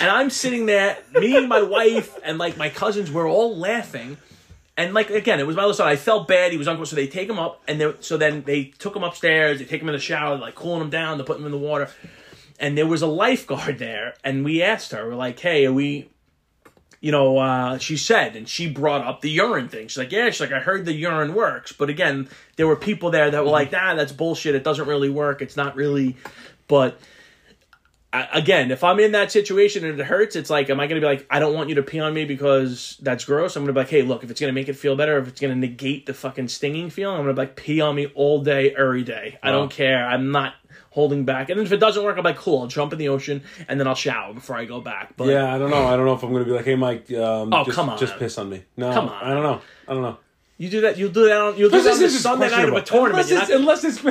And 0.00 0.10
I'm 0.10 0.30
sitting 0.30 0.66
there, 0.66 0.98
me 1.12 1.36
and 1.36 1.48
my 1.48 1.62
wife 1.62 2.18
and 2.24 2.38
like 2.38 2.56
my 2.56 2.68
cousins, 2.68 3.10
we're 3.12 3.30
all 3.30 3.56
laughing. 3.56 4.16
And 4.76 4.92
like 4.92 5.10
again, 5.10 5.40
it 5.40 5.46
was 5.46 5.56
my 5.56 5.62
little 5.62 5.74
son. 5.74 5.88
I 5.88 5.96
felt 5.96 6.28
bad. 6.28 6.52
He 6.52 6.58
was 6.58 6.66
uncomfortable, 6.66 6.86
so 6.86 6.96
they 6.96 7.06
take 7.06 7.30
him 7.30 7.38
up, 7.38 7.62
and 7.66 7.80
they, 7.80 7.92
so 8.00 8.16
then 8.16 8.42
they 8.42 8.64
took 8.64 8.94
him 8.94 9.04
upstairs. 9.04 9.58
They 9.58 9.64
take 9.64 9.80
him 9.80 9.88
in 9.88 9.94
the 9.94 10.00
shower, 10.00 10.36
like 10.36 10.54
cooling 10.54 10.82
him 10.82 10.90
down. 10.90 11.18
They 11.18 11.24
put 11.24 11.38
him 11.38 11.46
in 11.46 11.52
the 11.52 11.58
water, 11.58 11.88
and 12.60 12.76
there 12.76 12.86
was 12.86 13.00
a 13.00 13.06
lifeguard 13.06 13.78
there. 13.78 14.14
And 14.22 14.44
we 14.44 14.62
asked 14.62 14.92
her, 14.92 15.08
we're 15.08 15.14
like, 15.14 15.38
"Hey, 15.38 15.64
are 15.66 15.72
we?" 15.72 16.10
You 17.00 17.12
know, 17.12 17.38
uh, 17.38 17.78
she 17.78 17.96
said, 17.96 18.36
and 18.36 18.48
she 18.48 18.68
brought 18.68 19.06
up 19.06 19.20
the 19.20 19.30
urine 19.30 19.68
thing. 19.68 19.88
She's 19.88 19.98
like, 19.98 20.12
"Yeah." 20.12 20.30
She's 20.30 20.40
like, 20.40 20.52
"I 20.52 20.60
heard 20.60 20.84
the 20.84 20.94
urine 20.94 21.34
works," 21.34 21.72
but 21.72 21.88
again, 21.90 22.28
there 22.56 22.66
were 22.66 22.76
people 22.76 23.10
there 23.10 23.30
that 23.30 23.44
were 23.44 23.50
like, 23.50 23.70
"Nah, 23.72 23.94
that's 23.94 24.12
bullshit. 24.12 24.54
It 24.54 24.64
doesn't 24.64 24.88
really 24.88 25.10
work. 25.10 25.42
It's 25.42 25.56
not 25.56 25.76
really." 25.76 26.16
But 26.68 26.98
I- 28.12 28.28
again, 28.32 28.70
if 28.70 28.82
I'm 28.82 28.98
in 28.98 29.12
that 29.12 29.30
situation 29.30 29.84
and 29.84 30.00
it 30.00 30.06
hurts, 30.06 30.36
it's 30.36 30.48
like, 30.48 30.70
am 30.70 30.80
I 30.80 30.86
going 30.86 31.00
to 31.00 31.04
be 31.04 31.10
like, 31.12 31.26
I 31.28 31.38
don't 31.38 31.54
want 31.54 31.68
you 31.68 31.74
to 31.74 31.82
pee 31.82 32.00
on 32.00 32.14
me 32.14 32.24
because 32.24 32.96
that's 33.02 33.24
gross? 33.24 33.56
I'm 33.56 33.62
going 33.64 33.68
to 33.68 33.72
be 33.74 33.80
like, 33.80 33.90
hey, 33.90 34.02
look, 34.02 34.24
if 34.24 34.30
it's 34.30 34.40
going 34.40 34.48
to 34.48 34.54
make 34.54 34.68
it 34.68 34.74
feel 34.74 34.96
better, 34.96 35.18
if 35.18 35.28
it's 35.28 35.40
going 35.40 35.52
to 35.52 35.58
negate 35.58 36.06
the 36.06 36.14
fucking 36.14 36.48
stinging 36.48 36.88
feeling, 36.88 37.16
I'm 37.18 37.24
going 37.24 37.36
to 37.36 37.40
be 37.42 37.46
like, 37.46 37.56
pee 37.56 37.80
on 37.82 37.94
me 37.94 38.06
all 38.14 38.40
day, 38.42 38.74
every 38.74 39.02
day. 39.02 39.38
I 39.42 39.50
don't 39.50 39.70
care. 39.70 40.06
I'm 40.06 40.30
not 40.30 40.54
holding 40.96 41.26
back. 41.26 41.50
And 41.50 41.58
then 41.60 41.66
if 41.66 41.72
it 41.72 41.76
doesn't 41.76 42.02
work, 42.02 42.16
I'm 42.16 42.24
like, 42.24 42.38
cool, 42.38 42.62
I'll 42.62 42.66
jump 42.66 42.90
in 42.94 42.98
the 42.98 43.08
ocean 43.10 43.42
and 43.68 43.78
then 43.78 43.86
I'll 43.86 43.94
shower 43.94 44.32
before 44.32 44.56
I 44.56 44.64
go 44.64 44.80
back. 44.80 45.14
But 45.16 45.28
Yeah, 45.28 45.54
I 45.54 45.58
don't 45.58 45.70
know. 45.70 45.86
I 45.86 45.94
don't 45.94 46.06
know 46.06 46.14
if 46.14 46.22
I'm 46.22 46.32
gonna 46.32 46.46
be 46.46 46.52
like, 46.52 46.64
hey, 46.64 46.74
Mike. 46.74 47.12
Um, 47.12 47.52
Oh, 47.52 47.64
just, 47.64 47.76
come 47.76 47.90
on. 47.90 47.98
just 47.98 48.16
piss 48.18 48.38
on 48.38 48.48
me. 48.48 48.64
No, 48.78 48.92
Come 48.92 49.08
on. 49.10 49.22
I 49.22 49.34
don't 49.34 49.42
know. 49.42 49.60
I 49.86 49.92
don't 49.92 50.02
know. 50.02 50.16
you 50.56 50.70
do 50.70 50.80
that, 50.80 50.96
you'll 50.96 51.12
do 51.12 51.26
that 51.26 51.38
on, 51.40 51.56
you'll 51.58 51.68
do 51.70 51.82
that 51.82 52.02
on 52.02 52.10
Sunday 52.10 52.48
night 52.50 52.68
of 52.68 52.74
a 52.74 52.80
tournament. 52.82 53.30
Unless 53.30 53.50
it's, 53.50 53.50
unless 53.60 53.84
it's 53.84 54.02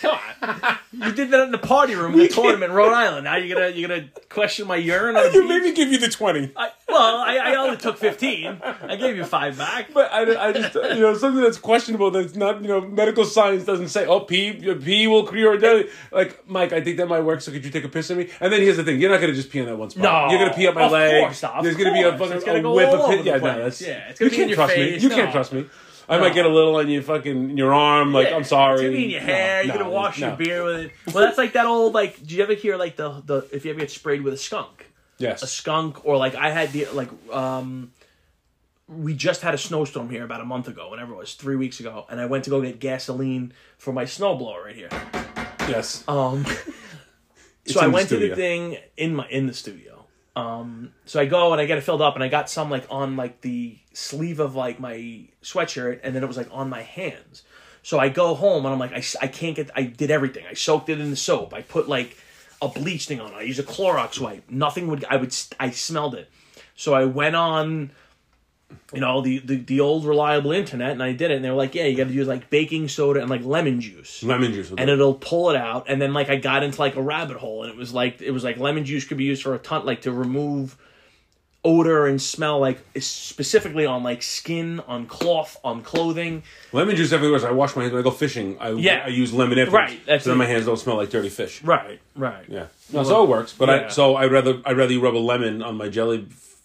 Come 0.00 0.18
on. 0.42 0.78
You 0.92 1.12
did 1.12 1.30
that 1.30 1.42
in 1.44 1.50
the 1.50 1.58
party 1.58 1.94
room 1.94 2.12
in 2.12 2.18
the 2.20 2.28
tournament 2.32 2.70
in 2.70 2.76
Rhode 2.76 2.92
Island. 2.92 3.24
Now 3.24 3.36
you're 3.36 3.56
gonna 3.56 3.70
you're 3.74 3.88
gonna 3.88 4.08
question 4.28 4.66
my 4.66 4.76
urine 4.76 5.16
on 5.16 5.26
a 5.26 5.30
you 5.32 5.40
beach? 5.42 5.48
made 5.48 5.62
me 5.62 5.72
give 5.72 5.90
you 5.90 5.98
the 5.98 6.08
twenty. 6.08 6.52
I, 6.56 6.70
well, 6.88 7.16
I, 7.16 7.36
I 7.38 7.54
only 7.56 7.76
took 7.76 7.96
fifteen. 7.98 8.60
I 8.62 8.96
gave 8.96 9.16
you 9.16 9.24
five 9.24 9.56
back. 9.58 9.92
But 9.92 10.12
I, 10.12 10.48
I 10.48 10.52
just, 10.52 10.74
you 10.74 11.00
know, 11.00 11.14
something 11.16 11.42
that's 11.42 11.58
questionable 11.58 12.10
that's 12.10 12.34
not, 12.36 12.62
you 12.62 12.68
know, 12.68 12.80
medical 12.80 13.24
science 13.24 13.64
doesn't 13.64 13.88
say, 13.88 14.06
oh, 14.06 14.20
pee, 14.20 14.52
pee 14.74 15.06
will 15.06 15.26
cure 15.26 15.56
deadly. 15.58 15.88
Like, 16.12 16.48
Mike, 16.48 16.72
I 16.72 16.80
think 16.80 16.96
that 16.98 17.06
might 17.08 17.20
work, 17.20 17.40
so 17.40 17.50
could 17.52 17.64
you 17.64 17.70
take 17.70 17.84
a 17.84 17.88
piss 17.88 18.10
on 18.10 18.18
me? 18.18 18.30
And 18.40 18.52
then 18.52 18.60
here's 18.62 18.76
the 18.76 18.84
thing, 18.84 19.00
you're 19.00 19.10
not 19.10 19.20
going 19.20 19.30
to 19.32 19.36
just 19.36 19.50
pee 19.50 19.60
on 19.60 19.66
that 19.66 19.76
one 19.76 19.90
spot. 19.90 20.02
No, 20.02 20.30
You're 20.30 20.38
going 20.38 20.50
to 20.50 20.56
pee 20.56 20.66
up 20.66 20.74
my 20.74 20.84
of 20.84 20.92
leg. 20.92 21.22
course 21.24 21.42
not, 21.42 21.54
of 21.56 21.64
There's 21.64 21.76
going 21.76 21.88
to 21.88 21.92
be 21.94 22.02
a 22.02 22.16
course. 22.16 22.30
fucking 22.30 22.46
gonna 22.46 22.58
a 22.58 22.62
go 22.62 22.74
whip 22.74 22.88
all 22.88 22.94
of 22.94 23.00
over 23.10 23.16
the 23.16 23.22
Yeah, 23.24 23.38
place. 23.38 23.56
no, 23.56 23.62
that's, 23.64 23.80
Yeah, 23.82 24.08
it's 24.10 24.20
you 24.20 24.26
gonna 24.26 24.30
be 24.30 24.36
can't 24.36 24.48
your 24.50 24.56
trust 24.56 24.74
face. 24.74 24.96
me. 24.96 25.02
You 25.02 25.08
No. 25.10 25.14
can't 25.16 25.32
trust 25.32 25.52
me. 25.52 25.66
I 26.08 26.18
might 26.18 26.34
get 26.34 26.46
a 26.46 26.48
little 26.48 26.76
on 26.76 26.88
your 26.88 27.02
fucking, 27.02 27.56
your 27.58 27.74
arm, 27.74 28.12
like, 28.12 28.28
Yeah, 28.30 28.36
I'm 28.36 28.44
sorry. 28.44 28.74
It's 28.74 28.82
gonna 28.82 28.92
be 28.96 29.04
in 29.04 29.10
your 29.10 29.20
hair. 29.20 29.64
No, 29.64 29.74
You're 29.74 29.82
gonna 29.82 29.90
wash 29.94 30.20
no. 30.20 30.28
your 30.28 30.36
beer 30.36 30.64
with 30.64 30.80
it. 30.80 30.92
Well, 31.12 31.24
that's 31.24 31.38
like 31.38 31.54
that 31.54 31.66
old 31.66 31.94
like. 31.94 32.24
Do 32.24 32.34
you 32.36 32.42
ever 32.42 32.54
hear 32.54 32.76
like 32.76 32.96
the 32.96 33.22
the 33.24 33.48
if 33.52 33.64
you 33.64 33.72
ever 33.72 33.80
get 33.80 33.90
sprayed 33.90 34.22
with 34.22 34.34
a 34.34 34.36
skunk, 34.36 34.90
Yes. 35.18 35.42
a 35.42 35.46
skunk, 35.46 36.04
or 36.04 36.16
like 36.16 36.34
I 36.34 36.50
had 36.50 36.72
the 36.72 36.86
like 36.92 37.08
um. 37.32 37.92
We 38.88 39.14
just 39.14 39.42
had 39.42 39.52
a 39.52 39.58
snowstorm 39.58 40.10
here 40.10 40.24
about 40.24 40.40
a 40.40 40.44
month 40.44 40.68
ago, 40.68 40.92
whenever 40.92 41.12
it 41.12 41.16
was, 41.16 41.34
three 41.34 41.56
weeks 41.56 41.80
ago, 41.80 42.06
and 42.08 42.20
I 42.20 42.26
went 42.26 42.44
to 42.44 42.50
go 42.50 42.62
get 42.62 42.78
gasoline 42.78 43.52
for 43.78 43.92
my 43.92 44.04
snowblower 44.04 44.64
right 44.66 44.76
here. 44.76 44.88
Yes. 45.68 46.04
Um, 46.06 46.46
so 47.66 47.80
I 47.80 47.88
went 47.88 48.08
to 48.10 48.16
the 48.16 48.36
thing 48.36 48.76
in 48.96 49.16
my 49.16 49.26
in 49.28 49.48
the 49.48 49.54
studio, 49.54 49.95
Um, 50.36 50.92
so 51.06 51.18
I 51.18 51.24
go 51.24 51.52
and 51.52 51.60
I 51.60 51.66
get 51.66 51.78
it 51.78 51.80
filled 51.80 52.02
up, 52.02 52.14
and 52.14 52.22
I 52.22 52.28
got 52.28 52.48
some 52.48 52.70
like 52.70 52.86
on 52.90 53.16
like 53.16 53.40
the 53.40 53.78
sleeve 53.94 54.38
of 54.38 54.54
like 54.54 54.78
my 54.78 55.24
sweatshirt, 55.42 56.00
and 56.04 56.14
then 56.14 56.22
it 56.22 56.26
was 56.26 56.36
like 56.36 56.48
on 56.52 56.68
my 56.68 56.82
hands. 56.82 57.42
So 57.82 57.98
I 57.98 58.10
go 58.10 58.34
home 58.34 58.66
and 58.66 58.72
I'm 58.72 58.78
like, 58.78 58.92
I, 58.92 59.02
I 59.24 59.28
can't 59.28 59.56
get. 59.56 59.70
I 59.74 59.82
did 59.82 60.10
everything. 60.10 60.44
I 60.48 60.54
soaked 60.54 60.88
it 60.88 61.00
in 61.00 61.10
the 61.10 61.16
soap. 61.16 61.54
I 61.54 61.62
put 61.62 61.88
like 61.88 62.18
a 62.60 62.68
bleach 62.68 63.06
thing 63.06 63.20
on 63.20 63.32
it. 63.32 63.36
I 63.36 63.42
used 63.42 63.60
a 63.60 63.62
Clorox 63.62 64.20
wipe. 64.20 64.50
Nothing 64.50 64.88
would. 64.88 65.04
I 65.06 65.16
would. 65.16 65.34
I 65.58 65.70
smelled 65.70 66.14
it. 66.14 66.28
So 66.74 66.92
I 66.92 67.06
went 67.06 67.36
on, 67.36 67.92
you 68.92 69.00
know, 69.00 69.20
the, 69.20 69.38
the 69.40 69.56
the 69.56 69.80
old 69.80 70.04
reliable 70.04 70.52
internet, 70.52 70.90
and 70.92 71.02
I 71.02 71.12
did 71.12 71.30
it. 71.30 71.34
And 71.36 71.44
they 71.44 71.50
were 71.50 71.56
like, 71.56 71.74
yeah, 71.74 71.84
you 71.84 71.96
got 71.96 72.08
to 72.08 72.12
use 72.12 72.28
like 72.28 72.50
baking 72.50 72.88
soda 72.88 73.20
and 73.20 73.28
like 73.30 73.44
lemon 73.44 73.80
juice 73.80 74.22
Lemon 74.22 74.52
juice. 74.52 74.72
and 74.76 74.88
it'll 74.90 75.14
pull 75.14 75.50
it 75.50 75.56
out 75.56 75.86
and 75.88 76.00
then 76.00 76.12
like 76.12 76.28
i 76.30 76.36
got 76.36 76.62
into 76.62 76.80
like 76.80 76.96
a 76.96 77.02
rabbit 77.02 77.36
hole 77.36 77.62
and 77.64 77.72
it 77.72 77.76
was 77.76 77.92
like 77.92 78.20
it 78.20 78.30
was 78.30 78.44
like 78.44 78.58
lemon 78.58 78.84
juice 78.84 79.04
could 79.04 79.16
be 79.18 79.24
used 79.24 79.42
for 79.42 79.54
a 79.54 79.58
ton 79.58 79.84
like 79.84 80.02
to 80.02 80.12
remove 80.12 80.76
odor 81.64 82.06
and 82.06 82.22
smell 82.22 82.60
like 82.60 82.78
specifically 83.00 83.86
on 83.86 84.02
like 84.04 84.22
skin 84.22 84.80
on 84.86 85.06
cloth 85.06 85.58
on 85.64 85.82
clothing 85.82 86.42
lemon 86.72 86.94
juice 86.94 87.12
everywhere. 87.12 87.40
So 87.40 87.48
I 87.48 87.52
wash 87.52 87.74
my 87.74 87.82
hands 87.82 87.92
when 87.92 88.00
I 88.00 88.04
go 88.04 88.12
fishing. 88.12 88.56
I 88.60 88.70
Yeah. 88.70 89.02
I 89.04 89.08
use 89.08 89.32
lemon 89.32 89.58
afterwards. 89.58 89.72
Right, 89.92 90.06
that's 90.06 90.22
So 90.24 90.30
then 90.30 90.38
my 90.38 90.46
hands 90.46 90.66
don't 90.66 90.76
smell 90.76 90.96
like 90.96 91.10
dirty 91.10 91.28
fish. 91.28 91.62
right 91.64 92.00
right 92.14 92.44
Yeah. 92.48 92.66
No, 92.92 93.02
so 93.02 93.24
it 93.24 93.28
works. 93.28 93.52
But 93.52 93.68
I 93.70 93.88
so 93.88 94.14
I 94.14 94.26
rather 94.26 94.60
I 94.64 94.72
rather 94.72 94.92
you 94.92 95.00
rub 95.00 95.16
a 95.16 95.18
lemon 95.18 95.60
on 95.60 95.76
my 95.76 95.88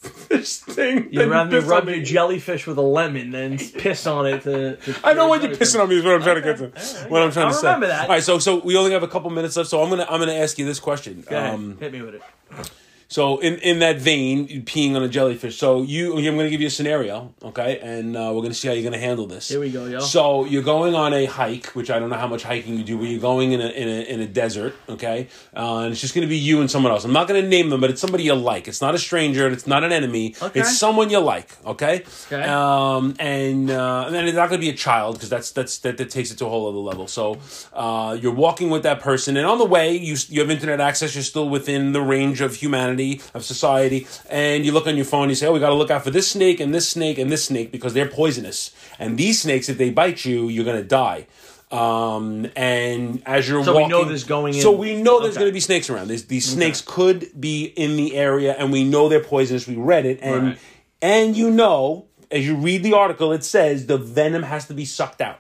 jellyfish 0.02 0.58
thing. 0.58 1.10
you 1.12 1.30
rather 1.30 1.60
piss 1.62 1.70
rub 1.70 1.88
your 1.88 2.02
jellyfish 2.02 2.68
with 2.68 2.78
a 2.78 2.82
lemon 2.82 3.32
than 3.32 3.58
piss 3.78 4.08
on 4.08 4.26
it 4.26 4.42
to, 4.44 4.76
to 4.78 4.96
I 5.04 5.14
know 5.14 5.28
what 5.28 5.42
you're 5.44 5.52
pissing 5.52 5.82
on 5.82 5.90
me 5.90 5.98
is 5.98 6.04
what 6.04 6.16
I'm 6.16 6.22
trying 6.22 6.36
to 6.36 6.42
get 6.42 6.58
to. 6.58 7.08
What 7.10 7.22
I'm 7.22 7.32
trying 7.32 7.48
I'll 7.48 7.52
to 7.54 7.58
say. 7.58 7.68
remember 7.68 7.88
that. 7.88 8.04
All 8.04 8.10
right, 8.16 8.24
so 8.24 8.40
so 8.40 8.60
we 8.60 8.78
only 8.78 8.92
have 8.92 9.04
a 9.04 9.08
couple 9.08 9.30
minutes 9.30 9.58
left, 9.58 9.70
so 9.70 9.82
I'm 9.82 9.90
gonna 9.90 10.06
I'm 10.10 10.20
gonna 10.20 10.34
ask 10.34 10.58
you 10.58 10.66
this 10.66 10.80
question. 10.80 11.24
Um, 11.30 11.78
hit 11.80 11.92
me 11.92 12.02
with 12.02 12.16
it 12.16 12.72
so 13.12 13.40
in 13.40 13.56
in 13.56 13.80
that 13.80 13.98
vein, 13.98 14.48
peeing 14.64 14.96
on 14.96 15.04
a 15.04 15.10
jellyfish. 15.10 15.58
So 15.58 15.82
you 15.82 16.18
I'm 16.18 16.38
gonna 16.38 16.50
give 16.50 16.62
you 16.62 16.68
a 16.68 16.70
scenario, 16.72 17.34
okay, 17.44 17.78
and 17.80 18.16
uh, 18.16 18.32
we're 18.34 18.42
gonna 18.42 18.54
see 18.54 18.70
how 18.70 18.74
you're 18.74 18.90
gonna 18.90 18.98
handle 18.98 19.28
this. 19.28 19.50
Here 19.50 19.60
we 19.60 19.70
go, 19.70 19.86
yo. 19.86 20.00
So 20.00 20.46
you're 20.46 20.64
going 20.64 20.96
on 20.96 21.14
a 21.14 21.26
hike, 21.26 21.68
which 21.76 21.92
I 21.92 22.00
don't 22.00 22.10
know 22.10 22.16
how 22.16 22.28
much 22.28 22.44
hiking 22.44 22.78
you 22.78 22.86
do, 22.86 22.98
but 22.98 23.08
you're 23.08 23.20
going 23.20 23.52
in 23.52 23.60
a 23.60 23.68
in 23.68 23.90
a, 23.90 24.02
in 24.14 24.20
a 24.22 24.28
desert, 24.28 24.76
okay, 24.88 25.28
uh, 25.54 25.80
and 25.80 25.92
it's 25.92 26.00
just 26.00 26.16
gonna 26.16 26.26
be 26.26 26.38
you 26.38 26.62
and 26.62 26.72
someone 26.72 26.94
else. 26.94 27.04
I'm 27.04 27.12
not 27.12 27.28
gonna 27.28 27.42
name 27.42 27.70
them, 27.70 27.82
but 27.82 27.90
it's 27.90 28.00
somebody 28.00 28.24
you 28.24 28.34
like. 28.34 28.70
It's 28.70 28.80
not 28.80 28.96
a 28.96 28.98
stranger, 28.98 29.46
and 29.46 29.54
it's 29.54 29.68
not 29.68 29.84
an 29.84 29.92
enemy. 29.92 30.34
Okay. 30.42 30.62
It's 30.62 30.78
someone 30.78 31.10
you 31.10 31.20
like, 31.20 31.50
okay. 31.66 32.06
Okay. 32.32 32.44
Um, 32.44 33.16
and 33.20 33.70
uh, 33.70 34.06
and 34.06 34.16
then 34.16 34.26
it's 34.26 34.38
not 34.38 34.48
gonna 34.48 34.62
be 34.62 34.70
a 34.70 34.74
child 34.74 35.16
because 35.16 35.30
that's 35.30 35.52
that's 35.52 35.80
that, 35.80 35.98
that 35.98 36.12
takes 36.12 36.32
it 36.32 36.38
to 36.38 36.46
a 36.46 36.50
whole 36.50 36.70
other 36.70 36.78
level. 36.78 37.08
So 37.08 37.40
uh, 37.74 38.18
you're 38.22 38.34
walking 38.34 38.70
with 38.70 38.84
that 38.84 39.02
person, 39.02 39.36
and 39.36 39.46
on 39.46 39.58
the 39.58 39.66
way 39.66 39.98
you 39.98 40.16
you 40.30 40.40
have 40.40 40.50
internet 40.50 40.80
access. 40.80 41.14
You're 41.14 41.26
still 41.26 41.50
within 41.50 41.92
the 41.92 42.02
range 42.02 42.40
of 42.40 42.56
humanity 42.56 43.01
of 43.34 43.44
society, 43.44 44.08
and 44.30 44.66
you 44.66 44.72
look 44.72 44.88
on 44.88 44.96
your 44.96 45.06
phone. 45.14 45.30
You 45.30 45.36
say, 45.36 45.48
"Oh, 45.48 45.54
we 45.54 45.60
got 45.60 45.70
to 45.76 45.80
look 45.82 45.92
out 45.92 46.04
for 46.04 46.12
this 46.12 46.28
snake 46.36 46.60
and 46.60 46.74
this 46.74 46.88
snake 46.88 47.18
and 47.18 47.32
this 47.32 47.44
snake 47.46 47.72
because 47.72 47.94
they're 47.94 48.08
poisonous. 48.22 48.72
And 49.00 49.18
these 49.18 49.42
snakes, 49.42 49.70
if 49.70 49.78
they 49.78 49.90
bite 49.90 50.26
you, 50.26 50.48
you're 50.50 50.66
gonna 50.72 50.84
die." 51.06 51.28
Um, 51.72 52.48
and 52.56 53.22
as 53.26 53.48
you're 53.48 53.64
So 53.64 53.78
we 53.78 53.88
know 53.88 54.04
there's 54.04 54.26
going 54.26 54.54
in- 54.56 54.62
So 54.62 54.72
we 54.72 55.02
know 55.02 55.22
there's 55.22 55.36
Okay. 55.36 55.42
going 55.44 55.52
to 55.52 55.54
be 55.54 55.62
snakes 55.62 55.90
around. 55.90 56.10
These 56.10 56.26
these 56.26 56.46
snakes 56.46 56.82
could 56.86 57.30
be 57.40 57.64
in 57.84 57.96
the 57.96 58.16
area, 58.18 58.54
and 58.60 58.72
we 58.74 58.84
know 58.84 59.08
they're 59.08 59.24
poisonous. 59.36 59.68
We 59.68 59.76
read 59.76 60.06
it, 60.06 60.20
and 60.22 60.44
Right. 60.44 60.58
and 61.02 61.38
you 61.38 61.50
know, 61.50 62.06
as 62.30 62.46
you 62.46 62.56
read 62.56 62.84
the 62.84 62.94
article, 62.94 63.32
it 63.32 63.44
says 63.46 63.86
the 63.86 63.98
venom 63.98 64.44
has 64.44 64.68
to 64.68 64.74
be 64.74 64.86
sucked 64.86 65.22
out. 65.22 65.40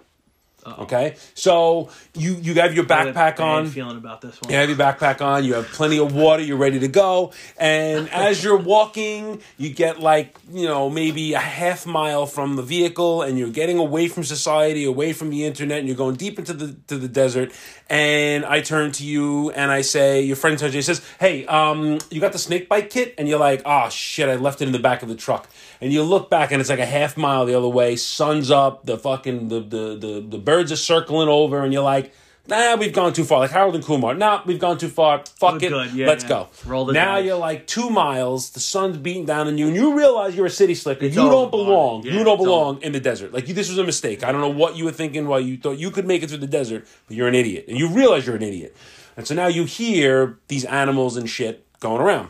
Okay, 0.65 1.15
so 1.33 1.89
you 2.13 2.35
you 2.35 2.53
have 2.55 2.73
your 2.73 2.85
I 2.85 2.87
backpack 2.87 3.37
bad 3.37 3.39
on. 3.39 3.67
feeling 3.67 3.97
about 3.97 4.21
this 4.21 4.39
one 4.41 4.51
You 4.51 4.57
have 4.57 4.69
your 4.69 4.77
backpack 4.77 5.21
on. 5.21 5.43
You 5.43 5.55
have 5.55 5.67
plenty 5.67 5.97
of 5.99 6.13
water. 6.13 6.43
You're 6.43 6.57
ready 6.57 6.79
to 6.79 6.87
go. 6.87 7.33
And 7.57 8.09
as 8.13 8.43
you're 8.43 8.57
walking, 8.57 9.41
you 9.57 9.73
get 9.73 9.99
like 9.99 10.37
you 10.51 10.67
know 10.67 10.89
maybe 10.89 11.33
a 11.33 11.39
half 11.39 11.85
mile 11.85 12.25
from 12.25 12.55
the 12.55 12.63
vehicle, 12.63 13.23
and 13.23 13.39
you're 13.39 13.49
getting 13.49 13.77
away 13.79 14.07
from 14.07 14.23
society, 14.23 14.85
away 14.85 15.13
from 15.13 15.29
the 15.29 15.45
internet, 15.45 15.79
and 15.79 15.87
you're 15.87 15.97
going 15.97 16.15
deep 16.15 16.37
into 16.37 16.53
the 16.53 16.75
to 16.87 16.97
the 16.97 17.07
desert. 17.07 17.51
And 17.89 18.45
I 18.45 18.61
turn 18.61 18.91
to 18.93 19.05
you 19.05 19.51
and 19.51 19.69
I 19.69 19.81
say, 19.81 20.21
your 20.21 20.37
friend 20.37 20.57
turns 20.57 20.71
to 20.71 20.75
you 20.75 20.79
and 20.79 20.85
says, 20.85 21.01
"Hey, 21.19 21.45
um, 21.47 21.97
you 22.09 22.21
got 22.21 22.31
the 22.31 22.39
snake 22.39 22.69
bite 22.69 22.89
kit?" 22.89 23.13
And 23.17 23.27
you're 23.27 23.39
like, 23.39 23.61
"Oh 23.65 23.89
shit, 23.89 24.29
I 24.29 24.35
left 24.35 24.61
it 24.61 24.65
in 24.67 24.71
the 24.71 24.79
back 24.79 25.03
of 25.03 25.09
the 25.09 25.15
truck." 25.15 25.49
And 25.81 25.91
you 25.91 26.03
look 26.03 26.29
back, 26.29 26.51
and 26.51 26.61
it's 26.61 26.69
like 26.69 26.79
a 26.79 26.85
half 26.85 27.17
mile 27.17 27.45
the 27.45 27.55
other 27.55 27.67
way. 27.67 27.95
Sun's 27.97 28.49
up. 28.51 28.85
The 28.85 28.97
fucking 28.97 29.49
the 29.49 29.59
the 29.59 29.97
the, 29.97 30.25
the 30.29 30.37
birds 30.51 30.71
are 30.71 30.75
circling 30.93 31.29
over, 31.29 31.63
and 31.63 31.73
you're 31.73 31.83
like. 31.83 32.13
Nah, 32.47 32.75
we've 32.75 32.91
gone 32.91 33.13
too 33.13 33.23
far. 33.23 33.37
Like 33.39 33.51
Harold 33.51 33.75
and 33.75 33.83
Kumar. 33.83 34.15
Nah, 34.15 34.41
we've 34.47 34.59
gone 34.59 34.79
too 34.79 34.89
far. 34.89 35.23
Fuck 35.37 35.61
We're 35.61 35.83
it. 35.83 35.93
Yeah, 35.93 36.07
Let's 36.07 36.23
yeah. 36.23 36.29
go. 36.29 36.49
Roll 36.65 36.85
the 36.85 36.93
now 36.93 37.17
dice. 37.17 37.25
you're 37.25 37.37
like 37.37 37.67
two 37.67 37.91
miles. 37.91 38.49
The 38.49 38.59
sun's 38.59 38.97
beating 38.97 39.25
down 39.25 39.47
on 39.47 39.59
you, 39.59 39.67
and 39.67 39.75
you 39.75 39.95
realize 39.95 40.35
you're 40.35 40.47
a 40.47 40.49
city 40.49 40.73
slicker. 40.73 41.05
It's 41.05 41.15
you 41.15 41.21
don't 41.21 41.51
belong. 41.51 42.03
yeah, 42.03 42.13
you 42.13 42.23
don't 42.23 42.39
belong 42.39 42.81
in 42.81 42.93
the 42.93 42.99
desert. 42.99 43.31
Like 43.31 43.47
you, 43.47 43.53
this 43.53 43.69
was 43.69 43.77
a 43.77 43.83
mistake. 43.83 44.23
I 44.23 44.31
don't 44.31 44.41
know 44.41 44.49
what 44.49 44.75
you 44.75 44.85
were 44.85 44.91
thinking 44.91 45.27
while 45.27 45.39
you 45.39 45.55
thought 45.55 45.77
you 45.77 45.91
could 45.91 46.07
make 46.07 46.23
it 46.23 46.29
through 46.29 46.39
the 46.39 46.47
desert, 46.47 46.87
but 47.07 47.15
you're 47.15 47.27
an 47.27 47.35
idiot, 47.35 47.65
and 47.69 47.77
you 47.77 47.87
realize 47.87 48.25
you're 48.25 48.35
an 48.35 48.41
idiot. 48.41 48.75
And 49.15 49.27
so 49.27 49.35
now 49.35 49.47
you 49.47 49.65
hear 49.65 50.39
these 50.47 50.65
animals 50.65 51.17
and 51.17 51.29
shit 51.29 51.63
going 51.79 52.01
around, 52.01 52.29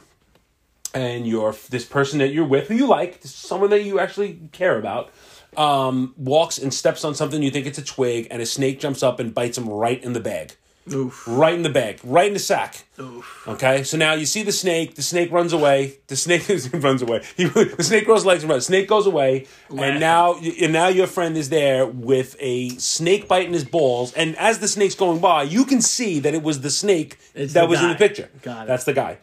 and 0.93 1.25
you're 1.25 1.55
this 1.69 1.85
person 1.85 2.19
that 2.19 2.33
you're 2.33 2.45
with, 2.45 2.67
who 2.67 2.75
you 2.75 2.85
like, 2.85 3.19
someone 3.23 3.69
that 3.69 3.83
you 3.85 3.97
actually 3.97 4.39
care 4.51 4.77
about. 4.77 5.09
Um, 5.57 6.13
walks 6.17 6.57
and 6.57 6.73
steps 6.73 7.03
on 7.03 7.13
something 7.13 7.43
you 7.43 7.51
think 7.51 7.65
it's 7.67 7.77
a 7.77 7.83
twig, 7.83 8.27
and 8.31 8.41
a 8.41 8.45
snake 8.45 8.79
jumps 8.79 9.03
up 9.03 9.19
and 9.19 9.33
bites 9.33 9.57
him 9.57 9.67
right 9.67 10.01
in 10.01 10.13
the 10.13 10.21
bag 10.21 10.53
Oof. 10.91 11.27
right 11.27 11.53
in 11.53 11.61
the 11.61 11.69
bag, 11.69 11.99
right 12.03 12.27
in 12.27 12.33
the 12.33 12.39
sack. 12.39 12.85
Oof. 12.99 13.47
Okay, 13.47 13.83
so 13.83 13.97
now 13.97 14.13
you 14.13 14.25
see 14.25 14.43
the 14.43 14.51
snake. 14.51 14.95
The 14.95 15.01
snake 15.01 15.31
runs 15.31 15.53
away. 15.53 15.97
The 16.07 16.15
snake 16.15 16.47
runs 16.73 17.01
away. 17.01 17.23
He, 17.37 17.45
the 17.45 17.83
snake 17.83 18.05
grows 18.05 18.25
legs 18.25 18.43
and 18.43 18.49
runs. 18.49 18.65
Snake 18.65 18.87
goes 18.87 19.05
away, 19.05 19.47
Laughing. 19.69 19.91
and 19.91 19.99
now 19.99 20.35
and 20.35 20.73
now 20.73 20.87
your 20.87 21.07
friend 21.07 21.37
is 21.37 21.49
there 21.49 21.85
with 21.85 22.35
a 22.39 22.69
snake 22.69 23.27
biting 23.27 23.53
his 23.53 23.63
balls. 23.65 24.13
And 24.13 24.35
as 24.37 24.59
the 24.59 24.67
snake's 24.67 24.95
going 24.95 25.19
by, 25.19 25.43
you 25.43 25.65
can 25.65 25.81
see 25.81 26.19
that 26.19 26.33
it 26.33 26.43
was 26.43 26.61
the 26.61 26.71
snake 26.71 27.17
It's 27.35 27.53
that 27.53 27.61
the 27.61 27.67
was 27.67 27.81
in 27.81 27.89
the 27.89 27.95
picture. 27.95 28.29
Got 28.41 28.63
it. 28.63 28.67
That's 28.67 28.85
the 28.85 28.93
guy. 28.93 29.17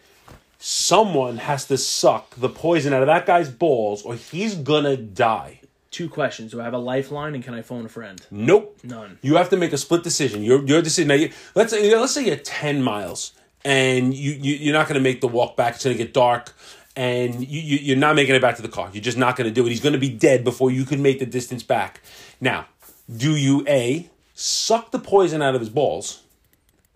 Someone 0.60 1.38
has 1.38 1.66
to 1.66 1.78
suck 1.78 2.34
the 2.36 2.48
poison 2.48 2.92
out 2.92 3.02
of 3.02 3.06
that 3.06 3.26
guy's 3.26 3.48
balls, 3.50 4.02
or 4.02 4.14
he's 4.14 4.54
gonna 4.54 4.96
die. 4.96 5.60
Two 5.90 6.08
questions. 6.08 6.52
Do 6.52 6.60
I 6.60 6.64
have 6.64 6.74
a 6.74 6.78
lifeline 6.78 7.34
and 7.34 7.42
can 7.42 7.54
I 7.54 7.62
phone 7.62 7.86
a 7.86 7.88
friend? 7.88 8.20
Nope. 8.30 8.78
None. 8.84 9.18
You 9.22 9.36
have 9.36 9.48
to 9.50 9.56
make 9.56 9.72
a 9.72 9.78
split 9.78 10.02
decision. 10.02 10.42
Your 10.42 10.64
your 10.64 10.82
decision. 10.82 11.08
Now, 11.08 11.14
you, 11.14 11.30
let's 11.54 11.72
say 11.72 11.96
let's 11.96 12.12
say 12.12 12.26
you're 12.26 12.36
ten 12.36 12.82
miles 12.82 13.32
and 13.64 14.14
you, 14.14 14.32
you 14.32 14.54
you're 14.54 14.74
not 14.74 14.86
going 14.86 14.94
to 14.94 15.00
make 15.00 15.20
the 15.20 15.28
walk 15.28 15.56
back. 15.56 15.74
It's 15.74 15.84
going 15.84 15.96
to 15.96 16.02
get 16.02 16.14
dark, 16.14 16.54
and 16.96 17.46
you, 17.46 17.60
you 17.60 17.78
you're 17.78 17.96
not 17.96 18.16
making 18.16 18.34
it 18.34 18.42
back 18.42 18.56
to 18.56 18.62
the 18.62 18.68
car. 18.68 18.90
You're 18.92 19.02
just 19.02 19.18
not 19.18 19.36
going 19.36 19.48
to 19.48 19.54
do 19.54 19.66
it. 19.66 19.70
He's 19.70 19.80
going 19.80 19.94
to 19.94 19.98
be 19.98 20.10
dead 20.10 20.44
before 20.44 20.70
you 20.70 20.84
can 20.84 21.02
make 21.02 21.18
the 21.18 21.26
distance 21.26 21.62
back. 21.62 22.00
Now, 22.40 22.66
do 23.14 23.36
you 23.36 23.64
a 23.66 24.08
suck 24.34 24.90
the 24.90 24.98
poison 24.98 25.42
out 25.42 25.54
of 25.54 25.60
his 25.60 25.70
balls? 25.70 26.22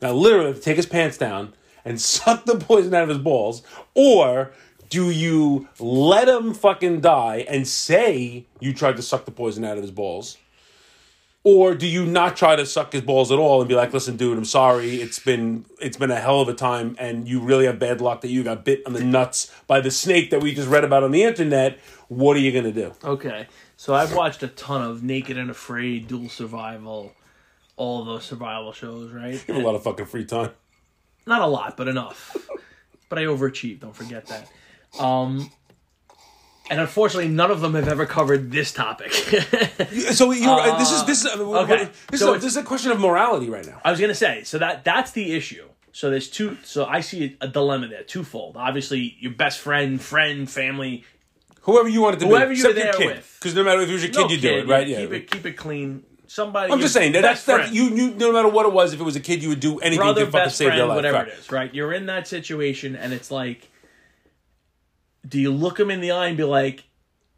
Now, 0.01 0.13
literally, 0.13 0.59
take 0.59 0.77
his 0.77 0.87
pants 0.87 1.17
down 1.17 1.55
and 1.85 2.01
suck 2.15 2.45
the 2.45 2.57
poison 2.57 2.95
out 2.95 3.05
of 3.05 3.09
his 3.09 3.19
balls, 3.19 3.63
or 3.95 4.53
do 4.93 5.11
you 5.11 5.69
let 5.81 6.29
him 6.29 6.53
fucking 6.53 7.01
die 7.01 7.47
and 7.49 7.67
say 7.67 8.45
you 8.61 8.75
tried 8.75 8.97
to 8.97 9.03
suck 9.03 9.25
the 9.25 9.31
poison 9.31 9.65
out 9.65 9.79
of 9.79 9.83
his 9.83 9.91
balls? 9.91 10.37
Or 11.45 11.75
do 11.75 11.87
you 11.89 12.05
not 12.05 12.37
try 12.37 12.57
to 12.57 12.67
suck 12.67 12.93
his 12.93 13.01
balls 13.01 13.33
at 13.33 13.39
all 13.39 13.61
and 13.61 13.69
be 13.69 13.75
like, 13.75 13.93
"Listen, 13.93 14.17
dude, 14.19 14.37
I'm 14.37 14.45
sorry. 14.45 15.01
It's 15.01 15.19
been 15.19 15.65
it's 15.81 15.97
been 15.97 16.11
a 16.11 16.21
hell 16.21 16.41
of 16.43 16.49
a 16.49 16.55
time, 16.55 16.95
and 16.99 17.27
you 17.27 17.41
really 17.41 17.65
have 17.65 17.79
bad 17.79 18.01
luck 18.03 18.21
that 18.21 18.29
you 18.29 18.45
got 18.45 18.65
bit 18.67 18.83
on 18.87 18.93
the 18.93 19.03
nuts 19.03 19.51
by 19.67 19.81
the 19.81 19.91
snake 19.91 20.31
that 20.31 20.41
we 20.41 20.55
just 20.55 20.69
read 20.69 20.85
about 20.85 21.03
on 21.03 21.11
the 21.11 21.23
internet. 21.25 21.79
What 22.09 22.37
are 22.37 22.41
you 22.41 22.53
gonna 22.53 22.71
do?" 22.71 22.93
Okay. 23.03 23.49
So 23.79 23.95
I've 23.95 24.15
watched 24.15 24.43
a 24.45 24.49
ton 24.49 24.83
of 24.83 25.03
Naked 25.03 25.37
and 25.39 25.51
Afraid, 25.51 26.07
Dual 26.07 26.29
Survival, 26.29 27.13
all 27.77 28.05
those 28.05 28.25
survival 28.25 28.73
shows, 28.73 29.11
right? 29.11 29.33
You 29.49 29.55
have 29.55 29.65
a 29.65 29.67
lot 29.67 29.75
of 29.75 29.83
fucking 29.83 30.07
free 30.07 30.27
time. 30.27 30.51
Not 31.27 31.41
a 31.41 31.47
lot, 31.47 31.77
but 31.77 31.89
enough. 31.89 32.37
but 33.09 33.19
I 33.19 33.23
overachieved. 33.23 33.81
Don't 33.81 33.97
forget 33.97 34.27
that. 34.27 34.49
Um, 34.99 35.51
and 36.71 36.81
unfortunately, 36.81 37.29
none 37.29 37.51
of 37.51 37.61
them 37.61 37.75
have 37.75 37.89
ever 37.89 38.07
covered 38.07 38.51
this 38.51 38.73
topic. 38.73 39.13
So 40.13 40.31
you're, 40.31 40.79
this 40.79 40.91
is 40.91 41.05
this 41.05 41.25
is 41.25 41.37
okay. 41.37 41.89
This, 42.11 42.21
So 42.21 42.35
is 42.35 42.37
a, 42.37 42.41
this 42.41 42.51
is 42.53 42.57
a 42.57 42.63
question 42.63 42.93
of 42.93 43.01
morality 43.01 43.51
right 43.51 43.67
now. 43.67 43.81
I 43.85 43.91
was 43.91 44.01
gonna 44.01 44.15
say, 44.15 44.43
so 44.45 44.59
that 44.59 44.85
that's 44.85 45.13
the 45.13 45.35
issue. 45.35 45.67
So 45.93 46.09
there's 46.09 46.31
two. 46.31 46.57
So 46.65 46.87
I 46.87 47.01
see 47.01 47.37
a, 47.41 47.49
dilemma 47.49 47.89
there, 47.89 48.03
twofold. 48.03 48.57
Obviously, 48.57 49.17
your 49.21 49.33
best 49.33 49.59
friend, 49.59 50.01
friend, 50.01 50.49
family, 50.51 51.05
Whoever 51.63 51.89
you 51.89 52.03
wanted 52.03 52.21
to 52.21 52.27
Whoever 52.27 52.53
be, 52.53 52.59
you're 52.59 52.73
there 52.73 52.93
kid. 52.93 53.07
with. 53.07 53.37
Because 53.39 53.55
no 53.55 53.65
matter 53.65 53.81
if 53.83 53.89
it 53.89 53.93
was 53.93 54.03
your 54.03 54.13
kid, 54.13 54.19
no 54.19 54.29
you 54.29 54.39
kid, 54.39 54.41
do 54.41 54.59
it, 54.59 54.69
right? 54.69 54.87
Yeah. 54.87 54.99
Keep 54.99 55.13
it 55.13 55.31
keep 55.31 55.47
it 55.47 55.53
clean. 55.53 56.05
Somebody. 56.27 56.73
I'm 56.73 56.81
just 56.81 56.95
saying 56.95 57.13
that 57.13 57.23
that's 57.23 57.45
that 57.45 57.73
you 57.73 57.95
you 57.95 58.15
no 58.15 58.33
matter 58.33 58.49
what 58.49 58.67
it 58.67 58.73
was, 58.73 58.95
if 58.95 59.01
it 59.01 59.05
was 59.05 59.17
a 59.17 59.21
kid, 59.21 59.43
you 59.43 59.51
would 59.51 59.61
do 59.61 59.79
anything 59.79 59.99
brother, 59.99 60.25
to 60.25 60.31
fucking 60.31 60.51
save 60.51 60.69
friend, 60.69 60.81
their 60.81 60.87
life. 60.87 60.97
whatever 60.97 61.19
right. 61.19 61.29
it 61.29 61.39
is, 61.39 61.53
right? 61.53 61.75
You're 61.75 61.93
in 61.93 62.07
that 62.07 62.27
situation, 62.27 62.97
and 62.97 63.13
it's 63.13 63.31
like, 63.31 63.71
do 65.27 65.41
you 65.41 65.53
look 65.53 65.79
him 65.79 65.91
in 65.91 66.01
the 66.01 66.11
eye 66.13 66.27
and 66.29 66.37
be 66.37 66.45
like, 66.45 66.85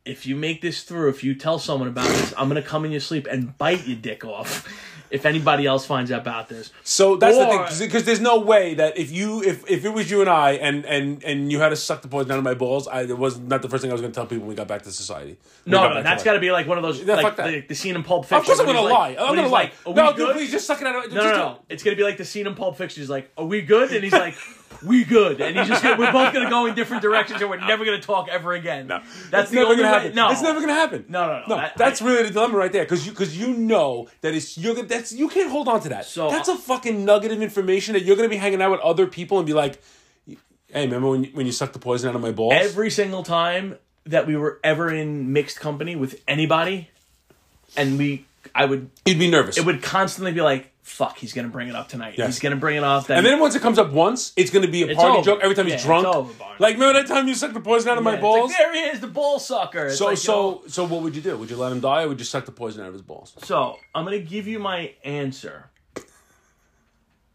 if 0.05 0.27
you 0.27 0.37
make 0.37 0.61
this 0.61 0.83
through, 0.83 1.09
if 1.11 1.25
you 1.25 1.35
tell 1.35 1.59
someone 1.59 1.89
about 1.89 2.07
this, 2.09 2.35
I'm 2.37 2.49
gonna 2.49 2.63
come 2.63 2.85
in 2.85 2.91
your 2.91 3.01
sleep 3.01 3.27
and 3.31 3.57
bite 3.57 3.87
your 3.87 3.97
dick 3.97 4.25
off. 4.25 4.69
If 5.11 5.27
anybody 5.27 5.65
else 5.65 5.87
finds 5.87 6.11
out 6.11 6.23
about 6.23 6.49
this, 6.49 6.73
So 6.83 7.15
that's 7.17 7.37
Or- 7.37 7.45
the 7.69 7.75
thing, 7.75 7.87
because 7.87 8.03
there's 8.05 8.21
no 8.21 8.41
way 8.41 8.75
that 8.75 8.99
if 8.99 9.13
you 9.13 9.43
if 9.45 9.63
if 9.71 9.85
it 9.85 9.91
was 9.91 10.11
you 10.11 10.23
and 10.23 10.29
I 10.31 10.53
and 10.53 10.85
and 10.87 11.23
and 11.23 11.53
you 11.53 11.61
had 11.61 11.69
to 11.69 11.77
suck 11.77 12.03
the 12.03 12.09
poison 12.09 12.33
out 12.33 12.39
of 12.39 12.43
my 12.45 12.55
balls, 12.55 12.89
I 12.89 13.03
it 13.03 13.17
was 13.17 13.39
not 13.39 13.63
the 13.63 13.69
first 13.69 13.83
thing 13.83 13.93
I 13.93 13.95
was 13.95 14.01
going 14.01 14.13
to 14.13 14.15
tell 14.17 14.27
people 14.27 14.41
when 14.41 14.49
we 14.49 14.55
got 14.57 14.67
back 14.67 14.83
to 14.83 14.91
society. 14.91 15.37
When 15.65 15.67
we 15.67 15.71
no, 15.73 15.77
got 15.83 15.89
no, 15.91 15.95
back 15.97 16.05
that's 16.05 16.23
to 16.23 16.25
got 16.25 16.33
to 16.33 16.41
be 16.41 16.51
like 16.51 16.67
one 16.67 16.79
of 16.79 16.83
those 16.83 17.01
Yeah, 17.01 17.15
like 17.15 17.23
fuck 17.23 17.37
that. 17.37 17.47
the, 17.47 17.61
the 17.61 17.75
scene 17.77 17.95
in 17.95 18.03
Pulp 18.03 18.25
Fiction. 18.25 18.39
Of 18.41 18.47
course 18.47 18.59
I'm 18.59 18.67
going 18.67 18.77
to 18.77 18.83
lie. 18.83 19.11
like- 19.11 19.19
I'm 19.21 19.37
going 19.37 19.43
to 19.45 19.49
lie. 19.49 19.73
like, 19.87 19.95
no, 19.97 20.09
dude, 20.09 20.17
good?" 20.17 20.37
please 20.37 20.51
just 20.51 20.67
suck 20.67 20.81
it 20.81 20.87
out. 20.87 21.05
Of, 21.07 21.13
No, 21.13 21.23
no, 21.23 21.31
no. 21.37 21.59
It's 21.69 21.85
gonna 21.85 21.97
be 21.97 22.03
like 22.03 22.17
the 22.17 22.25
scene 22.25 22.47
in 22.49 22.55
Pulp 22.57 22.77
Fiction. 22.77 23.01
He's 23.01 23.11
like, 23.11 23.31
"Are 23.39 23.45
we 23.47 23.61
good?" 23.63 23.93
And 23.93 24.03
he's 24.03 24.13
like, 24.13 24.35
"We 24.83 25.05
good." 25.05 25.41
And 25.41 25.57
he's 25.57 25.69
just 25.69 25.83
gonna, 25.83 25.99
we're 25.99 26.13
both 26.13 26.33
gonna 26.33 26.51
go 26.51 26.67
in 26.67 26.75
different 26.75 27.03
directions, 27.03 27.41
and 27.41 27.51
we're 27.51 27.59
never 27.65 27.85
gonna 27.85 28.01
talk 28.01 28.29
ever 28.29 28.53
again. 28.53 28.87
No, 28.87 29.01
that's 29.31 29.53
never 29.53 29.67
only 29.67 29.77
gonna 29.83 29.89
way. 29.89 29.99
happen. 30.01 30.15
No, 30.15 30.31
it's 30.31 30.43
never 30.43 30.61
gonna 30.61 30.75
happen. 30.75 31.05
No, 31.09 31.27
no, 31.27 31.33
no. 31.41 31.45
no. 31.49 31.57
That- 31.57 31.77
that's 31.77 32.03
I- 32.03 32.07
really 32.07 32.23
the 32.25 32.31
dilemma 32.31 32.57
right 32.57 32.73
there, 32.73 32.85
because 32.85 33.05
you 33.07 33.13
because 33.13 33.39
you 33.39 33.55
know 33.55 34.09
that 34.23 34.35
it's 34.35 34.57
you're 34.59 34.75
gonna- 34.75 34.89
that's 34.89 35.13
you 35.13 35.29
can't 35.29 35.51
hold 35.51 35.69
on 35.69 35.81
to 35.81 35.89
that. 35.91 36.07
So- 36.07 36.29
uh 36.29 36.31
that's 36.31 36.49
a 36.49 36.57
fucking 36.57 37.05
nugget 37.05 37.33
of 37.33 37.41
information 37.43 37.95
that 37.95 38.03
you're 38.05 38.17
gonna 38.17 38.29
be 38.29 38.37
hanging 38.37 38.61
out 38.63 38.71
with 38.71 38.81
other 38.81 39.07
people 39.07 39.39
and 39.39 39.47
be 39.47 39.53
like, 39.53 39.81
hey, 40.27 40.37
remember 40.87 41.09
when 41.11 41.25
you, 41.25 41.31
when 41.35 41.47
you 41.47 41.53
sucked 41.53 41.73
the 41.73 41.79
poison 41.79 42.09
out 42.11 42.17
of 42.17 42.23
my 42.23 42.33
balls? 42.33 42.55
Every 42.57 42.91
single 42.91 43.23
time 43.23 43.79
that 44.07 44.27
we 44.27 44.37
were 44.37 44.61
ever 44.65 44.93
in 44.93 45.33
mixed 45.33 45.61
company 45.61 45.97
with 45.97 46.21
anybody, 46.29 46.91
and 47.77 47.97
we, 47.99 48.27
I 48.55 48.67
would, 48.67 48.91
You'd 49.07 49.19
be 49.19 49.31
nervous. 49.31 49.57
it 49.57 49.65
would 49.65 49.83
constantly 49.83 50.33
be 50.33 50.41
like, 50.43 50.71
"Fuck, 50.85 51.19
he's 51.19 51.33
gonna 51.33 51.49
bring 51.49 51.67
it 51.69 51.75
up 51.75 51.89
tonight. 51.89 52.15
Yes. 52.17 52.29
He's 52.29 52.39
gonna 52.41 52.55
bring 52.57 52.77
it 52.77 52.85
up." 52.85 53.07
Then, 53.09 53.19
and 53.19 53.27
then 53.27 53.41
once 53.41 53.57
it 53.57 53.63
comes 53.63 53.79
up 53.79 53.91
once, 53.91 54.33
it's 54.37 54.51
gonna 54.53 54.69
be 54.69 54.83
a 54.83 54.95
party 54.95 55.17
over. 55.19 55.25
joke 55.25 55.41
every 55.43 55.57
time 55.57 55.67
Yeah, 55.67 55.75
he's 55.75 55.85
drunk. 55.85 56.07
over, 56.07 56.33
like 56.61 56.75
remember 56.75 57.01
that 57.03 57.09
time 57.09 57.27
you 57.27 57.35
sucked 57.35 57.55
the 57.55 57.61
poison 57.61 57.91
out 57.91 57.99
of 57.99 58.05
Yeah, 58.05 58.11
my 58.13 58.21
balls? 58.21 58.51
Like, 58.51 58.59
there 58.59 58.73
he 58.73 58.81
is, 58.91 59.01
the 59.01 59.09
ball 59.09 59.39
sucker. 59.41 59.87
It's 59.87 59.99
so 59.99 60.05
like, 60.07 60.19
so 60.19 60.63
so 60.69 60.85
what 60.85 61.03
would 61.03 61.17
you 61.17 61.23
do? 61.23 61.37
Would 61.37 61.51
you 61.51 61.57
let 61.57 61.73
him 61.73 61.81
die, 61.81 62.05
or 62.05 62.09
would 62.09 62.21
you 62.21 62.25
suck 62.25 62.45
the 62.47 62.53
poison 62.53 62.83
out 62.83 62.89
of 62.89 62.93
his 62.93 63.03
balls? 63.03 63.35
So 63.43 63.79
I'm 63.95 64.05
gonna 64.05 64.19
give 64.21 64.47
you 64.47 64.61
my 64.61 64.93
answer 65.05 65.71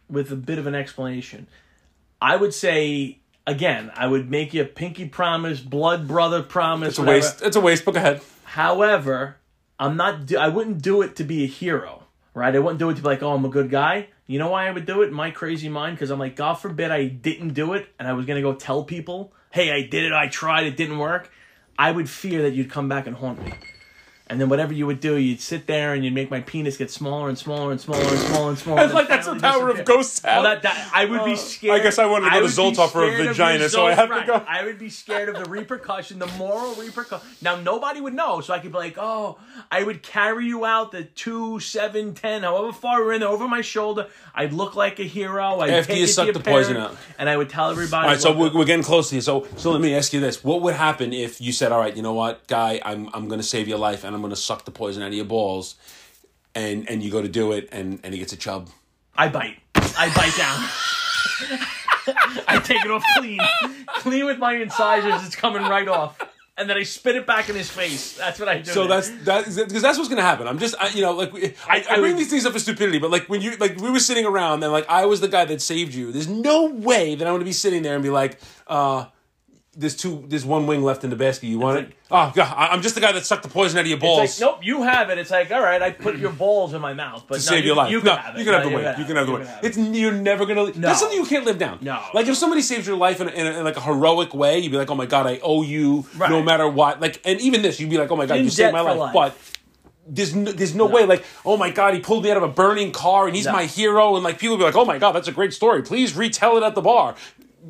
with 0.10 0.32
a 0.32 0.36
bit 0.36 0.58
of 0.58 0.66
an 0.68 0.76
explanation. 0.76 1.48
I 2.22 2.36
would 2.36 2.54
say 2.54 3.20
again, 3.48 3.92
I 3.96 4.08
would 4.08 4.30
make 4.30 4.54
you 4.54 4.62
a 4.62 4.66
pinky 4.66 5.06
promise, 5.06 5.60
blood 5.60 6.08
brother 6.08 6.44
promise. 6.44 6.90
It's 6.90 6.98
a 7.00 7.02
whatever. 7.02 7.18
waste. 7.18 7.42
It's 7.42 7.56
a 7.56 7.62
waste. 7.62 7.86
Book 7.86 7.96
ahead. 7.96 8.22
However, 8.44 9.38
I'm 9.80 9.96
not. 9.98 10.26
Do- 10.26 10.38
I 10.38 10.48
wouldn't 10.50 10.82
do 10.82 11.02
it 11.02 11.16
to 11.18 11.24
be 11.24 11.44
a 11.44 11.48
hero, 11.48 11.99
right? 12.40 12.56
I 12.56 12.60
wouldn't 12.60 12.80
do 12.80 12.90
it 12.90 12.96
to 12.96 13.02
be 13.02 13.08
like, 13.08 13.22
oh, 13.22 13.34
I'm 13.34 13.46
a 13.46 13.50
good 13.50 13.70
guy. 13.70 14.08
You 14.26 14.40
know 14.40 14.50
why 14.50 14.68
I 14.68 14.72
would 14.72 14.86
do 14.86 15.02
it? 15.02 15.12
My 15.12 15.32
crazy 15.32 15.70
mind, 15.70 15.96
because 15.96 16.10
I'm 16.10 16.20
like, 16.20 16.36
God 16.36 16.56
forbid 16.56 16.90
I 16.90 17.08
didn't 17.08 17.54
do 17.54 17.74
it, 17.74 17.88
and 18.00 18.08
I 18.08 18.14
was 18.14 18.26
gonna 18.26 18.42
go 18.42 18.54
tell 18.54 18.84
people, 18.84 19.34
hey, 19.52 19.72
I 19.72 19.88
did 19.88 20.06
it, 20.06 20.14
I 20.14 20.28
tried, 20.28 20.66
it 20.66 20.78
didn't 20.78 20.98
work. 20.98 21.32
I 21.78 21.92
would 21.92 22.10
fear 22.10 22.44
that 22.44 22.54
you'd 22.54 22.70
come 22.70 22.90
back 22.90 23.08
and 23.08 23.16
haunt 23.16 23.44
me. 23.44 23.54
And 24.30 24.40
then 24.40 24.48
whatever 24.48 24.74
you 24.74 24.86
would 24.86 25.00
do, 25.00 25.18
you'd 25.18 25.42
sit 25.42 25.66
there 25.66 25.96
and 25.96 26.06
you'd 26.06 26.14
make 26.14 26.30
my 26.30 26.42
penis 26.42 26.78
get 26.78 26.92
smaller 26.92 27.30
and 27.30 27.38
smaller 27.38 27.72
and 27.72 27.82
smaller 27.82 28.02
and 28.08 28.20
smaller 28.20 28.50
and 28.50 28.58
smaller. 28.60 28.84
It's 28.84 28.94
like 28.94 29.08
that's 29.08 29.26
the 29.26 29.36
power 29.36 29.70
of 29.70 29.84
ghosts. 29.86 30.22
Well, 30.24 30.44
that, 30.44 30.62
that 30.62 30.92
I 30.94 31.06
would 31.06 31.26
be 31.26 31.34
uh, 31.34 31.36
scared. 31.36 31.80
I 31.80 31.84
guess 31.84 31.98
I 31.98 32.06
wanted 32.06 32.30
to 32.30 32.40
go 32.40 32.42
to 32.42 32.46
Zoltar 32.48 32.90
for 32.92 33.04
a 33.04 33.26
vagina, 33.26 33.70
so 33.70 33.88
I 33.88 33.96
have 33.96 34.10
to 34.10 34.24
go. 34.28 34.46
I 34.48 34.66
would 34.66 34.78
be 34.78 34.90
scared 34.90 35.30
of 35.30 35.44
the 35.44 35.50
repercussion, 35.50 36.20
the 36.20 36.28
moral 36.38 36.76
repercussion. 36.76 37.28
Now 37.42 37.56
nobody 37.60 38.02
would 38.02 38.14
know, 38.14 38.42
so 38.42 38.54
I 38.54 38.60
could 38.60 38.72
be 38.72 38.78
like, 38.78 38.98
"Oh, 39.00 39.40
I 39.72 39.84
would 39.84 40.04
carry 40.04 40.46
you 40.46 40.64
out 40.64 40.92
the 40.92 41.06
two, 41.06 41.60
seven, 41.60 42.14
ten, 42.14 42.44
however 42.44 42.72
far 42.72 43.04
we're 43.04 43.14
in 43.14 43.22
there, 43.22 43.30
over 43.30 43.48
my 43.48 43.62
shoulder. 43.62 44.08
I'd 44.36 44.54
look 44.54 44.76
like 44.76 45.00
a 45.00 45.04
hero. 45.04 45.60
I'd 45.62 45.72
After 45.72 45.94
take 45.94 46.02
you 46.02 46.08
suck 46.08 46.32
the 46.34 46.40
poison 46.40 46.78
out. 46.78 46.96
and 47.18 47.28
I 47.28 47.36
would 47.36 47.50
tell 47.50 47.72
everybody. 47.72 48.04
All 48.06 48.12
right, 48.14 48.22
so 48.22 48.32
we're, 48.38 48.54
we're 48.54 48.66
getting 48.66 48.84
close 48.84 49.10
to 49.10 49.16
you. 49.16 49.22
So, 49.22 49.48
so 49.58 49.72
let 49.72 49.82
me 49.82 49.96
ask 49.96 50.14
you 50.14 50.20
this: 50.20 50.44
What 50.44 50.62
would 50.62 50.76
happen 50.76 51.14
if 51.14 51.42
you 51.42 51.52
said, 51.52 51.72
"All 51.72 51.80
right, 51.80 51.96
you 51.96 52.04
know 52.04 52.14
what, 52.14 52.46
guy, 52.46 52.80
I'm 52.86 53.10
I'm 53.14 53.28
going 53.28 53.40
to 53.40 53.48
save 53.48 53.68
your 53.68 53.80
life, 53.80 54.04
and 54.04 54.16
I'm 54.16 54.19
going 54.22 54.32
to 54.32 54.36
suck 54.36 54.66
the 54.66 54.72
poison 54.72 55.04
out 55.04 55.08
of 55.10 55.14
your 55.14 55.26
balls," 55.26 55.76
and 56.56 56.90
and 56.90 57.02
you 57.04 57.12
go 57.12 57.22
to 57.22 57.28
do 57.30 57.52
it, 57.52 57.70
and 57.72 58.00
and 58.04 58.14
he 58.14 58.20
gets 58.20 58.34
a 58.34 58.38
chub. 58.38 58.70
I 59.16 59.28
bite. 59.28 59.58
I 59.76 60.14
bite 60.16 60.38
down. 60.38 60.70
I 62.48 62.60
take 62.60 62.84
it 62.84 62.92
off 62.92 63.04
clean, 63.18 63.40
clean 63.98 64.26
with 64.26 64.40
my 64.40 64.54
incisors. 64.56 65.26
It's 65.26 65.36
coming 65.36 65.62
right 65.62 65.88
off, 65.88 66.20
and 66.58 66.70
then 66.70 66.78
I 66.78 66.84
spit 66.84 67.16
it 67.16 67.28
back 67.28 67.50
in 67.50 67.56
his 67.56 67.70
face. 67.70 68.18
That's 68.18 68.40
what 68.40 68.50
I 68.50 68.60
do. 68.60 68.72
So 68.72 68.88
that's 68.88 69.10
that 69.26 69.46
because 69.46 69.82
that's 69.82 69.98
what's 69.98 70.10
to 70.10 70.22
happen. 70.22 70.48
I'm 70.48 70.60
just, 70.60 70.76
I, 70.80 70.90
you 70.90 71.02
know, 71.02 71.12
like 71.14 71.34
I, 71.68 71.78
I, 71.78 71.86
I 71.92 72.00
bring 72.00 72.16
these 72.16 72.30
things 72.30 72.46
up 72.46 72.54
for 72.54 72.60
stupidity, 72.60 73.00
but 73.00 73.12
like 73.12 73.28
when 73.30 73.42
you 73.42 73.56
like 73.58 73.78
we 73.78 73.92
were 73.92 74.00
sitting 74.00 74.26
around 74.26 74.64
and 74.64 74.72
like 74.72 74.88
I 74.90 75.06
was 75.06 75.22
the 75.22 75.28
guy 75.28 75.46
that 75.46 75.62
saved 75.62 75.94
you. 75.94 76.12
There's 76.12 76.28
no 76.28 76.66
way 76.66 77.16
that 77.16 77.28
I'm 77.28 77.38
to 77.38 77.46
be 77.46 77.52
sitting 77.52 77.84
there 77.84 77.96
and 77.96 78.04
be 78.04 78.10
like, 78.10 78.40
uh. 78.68 79.06
There's 79.78 79.96
two. 79.96 80.26
There's 80.28 80.44
one 80.46 80.66
wing 80.66 80.82
left 80.82 81.04
in 81.04 81.12
the 81.12 81.16
basket. 81.16 81.46
You 81.48 81.60
want 81.60 81.78
it? 81.80 81.92
Oh 82.10 82.32
god! 82.36 82.54
I'm 82.58 82.82
just 82.82 82.96
the 82.96 83.02
guy 83.02 83.12
that 83.12 83.24
sucked 83.26 83.44
the 83.44 83.50
poison 83.50 83.78
out 83.78 83.82
of 83.82 83.88
your 83.88 84.00
balls. 84.00 84.24
It's 84.24 84.42
like, 84.42 84.52
nope, 84.56 84.60
you 84.66 84.82
have 84.82 85.12
it. 85.12 85.20
It's 85.20 85.30
like, 85.30 85.52
all 85.52 85.62
right, 85.62 85.80
I 85.82 85.92
put 85.92 86.18
your 86.18 86.32
balls 86.32 86.74
in 86.74 86.82
my 86.82 86.94
mouth, 86.94 87.26
but 87.28 87.36
to 87.36 87.40
no, 87.42 87.50
save 87.52 87.60
you, 87.60 87.68
your 87.68 87.76
life. 87.76 87.92
You 87.92 88.02
no, 88.02 88.16
can 88.16 88.18
have 88.24 88.36
it. 88.36 88.40
you 88.40 88.46
can 88.46 88.54
have 88.56 88.64
No, 88.64 88.70
the 88.70 88.76
wing. 88.76 88.96
You 88.98 89.06
can 89.06 89.16
have 89.16 89.28
the 89.28 89.34
wing. 89.34 89.46
have 89.46 89.64
It's 89.64 89.78
you're 89.78 90.12
never 90.12 90.46
gonna. 90.48 90.72
That's 90.72 91.00
something 91.00 91.18
you 91.20 91.26
can't 91.26 91.46
live 91.46 91.60
down. 91.60 91.78
No. 91.82 92.02
Like 92.16 92.26
if 92.28 92.36
somebody 92.36 92.64
saves 92.64 92.88
your 92.88 92.98
life 92.98 93.22
in, 93.22 93.28
a, 93.30 93.32
in, 93.32 93.46
a, 93.48 93.60
in 93.60 93.64
like 93.64 93.78
a 93.78 93.82
heroic 93.82 94.34
way, 94.34 94.58
you'd 94.58 94.72
be 94.72 94.78
like, 94.78 94.90
oh 94.90 94.96
my 94.96 95.06
god, 95.06 95.28
I 95.28 95.40
owe 95.44 95.62
you 95.62 96.06
Right. 96.18 96.32
no 96.32 96.42
matter 96.42 96.68
what. 96.68 97.00
Like, 97.00 97.22
and 97.24 97.40
even 97.40 97.62
this, 97.62 97.80
you'd 97.80 97.92
be 97.92 97.98
like, 98.00 98.10
oh 98.12 98.16
my 98.16 98.26
god, 98.26 98.40
In 98.40 98.46
you 98.46 98.50
saved 98.50 98.74
my 98.74 98.82
life. 98.82 98.98
life. 98.98 99.14
But 99.14 99.38
there's 100.08 100.34
no, 100.34 100.52
there's 100.52 100.74
no, 100.74 100.88
way. 100.88 101.06
Like, 101.06 101.24
oh 101.46 101.56
my 101.58 101.70
god, 101.70 101.94
he 101.94 102.00
pulled 102.00 102.24
me 102.24 102.32
out 102.32 102.38
of 102.38 102.44
a 102.44 102.48
burning 102.48 102.92
car, 102.92 103.28
and 103.28 103.36
he's 103.36 103.46
No. 103.46 103.52
my 103.54 103.66
hero. 103.66 104.16
And 104.16 104.24
like 104.24 104.40
people 104.40 104.58
would 104.58 104.62
be 104.62 104.66
like, 104.66 104.76
oh 104.76 104.86
my 104.86 104.98
god, 104.98 105.12
that's 105.12 105.28
a 105.28 105.32
great 105.32 105.54
story. 105.54 105.84
Please 105.84 106.16
retell 106.16 106.58
it 106.58 106.64
at 106.64 106.74
the 106.74 106.82
bar. 106.82 107.14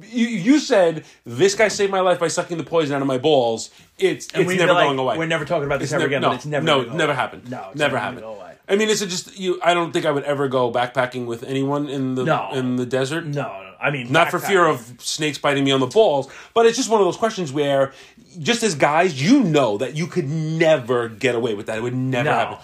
You, 0.08 0.28
you 0.28 0.60
said 0.60 1.06
this 1.26 1.56
guy 1.56 1.68
saved 1.68 1.92
my 1.92 2.00
life 2.00 2.20
by 2.20 2.28
sucking 2.28 2.58
the 2.58 2.64
poison 2.64 2.96
out 2.96 3.02
of 3.02 3.08
my 3.08 3.18
balls. 3.18 3.70
It's 3.98 4.28
And 4.34 4.50
it's 4.50 4.60
never 4.60 4.74
like, 4.74 4.86
going 4.88 5.00
away. 5.00 5.18
We're 5.18 5.26
never 5.26 5.46
talking 5.46 5.66
about 5.66 5.80
this 5.80 5.88
It's 5.92 5.94
ever 5.94 6.02
never- 6.04 6.08
again, 6.08 6.22
no, 6.22 6.30
but 6.30 6.36
it's 6.36 6.46
never 6.46 6.66
no, 6.66 6.84
never 6.84 7.14
happened. 7.14 7.50
No, 7.50 7.68
it's 7.72 7.80
never 7.80 7.98
happened. 7.98 8.26
I 8.68 8.76
mean, 8.76 8.90
is 8.90 9.02
it 9.02 9.08
just 9.08 9.40
you? 9.40 9.60
I 9.64 9.74
don't 9.74 9.92
think 9.92 10.06
I 10.06 10.12
would 10.12 10.24
ever 10.26 10.48
go 10.48 10.72
backpacking 10.72 11.26
with 11.26 11.44
anyone 11.44 11.90
in 11.90 12.14
the 12.16 12.24
No. 12.24 12.50
in 12.54 12.76
the 12.76 12.86
desert. 12.86 13.26
No, 13.26 13.42
no, 13.42 13.74
I 13.82 13.90
mean, 13.90 14.12
Not 14.12 14.30
for 14.30 14.38
fear 14.38 14.66
of 14.66 14.94
snakes 15.00 15.40
biting 15.40 15.64
me 15.64 15.72
on 15.72 15.80
the 15.80 15.88
balls, 15.88 16.30
but 16.54 16.68
it's 16.68 16.78
just 16.78 16.88
one 16.90 17.02
of 17.02 17.06
those 17.08 17.18
questions 17.18 17.52
where, 17.52 17.94
just 18.38 18.62
as 18.62 18.76
guys, 18.76 19.20
you 19.20 19.44
know 19.44 19.78
that 19.80 19.96
you 19.96 20.06
could 20.06 20.30
never 20.30 21.10
get 21.10 21.34
away 21.34 21.56
with 21.56 21.66
that. 21.66 21.78
It 21.80 21.82
would 21.82 21.96
never 21.96 22.30
No. 22.30 22.36
happen. 22.36 22.58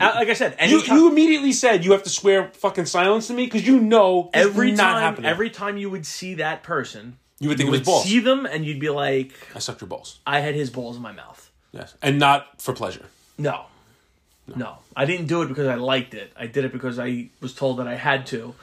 Uh, 0.00 0.12
Like 0.16 0.28
I 0.28 0.34
said, 0.34 0.52
You, 0.52 0.76
anytime, 0.78 0.96
you 0.96 1.10
immediately 1.10 1.52
said 1.52 1.84
you 1.84 1.92
have 1.92 2.02
to 2.04 2.10
swear 2.10 2.50
fucking 2.54 2.86
silence 2.86 3.26
to 3.28 3.32
me 3.34 3.44
because 3.46 3.66
you 3.66 3.80
know 3.80 4.30
every 4.34 4.74
time, 4.74 5.00
happening. 5.00 5.30
every 5.30 5.50
time 5.50 5.76
you 5.78 5.88
would 5.90 6.04
see 6.06 6.34
that 6.34 6.62
person, 6.62 7.18
you 7.40 7.48
would 7.48 7.58
think 7.58 7.68
you 7.68 7.74
it 7.74 7.78
was 7.78 7.80
would 7.80 7.86
balls. 7.86 8.04
see 8.04 8.18
them, 8.20 8.46
and 8.46 8.64
you'd 8.64 8.80
be 8.80 8.90
like, 8.90 9.32
I 9.54 9.58
sucked 9.58 9.80
your 9.80 9.88
balls. 9.88 10.20
I 10.26 10.40
had 10.40 10.54
his 10.54 10.70
balls 10.70 10.96
in 10.96 11.02
my 11.02 11.12
mouth. 11.12 11.50
Yes, 11.72 11.94
and 12.02 12.18
not 12.18 12.60
for 12.62 12.72
pleasure. 12.74 13.04
No. 13.38 13.66
No. 14.54 14.78
I 14.94 15.04
didn't 15.06 15.26
do 15.26 15.42
it 15.42 15.48
because 15.48 15.66
I 15.66 15.74
liked 15.74 16.14
it. 16.14 16.32
I 16.36 16.46
did 16.46 16.64
it 16.64 16.72
because 16.72 16.98
I 16.98 17.28
was 17.40 17.52
told 17.54 17.78
that 17.78 17.88
I 17.88 17.96
had 17.96 18.26
to. 18.28 18.54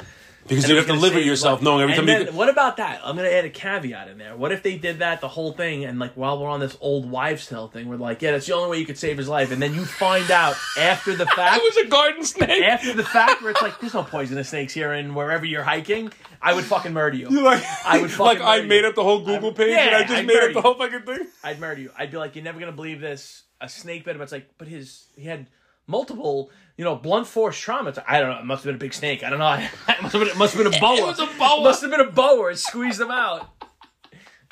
Because 0.48 0.68
you 0.68 0.76
it 0.76 0.78
have 0.80 0.88
to 0.88 0.94
live 0.94 1.16
with 1.16 1.26
yourself 1.26 1.60
life. 1.60 1.64
knowing 1.64 1.82
every 1.84 1.94
And 1.94 2.08
time 2.08 2.26
then, 2.26 2.26
you. 2.34 2.38
What 2.38 2.50
about 2.50 2.78
that? 2.78 3.02
I'm 3.04 3.16
gonna 3.16 3.30
add 3.30 3.46
a 3.46 3.50
caveat 3.50 4.08
in 4.10 4.18
there. 4.18 4.36
What 4.36 4.52
if 4.52 4.62
they 4.64 4.78
did 4.78 5.00
that 5.00 5.22
the 5.22 5.28
whole 5.28 5.54
thing 5.54 5.86
and 5.86 6.00
like 6.00 6.14
while 6.14 6.40
we're 6.40 6.50
on 6.50 6.60
this 6.60 6.78
old 6.82 7.10
wives' 7.10 7.48
tale 7.48 7.68
thing, 7.68 7.88
we're 7.88 7.96
like, 7.96 8.22
yeah, 8.22 8.32
that's 8.32 8.46
the 8.46 8.54
only 8.54 8.70
way 8.70 8.78
you 8.80 8.86
could 8.86 8.98
save 8.98 9.18
his 9.18 9.28
life, 9.30 9.52
and 9.52 9.62
then 9.62 9.74
you 9.74 9.86
find 9.86 10.30
out 10.32 10.56
after 10.78 11.16
the 11.16 11.26
fact. 11.36 11.40
I 11.40 11.58
was 11.60 11.78
a 11.78 11.88
garden 11.88 12.24
snake. 12.24 12.64
After 12.64 12.94
the 12.94 13.04
fact, 13.04 13.42
where 13.42 13.52
it's 13.52 13.62
like, 13.62 13.80
there's 13.80 13.94
no 13.94 14.04
poisonous 14.04 14.50
snakes 14.50 14.74
here, 14.74 14.92
and 14.92 15.16
wherever 15.16 15.46
you're 15.46 15.64
hiking, 15.64 16.12
I 16.42 16.54
would 16.54 16.66
fucking 16.66 16.94
murder 16.94 17.16
you. 17.18 17.30
You're 17.30 17.44
like, 17.44 17.64
I 17.86 18.02
would 18.02 18.12
fucking 18.12 18.40
like 18.42 18.42
I 18.42 18.66
made 18.66 18.82
you. 18.82 18.88
up 18.90 18.96
the 18.96 19.04
whole 19.04 19.24
Google 19.24 19.54
page 19.54 19.70
and 19.78 19.92
yeah, 19.92 19.98
I 19.98 20.02
just 20.02 20.14
I'd 20.14 20.28
made 20.28 20.38
up 20.44 20.54
the 20.54 20.62
whole 20.62 20.74
fucking 20.76 21.02
thing. 21.04 21.28
I'd 21.44 21.60
murder 21.60 21.82
you. 21.82 21.92
I'd 21.98 22.12
be 22.12 22.18
like, 22.18 22.36
you're 22.36 22.44
never 22.44 22.60
gonna 22.60 22.72
believe 22.74 23.00
this. 23.00 23.44
A 23.62 23.70
snake 23.70 24.04
bit 24.04 24.16
him. 24.18 24.22
It's 24.22 24.34
like, 24.34 24.50
but 24.58 24.68
his 24.68 25.06
he 25.16 25.24
had 25.24 25.48
multiple, 25.88 26.52
you 26.78 26.84
know, 26.84 26.96
blunt 26.96 27.28
force 27.28 27.58
trauma. 27.58 27.90
It's 27.90 28.00
I 28.08 28.20
don't 28.20 28.30
know. 28.30 28.40
It 28.40 28.46
must 28.46 28.64
have 28.64 28.70
been 28.70 28.76
a 28.76 28.80
big 28.80 28.94
snake. 28.94 29.24
I 29.24 29.30
don't 29.30 29.40
know. 29.40 29.54
it 29.90 30.02
must 30.02 30.14
have 30.14 30.22
been. 30.22 30.30
It 30.30 30.38
must 30.38 30.54
have 30.54 30.64
been 30.64 30.74
a 30.74 30.80
boa. 30.80 30.98
It 30.98 31.06
was 31.06 31.20
a 31.20 31.26
boa. 31.38 31.64
Must 31.64 31.82
have 31.82 31.92
been 31.92 32.02
a 32.02 32.12
boa. 32.12 32.52
It 32.52 32.58
squeezed 32.58 33.00
them 33.00 33.12
out. 33.12 33.50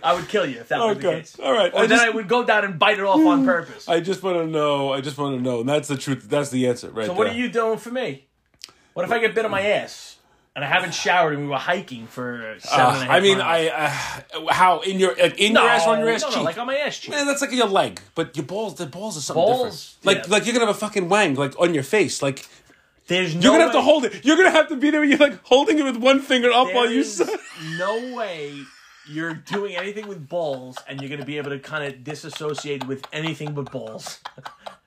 I 0.03 0.15
would 0.15 0.27
kill 0.27 0.47
you 0.47 0.59
if 0.59 0.69
that 0.69 0.79
was 0.79 0.97
the 0.97 1.03
case. 1.03 1.38
all 1.39 1.51
right. 1.51 1.71
Or 1.71 1.79
I 1.79 1.82
then 1.82 1.89
just- 1.89 2.05
I 2.05 2.09
would 2.09 2.27
go 2.27 2.43
down 2.43 2.65
and 2.65 2.79
bite 2.79 2.97
it 2.97 3.05
off 3.05 3.19
on 3.19 3.39
hmm. 3.39 3.45
purpose. 3.45 3.88
I 3.88 3.99
just 3.99 4.23
want 4.23 4.38
to 4.38 4.47
know. 4.47 4.91
I 4.91 5.01
just 5.01 5.17
want 5.17 5.38
to 5.38 5.43
know, 5.43 5.59
and 5.59 5.69
that's 5.69 5.88
the 5.88 5.97
truth. 5.97 6.27
That's 6.27 6.49
the 6.49 6.67
answer, 6.67 6.89
right 6.89 7.05
so 7.05 7.13
what 7.13 7.25
there. 7.25 7.34
are 7.34 7.38
you 7.38 7.49
doing 7.49 7.77
for 7.77 7.91
me? 7.91 8.27
What 8.93 9.05
if 9.05 9.11
I 9.11 9.19
get 9.19 9.36
bit 9.36 9.45
on 9.45 9.51
my 9.51 9.61
hmm. 9.61 9.67
ass 9.67 10.17
and 10.56 10.66
I 10.66 10.68
haven't 10.68 10.93
showered 10.93 11.34
and 11.34 11.43
we 11.43 11.49
were 11.49 11.58
hiking 11.58 12.08
for 12.08 12.56
seven 12.60 12.86
Uh, 12.86 12.89
and 12.89 12.97
a 12.97 13.06
half 13.06 13.10
I 13.12 13.20
mean, 13.20 13.38
miles? 13.38 13.70
I 13.74 14.38
uh, 14.38 14.54
how 14.54 14.80
in 14.82 14.99
your 14.99 15.16
like, 15.16 15.39
in 15.39 15.54
no, 15.54 15.62
your 15.62 15.70
ass 15.70 15.88
or 15.88 15.93
on 15.93 15.99
your 15.99 16.10
ass 16.10 16.22
no, 16.22 16.28
cheek? 16.30 16.38
no, 16.38 16.43
like 16.43 16.58
on 16.58 16.68
my 16.68 16.76
ass 16.78 16.97
cheek. 16.99 17.12
Man, 17.12 17.26
that's 17.28 17.41
like 17.41 17.52
your 17.52 17.68
leg, 17.68 18.02
but 18.16 18.36
your 18.36 18.45
balls. 18.45 18.76
The 18.76 18.86
balls 18.86 19.18
are 19.18 19.22
something 19.22 19.41
Balls, 19.43 19.95
different. 20.02 20.06
Like 20.06 20.28
yeah. 20.28 20.34
like 20.34 20.45
you're 20.45 20.54
gonna 20.54 20.66
have 20.68 20.76
a 20.76 20.80
fucking 20.80 21.10
wang 21.10 21.36
like 21.36 21.60
on 21.60 21.74
your 21.74 21.84
face. 21.84 22.22
Like 22.22 22.45
There's 23.08 23.34
no 23.36 23.41
you're 23.41 23.52
gonna 23.54 23.64
have 23.64 23.74
to 23.74 23.82
hold 23.82 24.06
it. 24.06 24.26
You're 24.26 24.38
gonna 24.38 24.52
have 24.52 24.68
to 24.70 24.76
be 24.76 24.89
there. 24.89 25.04
You're 25.04 25.18
like 25.18 25.43
holding 25.45 25.80
it 25.80 25.84
with 25.84 25.97
one 25.97 26.20
finger 26.20 26.52
up 26.52 26.74
while 26.74 26.89
you. 26.89 27.06
No 27.78 28.16
way 28.16 28.54
you're 29.08 29.34
doing 29.34 29.76
anything 29.76 30.08
with 30.08 30.28
balls 30.30 30.78
and 30.88 31.02
you're 31.02 31.10
going 31.10 31.20
to 31.20 31.26
be 31.26 31.38
able 31.38 31.49
to 31.49 31.60
kind 31.60 31.84
of 31.84 32.04
disassociate 32.04 32.86
with 32.88 33.04
anything 33.12 33.54
but 33.54 33.72
balls. 33.72 34.20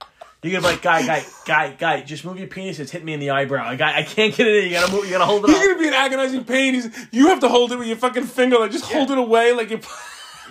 You're 0.44 0.60
gonna 0.60 0.68
be 0.68 0.74
like, 0.74 0.82
guy, 0.82 1.06
guy, 1.06 1.24
guy, 1.46 1.70
guy, 1.72 2.00
just 2.02 2.24
move 2.24 2.38
your 2.38 2.48
penis. 2.48 2.78
It's 2.78 2.90
hitting 2.90 3.06
me 3.06 3.14
in 3.14 3.20
the 3.20 3.30
eyebrow. 3.30 3.74
Guy, 3.76 3.96
I 3.98 4.02
can't 4.02 4.34
get 4.36 4.46
it 4.46 4.64
in. 4.64 4.70
You 4.70 4.76
gotta 4.78 4.92
move. 4.92 5.04
You 5.06 5.12
gotta 5.12 5.24
hold 5.24 5.44
it 5.44 5.48
You're 5.50 5.56
up. 5.58 5.64
gonna 5.64 5.78
be 5.78 5.88
in 5.88 5.94
agonizing 5.94 6.44
pain. 6.44 6.74
He's, 6.74 7.08
you 7.10 7.28
have 7.28 7.40
to 7.40 7.48
hold 7.48 7.72
it 7.72 7.78
with 7.78 7.88
your 7.88 7.96
fucking 7.96 8.24
finger. 8.24 8.58
Like 8.58 8.70
just 8.70 8.84
hold 8.84 9.10
it 9.10 9.18
away, 9.18 9.52
like 9.52 9.70
you're 9.70 9.80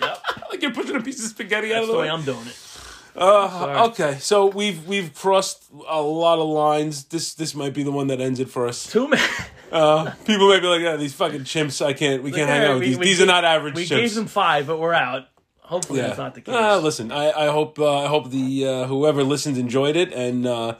Yep. 0.00 0.22
like 0.50 0.60
you're 0.62 0.72
pushing 0.72 0.96
a 0.96 1.00
piece 1.00 1.22
of 1.22 1.30
spaghetti 1.30 1.72
out 1.72 1.82
of 1.82 1.86
the 1.86 1.92
the 1.92 1.98
way 2.00 2.06
way. 2.06 2.10
I'm 2.10 2.24
doing 2.24 2.44
it. 2.46 2.60
Uh, 3.16 3.86
okay, 3.90 4.16
so 4.18 4.46
we've 4.46 4.84
we've 4.88 5.14
crossed 5.14 5.64
a 5.88 6.02
lot 6.02 6.40
of 6.40 6.48
lines. 6.48 7.04
This 7.04 7.34
this 7.34 7.54
might 7.54 7.72
be 7.72 7.84
the 7.84 7.92
one 7.92 8.08
that 8.08 8.20
ends 8.20 8.40
it 8.40 8.48
for 8.50 8.66
us. 8.66 8.90
Too 8.90 9.06
many. 9.06 9.22
Uh, 9.70 10.10
people 10.24 10.48
may 10.50 10.58
be 10.58 10.66
like, 10.66 10.80
"Yeah, 10.80 10.96
these 10.96 11.14
fucking 11.14 11.42
chimps. 11.42 11.84
I 11.84 11.92
can't. 11.92 12.24
We 12.24 12.32
can't 12.32 12.48
hang 12.50 12.64
out 12.64 12.72
with 12.74 12.80
we- 12.80 12.86
these. 12.88 12.98
we 12.98 13.04
these 13.06 13.18
gave- 13.18 13.28
are 13.28 13.30
not 13.32 13.44
average 13.44 13.74
We 13.76 13.84
chimps." 13.84 13.88
gave 14.00 14.14
them 14.14 14.26
five, 14.26 14.66
but 14.66 14.78
we're 14.80 14.92
out. 14.94 15.28
Hopefully, 15.64 16.00
yeah. 16.00 16.08
that's 16.08 16.18
not 16.18 16.34
the 16.34 16.42
case. 16.42 16.54
Uh, 16.54 16.78
listen, 16.78 17.10
I, 17.10 17.30
I 17.30 17.46
hope 17.46 17.78
uh, 17.78 18.04
I 18.04 18.06
hope 18.06 18.30
the 18.30 18.66
uh, 18.66 18.86
whoever 18.86 19.24
listens 19.24 19.56
enjoyed 19.56 19.96
it 19.96 20.12
and 20.12 20.46
uh, 20.46 20.74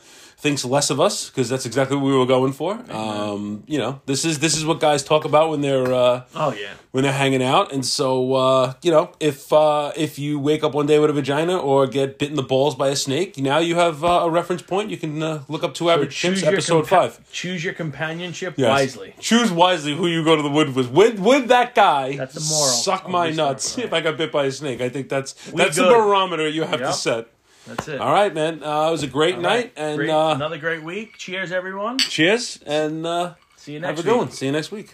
thinks 0.45 0.63
less 0.63 0.91
of 0.91 1.01
us 1.01 1.31
because 1.31 1.49
that's 1.49 1.65
exactly 1.65 1.97
what 1.97 2.05
we 2.05 2.15
were 2.15 2.27
going 2.27 2.53
for. 2.53 2.79
Um, 2.93 3.65
you 3.67 3.79
know, 3.79 4.03
this 4.05 4.27
is 4.27 4.41
this 4.41 4.55
is 4.55 4.67
what 4.67 4.79
guys 4.79 5.03
talk 5.03 5.25
about 5.25 5.49
when 5.49 5.63
they're 5.63 5.91
uh, 5.93 6.25
oh 6.37 6.53
yeah. 6.53 6.75
when 6.91 7.03
they're 7.03 7.15
hanging 7.15 7.43
out. 7.43 7.73
And 7.73 7.85
so, 7.85 8.35
uh, 8.35 8.75
you 8.83 8.91
know, 8.91 9.11
if 9.21 9.51
uh, 9.55 9.93
if 9.97 10.19
you 10.19 10.39
wake 10.39 10.63
up 10.63 10.75
one 10.75 10.85
day 10.85 10.99
with 10.99 11.09
a 11.09 11.15
vagina 11.15 11.57
or 11.57 11.87
get 11.87 12.19
bit 12.19 12.29
in 12.29 12.37
the 12.37 12.43
balls 12.43 12.75
by 12.75 12.89
a 12.89 12.97
snake, 12.97 13.39
now 13.39 13.57
you 13.57 13.77
have 13.77 14.05
uh, 14.05 14.27
a 14.27 14.31
reference 14.31 14.61
point. 14.61 14.91
You 14.91 14.99
can 14.99 15.23
uh, 15.23 15.45
look 15.49 15.65
up 15.65 15.73
Two 15.73 15.89
Average 15.89 16.15
Chimps, 16.15 16.45
episode 16.45 16.85
compa- 16.85 16.89
five. 16.89 17.33
Choose 17.33 17.65
your 17.65 17.73
companionship 17.73 18.55
Yes. 18.59 18.69
wisely. 18.69 19.15
Choose 19.19 19.51
wisely 19.51 19.97
who 19.97 20.07
you 20.07 20.23
go 20.23 20.37
to 20.37 20.43
the 20.43 20.51
wood 20.51 20.75
with. 20.75 20.91
Would 20.91 21.21
would 21.21 21.49
that 21.49 21.75
guy 21.75 22.17
That's 22.19 22.35
the 22.35 22.41
moral 22.55 22.69
suck 22.69 23.09
my 23.09 23.31
nuts 23.31 23.79
right. 23.79 23.87
if 23.87 23.95
I 23.95 24.03
got 24.03 24.19
bit 24.19 24.31
by 24.31 24.45
a 24.45 24.53
snake? 24.53 24.83
I 24.83 24.91
think 24.91 25.09
that's 25.09 25.35
We 25.51 25.57
that's 25.57 25.77
the 25.77 25.85
barometer 25.85 26.47
you 26.47 26.65
have 26.65 26.81
to 26.81 26.93
set. 26.93 27.29
That's 27.67 27.89
it. 27.89 28.01
All 28.01 28.13
right, 28.13 28.33
man. 28.35 28.63
Uh, 28.63 28.89
it 28.89 28.91
was 28.91 29.03
a 29.03 29.07
great 29.07 29.37
All 29.37 29.41
night, 29.41 29.57
right. 29.57 29.73
and 29.77 29.97
Great- 29.99 30.11
uh, 30.11 30.35
another 30.35 30.59
great 30.59 30.83
week. 30.83 31.17
Cheers, 31.17 31.51
everyone. 31.53 31.99
cheers, 31.99 32.59
and 32.67 33.07
uh, 33.07 33.35
See 33.57 33.73
you 33.73 33.81
next 33.81 33.91
have 33.91 33.99
a 34.01 34.03
good 34.03 34.13
week. 34.19 34.21
one. 34.27 34.31
See 34.33 34.47
you 34.47 34.53
next 34.53 34.71
week. 34.71 34.91